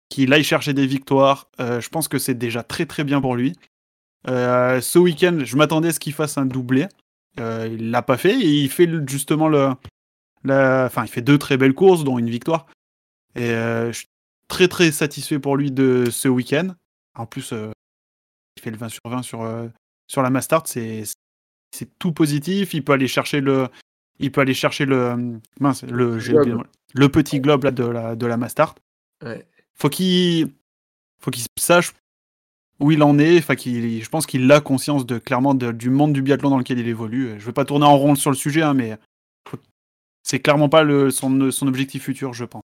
qu'il 0.09 0.31
aille 0.33 0.43
chercher 0.43 0.73
des 0.73 0.85
victoires. 0.85 1.49
Euh, 1.59 1.81
je 1.81 1.89
pense 1.89 2.07
que 2.07 2.19
c'est 2.19 2.35
déjà 2.35 2.63
très 2.63 2.85
très 2.85 3.03
bien 3.03 3.21
pour 3.21 3.35
lui. 3.35 3.53
Euh, 4.27 4.81
ce 4.81 4.99
week-end, 4.99 5.39
je 5.43 5.55
m'attendais 5.57 5.89
à 5.89 5.93
ce 5.93 5.99
qu'il 5.99 6.13
fasse 6.13 6.37
un 6.37 6.45
doublé. 6.45 6.87
Euh, 7.39 7.67
il 7.71 7.89
l'a 7.89 8.03
pas 8.03 8.17
fait 8.17 8.39
et 8.39 8.61
il 8.61 8.69
fait 8.69 8.87
justement 9.07 9.47
le, 9.47 9.73
enfin, 10.47 11.03
il 11.03 11.09
fait 11.09 11.21
deux 11.21 11.37
très 11.37 11.57
belles 11.57 11.73
courses, 11.73 12.03
dont 12.03 12.19
une 12.19 12.29
victoire. 12.29 12.67
Et 13.35 13.49
euh, 13.49 13.91
je 13.91 13.99
suis 13.99 14.07
très 14.47 14.67
très 14.67 14.91
satisfait 14.91 15.39
pour 15.39 15.57
lui 15.57 15.71
de 15.71 16.09
ce 16.11 16.27
week-end. 16.27 16.75
En 17.15 17.25
plus, 17.25 17.51
il 17.51 18.61
fait 18.61 18.71
le 18.71 18.77
20 18.77 18.89
sur 18.89 19.01
20 19.05 19.23
sur, 19.23 19.69
sur 20.07 20.21
la 20.21 20.29
Mastart, 20.29 20.67
c'est 20.67 21.03
c'est 21.73 21.97
tout 21.99 22.11
positif. 22.11 22.73
Il 22.73 22.83
peut 22.83 22.93
aller 22.93 23.07
chercher 23.07 23.41
le, 23.41 23.67
il 24.19 24.31
peut 24.31 24.41
aller 24.41 24.53
chercher 24.53 24.85
le, 24.85 25.39
mince, 25.59 25.83
le, 25.83 26.17
petit 27.09 27.39
globe 27.39 27.63
là, 27.63 27.71
de 27.71 27.83
la 27.83 28.15
de 28.15 28.25
la 28.25 28.37
Mastart. 28.37 28.75
Ouais. 29.23 29.45
Faut 29.73 29.89
qu'il 29.89 30.51
faut 31.19 31.31
qu'il 31.31 31.45
sache 31.59 31.93
où 32.79 32.91
il 32.91 33.01
en 33.01 33.17
est. 33.17 33.39
Enfin, 33.39 33.55
qu'il, 33.55 34.03
je 34.03 34.09
pense 34.09 34.25
qu'il 34.25 34.51
a 34.51 34.61
conscience 34.61 35.05
de 35.05 35.17
clairement 35.17 35.55
de- 35.55 35.71
du 35.71 35.89
monde 35.89 36.13
du 36.13 36.21
biathlon 36.21 36.49
dans 36.49 36.57
lequel 36.57 36.79
il 36.79 36.87
évolue. 36.87 37.39
Je 37.39 37.45
veux 37.45 37.53
pas 37.53 37.65
tourner 37.65 37.85
en 37.85 37.97
rond 37.97 38.15
sur 38.15 38.29
le 38.29 38.37
sujet, 38.37 38.61
hein, 38.61 38.73
mais 38.73 38.97
c'est 40.21 40.39
clairement 40.39 40.69
pas 40.69 40.83
le, 40.83 41.11
son, 41.11 41.51
son 41.51 41.67
objectif 41.67 42.03
futur, 42.03 42.33
je 42.33 42.45
pense. 42.45 42.63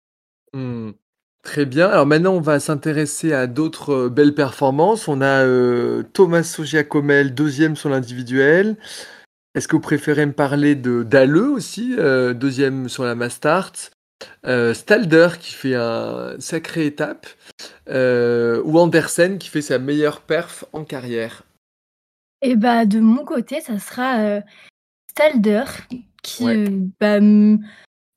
Hmm. 0.53 0.91
Très 1.43 1.65
bien. 1.65 1.87
Alors 1.87 2.05
maintenant, 2.05 2.33
on 2.33 2.41
va 2.41 2.59
s'intéresser 2.59 3.33
à 3.33 3.47
d'autres 3.47 3.93
euh, 3.93 4.09
belles 4.09 4.35
performances. 4.35 5.07
On 5.07 5.21
a 5.21 5.45
euh, 5.45 6.03
Thomas 6.13 6.59
Giacomel, 6.63 7.33
deuxième 7.33 7.75
sur 7.75 7.89
l'individuel. 7.89 8.77
Est-ce 9.55 9.67
que 9.67 9.75
vous 9.75 9.81
préférez 9.81 10.25
me 10.25 10.33
parler 10.33 10.75
de 10.75 11.01
d'Alleux 11.03 11.49
aussi, 11.49 11.95
euh, 11.97 12.33
deuxième 12.33 12.89
sur 12.89 13.03
la 13.03 13.15
Mastart? 13.15 13.71
Euh, 14.45 14.73
Stalder 14.73 15.29
qui 15.39 15.53
fait 15.53 15.75
un 15.75 16.35
sacré 16.39 16.85
étape 16.85 17.25
ou 17.87 18.79
Andersen 18.79 19.37
qui 19.37 19.47
fait 19.47 19.61
sa 19.61 19.79
meilleure 19.79 20.21
perf 20.21 20.65
en 20.73 20.83
carrière? 20.83 21.43
Et 22.41 22.55
bah 22.55 22.85
de 22.85 22.99
mon 22.99 23.23
côté, 23.23 23.61
ça 23.61 23.79
sera 23.79 24.41
Stalder 25.09 25.63
qui 26.21 26.43
Ouais. 26.43 26.65
bah, 26.99 27.19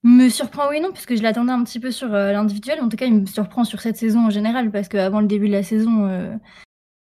me 0.02 0.28
surprend 0.28 0.68
oui 0.70 0.80
non 0.80 0.92
puisque 0.92 1.14
je 1.14 1.22
l'attendais 1.22 1.52
un 1.52 1.62
petit 1.62 1.80
peu 1.80 1.90
sur 1.90 2.12
euh, 2.14 2.32
l'individuel. 2.32 2.80
En 2.80 2.88
tout 2.88 2.96
cas, 2.96 3.06
il 3.06 3.14
me 3.14 3.26
surprend 3.26 3.64
sur 3.64 3.80
cette 3.80 3.96
saison 3.96 4.26
en 4.26 4.30
général 4.30 4.70
parce 4.70 4.88
qu'avant 4.88 5.20
le 5.20 5.26
début 5.26 5.48
de 5.48 5.52
la 5.52 5.62
saison, 5.62 6.06
euh, 6.06 6.34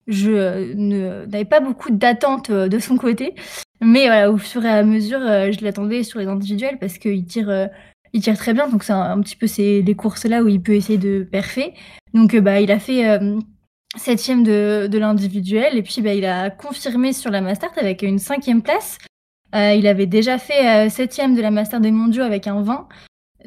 je 0.08 0.32
euh, 0.32 0.74
n'avais 0.76 1.46
pas 1.46 1.60
beaucoup 1.60 1.92
d'attentes 1.92 2.52
de 2.52 2.80
son 2.80 2.98
côté. 2.98 3.36
Mais 3.82 4.08
voilà, 4.08 4.32
au 4.32 4.38
fur 4.38 4.66
et 4.66 4.70
à 4.70 4.84
mesure, 4.84 5.20
je 5.20 5.64
l'attendais 5.64 6.04
sur 6.04 6.20
les 6.20 6.26
individuels 6.26 6.80
parce 6.80 6.98
qu'il 6.98 7.26
tire, 7.26 7.70
il 8.14 8.22
tire 8.22 8.38
très 8.38 8.54
bien. 8.54 8.68
Donc 8.68 8.84
c'est 8.84 8.94
un, 8.94 9.22
petit 9.22 9.36
peu 9.36 9.46
ces, 9.46 9.84
les 9.84 9.96
courses 9.96 10.26
là 10.26 10.42
où 10.42 10.48
il 10.48 10.62
peut 10.62 10.74
essayer 10.74 10.98
de 10.98 11.24
perfer. 11.24 11.74
Donc 12.16 12.36
bah 12.38 12.60
il 12.60 12.72
a 12.72 12.80
fait 12.80 13.20
septième 13.96 14.44
de, 14.44 14.88
de 14.88 14.98
l'individuel 14.98 15.78
et 15.78 15.84
puis 15.84 16.02
bah, 16.02 16.16
il 16.16 16.26
a 16.26 16.50
confirmé 16.50 17.14
sur 17.14 17.30
la 17.30 17.42
Mastart 17.42 17.74
avec 17.78 18.02
une 18.02 18.18
cinquième 18.18 18.64
place. 18.64 18.98
Euh, 19.56 19.74
il 19.74 19.88
avait 19.88 20.06
déjà 20.06 20.38
fait 20.38 20.88
euh, 20.88 20.90
septième 20.90 21.36
de 21.36 21.42
la 21.42 21.52
Mastart 21.52 21.80
des 21.80 21.92
Mondiaux 21.92 22.24
avec 22.24 22.48
un 22.48 22.62
20. 22.62 22.88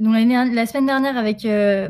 Donc 0.00 0.14
la 0.14 0.66
semaine 0.66 0.86
dernière 0.86 1.18
avec 1.18 1.44
euh, 1.44 1.88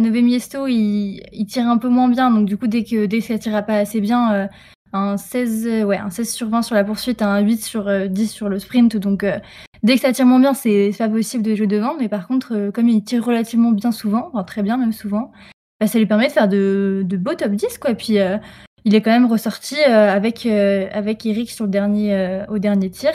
Miesto, 0.00 0.66
il, 0.66 1.22
tire 1.46 1.68
un 1.68 1.78
peu 1.78 1.88
moins 1.88 2.08
bien. 2.08 2.30
Donc 2.30 2.46
du 2.46 2.56
coup 2.56 2.66
dès 2.66 2.82
que 2.82 3.06
dès 3.06 3.18
que 3.18 3.24
ça 3.24 3.38
tira 3.38 3.62
pas 3.62 3.76
assez 3.76 4.00
bien, 4.00 4.32
euh, 4.32 4.46
un 4.92 5.16
16 5.16 5.66
euh, 5.66 5.84
ouais 5.84 5.96
un 5.96 6.10
16 6.10 6.32
sur 6.32 6.48
20 6.48 6.62
sur 6.62 6.74
la 6.74 6.82
poursuite, 6.82 7.22
un 7.22 7.38
8 7.38 7.62
sur 7.62 7.86
euh, 7.86 8.06
10 8.08 8.28
sur 8.28 8.48
le 8.48 8.58
sprint. 8.58 8.96
Donc 8.96 9.24
dès 9.84 9.94
que 9.94 10.00
ça 10.00 10.12
tire 10.12 10.26
moins 10.26 10.40
bien, 10.40 10.54
c'est 10.54 10.90
pas 10.98 11.08
possible 11.08 11.44
de 11.44 11.54
jouer 11.54 11.68
devant. 11.68 11.94
Mais 11.96 12.08
par 12.08 12.26
contre, 12.26 12.70
comme 12.70 12.88
il 12.88 13.04
tire 13.04 13.24
relativement 13.24 13.70
bien 13.70 13.92
souvent, 13.92 14.30
enfin, 14.32 14.42
très 14.44 14.62
bien 14.62 14.76
même 14.76 14.92
souvent, 14.92 15.30
bah, 15.80 15.86
ça 15.86 15.98
lui 15.98 16.06
permet 16.06 16.26
de 16.26 16.32
faire 16.32 16.48
de, 16.48 17.06
beaux 17.16 17.34
top 17.34 17.52
10 17.52 17.78
quoi. 17.78 17.94
Puis 17.94 18.16
il 18.84 18.94
est 18.94 19.02
quand 19.02 19.12
même 19.12 19.26
ressorti 19.26 19.76
avec 19.82 20.46
avec 20.46 21.24
Eric 21.26 21.50
sur 21.50 21.66
le 21.66 21.70
dernier 21.70 22.44
au 22.48 22.58
dernier 22.58 22.90
tir. 22.90 23.12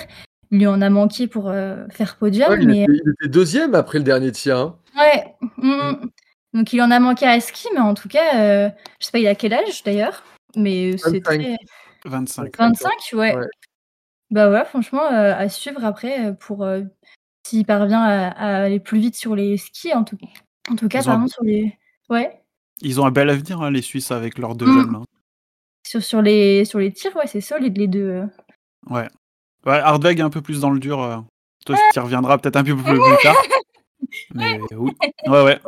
Il 0.52 0.60
lui 0.60 0.68
en 0.68 0.82
a 0.82 0.90
manqué 0.90 1.28
pour 1.28 1.50
euh, 1.50 1.86
faire 1.90 2.16
podium, 2.18 2.50
Ouais, 2.52 2.58
il, 2.62 2.68
mais 2.68 2.84
était, 2.84 2.92
il 2.94 3.12
était 3.12 3.28
deuxième 3.30 3.76
après 3.76 3.98
le 3.98 4.04
dernier 4.04 4.32
tir. 4.32 4.58
hein. 4.58 4.80
ouais. 4.98 5.36
mm. 5.58 6.10
Donc 6.54 6.72
il 6.74 6.82
en 6.82 6.90
a 6.92 7.00
manqué 7.00 7.26
à 7.26 7.40
ski, 7.40 7.68
mais 7.74 7.80
en 7.82 7.94
tout 7.94 8.08
cas, 8.08 8.40
euh, 8.40 8.70
je 9.00 9.06
sais 9.06 9.12
pas 9.12 9.20
il 9.20 9.28
a 9.28 9.36
quel 9.36 9.54
âge 9.54 9.84
d'ailleurs, 9.84 10.24
mais 10.56 10.98
c'est 10.98 11.20
25. 11.20 11.22
très 11.42 11.58
25. 12.06 12.58
25, 12.58 12.90
ouais. 13.14 13.36
Ouais. 13.36 13.46
Bah 14.32 14.50
ouais, 14.50 14.66
franchement, 14.66 15.04
euh, 15.12 15.34
à 15.38 15.50
suivre 15.50 15.84
après 15.86 16.28
euh, 16.28 16.34
pour 16.34 16.64
euh, 16.64 16.82
s'il 17.46 17.66
parvient 17.66 18.02
à, 18.02 18.28
à 18.30 18.64
aller 18.64 18.80
plus 18.80 19.00
vite 19.00 19.16
sur 19.16 19.36
les 19.36 19.58
skis, 19.58 19.94
en 19.94 20.04
tout, 20.04 20.18
en 20.72 20.76
tout 20.76 20.88
cas, 20.88 21.02
Ils 21.02 21.10
ont 21.10 21.12
un- 21.12 21.16
pardon, 21.16 21.28
sur 21.28 21.44
les. 21.44 21.78
Ouais, 22.10 22.42
Ils 22.82 23.00
ont 23.02 23.06
un 23.06 23.12
bel 23.12 23.30
avenir, 23.30 23.62
hein, 23.62 23.70
les 23.72 23.82
Suisses, 23.82 24.12
avec 24.12 24.38
leurs 24.38 24.56
deux 24.56 24.66
Mm. 24.68 24.74
jeunes. 24.74 24.92
là. 24.94 25.00
sur, 25.86 26.02
sur, 26.04 26.22
les, 26.22 26.66
sur 26.66 26.80
les 26.80 26.92
tirs, 26.92 27.16
ouais, 27.18 27.28
c'est 27.28 27.42
solide 27.42 27.78
les 27.78 27.88
deux. 27.88 28.00
euh. 28.10 28.26
Ouais. 28.90 29.08
Ouais, 29.68 29.74
Hardweg 29.80 30.22
un 30.22 30.30
peu 30.30 30.42
plus 30.42 30.62
dans 30.62 30.70
le 30.72 30.80
dur. 30.80 31.02
euh. 31.02 31.18
Toi, 31.66 31.76
tu 31.94 32.00
y 32.00 32.02
reviendras 32.02 32.38
peut-être 32.38 32.56
un 32.56 32.64
peu 32.64 32.76
plus, 32.76 32.84
plus 32.84 33.18
tard. 33.22 33.36
Mais 34.34 34.60
oui. 34.74 34.92
Ouais, 35.28 35.44
ouais. 35.44 35.60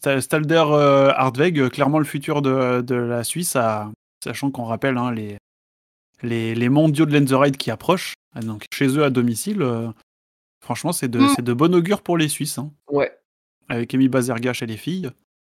Sta- 0.00 0.20
Stalder 0.20 0.64
euh, 0.68 1.10
Hardweg, 1.16 1.58
euh, 1.58 1.68
clairement 1.68 1.98
le 1.98 2.04
futur 2.04 2.40
de, 2.42 2.80
de 2.80 2.94
la 2.94 3.24
Suisse, 3.24 3.56
à- 3.56 3.90
sachant 4.22 4.50
qu'on 4.52 4.64
rappelle 4.64 4.96
hein, 4.96 5.10
les, 5.10 5.36
les, 6.22 6.54
les 6.54 6.68
mondiaux 6.68 7.06
de 7.06 7.18
Lenzerheide 7.18 7.56
qui 7.56 7.70
approchent, 7.72 8.14
donc 8.42 8.66
chez 8.72 8.86
eux 8.96 9.02
à 9.04 9.10
domicile. 9.10 9.62
euh, 9.62 9.88
franchement, 10.64 10.92
c'est 10.92 11.08
de, 11.08 11.18
Mm. 11.18 11.42
de 11.42 11.52
bon 11.52 11.74
augure 11.74 12.02
pour 12.02 12.16
les 12.16 12.28
Suisses, 12.28 12.58
hein, 12.58 12.70
Ouais. 12.90 13.10
avec 13.68 13.92
Amy 13.94 14.08
Bazerga 14.08 14.52
chez 14.52 14.66
les 14.66 14.76
filles. 14.76 15.10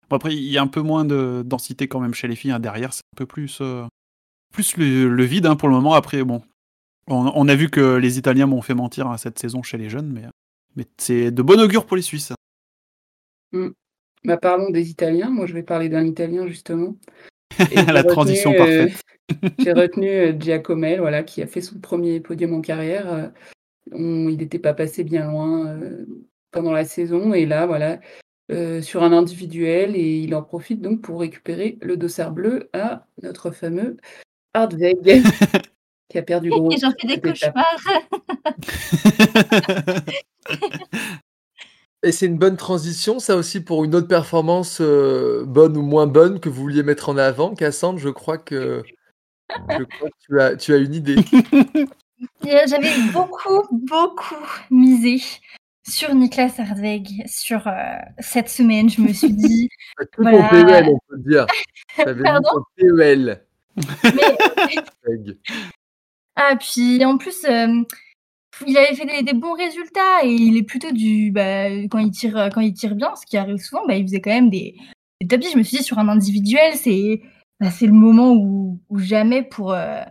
Bon, 0.09 0.17
après, 0.17 0.35
il 0.35 0.43
y 0.43 0.57
a 0.57 0.61
un 0.61 0.67
peu 0.67 0.81
moins 0.81 1.05
de 1.05 1.43
densité 1.45 1.87
quand 1.87 2.01
même 2.01 2.13
chez 2.13 2.27
les 2.27 2.35
filles. 2.35 2.51
hein, 2.51 2.59
derrière, 2.59 2.91
c'est 2.93 3.03
un 3.13 3.17
peu 3.17 3.25
plus, 3.25 3.59
euh, 3.61 3.85
plus 4.53 4.75
le, 4.75 5.07
le 5.07 5.23
vide 5.23 5.47
pour 5.57 5.69
le 5.69 5.75
moment. 5.75 5.93
Après, 5.93 6.21
bon, 6.23 6.41
on, 7.07 7.31
on 7.33 7.47
a 7.47 7.55
vu 7.55 7.69
que 7.69 7.95
les 7.95 8.17
Italiens 8.17 8.45
m'ont 8.45 8.61
fait 8.61 8.73
mentir 8.73 9.07
hein, 9.07 9.17
cette 9.17 9.39
saison 9.39 9.63
chez 9.63 9.77
les 9.77 9.89
jeunes, 9.89 10.11
mais, 10.11 10.23
mais 10.75 10.85
c'est 10.97 11.31
de 11.31 11.41
bon 11.41 11.59
augure 11.59 11.85
pour 11.85 11.97
les 11.97 12.03
Suisses. 12.03 12.33
Bah, 14.25 14.37
parlons 14.37 14.69
des 14.69 14.89
Italiens. 14.89 15.29
Moi, 15.29 15.45
je 15.45 15.53
vais 15.53 15.63
parler 15.63 15.89
d'un 15.89 16.05
Italien, 16.05 16.47
justement. 16.47 16.95
La 17.75 18.01
retenu, 18.01 18.07
transition 18.07 18.53
euh, 18.53 18.57
parfaite. 18.57 19.01
J'ai 19.59 19.73
retenu 19.73 20.09
euh, 20.09 20.33
Giacomel, 20.39 20.99
voilà, 20.99 21.23
qui 21.23 21.41
a 21.41 21.47
fait 21.47 21.61
son 21.61 21.79
premier 21.79 22.19
podium 22.19 22.53
en 22.53 22.61
carrière. 22.61 23.11
Euh, 23.11 23.27
on- 23.91 24.29
il 24.29 24.37
n'était 24.37 24.59
pas 24.59 24.73
passé 24.73 25.03
bien 25.03 25.29
loin 25.29 25.67
euh, 25.67 26.05
pendant 26.51 26.71
la 26.71 26.85
saison. 26.85 27.33
Et 27.33 27.45
là, 27.45 27.65
voilà, 27.65 27.99
euh, 28.51 28.81
sur 28.81 29.03
un 29.03 29.11
individuel. 29.11 29.95
Et 29.95 30.19
il 30.19 30.33
en 30.35 30.41
profite 30.41 30.81
donc 30.81 31.01
pour 31.01 31.19
récupérer 31.19 31.77
le 31.81 31.97
dossard 31.97 32.31
bleu 32.31 32.69
à 32.73 33.05
notre 33.21 33.51
fameux 33.51 33.97
Hardweg, 34.53 35.21
qui 36.13 36.19
a 36.19 36.23
perdu 36.23 36.49
gros. 36.49 36.71
Et 36.71 36.77
j'en 36.77 36.91
fais 36.91 37.07
des 37.07 37.19
cauchemars. 37.19 37.75
Et 42.03 42.11
c'est 42.11 42.25
une 42.25 42.37
bonne 42.37 42.57
transition, 42.57 43.19
ça 43.19 43.37
aussi, 43.37 43.61
pour 43.61 43.85
une 43.85 43.95
autre 43.95 44.09
performance 44.09 44.79
euh, 44.81 45.45
bonne 45.45 45.77
ou 45.77 45.81
moins 45.81 46.05
bonne 46.05 46.41
que 46.41 46.49
vous 46.49 46.61
vouliez 46.61 46.83
mettre 46.83 47.07
en 47.09 47.17
avant. 47.17 47.55
Cassandre, 47.55 47.97
je 47.97 48.09
crois 48.09 48.37
que, 48.37 48.83
je 49.49 49.83
crois 49.85 50.09
que 50.09 50.15
tu, 50.19 50.41
as, 50.41 50.57
tu 50.57 50.73
as 50.73 50.77
une 50.77 50.93
idée. 50.93 51.15
Euh, 52.45 52.59
J'avais 52.69 52.89
beaucoup, 53.11 53.67
beaucoup 53.69 54.45
misé 54.71 55.21
sur 55.85 56.15
Niklas 56.15 56.53
Hardweg 56.57 57.09
sur 57.25 57.67
euh, 57.67 57.73
cette 58.19 58.47
semaine. 58.47 58.89
Je 58.89 59.01
me 59.01 59.11
suis 59.11 59.33
dit, 59.33 59.67
tout 60.13 60.21
Voilà. 60.21 60.47
ton 60.49 60.65
PEL, 60.65 60.85
on 60.87 60.99
peut 61.09 61.17
dire. 61.17 61.45
Pardon 62.23 62.49
ton 62.49 62.63
PEL. 62.77 63.43
mais. 64.05 65.35
Ah, 66.35 66.55
puis 66.59 67.03
en 67.05 67.17
plus, 67.17 67.43
euh, 67.45 67.83
il 68.67 68.77
avait 68.77 68.95
fait 68.95 69.23
des, 69.23 69.33
bons 69.33 69.53
résultats 69.53 70.23
et 70.23 70.31
il 70.31 70.57
est 70.57 70.63
plutôt 70.63 70.91
du. 70.91 71.31
Bah, 71.31 71.69
quand, 71.89 71.99
il 71.99 72.11
tire, 72.11 72.49
quand 72.53 72.61
il 72.61 72.73
tire 72.73 72.95
bien, 72.95 73.15
ce 73.15 73.25
qui 73.25 73.37
arrive 73.37 73.57
souvent, 73.57 73.85
bah, 73.87 73.95
il 73.95 74.03
faisait 74.03 74.21
quand 74.21 74.31
même 74.31 74.49
des, 74.49 74.75
10. 75.21 75.51
Je 75.51 75.57
me 75.57 75.63
suis 75.63 75.77
dit, 75.77 75.83
sur 75.83 75.99
un 75.99 76.09
individuel, 76.09 76.75
c'est 76.75 77.21
bah, 77.59 77.69
le 77.81 77.91
moment 77.91 78.33
où, 78.33 78.79
jamais 78.97 79.43
pour, 79.43 79.73
euh, 79.73 80.01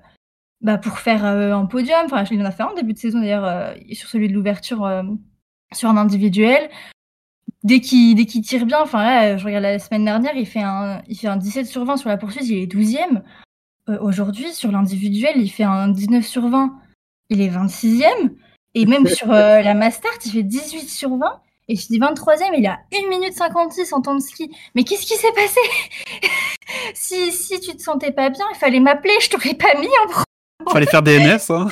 bah, 0.62 0.78
pour 0.78 0.98
faire 0.98 1.24
euh, 1.24 1.52
un 1.52 1.66
podium. 1.66 2.02
Enfin, 2.04 2.24
il 2.30 2.40
en 2.40 2.44
a 2.44 2.52
fait 2.52 2.62
un 2.62 2.66
en 2.68 2.74
début 2.74 2.92
de 2.92 2.98
saison 2.98 3.20
d'ailleurs, 3.20 3.44
euh, 3.44 3.74
sur 3.92 4.08
celui 4.08 4.28
de 4.28 4.32
l'ouverture 4.34 4.84
euh, 4.84 5.02
sur 5.72 5.88
un 5.90 5.96
individuel. 5.96 6.70
Dès 7.64 7.80
qu'il 7.80 8.14
dès 8.16 8.26
qu'il 8.26 8.42
tire 8.42 8.66
bien, 8.66 8.80
enfin 8.82 9.02
là, 9.04 9.36
je 9.36 9.44
regarde 9.44 9.64
la 9.64 9.78
semaine 9.78 10.04
dernière, 10.04 10.36
il 10.36 10.46
fait 10.46 10.62
un, 10.62 11.02
il 11.08 11.16
fait 11.16 11.28
un 11.28 11.36
17 11.36 11.66
sur 11.66 11.84
20 11.84 11.96
sur 11.96 12.08
la 12.08 12.16
poursuite, 12.16 12.48
il 12.48 12.58
est 12.58 12.66
12e. 12.72 13.22
Euh, 13.92 13.98
Aujourd'hui, 14.00 14.52
sur 14.52 14.70
l'individuel, 14.72 15.34
il 15.36 15.48
fait 15.48 15.64
un 15.64 15.88
19 15.88 16.26
sur 16.26 16.48
20, 16.48 16.72
il 17.30 17.40
est 17.40 17.48
26e. 17.48 18.06
Et 18.74 18.86
même 18.86 19.06
sur 19.06 19.30
euh, 19.32 19.60
la 19.62 19.74
Mastart, 19.74 20.12
il 20.24 20.32
fait 20.32 20.42
18 20.42 20.88
sur 20.88 21.16
20. 21.16 21.40
Et 21.68 21.76
je 21.76 21.86
dis 21.86 21.98
23e, 22.00 22.50
il 22.58 22.66
a 22.66 22.80
1 22.92 23.08
minute 23.08 23.34
56 23.34 23.92
en 23.92 24.00
temps 24.02 24.14
de 24.16 24.20
ski. 24.20 24.50
Mais 24.74 24.82
qu'est-ce 24.84 25.06
qui 25.06 25.16
s'est 25.16 25.32
passé? 25.32 25.60
Si, 26.94 27.32
si 27.32 27.60
tu 27.60 27.76
te 27.76 27.82
sentais 27.82 28.12
pas 28.12 28.30
bien, 28.30 28.46
il 28.54 28.56
fallait 28.56 28.80
m'appeler, 28.80 29.12
je 29.20 29.28
t'aurais 29.28 29.52
pas 29.54 29.74
mis 29.78 29.88
en 30.04 30.08
pro. 30.10 30.22
Fallait 30.72 30.86
faire 30.86 31.02
des 31.02 31.18
NS. 31.18 31.50
Hein. 31.50 31.68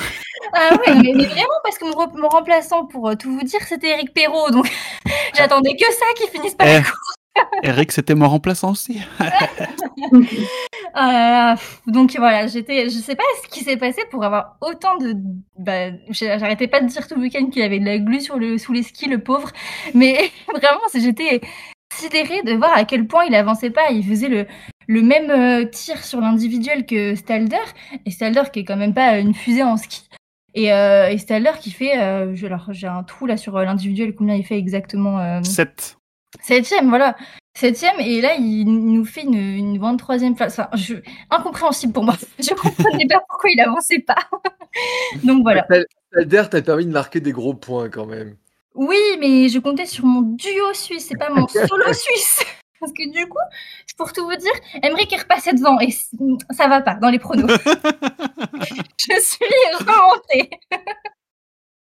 Ah 0.53 0.69
ouais, 0.75 0.93
mais, 0.95 1.13
mais 1.15 1.25
vraiment, 1.25 1.47
parce 1.63 1.77
que 1.79 1.85
mon, 1.85 1.91
re- 1.93 2.19
mon 2.19 2.27
remplaçant, 2.29 2.85
pour 2.85 3.09
euh, 3.09 3.15
tout 3.15 3.31
vous 3.31 3.41
dire, 3.43 3.61
c'était 3.67 3.89
Eric 3.89 4.13
Perrault. 4.13 4.51
Donc 4.51 4.69
j'attendais 5.35 5.75
que 5.75 5.85
ça 5.91 6.05
qu'il 6.17 6.27
finisse 6.29 6.53
par 6.53 6.67
Eh. 6.67 6.73
la 6.73 6.81
course. 6.81 7.15
Eric, 7.63 7.91
c'était 7.91 8.15
mon 8.15 8.27
remplaçant 8.27 8.71
aussi. 8.71 8.99
Pff, 9.17 9.31
donc 11.87 12.15
voilà, 12.17 12.47
j'étais, 12.47 12.85
je 12.85 12.97
sais 12.97 13.15
pas 13.15 13.23
ce 13.43 13.49
qui 13.49 13.63
s'est 13.63 13.77
passé 13.77 14.01
pour 14.09 14.23
avoir 14.23 14.57
autant 14.61 14.97
de, 14.97 15.13
bah, 15.57 15.91
j'arrêtais 16.09 16.67
pas 16.67 16.81
de 16.81 16.87
dire 16.87 17.07
tout 17.07 17.15
le 17.15 17.21
week-end 17.21 17.47
qu'il 17.49 17.61
avait 17.61 17.79
de 17.79 17.85
la 17.85 17.99
glu 17.99 18.19
sur 18.19 18.37
le, 18.37 18.57
sous 18.57 18.73
les 18.73 18.83
skis, 18.83 19.07
le 19.07 19.19
pauvre, 19.19 19.49
mais 19.93 20.31
vraiment, 20.49 20.81
j'étais 20.93 21.41
sidérée 21.93 22.41
de 22.43 22.53
voir 22.53 22.75
à 22.75 22.85
quel 22.85 23.05
point 23.07 23.25
il 23.25 23.35
avançait 23.35 23.69
pas, 23.69 23.91
il 23.91 24.05
faisait 24.05 24.29
le, 24.29 24.47
le 24.87 25.01
même 25.01 25.29
euh, 25.29 25.65
tir 25.65 26.03
sur 26.03 26.19
l'individuel 26.21 26.85
que 26.85 27.15
Stalder, 27.15 27.57
et 28.05 28.11
Stalder 28.11 28.43
qui 28.51 28.59
est 28.61 28.65
quand 28.65 28.77
même 28.77 28.93
pas 28.93 29.19
une 29.19 29.33
fusée 29.33 29.63
en 29.63 29.77
ski, 29.77 30.07
et, 30.55 30.73
euh, 30.73 31.09
et 31.09 31.17
Stalder 31.17 31.51
qui 31.59 31.71
fait, 31.71 31.97
euh, 31.99 32.33
je- 32.35 32.45
alors 32.47 32.67
j'ai 32.71 32.87
un 32.87 33.03
trou 33.03 33.25
là 33.25 33.37
sur 33.37 33.55
euh, 33.57 33.65
l'individuel, 33.65 34.15
combien 34.15 34.35
il 34.35 34.45
fait 34.45 34.57
exactement, 34.57 35.19
euh, 35.19 35.43
7. 35.43 35.97
Septième, 36.39 36.89
voilà. 36.89 37.15
Septième, 37.53 37.99
et 37.99 38.21
là, 38.21 38.35
il 38.35 38.65
nous 38.65 39.03
fait 39.03 39.23
une, 39.23 39.35
une 39.35 39.77
23e 39.77 40.35
place. 40.35 40.57
Enfin, 40.57 40.69
je... 40.75 40.95
Incompréhensible 41.29 41.91
pour 41.91 42.03
moi. 42.03 42.15
Je 42.39 42.53
comprenais 42.53 43.05
pas 43.07 43.21
pourquoi 43.27 43.49
il 43.49 43.59
avançait 43.59 43.99
pas. 43.99 44.29
Donc 45.23 45.43
voilà. 45.43 45.67
Alder 46.15 46.43
t'a 46.49 46.61
permis 46.61 46.85
de 46.85 46.91
marquer 46.91 47.19
des 47.19 47.31
gros 47.31 47.53
points 47.53 47.89
quand 47.89 48.05
même. 48.05 48.37
Oui, 48.73 48.97
mais 49.19 49.49
je 49.49 49.59
comptais 49.59 49.85
sur 49.85 50.05
mon 50.05 50.21
duo 50.21 50.73
suisse, 50.73 51.07
c'est 51.09 51.17
pas 51.17 51.29
mon 51.29 51.45
solo 51.67 51.91
suisse. 51.93 52.43
Parce 52.79 52.93
que 52.93 53.11
du 53.11 53.27
coup, 53.27 53.37
pour 53.97 54.11
tout 54.13 54.23
vous 54.23 54.35
dire, 54.35 54.51
Emmerich 54.81 55.11
est 55.13 55.21
repassé 55.21 55.53
devant 55.53 55.77
et 55.79 55.91
ça 55.91 56.67
va 56.67 56.81
pas 56.81 56.95
dans 56.95 57.09
les 57.09 57.19
pronos. 57.19 57.47
je 58.97 59.19
suis 59.19 59.45
remontée. 59.79 60.49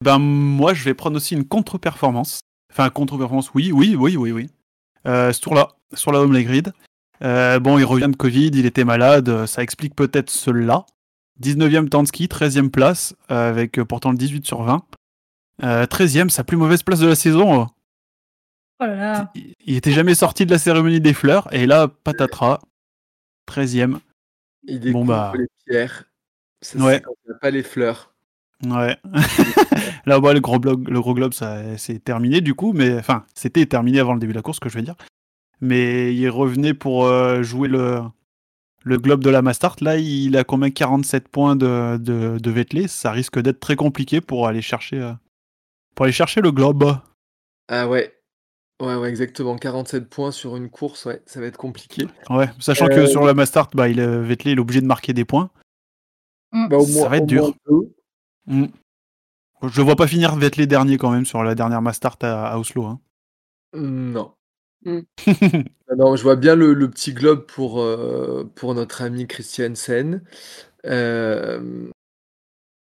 Ben 0.00 0.18
moi, 0.18 0.74
je 0.74 0.84
vais 0.84 0.94
prendre 0.94 1.16
aussi 1.16 1.34
une 1.34 1.46
contre-performance. 1.46 2.40
Enfin, 2.76 2.90
contre-performance, 2.90 3.52
oui, 3.54 3.72
oui, 3.72 3.96
oui, 3.98 4.18
oui, 4.18 4.32
oui. 4.32 4.50
Euh, 5.06 5.32
ce 5.32 5.40
tour-là, 5.40 5.68
sur 5.94 6.12
la 6.12 6.20
home 6.20 6.38
grid. 6.42 6.74
Euh, 7.24 7.58
bon, 7.58 7.78
il 7.78 7.84
revient 7.84 8.08
de 8.10 8.16
Covid, 8.16 8.48
il 8.52 8.66
était 8.66 8.84
malade, 8.84 9.30
euh, 9.30 9.46
ça 9.46 9.62
explique 9.62 9.94
peut-être 9.94 10.28
cela. 10.28 10.84
19e 11.40 11.88
temps 11.88 12.02
de 12.02 12.08
ski, 12.08 12.26
13e 12.26 12.68
place, 12.68 13.14
euh, 13.30 13.48
avec 13.48 13.80
pourtant 13.84 14.10
le 14.10 14.18
18 14.18 14.44
sur 14.46 14.62
20. 14.62 14.84
Euh, 15.62 15.86
13e, 15.86 16.28
sa 16.28 16.44
plus 16.44 16.58
mauvaise 16.58 16.82
place 16.82 16.98
de 17.00 17.06
la 17.06 17.14
saison. 17.14 17.66
Oh 18.78 18.84
là 18.84 18.94
là. 18.94 19.30
Il, 19.34 19.54
il 19.64 19.76
était 19.76 19.92
jamais 19.92 20.14
sorti 20.14 20.44
de 20.44 20.50
la 20.50 20.58
cérémonie 20.58 21.00
des 21.00 21.14
fleurs, 21.14 21.48
et 21.54 21.64
là, 21.64 21.88
patatras. 21.88 22.58
13e. 23.50 24.00
Il 24.64 24.80
découvre 24.80 25.04
Bon, 25.04 25.06
bah. 25.06 25.32
les 25.34 25.46
pierres. 25.66 26.04
Ça, 26.60 26.78
Ouais. 26.78 26.96
c'est 26.96 27.00
quand 27.02 27.12
il 27.24 27.30
n'y 27.30 27.34
a 27.34 27.38
pas 27.38 27.50
les 27.50 27.62
fleurs. 27.62 28.12
Ouais. 28.66 28.98
Là, 30.06 30.20
bah, 30.20 30.32
le 30.32 30.40
gros 30.40 30.58
le 30.58 31.00
gros 31.00 31.14
globe, 31.14 31.32
ça 31.34 31.76
c'est 31.78 32.02
terminé 32.02 32.40
du 32.40 32.54
coup, 32.54 32.72
mais 32.72 32.96
enfin, 32.98 33.24
c'était 33.34 33.66
terminé 33.66 33.98
avant 34.00 34.14
le 34.14 34.20
début 34.20 34.32
de 34.32 34.38
la 34.38 34.42
course, 34.42 34.60
que 34.60 34.68
je 34.68 34.76
veux 34.78 34.84
dire. 34.84 34.94
Mais 35.60 36.14
il 36.14 36.28
revenait 36.28 36.74
pour 36.74 37.06
euh, 37.06 37.42
jouer 37.42 37.68
le 37.68 38.00
le 38.84 38.98
globe 38.98 39.24
de 39.24 39.30
la 39.30 39.42
Mastart. 39.42 39.76
Là, 39.80 39.96
il 39.96 40.36
a 40.36 40.44
combien? 40.44 40.70
47 40.70 41.28
points 41.28 41.56
de 41.56 41.96
de, 41.96 42.38
de 42.38 42.50
Vettelé. 42.50 42.86
Ça 42.86 43.10
risque 43.10 43.40
d'être 43.40 43.58
très 43.58 43.74
compliqué 43.74 44.20
pour 44.20 44.46
aller 44.46 44.62
chercher 44.62 45.00
euh, 45.00 45.12
pour 45.96 46.04
aller 46.04 46.12
chercher 46.12 46.40
le 46.40 46.52
globe. 46.52 46.98
Ah 47.68 47.88
ouais. 47.88 48.12
Ouais, 48.80 48.94
ouais, 48.94 49.08
exactement. 49.08 49.56
47 49.56 50.08
points 50.10 50.30
sur 50.30 50.54
une 50.54 50.68
course, 50.68 51.06
ouais, 51.06 51.22
ça 51.24 51.40
va 51.40 51.46
être 51.46 51.56
compliqué. 51.56 52.06
Ouais, 52.28 52.48
sachant 52.60 52.84
Euh, 52.86 52.94
que 52.94 53.06
sur 53.06 53.24
la 53.24 53.32
Mastart, 53.32 53.70
bah, 53.74 53.88
il 53.88 53.98
euh, 53.98 54.20
Vettelé 54.22 54.52
il 54.52 54.58
est 54.58 54.60
obligé 54.60 54.82
de 54.82 54.86
marquer 54.86 55.14
des 55.14 55.24
points. 55.24 55.48
Bah, 56.52 56.76
au 56.76 56.84
Ça 56.84 57.00
moins- 57.00 57.08
va 57.08 57.16
être 57.16 57.22
au 57.22 57.26
dur. 57.26 57.42
moins 57.44 57.54
deux. 57.66 57.94
Mm. 58.46 58.66
Je 59.68 59.78
le 59.78 59.84
vois 59.84 59.96
pas 59.96 60.06
finir 60.06 60.34
Vettelé 60.36 60.66
dernier 60.66 60.98
quand 60.98 61.10
même 61.10 61.26
sur 61.26 61.42
la 61.42 61.54
dernière 61.54 61.82
Mastart 61.82 62.18
à, 62.22 62.46
à 62.48 62.58
Oslo. 62.58 62.84
hein. 62.84 63.00
Non. 63.74 64.32
Mm. 64.84 65.00
Ah 65.88 65.94
non, 65.96 66.16
je 66.16 66.22
vois 66.22 66.36
bien 66.36 66.54
le, 66.54 66.74
le 66.74 66.90
petit 66.90 67.12
globe 67.12 67.46
pour, 67.46 67.80
euh, 67.80 68.44
pour 68.54 68.74
notre 68.74 69.02
ami 69.02 69.26
Christiansen. 69.26 70.22
Euh, 70.86 71.90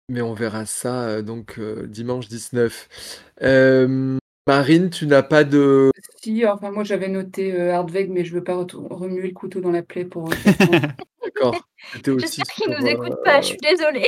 mais 0.09 0.21
on 0.21 0.34
verra 0.34 0.65
ça 0.65 1.03
euh, 1.03 1.21
donc 1.21 1.57
euh, 1.59 1.88
dimanche 1.88 2.28
19. 2.28 3.30
Euh, 3.41 4.17
Marine, 4.47 4.89
tu 4.89 5.07
n'as 5.07 5.24
pas 5.24 5.43
de. 5.43 5.91
Si, 6.21 6.45
enfin, 6.45 6.71
moi 6.71 6.84
j'avais 6.84 7.07
noté 7.07 7.53
euh, 7.53 7.74
Hardweg, 7.74 8.09
mais 8.09 8.26
je 8.26 8.34
veux 8.34 8.43
pas 8.43 8.55
remuer 8.74 9.28
le 9.28 9.34
couteau 9.34 9.61
dans 9.61 9.71
la 9.71 9.84
plaie 9.84 10.05
pour. 10.05 10.30
D'accord. 11.24 11.55
J'espère 12.05 12.45
qu'il 12.47 12.69
nous 12.69 12.86
écoute 12.86 13.24
pas, 13.24 13.41
je 13.41 13.47
suis 13.47 13.57
désolée. 13.57 14.07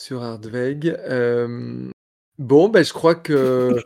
Sur 0.00 0.22
Hardweg. 0.22 0.96
Euh, 1.08 1.90
bon, 2.38 2.68
ben, 2.68 2.84
je 2.84 2.92
crois 2.92 3.14
que 3.14 3.80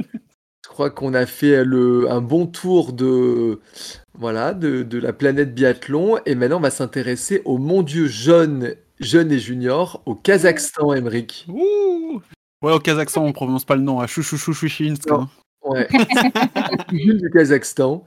je 0.65 0.69
crois 0.69 0.91
qu'on 0.91 1.15
a 1.15 1.27
fait 1.27 1.65
le, 1.65 2.11
un 2.11 2.21
bon 2.21 2.47
tour 2.47 2.93
de 2.93 3.61
voilà 4.15 4.55
de, 4.55 4.83
de 4.83 4.99
la 4.99 5.13
planète 5.13 5.55
biathlon 5.55 6.19
et 6.25 6.35
maintenant 6.35 6.59
on 6.59 6.61
va 6.61 6.71
s'intéresser 6.71 7.43
au 7.45 7.59
mon 7.59 7.83
Dieu 7.83 8.07
jeune, 8.07 8.77
et 9.01 9.39
junior 9.39 10.03
au 10.07 10.15
Kazakhstan, 10.15 10.95
Emric. 10.95 11.47
Ouais, 12.63 12.73
au 12.73 12.79
Kazakhstan, 12.79 13.25
on 13.25 13.33
prononce 13.33 13.65
pas 13.65 13.75
le 13.75 13.83
nom, 13.83 13.99
à 13.99 14.07
Chouchouchouchouchinsk. 14.07 15.11
Hein. 15.11 15.29
Ouais. 15.65 15.89
Du 16.91 17.31
Kazakhstan. 17.33 18.05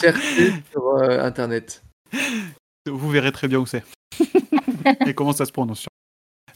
Cherchez 0.00 0.52
sur 0.70 0.86
euh, 0.96 1.20
internet. 1.20 1.82
Vous 2.86 3.10
verrez 3.10 3.32
très 3.32 3.48
bien 3.48 3.58
où 3.58 3.66
c'est. 3.66 3.84
Et 5.06 5.14
comment 5.14 5.32
ça 5.32 5.44
se 5.44 5.52
prononce. 5.52 5.86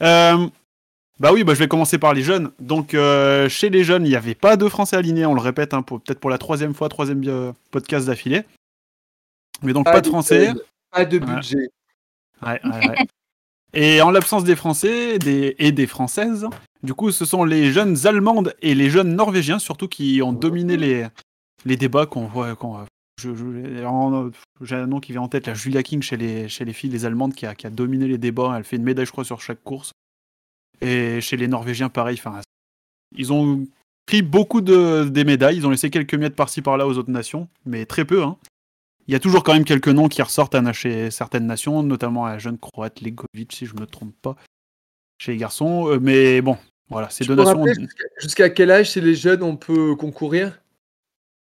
Euh, 0.03 0.49
bah 1.19 1.33
oui, 1.33 1.45
bah 1.45 1.55
je 1.55 1.59
vais 1.61 1.69
commencer 1.69 1.99
par 1.99 2.13
les 2.15 2.23
jeunes. 2.23 2.51
Donc, 2.61 2.95
euh, 2.95 3.49
chez 3.49 3.71
les 3.71 3.85
jeunes, 3.85 4.05
il 4.05 4.11
n'y 4.11 4.17
avait 4.17 4.35
pas 4.35 4.57
de 4.57 4.69
Français 4.69 4.97
alignés, 4.97 5.27
on 5.27 5.35
le 5.35 5.41
répète, 5.41 5.73
hein, 5.75 5.83
peut-être 5.83 6.21
pour 6.21 6.31
la 6.31 6.39
troisième 6.39 6.75
fois, 6.75 6.89
troisième 6.89 7.23
euh, 7.27 7.53
podcast 7.71 8.07
d'affilée. 8.07 8.43
Mais 9.63 9.73
donc, 9.73 9.87
pas, 9.87 10.01
de 10.01 10.07
Français. 10.09 10.53
Pas 10.91 11.05
de 11.05 11.19
budget. 11.19 11.69
Ouais, 12.43 12.61
ouais, 12.65 12.89
ouais. 12.89 12.97
Et 13.73 14.01
en 14.01 14.11
l'absence 14.11 14.45
des 14.45 14.57
Français 14.57 15.19
des, 15.19 15.55
et 15.59 15.71
des 15.73 15.87
Françaises, 15.87 16.47
du 16.83 16.95
coup, 16.95 17.11
ce 17.11 17.25
sont 17.27 17.45
les 17.45 17.73
jeunes 17.73 18.07
Allemandes 18.07 18.55
et 18.63 18.75
les 18.75 18.89
jeunes 18.89 19.15
Norvégiens, 19.15 19.59
surtout, 19.59 19.87
qui 19.89 20.23
ont 20.23 20.33
dominé 20.33 20.77
les, 20.79 21.07
les 21.67 21.77
débats 21.77 22.07
qu'on 22.07 22.27
voit. 22.27 22.57
en- 22.63 22.87
J'ai 23.21 24.77
un 24.77 24.87
nom 24.87 25.01
qui 25.01 25.13
vient 25.13 25.23
en 25.23 25.29
tête, 25.29 25.47
la 25.47 25.55
Julia 25.55 25.83
King 25.83 26.01
chez 26.01 26.17
les, 26.17 26.49
chez 26.49 26.65
les 26.65 26.73
filles, 26.73 26.91
les 26.91 27.05
Allemandes, 27.05 27.35
qui 27.35 27.45
a, 27.45 27.55
qui 27.55 27.67
a 27.67 27.71
dominé 27.71 28.07
les 28.07 28.19
débats. 28.19 28.55
Elle 28.57 28.65
fait 28.65 28.77
une 28.77 28.83
médaille, 28.85 29.05
je 29.07 29.13
crois, 29.13 29.25
sur 29.25 29.41
chaque 29.43 29.63
course. 29.63 29.93
Et 30.81 31.21
chez 31.21 31.37
les 31.37 31.49
Norvégiens, 31.49 31.89
pareil. 31.89 32.17
Enfin, 32.19 32.41
ils 33.17 33.33
ont 33.33 33.67
pris 34.07 34.23
beaucoup 34.23 34.61
de, 34.61 35.05
des 35.09 35.25
médailles. 35.25 35.57
Ils 35.57 35.67
ont 35.67 35.71
laissé 35.71 35.91
quelques 35.91 36.15
miettes 36.15 36.37
par-ci 36.37 36.63
par-là 36.63 36.87
aux 36.87 36.97
autres 36.99 37.11
nations, 37.11 37.49
mais 37.65 37.87
très 37.87 38.05
peu. 38.05 38.23
Hein. 38.23 38.37
Il 39.09 39.13
y 39.13 39.15
a 39.15 39.21
toujours 39.21 39.43
quand 39.45 39.53
même 39.55 39.65
quelques 39.65 39.89
noms 39.89 40.09
qui 40.09 40.21
ressortent 40.23 40.57
chez 40.73 41.11
certaines 41.11 41.47
nations, 41.47 41.83
notamment 41.83 42.27
la 42.27 42.39
jeune 42.39 42.59
croate 42.59 43.01
Legovic, 43.01 43.53
si 43.53 43.67
je 43.67 43.75
me 43.75 43.87
trompe 43.87 44.15
pas, 44.21 44.37
chez 45.19 45.33
les 45.33 45.39
garçons. 45.39 45.89
Euh, 45.89 45.99
mais 46.01 46.41
bon, 46.41 46.59
voilà, 46.91 47.09
ces 47.11 47.25
Tu 47.25 47.29
deux 47.29 47.37
nations. 47.37 47.65
jusqu'à- 47.67 48.05
Jusqu'à 48.21 48.51
quel 48.51 48.71
âge 48.71 48.91
chez 48.93 49.01
les 49.01 49.15
jeunes 49.15 49.43
on 49.43 49.57
peut 49.57 49.95
concourir? 49.95 50.61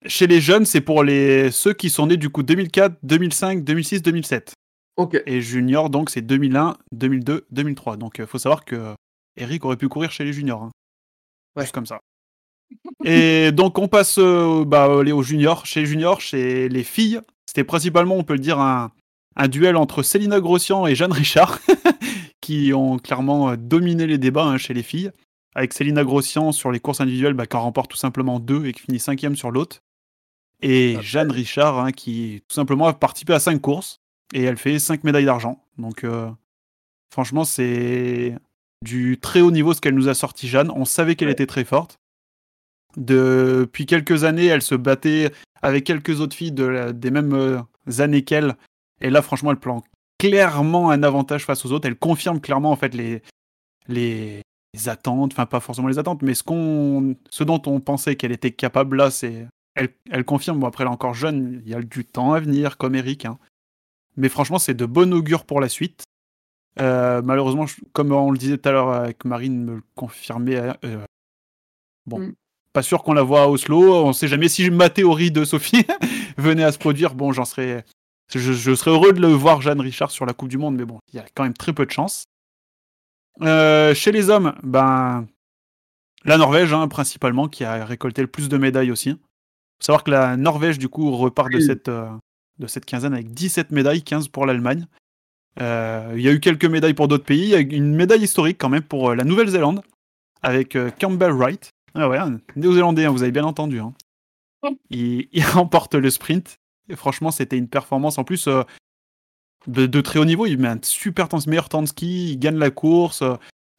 Chez 0.06 0.28
les 0.28 0.40
jeunes, 0.40 0.64
c'est 0.64 0.80
pour 0.80 1.02
les 1.02 1.50
ceux 1.50 1.72
qui 1.72 1.90
sont 1.90 2.06
nés 2.06 2.16
du 2.16 2.30
coup 2.30 2.44
2004, 2.44 2.96
2005, 3.02 3.64
2006, 3.64 4.02
2007. 4.02 4.52
Ok. 4.96 5.20
Et 5.26 5.40
junior, 5.40 5.90
donc 5.90 6.10
c'est 6.10 6.22
2001, 6.22 6.76
2002, 6.92 7.44
2003. 7.50 7.96
Donc 7.96 8.18
il 8.18 8.26
faut 8.26 8.38
savoir 8.38 8.64
que 8.64 8.94
Eric 9.40 9.64
aurait 9.64 9.76
pu 9.76 9.88
courir 9.88 10.10
chez 10.12 10.24
les 10.24 10.32
juniors. 10.32 10.62
hein. 10.62 10.70
Ouais. 11.56 11.62
Juste 11.64 11.74
comme 11.74 11.86
ça. 11.86 12.00
Et 13.04 13.50
donc 13.52 13.78
on 13.78 13.88
passe 13.88 14.18
euh, 14.18 14.64
bah, 14.64 15.02
les- 15.02 15.12
aux 15.12 15.22
juniors. 15.22 15.64
Chez 15.66 15.80
les 15.80 15.86
juniors, 15.86 16.20
chez 16.20 16.68
les 16.68 16.84
filles, 16.84 17.20
c'était 17.46 17.64
principalement, 17.64 18.16
on 18.16 18.24
peut 18.24 18.34
le 18.34 18.38
dire, 18.40 18.58
un, 18.60 18.92
un 19.36 19.48
duel 19.48 19.76
entre 19.76 20.02
Célina 20.02 20.40
Grossian 20.40 20.86
et 20.86 20.94
Jeanne 20.94 21.12
Richard, 21.12 21.58
qui 22.40 22.72
ont 22.74 22.98
clairement 22.98 23.50
euh, 23.50 23.56
dominé 23.56 24.06
les 24.06 24.18
débats 24.18 24.44
hein, 24.44 24.58
chez 24.58 24.74
les 24.74 24.82
filles. 24.82 25.10
Avec 25.54 25.72
Célina 25.72 26.04
Grossian 26.04 26.52
sur 26.52 26.70
les 26.70 26.78
courses 26.78 27.00
individuelles, 27.00 27.32
bah, 27.34 27.46
qui 27.46 27.56
en 27.56 27.62
remporte 27.62 27.90
tout 27.90 27.96
simplement 27.96 28.38
deux 28.38 28.66
et 28.66 28.72
qui 28.72 28.82
finit 28.82 29.00
cinquième 29.00 29.34
sur 29.34 29.50
l'autre. 29.50 29.78
Et 30.62 30.96
Ah, 30.98 31.02
Jeanne 31.02 31.30
Richard, 31.32 31.78
hein, 31.78 31.90
qui 31.92 32.42
tout 32.48 32.54
simplement 32.54 32.86
a 32.86 32.92
participé 32.92 33.32
à 33.32 33.40
cinq 33.40 33.60
courses 33.60 34.00
et 34.34 34.42
elle 34.42 34.58
fait 34.58 34.78
cinq 34.78 35.04
médailles 35.04 35.24
d'argent. 35.24 35.64
Donc 35.78 36.04
euh, 36.04 36.28
franchement, 37.12 37.44
c'est 37.44 38.36
du 38.84 39.18
très 39.18 39.40
haut 39.40 39.50
niveau 39.50 39.74
ce 39.74 39.80
qu'elle 39.80 39.94
nous 39.94 40.08
a 40.08 40.14
sorti 40.14 40.48
Jeanne. 40.48 40.70
On 40.74 40.84
savait 40.84 41.16
qu'elle 41.16 41.28
Ouais. 41.28 41.32
était 41.32 41.46
très 41.46 41.64
forte. 41.64 41.96
Depuis 42.96 43.86
quelques 43.86 44.24
années, 44.24 44.46
elle 44.46 44.62
se 44.62 44.74
battait 44.74 45.32
avec 45.62 45.84
quelques 45.84 46.20
autres 46.20 46.34
filles 46.36 46.52
de 46.52 46.64
la- 46.64 46.92
des 46.92 47.10
mêmes 47.10 47.32
euh, 47.34 47.60
années 47.98 48.22
qu'elle. 48.22 48.56
Et 49.00 49.10
là, 49.10 49.22
franchement, 49.22 49.50
elle 49.50 49.58
prend 49.58 49.84
clairement 50.18 50.90
un 50.90 51.02
avantage 51.02 51.44
face 51.44 51.64
aux 51.64 51.72
autres. 51.72 51.86
Elle 51.86 51.96
confirme 51.96 52.40
clairement 52.40 52.72
en 52.72 52.76
fait 52.76 52.94
les, 52.94 53.22
les, 53.88 54.42
les 54.74 54.88
attentes, 54.88 55.32
enfin 55.32 55.46
pas 55.46 55.60
forcément 55.60 55.88
les 55.88 55.98
attentes, 55.98 56.22
mais 56.22 56.34
ce, 56.34 56.42
qu'on, 56.42 57.14
ce 57.30 57.44
dont 57.44 57.62
on 57.66 57.80
pensait 57.80 58.16
qu'elle 58.16 58.32
était 58.32 58.50
capable 58.50 58.96
là, 58.96 59.10
c'est 59.10 59.46
elle, 59.74 59.90
elle 60.10 60.24
confirme. 60.24 60.58
Bon, 60.58 60.66
après, 60.66 60.82
elle 60.84 60.88
est 60.88 60.92
encore 60.92 61.14
jeune, 61.14 61.62
il 61.64 61.70
y 61.70 61.74
a 61.74 61.82
du 61.82 62.04
temps 62.04 62.32
à 62.32 62.40
venir, 62.40 62.78
comme 62.78 62.94
Eric. 62.96 63.26
hein. 63.26 63.38
Mais 64.16 64.28
franchement, 64.28 64.58
c'est 64.58 64.74
de 64.74 64.86
bon 64.86 65.12
augure 65.14 65.44
pour 65.44 65.60
la 65.60 65.68
suite. 65.68 66.02
Euh, 66.80 67.22
malheureusement, 67.22 67.66
je- 67.66 67.80
comme 67.92 68.12
on 68.12 68.30
le 68.30 68.38
disait 68.38 68.58
tout 68.58 68.68
à 68.68 68.72
l'heure 68.72 68.90
avec 68.90 69.24
Marine, 69.24 69.64
me 69.64 69.74
le 69.76 69.82
confirmait. 69.94 70.56
euh, 70.84 71.04
bon, 72.06 72.20
Mm. 72.20 72.34
pas 72.72 72.82
sûr 72.82 73.02
qu'on 73.02 73.12
la 73.14 73.22
voit 73.22 73.42
à 73.42 73.46
Oslo. 73.48 73.94
On 74.04 74.12
sait 74.12 74.28
jamais 74.28 74.48
si 74.48 74.70
ma 74.70 74.88
théorie 74.90 75.30
de 75.30 75.44
Sophie 75.44 75.84
venait 76.38 76.64
à 76.64 76.72
se 76.72 76.78
produire. 76.78 77.14
Bon, 77.14 77.32
j'en 77.32 77.44
serais. 77.44 77.84
Je, 78.32 78.38
je 78.52 78.74
serais 78.74 78.90
heureux 78.90 79.12
de 79.12 79.20
le 79.20 79.28
voir 79.28 79.60
Jeanne 79.62 79.80
Richard 79.80 80.10
sur 80.10 80.26
la 80.26 80.34
Coupe 80.34 80.48
du 80.50 80.58
Monde, 80.58 80.76
mais 80.76 80.84
bon, 80.84 80.98
il 81.12 81.16
y 81.16 81.18
a 81.18 81.24
quand 81.34 81.44
même 81.44 81.54
très 81.54 81.72
peu 81.72 81.86
de 81.86 81.90
chance. 81.90 82.24
Euh, 83.42 83.94
chez 83.94 84.12
les 84.12 84.30
hommes, 84.30 84.54
ben, 84.62 85.26
la 86.24 86.36
Norvège, 86.36 86.72
hein, 86.72 86.88
principalement, 86.88 87.48
qui 87.48 87.64
a 87.64 87.84
récolté 87.84 88.20
le 88.20 88.28
plus 88.28 88.48
de 88.48 88.58
médailles 88.58 88.90
aussi. 88.90 89.10
Faut 89.12 89.84
savoir 89.86 90.04
que 90.04 90.10
la 90.10 90.36
Norvège, 90.36 90.78
du 90.78 90.88
coup, 90.88 91.10
repart 91.16 91.50
de 91.50 91.56
Oui. 91.58 91.64
cette, 91.64 91.88
euh, 91.88 92.10
de 92.58 92.66
cette 92.66 92.84
quinzaine 92.84 93.14
avec 93.14 93.30
17 93.30 93.70
médailles, 93.70 94.02
15 94.02 94.28
pour 94.28 94.44
l'Allemagne. 94.44 94.86
Euh, 95.60 96.12
Il 96.16 96.22
y 96.22 96.28
a 96.28 96.32
eu 96.32 96.40
quelques 96.40 96.64
médailles 96.64 96.94
pour 96.94 97.08
d'autres 97.08 97.24
pays. 97.24 97.42
Il 97.42 97.48
y 97.50 97.54
a 97.54 97.58
une 97.60 97.94
médaille 97.94 98.22
historique 98.22 98.58
quand 98.58 98.68
même 98.68 98.82
pour 98.82 99.10
euh, 99.10 99.14
la 99.14 99.24
Nouvelle-Zélande, 99.24 99.82
avec 100.42 100.76
euh, 100.76 100.90
Campbell 101.00 101.32
Wright. 101.32 101.70
Ah 101.94 102.08
ouais, 102.08 102.18
un 102.18 102.38
néo-zélandais, 102.56 103.04
hein, 103.06 103.10
vous 103.10 103.22
avez 103.22 103.32
bien 103.32 103.44
entendu. 103.44 103.80
hein. 103.80 103.92
il, 104.90 105.28
il 105.32 105.44
remporte 105.44 105.94
le 105.94 106.10
sprint. 106.10 106.58
Et 106.88 106.96
franchement, 106.96 107.30
c'était 107.30 107.58
une 107.58 107.68
performance 107.68 108.18
en 108.18 108.24
plus 108.24 108.46
euh, 108.46 108.62
de, 109.66 109.86
de 109.86 110.00
très 110.00 110.18
haut 110.18 110.24
niveau. 110.24 110.46
Il 110.46 110.58
met 110.58 110.68
un 110.68 110.78
super 110.82 111.28
temps, 111.28 111.38
meilleur 111.46 111.68
temps 111.68 111.82
de 111.82 111.88
ski, 111.88 112.32
il 112.32 112.38
gagne 112.38 112.56
la 112.56 112.70
course. 112.70 113.22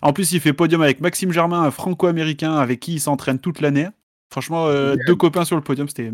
En 0.01 0.13
plus, 0.13 0.31
il 0.31 0.39
fait 0.39 0.53
podium 0.53 0.81
avec 0.81 1.01
Maxime 1.01 1.31
Germain, 1.31 1.61
un 1.63 1.71
franco-américain 1.71 2.55
avec 2.55 2.79
qui 2.79 2.93
il 2.93 2.99
s'entraîne 2.99 3.39
toute 3.39 3.61
l'année. 3.61 3.87
Franchement, 4.31 4.67
euh, 4.67 4.95
deux 5.07 5.15
copains 5.15 5.43
sur 5.43 5.55
le 5.55 5.63
podium, 5.63 5.89
c'était 5.89 6.11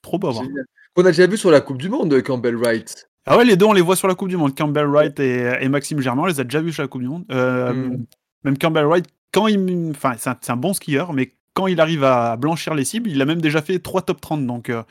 trop 0.00 0.18
beau 0.18 0.28
à 0.28 0.32
voir. 0.32 0.44
Génial. 0.44 0.64
On 0.94 1.04
a 1.04 1.08
déjà 1.08 1.26
vu 1.26 1.36
sur 1.36 1.50
la 1.50 1.60
Coupe 1.60 1.78
du 1.78 1.88
Monde, 1.88 2.22
Campbell 2.22 2.56
Wright. 2.56 3.08
Ah 3.26 3.36
ouais, 3.36 3.44
les 3.44 3.56
deux, 3.56 3.66
on 3.66 3.72
les 3.72 3.80
voit 3.80 3.96
sur 3.96 4.06
la 4.08 4.14
Coupe 4.14 4.28
du 4.28 4.36
Monde. 4.36 4.54
Campbell 4.56 4.86
Wright 4.86 5.18
et, 5.20 5.56
et 5.60 5.68
Maxime 5.68 6.00
Germain, 6.00 6.22
on 6.22 6.26
les 6.26 6.38
a 6.40 6.44
déjà 6.44 6.60
vus 6.60 6.72
sur 6.72 6.82
la 6.82 6.88
Coupe 6.88 7.02
du 7.02 7.08
Monde. 7.08 7.24
Euh, 7.30 7.72
Mm. 7.72 8.04
Même 8.44 8.58
Campbell 8.58 8.84
Wright, 8.86 9.06
quand 9.32 9.48
il, 9.48 9.90
enfin, 9.90 10.12
c'est 10.18 10.50
un, 10.50 10.56
bon 10.56 10.72
skieur, 10.72 11.12
mais 11.12 11.32
quand 11.54 11.66
il 11.66 11.80
arrive 11.80 12.04
à 12.04 12.36
blanchir 12.36 12.74
les 12.74 12.84
cibles, 12.84 13.10
il 13.10 13.20
a 13.20 13.24
même 13.24 13.40
déjà 13.40 13.60
fait 13.60 13.80
3 13.80 14.02
top 14.02 14.20
30, 14.20 14.46
donc 14.46 14.70
euh, 14.70 14.84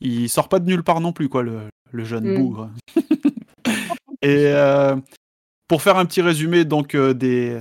il 0.00 0.28
sort 0.28 0.48
pas 0.48 0.58
de 0.58 0.66
nulle 0.66 0.82
part 0.82 1.00
non 1.00 1.12
plus, 1.12 1.28
quoi, 1.28 1.44
le, 1.44 1.60
le 1.92 2.04
jeune 2.04 2.24
Mm. 2.32 2.36
bougre. 2.36 2.70
et 4.22 4.46
euh, 4.48 4.96
pour 5.68 5.82
faire 5.82 5.98
un 5.98 6.04
petit 6.06 6.22
résumé 6.22 6.64
donc 6.64 6.94
euh, 6.96 7.14
des, 7.14 7.60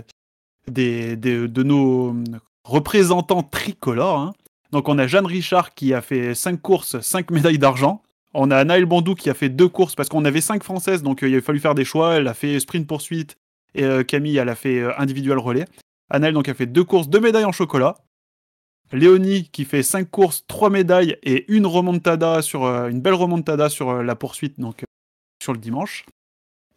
des, 0.72 1.16
des- 1.16 1.48
de 1.48 1.64
nos 1.64 2.16
représentants 2.64 3.44
tricolores, 3.44 4.18
hein. 4.20 4.34
donc 4.72 4.90
on 4.90 4.98
a 4.98 5.06
Jeanne 5.06 5.28
Richard 5.28 5.76
qui 5.76 5.94
a 5.94 6.02
fait 6.02 6.34
5 6.34 6.60
courses, 6.60 7.00
5 7.00 7.30
médailles 7.30 7.60
d'argent. 7.60 8.02
On 8.38 8.52
a 8.52 8.66
Naël 8.66 8.86
Bandou 8.86 9.16
qui 9.16 9.30
a 9.30 9.34
fait 9.34 9.48
deux 9.48 9.70
courses 9.70 9.96
parce 9.96 10.10
qu'on 10.10 10.26
avait 10.26 10.42
cinq 10.42 10.62
françaises, 10.62 11.04
donc 11.04 11.24
euh, 11.24 11.30
il 11.30 11.38
a 11.38 11.42
fallu 11.42 11.60
faire 11.60 11.74
des 11.74 11.86
choix. 11.86 12.16
Elle 12.16 12.28
a 12.28 12.34
fait 12.34 12.60
sprint 12.60 12.86
poursuite 12.86 13.38
et 13.74 13.86
euh, 13.86 14.04
Camille, 14.04 14.36
elle 14.36 14.50
a 14.50 14.56
fait 14.56 14.82
euh, 14.82 14.92
individuel 15.00 15.40
relais. 15.40 15.66
Anaël 16.10 16.34
donc 16.34 16.50
a 16.50 16.54
fait 16.54 16.66
deux 16.66 16.84
courses, 16.84 17.08
deux 17.08 17.22
médailles 17.22 17.46
en 17.46 17.54
chocolat. 17.54 17.96
Léonie 18.92 19.50
qui 19.52 19.64
fait 19.64 19.84
cinq 19.84 20.12
courses, 20.12 20.44
trois 20.48 20.70
médailles 20.70 21.18
et 21.24 21.50
une 21.52 21.66
remontada 21.66 22.42
sur 22.42 22.70
belle 22.92 23.14
remontada 23.14 23.70
sur 23.70 24.04
la 24.04 24.16
poursuite 24.16 24.60
donc 24.60 24.84
sur 25.42 25.54
le 25.54 25.60
dimanche. 25.60 26.06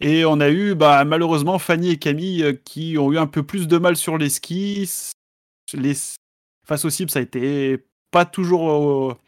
Et 0.01 0.25
on 0.25 0.41
a 0.41 0.51
eu 0.51 0.75
bah, 0.75 1.05
malheureusement 1.05 1.59
Fanny 1.59 1.91
et 1.91 1.99
Camille 1.99 2.61
qui 2.65 2.97
ont 2.99 3.13
eu 3.13 3.19
un 3.19 3.27
peu 3.27 3.43
plus 3.43 3.67
de 3.67 3.79
mal 3.79 3.97
sur 3.97 4.17
les 4.17 4.31
skis. 4.31 5.11
Face 6.65 6.85
aux 6.85 6.91
cibles, 6.91 7.11
ça 7.11 7.19
a 7.19 7.23
été 7.23 7.85
pas 8.11 8.25
toujours 8.25 9.19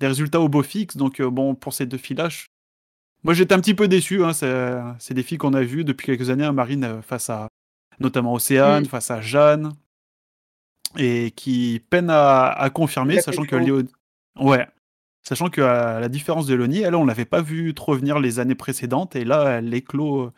des 0.00 0.06
résultats 0.08 0.40
au 0.40 0.48
beau 0.48 0.62
fixe. 0.62 0.96
Donc 0.96 1.20
euh, 1.20 1.30
bon, 1.30 1.54
pour 1.54 1.72
ces 1.72 1.86
deux 1.86 1.98
filles-là, 1.98 2.28
je- 2.28 2.46
moi 3.22 3.34
j'étais 3.34 3.54
un 3.54 3.60
petit 3.60 3.74
peu 3.74 3.86
déçu. 3.86 4.24
Hein. 4.24 4.32
C'est 4.32 5.14
des 5.14 5.22
filles 5.22 5.38
qu'on 5.38 5.54
a 5.54 5.62
vues 5.62 5.84
depuis 5.84 6.06
quelques 6.06 6.30
années 6.30 6.44
à 6.44 6.52
Marine 6.52 6.84
euh, 6.84 7.02
face 7.02 7.30
à 7.30 7.48
notamment 8.00 8.32
Océane, 8.32 8.84
Mm. 8.84 8.86
face 8.86 9.10
à 9.10 9.20
Jeanne, 9.20 9.72
et 10.96 11.30
qui 11.32 11.82
peinent 11.90 12.10
à, 12.10 12.48
à 12.48 12.70
confirmer, 12.70 13.20
sachant 13.20 13.44
que. 13.44 13.56
Léo... 13.56 13.82
Ouais. 14.38 14.66
Sachant 15.22 15.50
que 15.50 15.60
à 15.60 16.00
la 16.00 16.08
différence 16.08 16.46
de 16.46 16.54
Léonie, 16.54 16.80
elle, 16.80 16.94
on 16.94 17.04
l'avait 17.04 17.26
pas 17.26 17.42
vu 17.42 17.74
trop 17.74 17.94
venir 17.94 18.18
les 18.20 18.38
années 18.38 18.54
précédentes, 18.54 19.16
et 19.16 19.24
là, 19.26 19.58
elle 19.58 19.72
éclot 19.74 20.22
euh, 20.22 20.32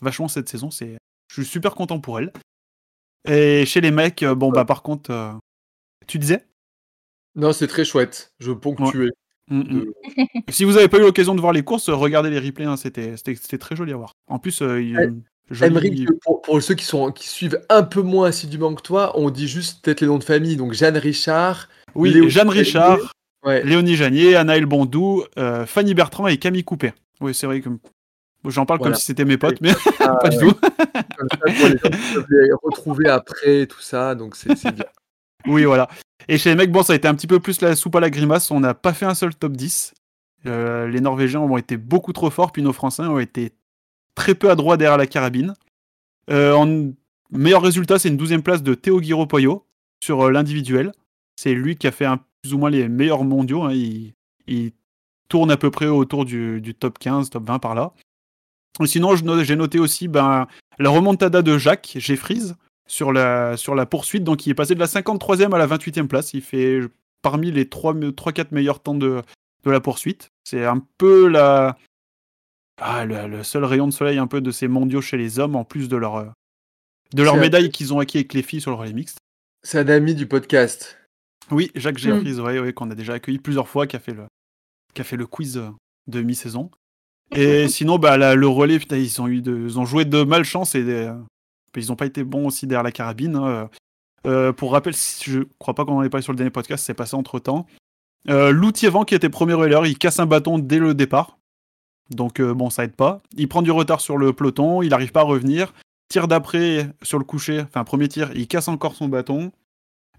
vachement 0.00 0.28
cette 0.28 0.48
saison. 0.48 0.70
C'est, 0.70 0.98
je 1.28 1.42
suis 1.42 1.50
super 1.50 1.74
content 1.74 1.98
pour 1.98 2.20
elle. 2.20 2.32
Et 3.28 3.66
chez 3.66 3.80
les 3.80 3.90
mecs, 3.90 4.22
euh, 4.22 4.36
bon 4.36 4.50
bah 4.52 4.64
par 4.64 4.82
contre, 4.82 5.10
euh, 5.10 5.32
tu 6.06 6.18
disais? 6.20 6.46
Non, 7.36 7.52
c'est 7.52 7.66
très 7.66 7.84
chouette. 7.84 8.32
Je 8.40 8.52
ponctuais. 8.52 9.10
Mm, 9.48 9.58
mm. 9.58 9.62
De- 9.64 9.92
Si 10.50 10.64
vous 10.64 10.76
avez 10.76 10.88
pas 10.88 10.98
eu 10.98 11.02
l'occasion 11.02 11.34
de 11.34 11.40
voir 11.40 11.52
les 11.52 11.62
courses, 11.62 11.88
regardez 11.90 12.30
les 12.30 12.38
replays, 12.38 12.64
hein, 12.66 12.76
c'était, 12.76 13.14
très 13.58 13.76
joli 13.76 13.92
à 13.92 13.96
voir. 13.96 14.14
En 14.26 14.38
plus, 14.38 14.62
euh, 14.62 14.82
il 14.82 15.22
Emmerich, 15.60 16.06
pour, 16.22 16.42
pour 16.42 16.62
ceux 16.62 16.74
qui, 16.76 16.84
sont, 16.84 17.10
qui 17.10 17.28
suivent 17.28 17.60
un 17.68 17.82
peu 17.82 18.02
moins 18.02 18.28
assidûment 18.28 18.72
que 18.74 18.82
toi, 18.82 19.12
on 19.18 19.30
dit 19.30 19.48
juste 19.48 19.84
peut-être 19.84 20.00
les 20.00 20.06
noms 20.06 20.18
de 20.18 20.24
famille. 20.24 20.56
Donc 20.56 20.72
Jeanne 20.74 20.96
Richard. 20.96 21.68
oui, 21.96 22.12
Léo 22.12 22.28
Jeanne. 22.28 22.48
Richard, 22.50 22.98
Ouais. 23.42 23.64
Léonie 23.64 23.96
Janier, 23.96 24.36
Anaël 24.36 24.66
Bondou, 24.66 25.24
euh, 25.38 25.64
Fanny 25.64 25.94
Bertrand 25.94 26.26
et 26.26 26.36
Camille 26.36 26.62
Coupé. 26.62 26.92
Oui, 27.22 27.34
c'est 27.34 27.46
vrai 27.46 27.62
que 27.62 27.70
j'en 28.46 28.66
parle 28.66 28.80
Voilà. 28.80 28.92
comme 28.92 29.00
si 29.00 29.06
c'était 29.06 29.24
mes 29.24 29.38
potes, 29.38 29.62
mais 29.62 29.72
Ah, 29.98 30.14
pas 30.22 30.28
du 30.28 30.36
ouais. 30.36 30.52
tout. 30.52 30.54
Comme 30.60 31.28
ça, 31.32 31.38
pour 31.38 32.24
les 32.28 32.50
retrouver 32.62 33.08
après, 33.08 33.64
tout 33.66 33.80
ça. 33.80 34.14
Donc 34.14 34.36
c'est 34.36 34.54
c'est 34.56 34.72
bien. 34.72 34.84
Oui, 35.46 35.64
voilà. 35.64 35.88
Et 36.28 36.38
chez 36.38 36.50
les 36.50 36.56
mecs, 36.56 36.70
bon, 36.70 36.82
ça 36.82 36.92
a 36.92 36.96
été 36.96 37.08
un 37.08 37.14
petit 37.14 37.26
peu 37.26 37.40
plus 37.40 37.60
la 37.60 37.74
soupe 37.74 37.96
à 37.96 38.00
la 38.00 38.10
grimace. 38.10 38.50
On 38.50 38.60
n'a 38.60 38.74
pas 38.74 38.92
fait 38.92 39.06
un 39.06 39.14
seul 39.14 39.34
top 39.34 39.52
10. 39.52 39.94
Euh, 40.46 40.88
les 40.88 41.00
Norvégiens 41.00 41.40
ont 41.40 41.56
été 41.56 41.76
beaucoup 41.76 42.12
trop 42.12 42.30
forts, 42.30 42.52
puis 42.52 42.62
nos 42.62 42.72
Français 42.72 43.02
ont 43.02 43.18
été 43.18 43.52
très 44.14 44.34
peu 44.34 44.50
adroits 44.50 44.76
derrière 44.76 44.98
la 44.98 45.06
carabine. 45.06 45.54
Euh, 46.30 46.90
meilleur 47.30 47.62
résultat, 47.62 47.98
c'est 47.98 48.08
une 48.08 48.16
12 48.16 48.42
place 48.42 48.62
de 48.62 48.74
Théo 48.74 49.00
Guiraud-Poyot 49.00 49.66
sur 50.02 50.26
euh, 50.26 50.30
l'individuel. 50.30 50.92
C'est 51.36 51.54
lui 51.54 51.76
qui 51.76 51.86
a 51.86 51.92
fait 51.92 52.04
un, 52.04 52.20
plus 52.42 52.54
ou 52.54 52.58
moins 52.58 52.70
les 52.70 52.88
meilleurs 52.88 53.24
mondiaux. 53.24 53.62
hein. 53.64 53.72
Il, 53.72 54.72
tourne 55.28 55.52
à 55.52 55.56
peu 55.56 55.70
près 55.70 55.86
autour 55.86 56.24
du, 56.24 56.74
top 56.76 56.98
15, 56.98 57.30
top 57.30 57.44
20 57.44 57.60
par 57.60 57.76
là. 57.76 57.92
Sinon, 58.84 59.14
j'ai 59.14 59.54
noté 59.54 59.78
aussi 59.78 60.08
ben, 60.08 60.48
la 60.80 60.90
remontada 60.90 61.40
de 61.40 61.56
Jacques 61.56 61.92
Jeffries 61.94 62.54
sur 62.90 63.12
la, 63.12 63.56
sur 63.56 63.74
la 63.76 63.86
poursuite. 63.86 64.24
Donc, 64.24 64.46
il 64.46 64.50
est 64.50 64.54
passé 64.54 64.74
de 64.74 64.80
la 64.80 64.86
53e 64.86 65.54
à 65.54 65.58
la 65.58 65.66
28e 65.66 66.08
place. 66.08 66.34
Il 66.34 66.42
fait 66.42 66.80
parmi 67.22 67.50
les 67.52 67.64
3-4 67.66 68.48
meilleurs 68.50 68.80
temps 68.80 68.94
de, 68.94 69.22
de 69.64 69.70
la 69.70 69.80
poursuite. 69.80 70.30
C'est 70.44 70.64
un 70.64 70.84
peu 70.98 71.28
la, 71.28 71.76
ah, 72.80 73.04
le, 73.04 73.28
le 73.28 73.42
seul 73.44 73.64
rayon 73.64 73.86
de 73.86 73.92
soleil 73.92 74.18
un 74.18 74.26
peu 74.26 74.40
de 74.40 74.50
ces 74.50 74.66
mondiaux 74.68 75.00
chez 75.02 75.16
les 75.16 75.38
hommes, 75.38 75.54
en 75.54 75.64
plus 75.64 75.88
de 75.88 75.96
leur, 75.96 76.16
euh, 76.16 76.26
de 77.14 77.22
leur 77.22 77.34
un- 77.34 77.40
médaille 77.40 77.70
qu'ils 77.70 77.94
ont 77.94 77.98
acquis 78.00 78.18
avec 78.18 78.34
les 78.34 78.42
filles 78.42 78.60
sur 78.60 78.70
le 78.70 78.76
relais 78.76 78.92
mixte. 78.92 79.18
C'est 79.62 79.78
un 79.78 79.88
ami 79.88 80.14
du 80.14 80.26
podcast. 80.26 80.98
Oui, 81.50 81.70
Jacques 81.74 81.98
Jeffries, 81.98 82.40
ouais, 82.40 82.58
ouais, 82.58 82.72
qu'on 82.72 82.90
a 82.90 82.94
déjà 82.94 83.14
accueilli 83.14 83.38
plusieurs 83.38 83.68
fois, 83.68 83.86
qui 83.86 83.96
a 83.96 83.98
fait 84.00 84.14
le, 84.14 84.24
qui 84.94 85.00
a 85.00 85.04
fait 85.04 85.16
le 85.16 85.26
quiz 85.26 85.58
euh, 85.58 85.68
de 86.06 86.22
mi-saison. 86.22 86.70
Et 87.32 87.68
sinon, 87.68 87.98
bah, 87.98 88.16
la- 88.16 88.34
le 88.34 88.48
relais, 88.48 88.78
putain, 88.78 88.96
ils 88.96 89.20
ont, 89.20 89.28
eu 89.28 89.42
de, 89.42 89.54
ils 89.56 89.78
ont 89.78 89.84
joué 89.84 90.04
de 90.04 90.22
malchance 90.24 90.74
et 90.74 90.82
des- 90.82 91.12
ils 91.76 91.88
n'ont 91.88 91.96
pas 91.96 92.06
été 92.06 92.24
bons 92.24 92.46
aussi 92.46 92.66
derrière 92.66 92.82
la 92.82 92.92
carabine. 92.92 93.36
hein. 93.36 93.68
Euh, 94.26 94.52
pour 94.52 94.72
rappel, 94.72 94.92
je 94.94 95.40
crois 95.58 95.74
pas 95.74 95.84
qu'on 95.84 95.96
en 95.96 96.02
ait 96.02 96.10
parlé 96.10 96.22
sur 96.22 96.32
le 96.32 96.36
dernier 96.36 96.50
podcast, 96.50 96.84
c'est 96.84 96.94
passé 96.94 97.16
entre 97.16 97.38
temps. 97.38 97.66
Euh, 98.28 98.50
Lou 98.50 98.70
Thiévan, 98.70 99.04
qui 99.04 99.14
était 99.14 99.30
premier 99.30 99.54
relais, 99.54 99.90
il 99.90 99.96
casse 99.96 100.20
un 100.20 100.26
bâton 100.26 100.58
dès 100.58 100.78
le 100.78 100.92
départ. 100.94 101.38
Donc, 102.10 102.40
euh, 102.40 102.52
bon, 102.52 102.68
ça 102.68 102.84
aide 102.84 102.94
pas. 102.96 103.22
Il 103.36 103.48
prend 103.48 103.62
du 103.62 103.70
retard 103.70 104.00
sur 104.00 104.18
le 104.18 104.32
peloton, 104.32 104.82
il 104.82 104.90
n'arrive 104.90 105.12
pas 105.12 105.20
à 105.20 105.24
revenir. 105.24 105.72
Tir 106.08 106.28
d'après 106.28 106.88
sur 107.02 107.18
le 107.18 107.24
coucher, 107.24 107.60
enfin, 107.62 107.84
premier 107.84 108.08
tir, 108.08 108.30
il 108.34 108.48
casse 108.48 108.68
encore 108.68 108.94
son 108.94 109.08
bâton. 109.08 109.52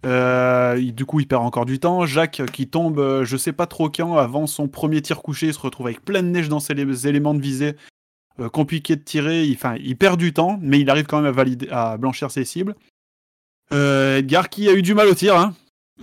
Euh, 0.06 0.80
du 0.92 1.06
coup, 1.06 1.20
il 1.20 1.28
perd 1.28 1.44
encore 1.44 1.66
du 1.66 1.80
temps. 1.80 2.06
Jacques 2.06 2.40
euh, 2.40 2.46
qui 2.48 2.68
tombe, 2.68 2.98
euh, 2.98 3.24
je 3.24 3.38
sais 3.38 3.54
pas 3.54 3.68
trop 3.68 3.90
quand, 3.90 4.18
avant 4.18 4.48
son 4.48 4.68
premier 4.68 5.02
tir 5.02 5.22
couché, 5.22 5.48
il 5.48 5.54
se 5.54 5.60
retrouve 5.60 5.86
avec 5.88 6.04
plein 6.04 6.24
de 6.24 6.30
neige 6.30 6.50
dans 6.50 6.60
ses 6.60 6.74
lé- 6.74 7.08
éléments 7.08 7.36
de 7.36 7.42
visée. 7.42 7.76
Euh, 8.40 8.50
compliqué 8.50 8.96
de 8.96 9.02
tirer, 9.02 9.46
il, 9.46 9.58
il 9.84 9.98
perd 9.98 10.20
du 10.20 10.34
temps, 10.34 10.58
mais 10.62 10.80
il 10.80 10.90
arrive 10.90 11.06
quand 11.06 11.18
même 11.18 11.30
à, 11.30 11.32
valider, 11.32 11.68
à 11.70 11.98
blanchir 11.98 12.32
ses 12.32 12.46
cibles. 12.46 12.76
Euh, 13.74 14.18
Edgar 14.18 14.50
qui 14.50 14.70
a 14.70 14.74
eu 14.74 14.82
du 14.82 14.94
mal 14.94 15.08
au 15.08 15.14
tir, 15.14 15.36
hein. 15.38 15.54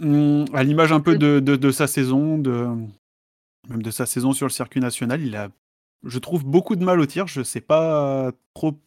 Hum, 0.00 0.44
à 0.52 0.62
l'image 0.62 0.92
un 0.92 1.00
peu 1.00 1.16
de, 1.16 1.70
sa 1.70 1.86
saison, 1.86 2.38
de, 2.38 2.68
même 3.68 3.82
de 3.82 3.90
sa 3.90 4.06
saison 4.06 4.32
sur 4.32 4.46
le 4.46 4.52
circuit 4.52 4.80
national, 4.80 5.22
il 5.22 5.34
a, 5.36 5.48
je 6.04 6.18
trouve, 6.18 6.44
beaucoup 6.44 6.76
de 6.76 6.84
mal 6.84 7.00
au 7.00 7.06
tir. 7.06 7.26
Je 7.26 7.42
sais 7.42 7.60
pas 7.60 8.30
trop 8.54 8.78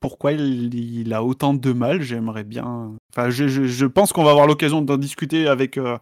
pourquoi 0.00 0.32
il, 0.32 1.12
a 1.12 1.22
autant 1.22 1.54
de 1.54 1.72
mal. 1.72 2.02
J'aimerais 2.02 2.44
bien. 2.44 2.96
Enfin, 3.12 3.30
je, 3.30 3.86
pense 3.86 4.12
qu'on 4.12 4.24
va 4.24 4.30
avoir 4.30 4.46
l'occasion 4.46 4.82
d'en 4.82 4.96
discuter 4.96 5.46
avec, 5.46 5.76
euh, 5.76 5.98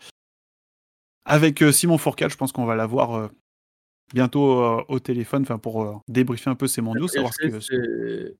avec 1.24 1.62
Simon 1.72 1.98
Fourcade. 1.98 2.30
Je 2.30 2.36
pense 2.36 2.52
qu'on 2.52 2.66
va 2.66 2.76
l'avoir 2.76 3.30
bientôt 4.14 4.62
euh, 4.62 4.82
au 4.88 4.98
téléphone 4.98 5.42
enfin, 5.42 5.58
pour 5.58 5.82
euh, 5.82 5.92
débriefer 6.08 6.50
un 6.50 6.54
peu 6.54 6.66
ces 6.66 6.80
mondiaux, 6.82 7.08
savoir 7.08 7.32
ce 7.34 7.46
que. 7.46 8.34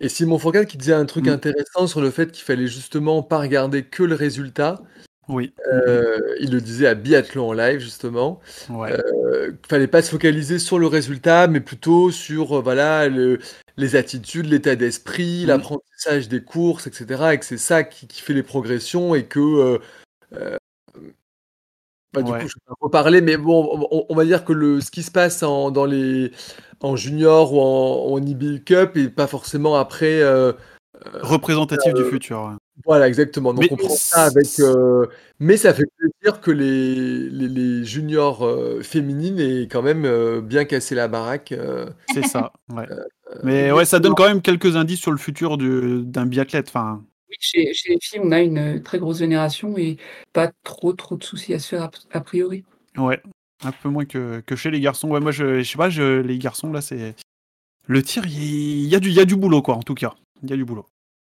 Et 0.00 0.08
Simon 0.08 0.38
Fourcade 0.38 0.66
qui 0.66 0.76
disait 0.78 0.94
un 0.94 1.04
truc 1.06 1.26
Mm. 1.26 1.30
intéressant 1.30 1.86
sur 1.86 2.00
le 2.00 2.10
fait 2.10 2.32
qu'il 2.32 2.44
fallait 2.44 2.66
justement 2.66 3.22
pas 3.22 3.38
regarder 3.38 3.84
que 3.84 4.02
le 4.02 4.14
résultat. 4.16 4.80
Oui. 5.28 5.54
Euh, 5.72 6.18
il 6.40 6.50
le 6.50 6.60
disait 6.60 6.88
à 6.88 6.94
Biathlon 6.96 7.48
en 7.50 7.52
live 7.52 7.78
justement. 7.78 8.40
Ouais. 8.68 8.92
Euh, 8.92 9.52
fallait 9.68 9.86
pas 9.86 10.02
se 10.02 10.10
focaliser 10.10 10.58
sur 10.58 10.80
le 10.80 10.88
résultat, 10.88 11.46
mais 11.46 11.60
plutôt 11.60 12.10
sur 12.10 12.58
euh, 12.58 12.60
voilà 12.60 13.08
le- 13.08 13.38
les 13.76 13.94
attitudes, 13.94 14.46
l'état 14.46 14.74
d'esprit, 14.74 15.44
Mm. 15.44 15.46
l'apprentissage 15.48 16.28
des 16.28 16.42
courses, 16.42 16.88
etc. 16.88 17.34
Et 17.34 17.38
que 17.38 17.44
c'est 17.44 17.56
ça 17.56 17.84
qui, 17.84 18.08
qui 18.08 18.20
fait 18.22 18.34
les 18.34 18.42
progressions 18.42 19.14
et 19.14 19.24
que 19.26 19.78
bah, 22.12 22.22
du 22.22 22.30
Ouais. 22.32 22.40
coup, 22.42 22.48
je 22.48 22.54
vais 22.54 22.62
pas 22.66 22.74
reparler, 22.80 23.20
mais 23.20 23.36
bon, 23.36 23.88
on, 23.90 24.06
on 24.08 24.14
va 24.14 24.24
dire 24.24 24.44
que 24.44 24.52
le, 24.52 24.80
ce 24.80 24.90
qui 24.90 25.02
se 25.02 25.10
passe 25.10 25.42
en, 25.42 25.70
dans 25.70 25.84
les, 25.86 26.32
en 26.80 26.96
junior 26.96 27.52
ou 27.54 27.60
en, 27.60 28.12
en 28.14 28.22
IB 28.24 28.64
Cup 28.64 28.96
et 28.96 29.08
pas 29.08 29.26
forcément 29.26 29.76
après. 29.76 30.20
euh, 30.22 30.52
Représentatif 31.20 31.94
du 31.94 32.04
futur. 32.04 32.42
ouais. 32.44 32.56
voilà, 32.84 33.08
exactement. 33.08 33.52
Donc 33.54 33.64
Mais 33.64 33.72
on 33.72 33.76
prend 33.76 33.88
ça 33.96 34.24
avec. 34.24 34.46
euh, 34.60 35.06
mais 35.40 35.56
ça 35.56 35.74
fait 35.74 35.84
plaisir 35.98 36.40
que 36.40 36.50
les, 36.52 37.28
les, 37.28 37.48
les 37.48 37.84
juniors 37.84 38.44
euh, 38.46 38.82
féminines 38.82 39.40
aient 39.40 39.62
quand 39.68 39.82
même 39.82 40.04
euh, 40.04 40.40
bien 40.40 40.64
cassé 40.64 40.94
la 40.94 41.08
baraque. 41.08 41.50
euh. 41.52 41.86
C'est 42.14 42.22
ça. 42.26 42.52
Ouais. 42.72 42.86
Mais 43.42 43.72
ouais, 43.72 43.84
ça 43.84 43.98
donne 43.98 44.14
quand 44.14 44.26
même 44.28 44.42
quelques 44.42 44.76
indices 44.76 45.00
sur 45.00 45.10
le 45.10 45.16
futur 45.16 45.56
du- 45.56 46.02
d'un 46.04 46.26
biathlète. 46.26 46.68
Enfin, 46.68 47.02
Oui, 47.32 47.36
chez, 47.40 47.72
chez 47.72 47.94
les 47.94 47.98
filles, 48.02 48.20
on 48.22 48.30
a 48.30 48.40
une 48.40 48.58
euh, 48.58 48.78
très 48.80 48.98
grosse 48.98 49.18
génération 49.20 49.78
et 49.78 49.96
pas 50.34 50.50
trop 50.64 50.92
trop 50.92 51.16
de 51.16 51.24
soucis 51.24 51.54
à 51.54 51.58
se 51.58 51.68
faire 51.68 51.82
a, 51.84 51.90
a 52.12 52.20
priori. 52.20 52.62
Ouais, 52.98 53.22
un 53.64 53.72
peu 53.72 53.88
moins 53.88 54.04
que, 54.04 54.42
que 54.44 54.54
chez 54.54 54.70
les 54.70 54.80
garçons. 54.80 55.08
Ouais, 55.08 55.20
moi, 55.20 55.32
je, 55.32 55.60
je 55.62 55.70
sais 55.70 55.78
pas, 55.78 55.88
je, 55.88 56.20
les 56.20 56.36
garçons, 56.38 56.70
là, 56.70 56.82
c'est. 56.82 57.14
Le 57.86 58.02
tir, 58.02 58.26
il 58.26 58.86
y, 58.86 58.94
a 58.94 59.00
du, 59.00 59.08
il 59.08 59.14
y 59.14 59.20
a 59.20 59.24
du 59.24 59.34
boulot, 59.34 59.62
quoi, 59.62 59.74
en 59.76 59.82
tout 59.82 59.94
cas. 59.94 60.14
Il 60.42 60.50
y 60.50 60.52
a 60.52 60.56
du 60.56 60.64
boulot. 60.64 60.86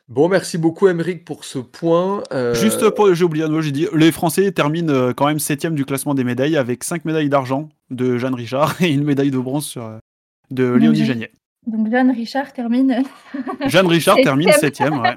Bon, 0.08 0.28
merci 0.28 0.58
beaucoup, 0.58 0.86
Emeric, 0.86 1.24
pour 1.24 1.44
ce 1.44 1.58
point. 1.58 2.22
Euh, 2.32 2.54
Juste 2.54 2.90
pour, 2.90 3.12
j'ai 3.14 3.24
oublié, 3.24 3.48
moi, 3.48 3.62
j'ai 3.62 3.72
dit, 3.72 3.88
les 3.94 4.12
Français 4.12 4.52
terminent 4.52 4.92
euh, 4.92 5.12
quand 5.12 5.26
même 5.26 5.40
septième 5.40 5.74
du 5.74 5.84
classement 5.84 6.14
des 6.14 6.22
médailles 6.22 6.56
avec 6.56 6.84
5 6.84 7.04
médailles 7.04 7.28
d'argent 7.28 7.68
de 7.90 8.16
Jeanne 8.18 8.34
Richard 8.34 8.76
et 8.82 8.92
une 8.92 9.02
médaille 9.02 9.32
de 9.32 9.38
bronze 9.38 9.64
sur, 9.64 9.84
euh, 9.84 9.98
de 10.50 10.70
Léonie 10.70 11.04
Janier. 11.04 11.32
Donc 11.66 11.88
John 11.90 12.12
Richard 12.12 12.52
termine. 12.52 13.02
Jeanne 13.66 13.88
Richard 13.88 14.16
termine 14.22 14.52
Septième. 14.52 14.92
septième, 14.92 15.00
ouais. 15.00 15.16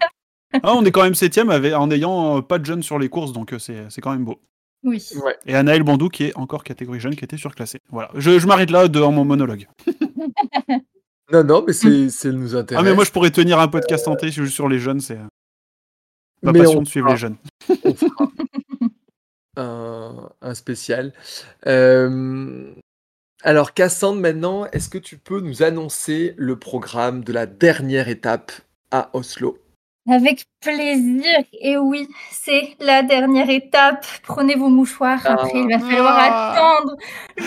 Ah, 0.64 0.74
on 0.76 0.84
est 0.86 0.92
quand 0.92 1.04
même 1.04 1.16
septième 1.16 1.50
avec, 1.50 1.74
en 1.74 1.92
ayant 1.92 2.38
euh, 2.38 2.42
pas 2.42 2.58
de 2.60 2.66
jeunes 2.66 2.84
sur 2.84 2.98
les 3.00 3.10
courses, 3.10 3.34
donc 3.34 3.54
euh, 3.54 3.60
c'est 3.60 3.86
c'est 3.90 4.02
quand 4.02 4.12
même 4.12 4.26
beau. 4.26 4.40
Oui. 4.84 5.06
Ouais. 5.24 5.38
Et 5.46 5.56
Anaël 5.56 5.84
Bandou 5.84 6.10
qui 6.10 6.24
est 6.26 6.38
encore 6.38 6.64
catégorie 6.64 7.00
jeune, 7.00 7.16
qui 7.16 7.24
était 7.26 7.38
surclassée. 7.38 7.80
Voilà, 7.90 8.10
je, 8.16 8.40
je 8.40 8.48
m'arrête 8.48 8.72
là 8.72 8.88
dans 8.88 9.12
mon 9.12 9.26
monologue. 9.26 9.68
Non, 11.32 11.44
non, 11.44 11.64
mais 11.68 11.74
c'est 11.74 12.10
c'est 12.10 12.32
nous 12.32 12.56
Ah 12.56 12.60
intéresse. 12.62 12.84
mais 12.84 12.96
moi 12.96 13.04
je 13.04 13.12
pourrais 13.12 13.30
tenir 13.30 13.60
un 13.60 13.68
podcast 13.68 14.08
entier 14.08 14.32
juste 14.32 14.56
sur 14.56 14.68
les 14.68 14.80
jeunes, 14.80 15.00
c'est 15.00 15.18
euh, 15.18 15.28
ma 16.42 16.52
Mais 16.52 16.60
passion 16.64 16.80
on 16.80 16.82
de 16.82 16.88
suivre 16.88 17.06
fera. 17.06 17.14
les 17.14 17.20
jeunes. 17.20 17.36
on 17.84 17.94
fera 17.94 18.32
un, 19.58 20.30
un 20.42 20.54
spécial. 20.56 21.14
Euh, 21.68 22.74
alors, 23.44 23.76
Cassandre, 23.76 24.20
maintenant, 24.20 24.66
est-ce 24.72 24.90
que 24.90 24.98
tu 24.98 25.18
peux 25.18 25.40
nous 25.40 25.62
annoncer 25.62 26.34
le 26.38 26.58
programme 26.58 27.24
de 27.24 27.32
la 27.32 27.46
dernière 27.46 28.10
étape 28.10 28.52
à 28.92 29.10
Oslo? 29.14 29.58
Avec 30.08 30.46
plaisir. 30.62 31.24
Et 31.62 31.78
oui, 31.78 32.08
c'est 32.32 32.76
la 32.80 33.04
dernière 33.04 33.50
étape. 33.50 34.06
Prenez 34.24 34.56
vos 34.56 34.70
mouchoirs. 34.70 35.26
Après, 35.26 35.52
il 35.60 35.68
va 35.70 35.80
falloir 35.80 36.16
Ah. 36.20 36.52
attendre 36.54 36.96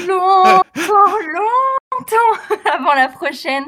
longtemps, 0.07 0.63
longtemps 1.35 2.57
avant 2.73 2.95
la 2.95 3.09
prochaine. 3.09 3.65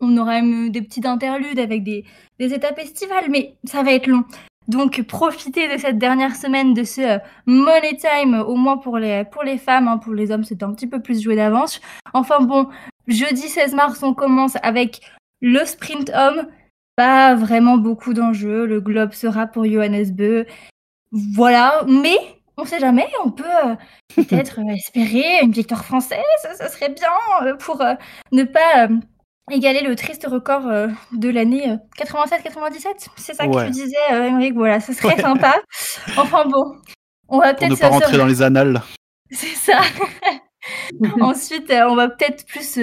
On 0.00 0.16
aura 0.16 0.40
même 0.40 0.70
des 0.70 0.82
petites 0.82 1.06
interludes 1.06 1.58
avec 1.58 1.82
des, 1.82 2.04
des 2.38 2.52
étapes 2.54 2.78
estivales, 2.78 3.30
mais 3.30 3.54
ça 3.64 3.82
va 3.82 3.92
être 3.92 4.06
long. 4.06 4.24
Donc, 4.68 5.02
profitez 5.02 5.68
de 5.68 5.78
cette 5.78 5.98
dernière 5.98 6.36
semaine 6.36 6.74
de 6.74 6.84
ce 6.84 7.00
euh, 7.00 7.18
Money 7.46 7.96
Time, 7.96 8.34
au 8.46 8.54
moins 8.54 8.76
pour 8.76 8.98
les, 8.98 9.24
pour 9.24 9.42
les 9.42 9.58
femmes. 9.58 9.88
hein. 9.88 9.98
Pour 9.98 10.12
les 10.14 10.30
hommes, 10.30 10.44
c'est 10.44 10.62
un 10.62 10.72
petit 10.72 10.86
peu 10.86 11.00
plus 11.00 11.22
joué 11.22 11.36
d'avance. 11.36 11.80
Enfin 12.14 12.40
bon, 12.40 12.68
jeudi 13.08 13.48
16 13.48 13.74
mars, 13.74 14.02
on 14.02 14.14
commence 14.14 14.56
avec 14.62 15.00
le 15.40 15.64
sprint 15.64 16.10
homme 16.14 16.46
pas 16.96 17.34
vraiment 17.34 17.76
beaucoup 17.78 18.14
d'enjeux. 18.14 18.66
Le 18.66 18.80
globe 18.80 19.12
sera 19.12 19.46
pour 19.46 19.64
Johannes 19.66 20.10
Beu. 20.12 20.46
Voilà, 21.12 21.82
mais 21.88 22.16
on 22.56 22.64
sait 22.64 22.78
jamais, 22.80 23.08
on 23.24 23.30
peut 23.30 23.44
euh, 23.66 23.74
peut-être 24.16 24.60
euh, 24.60 24.72
espérer 24.74 25.40
une 25.42 25.50
victoire 25.52 25.84
française, 25.84 26.20
ça 26.56 26.68
serait 26.68 26.90
bien 26.90 27.08
euh, 27.42 27.56
pour 27.56 27.80
euh, 27.80 27.94
ne 28.32 28.44
pas 28.44 28.88
égaler 29.50 29.80
le 29.82 29.96
triste 29.96 30.26
record 30.30 30.66
euh, 30.68 30.88
de 31.12 31.28
l'année 31.30 31.74
87-97. 31.98 33.08
C'est 33.16 33.34
ça 33.34 33.46
que 33.48 33.64
tu 33.66 33.70
disais, 33.72 33.96
Émeric, 34.12 34.54
voilà, 34.54 34.78
ce 34.80 34.92
serait 34.92 35.16
Ouais. 35.16 35.22
sympa. 35.22 35.54
Enfin 36.16 36.44
bon, 36.46 36.76
on 37.28 37.38
va 37.40 37.54
Pour 37.54 37.66
ne 37.68 37.74
peut-être 37.74 37.80
pas 37.80 37.88
rentrer 37.88 38.12
se 38.12 38.16
dans 38.18 38.26
les 38.26 38.42
annales. 38.42 38.80
c'est 39.32 39.46
ça. 39.56 39.80
Ensuite, 41.20 41.72
on 41.88 41.96
va 41.96 42.08
peut-être 42.08 42.46
plus 42.46 42.78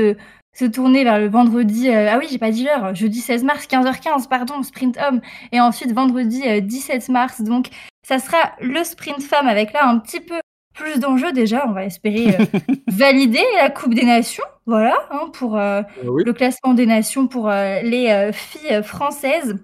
se, 0.58 0.66
tourner 0.66 1.04
vers 1.04 1.20
le 1.20 1.28
vendredi. 1.28 1.90
euh, 1.90 2.10
ah 2.12 2.18
oui, 2.18 2.28
j'ai 2.30 2.38
pas 2.38 2.52
dit 2.52 2.64
l'heure. 2.64 2.94
Jeudi 2.96 3.20
16 3.22 3.44
mars, 3.44 3.68
15h15, 3.70 4.28
pardon, 4.28 4.64
sprint 4.64 4.98
homme. 5.08 5.22
Et 5.52 5.60
ensuite, 5.62 5.94
vendredi 5.94 6.42
euh, 6.48 6.60
17 6.62 7.10
mars. 7.10 7.42
Donc, 7.42 7.68
ça 8.08 8.20
sera 8.20 8.38
le 8.62 8.84
sprint 8.84 9.22
femme 9.22 9.48
avec 9.48 9.74
là 9.74 9.88
un 9.88 10.00
petit 10.00 10.20
peu 10.20 10.36
plus 10.74 11.00
d'enjeux 11.00 11.32
déjà. 11.32 11.66
On 11.68 11.72
va 11.72 11.86
espérer 11.86 12.36
euh, 12.40 12.60
valider 12.88 13.44
la 13.60 13.70
Coupe 13.70 13.94
des 13.94 14.06
Nations. 14.06 14.44
Voilà, 14.66 14.96
hein, 15.12 15.30
pour 15.34 15.58
euh, 15.58 15.82
Oui. 16.06 16.24
le 16.26 16.34
classement 16.34 16.74
des 16.74 16.86
nations 16.86 17.28
pour 17.28 17.50
euh, 17.50 17.80
les 17.82 18.10
euh, 18.10 18.32
filles 18.34 18.82
françaises. 18.84 19.56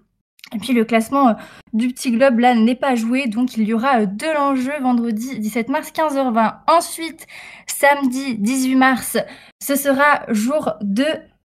Et 0.54 0.60
puis 0.60 0.74
le 0.74 0.86
classement 0.86 1.30
euh, 1.30 1.34
du 1.74 1.88
petit 1.88 2.12
globe 2.12 2.40
là 2.40 2.54
n'est 2.54 2.76
pas 2.76 2.96
joué, 2.96 3.28
donc 3.28 3.58
il 3.58 3.64
y 3.64 3.74
aura 3.74 4.02
euh, 4.02 4.06
de 4.06 4.34
l'enjeu 4.34 4.74
vendredi 4.82 5.40
17 5.40 5.70
mars 5.70 5.92
15h20. 5.92 6.56
Ensuite, 6.68 7.26
samedi 7.68 8.38
18 8.38 8.76
mars, 8.76 9.18
ce 9.62 9.76
sera 9.76 10.24
jour 10.30 10.74
de 10.82 11.06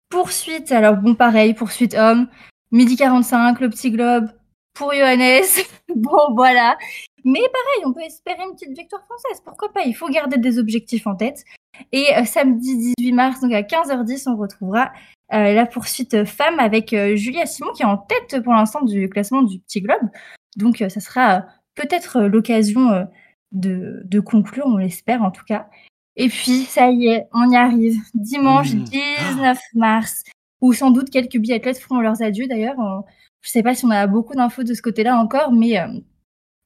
poursuite. 0.08 0.72
Alors 0.72 0.96
bon, 0.96 1.14
pareil, 1.14 1.54
poursuite 1.54 1.94
homme, 1.94 2.28
midi 2.72 2.96
45, 2.96 3.60
le 3.60 3.70
petit 3.70 3.90
globe 3.90 4.28
pour 4.74 4.92
Johannes. 4.92 5.42
bon, 5.94 6.34
voilà. 6.34 6.76
Mais 7.24 7.40
pareil, 7.40 7.84
on 7.84 7.92
peut 7.92 8.02
espérer 8.02 8.42
une 8.48 8.54
petite 8.54 8.76
victoire 8.76 9.02
française. 9.04 9.42
Pourquoi 9.44 9.72
pas? 9.72 9.82
Il 9.82 9.94
faut 9.94 10.08
garder 10.08 10.36
des 10.36 10.58
objectifs 10.58 11.06
en 11.06 11.16
tête. 11.16 11.44
Et 11.92 12.16
euh, 12.16 12.24
samedi 12.24 12.94
18 12.98 13.12
mars, 13.12 13.40
donc 13.40 13.52
à 13.52 13.62
15h10, 13.62 14.30
on 14.30 14.36
retrouvera 14.36 14.92
euh, 15.32 15.52
la 15.52 15.66
poursuite 15.66 16.24
femme 16.24 16.58
avec 16.60 16.92
euh, 16.92 17.16
Julia 17.16 17.46
Simon 17.46 17.72
qui 17.72 17.82
est 17.82 17.86
en 17.86 17.96
tête 17.98 18.42
pour 18.42 18.52
l'instant 18.54 18.82
du 18.82 19.08
classement 19.08 19.42
du 19.42 19.58
petit 19.60 19.80
globe. 19.80 20.08
Donc 20.56 20.80
euh, 20.82 20.88
ça 20.88 21.00
sera 21.00 21.36
euh, 21.36 21.40
peut-être 21.74 22.16
euh, 22.18 22.28
l'occasion 22.28 22.90
euh, 22.90 23.04
de, 23.52 24.02
de 24.04 24.20
conclure, 24.20 24.66
on 24.66 24.76
l'espère 24.76 25.22
en 25.22 25.30
tout 25.30 25.44
cas. 25.44 25.68
Et 26.16 26.28
puis 26.28 26.64
ça 26.64 26.90
y 26.90 27.08
est, 27.08 27.26
on 27.32 27.50
y 27.50 27.56
arrive. 27.56 27.98
Dimanche 28.14 28.72
Mmh. 28.74 28.84
19 28.84 29.58
mars, 29.74 30.22
où 30.60 30.72
sans 30.72 30.90
doute 30.90 31.10
quelques 31.10 31.36
biathlètes 31.38 31.78
feront 31.78 32.00
leurs 32.00 32.22
adieux 32.22 32.46
d'ailleurs. 32.46 32.76
On- 32.78 33.02
Je 33.42 33.50
sais 33.50 33.62
pas 33.62 33.74
si 33.74 33.84
on 33.84 33.90
a 33.90 34.06
beaucoup 34.06 34.34
d'infos 34.34 34.62
de 34.64 34.74
ce 34.74 34.82
côté-là 34.82 35.16
encore, 35.18 35.52
mais 35.52 35.78
euh, 35.78 35.86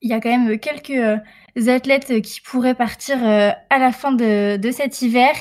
il 0.03 0.09
y 0.11 0.15
a 0.15 0.21
quand 0.21 0.31
même 0.31 0.59
quelques 0.59 0.91
euh, 0.91 1.19
athlètes 1.67 2.23
qui 2.23 2.41
pourraient 2.41 2.75
partir 2.77 3.19
euh, 3.27 3.51
à 3.71 3.79
la 3.79 3.93
fin 3.93 4.13
de, 4.13 4.57
de 4.57 4.71
cet 4.71 5.03
hiver. 5.03 5.33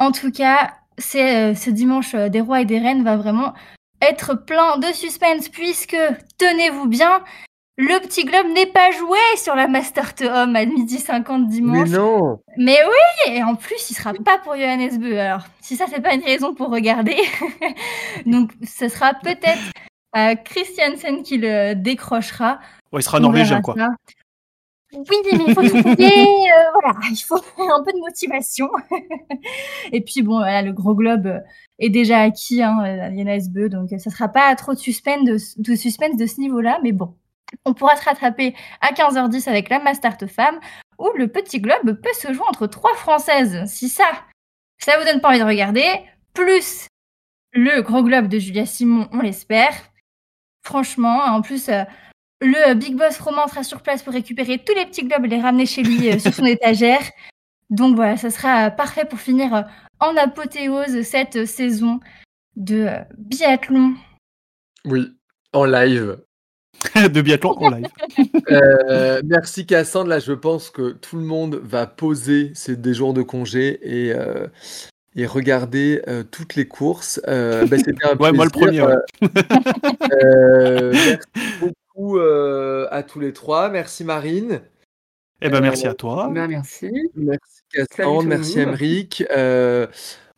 En 0.00 0.10
tout 0.12 0.32
cas, 0.32 0.72
c'est 0.98 1.52
euh, 1.52 1.54
ce 1.54 1.70
dimanche 1.70 2.14
euh, 2.14 2.28
des 2.28 2.40
rois 2.40 2.60
et 2.60 2.64
des 2.64 2.78
reines 2.78 3.04
va 3.04 3.16
vraiment 3.16 3.52
être 4.00 4.34
plein 4.34 4.78
de 4.78 4.86
suspense 4.92 5.48
puisque, 5.48 5.96
tenez-vous 6.38 6.86
bien, 6.88 7.22
le 7.78 8.00
petit 8.00 8.24
globe 8.24 8.48
n'est 8.54 8.66
pas 8.66 8.90
joué 8.90 9.18
sur 9.36 9.54
la 9.54 9.66
Master 9.66 10.14
to 10.14 10.24
Home 10.24 10.56
à 10.56 10.64
midi 10.66 10.98
50 10.98 11.42
Mais 11.42 11.46
dimanche. 11.48 11.88
non 11.88 12.38
Mais 12.58 12.78
oui, 12.84 13.32
et 13.34 13.42
en 13.42 13.54
plus, 13.54 13.90
il 13.90 13.94
sera 13.94 14.12
pas 14.12 14.38
pour 14.38 14.54
Johannes 14.56 14.98
Beu. 14.98 15.18
Alors, 15.18 15.44
si 15.60 15.76
ça, 15.76 15.86
c'est 15.88 16.02
pas 16.02 16.14
une 16.14 16.22
raison 16.24 16.54
pour 16.54 16.70
regarder. 16.70 17.16
Donc, 18.26 18.50
ce 18.62 18.88
sera 18.88 19.14
peut-être 19.14 19.70
euh, 20.16 20.34
Christiansen 20.44 21.22
qui 21.22 21.38
le 21.38 21.74
décrochera. 21.74 22.58
Ouais, 22.92 23.00
il 23.00 23.04
sera 23.04 23.20
norvégien, 23.20 23.62
quoi. 23.62 23.74
ça. 23.76 23.88
Oui, 24.94 25.16
mais 25.24 25.38
il 25.46 25.54
faut 25.54 25.62
euh, 25.62 26.70
voilà, 26.74 26.98
il 27.10 27.16
faut 27.16 27.36
un 27.58 27.82
peu 27.82 27.92
de 27.92 28.00
motivation. 28.00 28.68
Et 29.92 30.02
puis 30.02 30.22
bon, 30.22 30.40
le 30.40 30.70
gros 30.72 30.94
globe 30.94 31.42
est 31.78 31.88
déjà 31.88 32.20
acquis, 32.20 32.62
hein, 32.62 32.78
euh, 32.84 33.10
Johannes 33.10 33.48
Beu, 33.50 33.68
donc 33.68 33.88
ça 33.90 34.10
sera 34.10 34.28
pas 34.28 34.54
trop 34.54 34.74
de 34.74 34.78
suspense 34.78 35.24
de, 35.24 36.18
de 36.18 36.26
ce 36.26 36.40
niveau-là, 36.40 36.78
mais 36.82 36.92
bon, 36.92 37.16
on 37.64 37.74
pourra 37.74 37.96
se 37.96 38.04
rattraper 38.04 38.54
à 38.80 38.92
15h10 38.92 39.48
avec 39.48 39.68
la 39.70 39.78
Master 39.78 40.16
Femme, 40.28 40.60
où 40.98 41.08
le 41.16 41.28
petit 41.28 41.60
globe 41.60 42.00
peut 42.00 42.12
se 42.14 42.32
jouer 42.32 42.44
entre 42.48 42.66
trois 42.66 42.94
françaises. 42.94 43.64
Si 43.66 43.88
ça, 43.88 44.04
ça 44.78 44.98
vous 44.98 45.04
donne 45.04 45.20
pas 45.20 45.30
envie 45.30 45.40
de 45.40 45.44
regarder, 45.44 45.86
plus 46.34 46.86
le 47.54 47.82
gros 47.82 48.02
globe 48.02 48.28
de 48.28 48.38
Julia 48.38 48.66
Simon, 48.66 49.08
on 49.12 49.20
l'espère. 49.20 49.74
Franchement, 50.64 51.22
en 51.24 51.42
plus, 51.42 51.68
euh, 51.68 51.82
le 52.42 52.74
Big 52.74 52.96
Boss 52.96 53.18
Roman 53.20 53.46
sera 53.48 53.62
sur 53.62 53.80
place 53.82 54.02
pour 54.02 54.12
récupérer 54.12 54.58
tous 54.58 54.74
les 54.74 54.84
petits 54.86 55.04
globes 55.04 55.24
et 55.24 55.28
les 55.28 55.40
ramener 55.40 55.66
chez 55.66 55.82
lui 55.82 56.10
euh, 56.10 56.18
sur 56.18 56.34
son 56.34 56.44
étagère. 56.56 57.02
Donc 57.70 57.96
voilà, 57.96 58.16
ça 58.16 58.30
sera 58.30 58.66
euh, 58.66 58.70
parfait 58.70 59.04
pour 59.04 59.18
finir 59.20 59.54
euh, 59.54 59.62
en 60.00 60.16
apothéose 60.16 61.02
cette 61.02 61.46
saison 61.46 62.00
de 62.56 62.88
biathlon. 63.16 63.94
Oui, 64.84 65.06
en 65.52 65.64
live. 65.64 66.18
de 66.96 67.20
biathlon 67.22 67.52
en 67.58 67.70
live. 67.70 67.86
Euh, 68.50 69.22
merci 69.24 69.64
Cassandre. 69.66 70.08
Là, 70.10 70.18
je 70.18 70.32
pense 70.32 70.70
que 70.70 70.90
tout 70.92 71.16
le 71.16 71.22
monde 71.24 71.60
va 71.62 71.86
poser 71.86 72.50
ces 72.54 72.76
des 72.76 72.92
jours 72.92 73.14
de 73.14 73.22
congé 73.22 73.78
et, 73.82 74.12
euh, 74.12 74.48
et 75.14 75.26
regarder 75.26 76.02
euh, 76.08 76.24
toutes 76.24 76.56
les 76.56 76.66
courses. 76.66 77.20
Euh, 77.28 77.66
bah, 77.66 77.76
C'était 77.78 78.04
un 78.04 78.16
Ouais, 78.20 78.32
moi 78.32 78.44
le 78.44 78.50
premier. 78.50 78.82
ouais. 78.82 78.96
Euh, 80.24 80.92
merci 80.92 81.74
beaucoup 81.94 82.18
euh, 82.18 82.86
à 82.90 83.02
tous 83.02 83.20
les 83.20 83.32
trois. 83.32 83.68
Merci 83.68 84.04
Marine. 84.04 84.60
Eh 85.40 85.48
ben, 85.48 85.60
merci 85.60 85.86
Euh, 85.86 85.90
à 85.90 85.94
toi. 85.94 86.28
Ben, 86.32 86.46
merci. 86.48 86.90
Merci 87.16 87.62
Cassandre. 87.72 88.24
Merci. 88.28 88.60
Emeric. 88.60 89.24
Euh, 89.30 89.86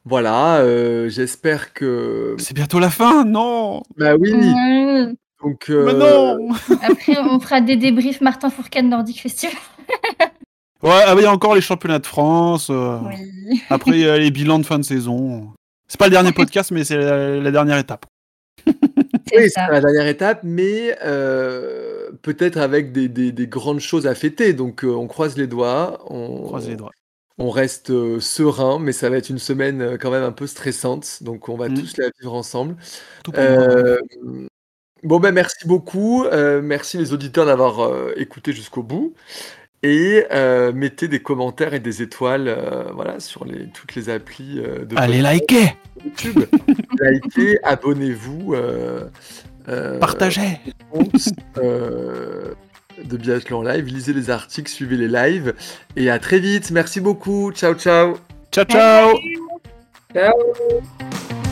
voilà, 0.05 0.59
euh, 0.59 1.09
j'espère 1.09 1.73
que. 1.73 2.37
C'est 2.39 2.55
bientôt 2.55 2.79
la 2.79 2.91
fin, 2.91 3.25
non 3.25 3.83
Bah 3.97 4.15
oui, 4.19 4.33
Mmh. 4.35 5.15
donc. 5.43 5.67
Mais 5.69 5.93
non 5.95 6.49
Après, 6.83 7.19
on 7.19 7.39
fera 7.41 7.61
des 7.61 7.77
débriefs 7.77 8.21
Martin 8.21 8.51
Fourcade 8.51 8.87
Nordic 8.87 9.21
Festival. 9.21 9.57
Ouais, 10.83 11.01
il 11.17 11.23
y 11.23 11.25
a 11.25 11.33
encore 11.33 11.55
les 11.55 11.63
championnats 11.63 11.99
de 11.99 12.05
France. 12.05 12.69
euh, 12.69 12.99
Oui. 13.07 13.63
Après, 13.71 13.93
il 13.93 14.01
y 14.01 14.07
a 14.07 14.19
les 14.19 14.31
bilans 14.31 14.59
de 14.59 14.67
fin 14.67 14.79
de 14.79 14.85
saison. 14.85 15.49
C'est 15.89 15.99
pas 15.99 16.05
le 16.05 16.11
dernier 16.11 16.33
podcast, 16.33 16.73
mais 16.73 16.85
c'est 16.85 16.99
la, 16.99 17.37
la 17.41 17.51
dernière 17.51 17.79
étape. 17.79 18.05
Oui, 19.37 19.51
ça. 19.51 19.67
c'est 19.67 19.73
la 19.73 19.81
dernière 19.81 20.07
étape, 20.07 20.41
mais 20.43 20.97
euh, 21.05 22.11
peut-être 22.23 22.59
avec 22.59 22.93
des, 22.93 23.09
des- 23.09 23.33
des 23.33 23.47
grandes 23.47 23.81
choses 23.81 24.07
à 24.07 24.15
fêter. 24.15 24.53
Donc, 24.53 24.85
euh, 24.85 24.89
on 24.89 25.07
croise 25.07 25.37
les 25.37 25.47
doigts. 25.47 26.01
On 26.09 26.43
Croise 26.45 26.69
les 26.69 26.77
doigts. 26.77 26.91
on 27.39 27.51
reste 27.51 27.91
euh, 27.91 28.21
serein, 28.21 28.79
mais 28.79 28.93
ça 28.93 29.11
va 29.11 29.17
être 29.17 29.29
une 29.31 29.39
semaine 29.39 29.99
quand 29.99 30.11
même 30.11 30.23
un 30.23 30.33
peu 30.33 30.47
stressante. 30.47 31.23
Donc, 31.23 31.49
on 31.49 31.57
va 31.57 31.69
Mm. 31.69 31.75
tous 31.75 31.97
la 31.99 32.07
vivre 32.21 32.35
ensemble. 32.35 32.77
Tout 33.25 33.33
bon, 35.03 35.21
ben, 35.21 35.33
merci 35.33 35.67
beaucoup. 35.67 36.25
Merci 36.63 36.97
les 36.99 37.13
auditeurs 37.13 37.47
d'avoir 37.47 37.91
écouté 38.17 38.53
jusqu'au 38.53 38.83
bout. 38.83 39.15
Et 39.85 40.25
euh, 40.33 40.73
mettez 40.73 41.09
des 41.09 41.21
commentaires 41.21 41.75
et 41.75 41.79
des 41.79 42.01
étoiles 42.01 42.49
euh, 42.49 42.85
voilà, 42.95 43.21
sur 43.21 43.45
les, 43.45 43.67
toutes 43.69 43.95
les 43.95 44.09
applis 44.09 44.59
euh, 44.59 44.87
de 44.87 44.97
Allez, 44.97 45.19
YouTube. 46.03 46.45
Likez, 47.01 47.59
abonnez-vous. 47.63 48.55
euh, 48.55 49.05
euh, 49.69 49.99
partagez. 49.99 50.59
euh, 51.59 52.55
de 53.05 53.17
Biathlon 53.19 53.61
Live. 53.61 53.85
Lisez 53.85 54.15
les 54.15 54.31
articles, 54.31 54.71
suivez 54.71 54.97
les 54.97 55.09
lives. 55.09 55.53
Et 55.97 56.09
à 56.09 56.19
très 56.19 56.39
vite. 56.39 56.71
Merci 56.71 57.01
beaucoup. 57.03 57.53
Ciao, 57.53 57.75
ciao. 57.75 58.17
Ciao, 58.51 58.65
ciao. 58.65 59.19
Ciao 60.15 61.44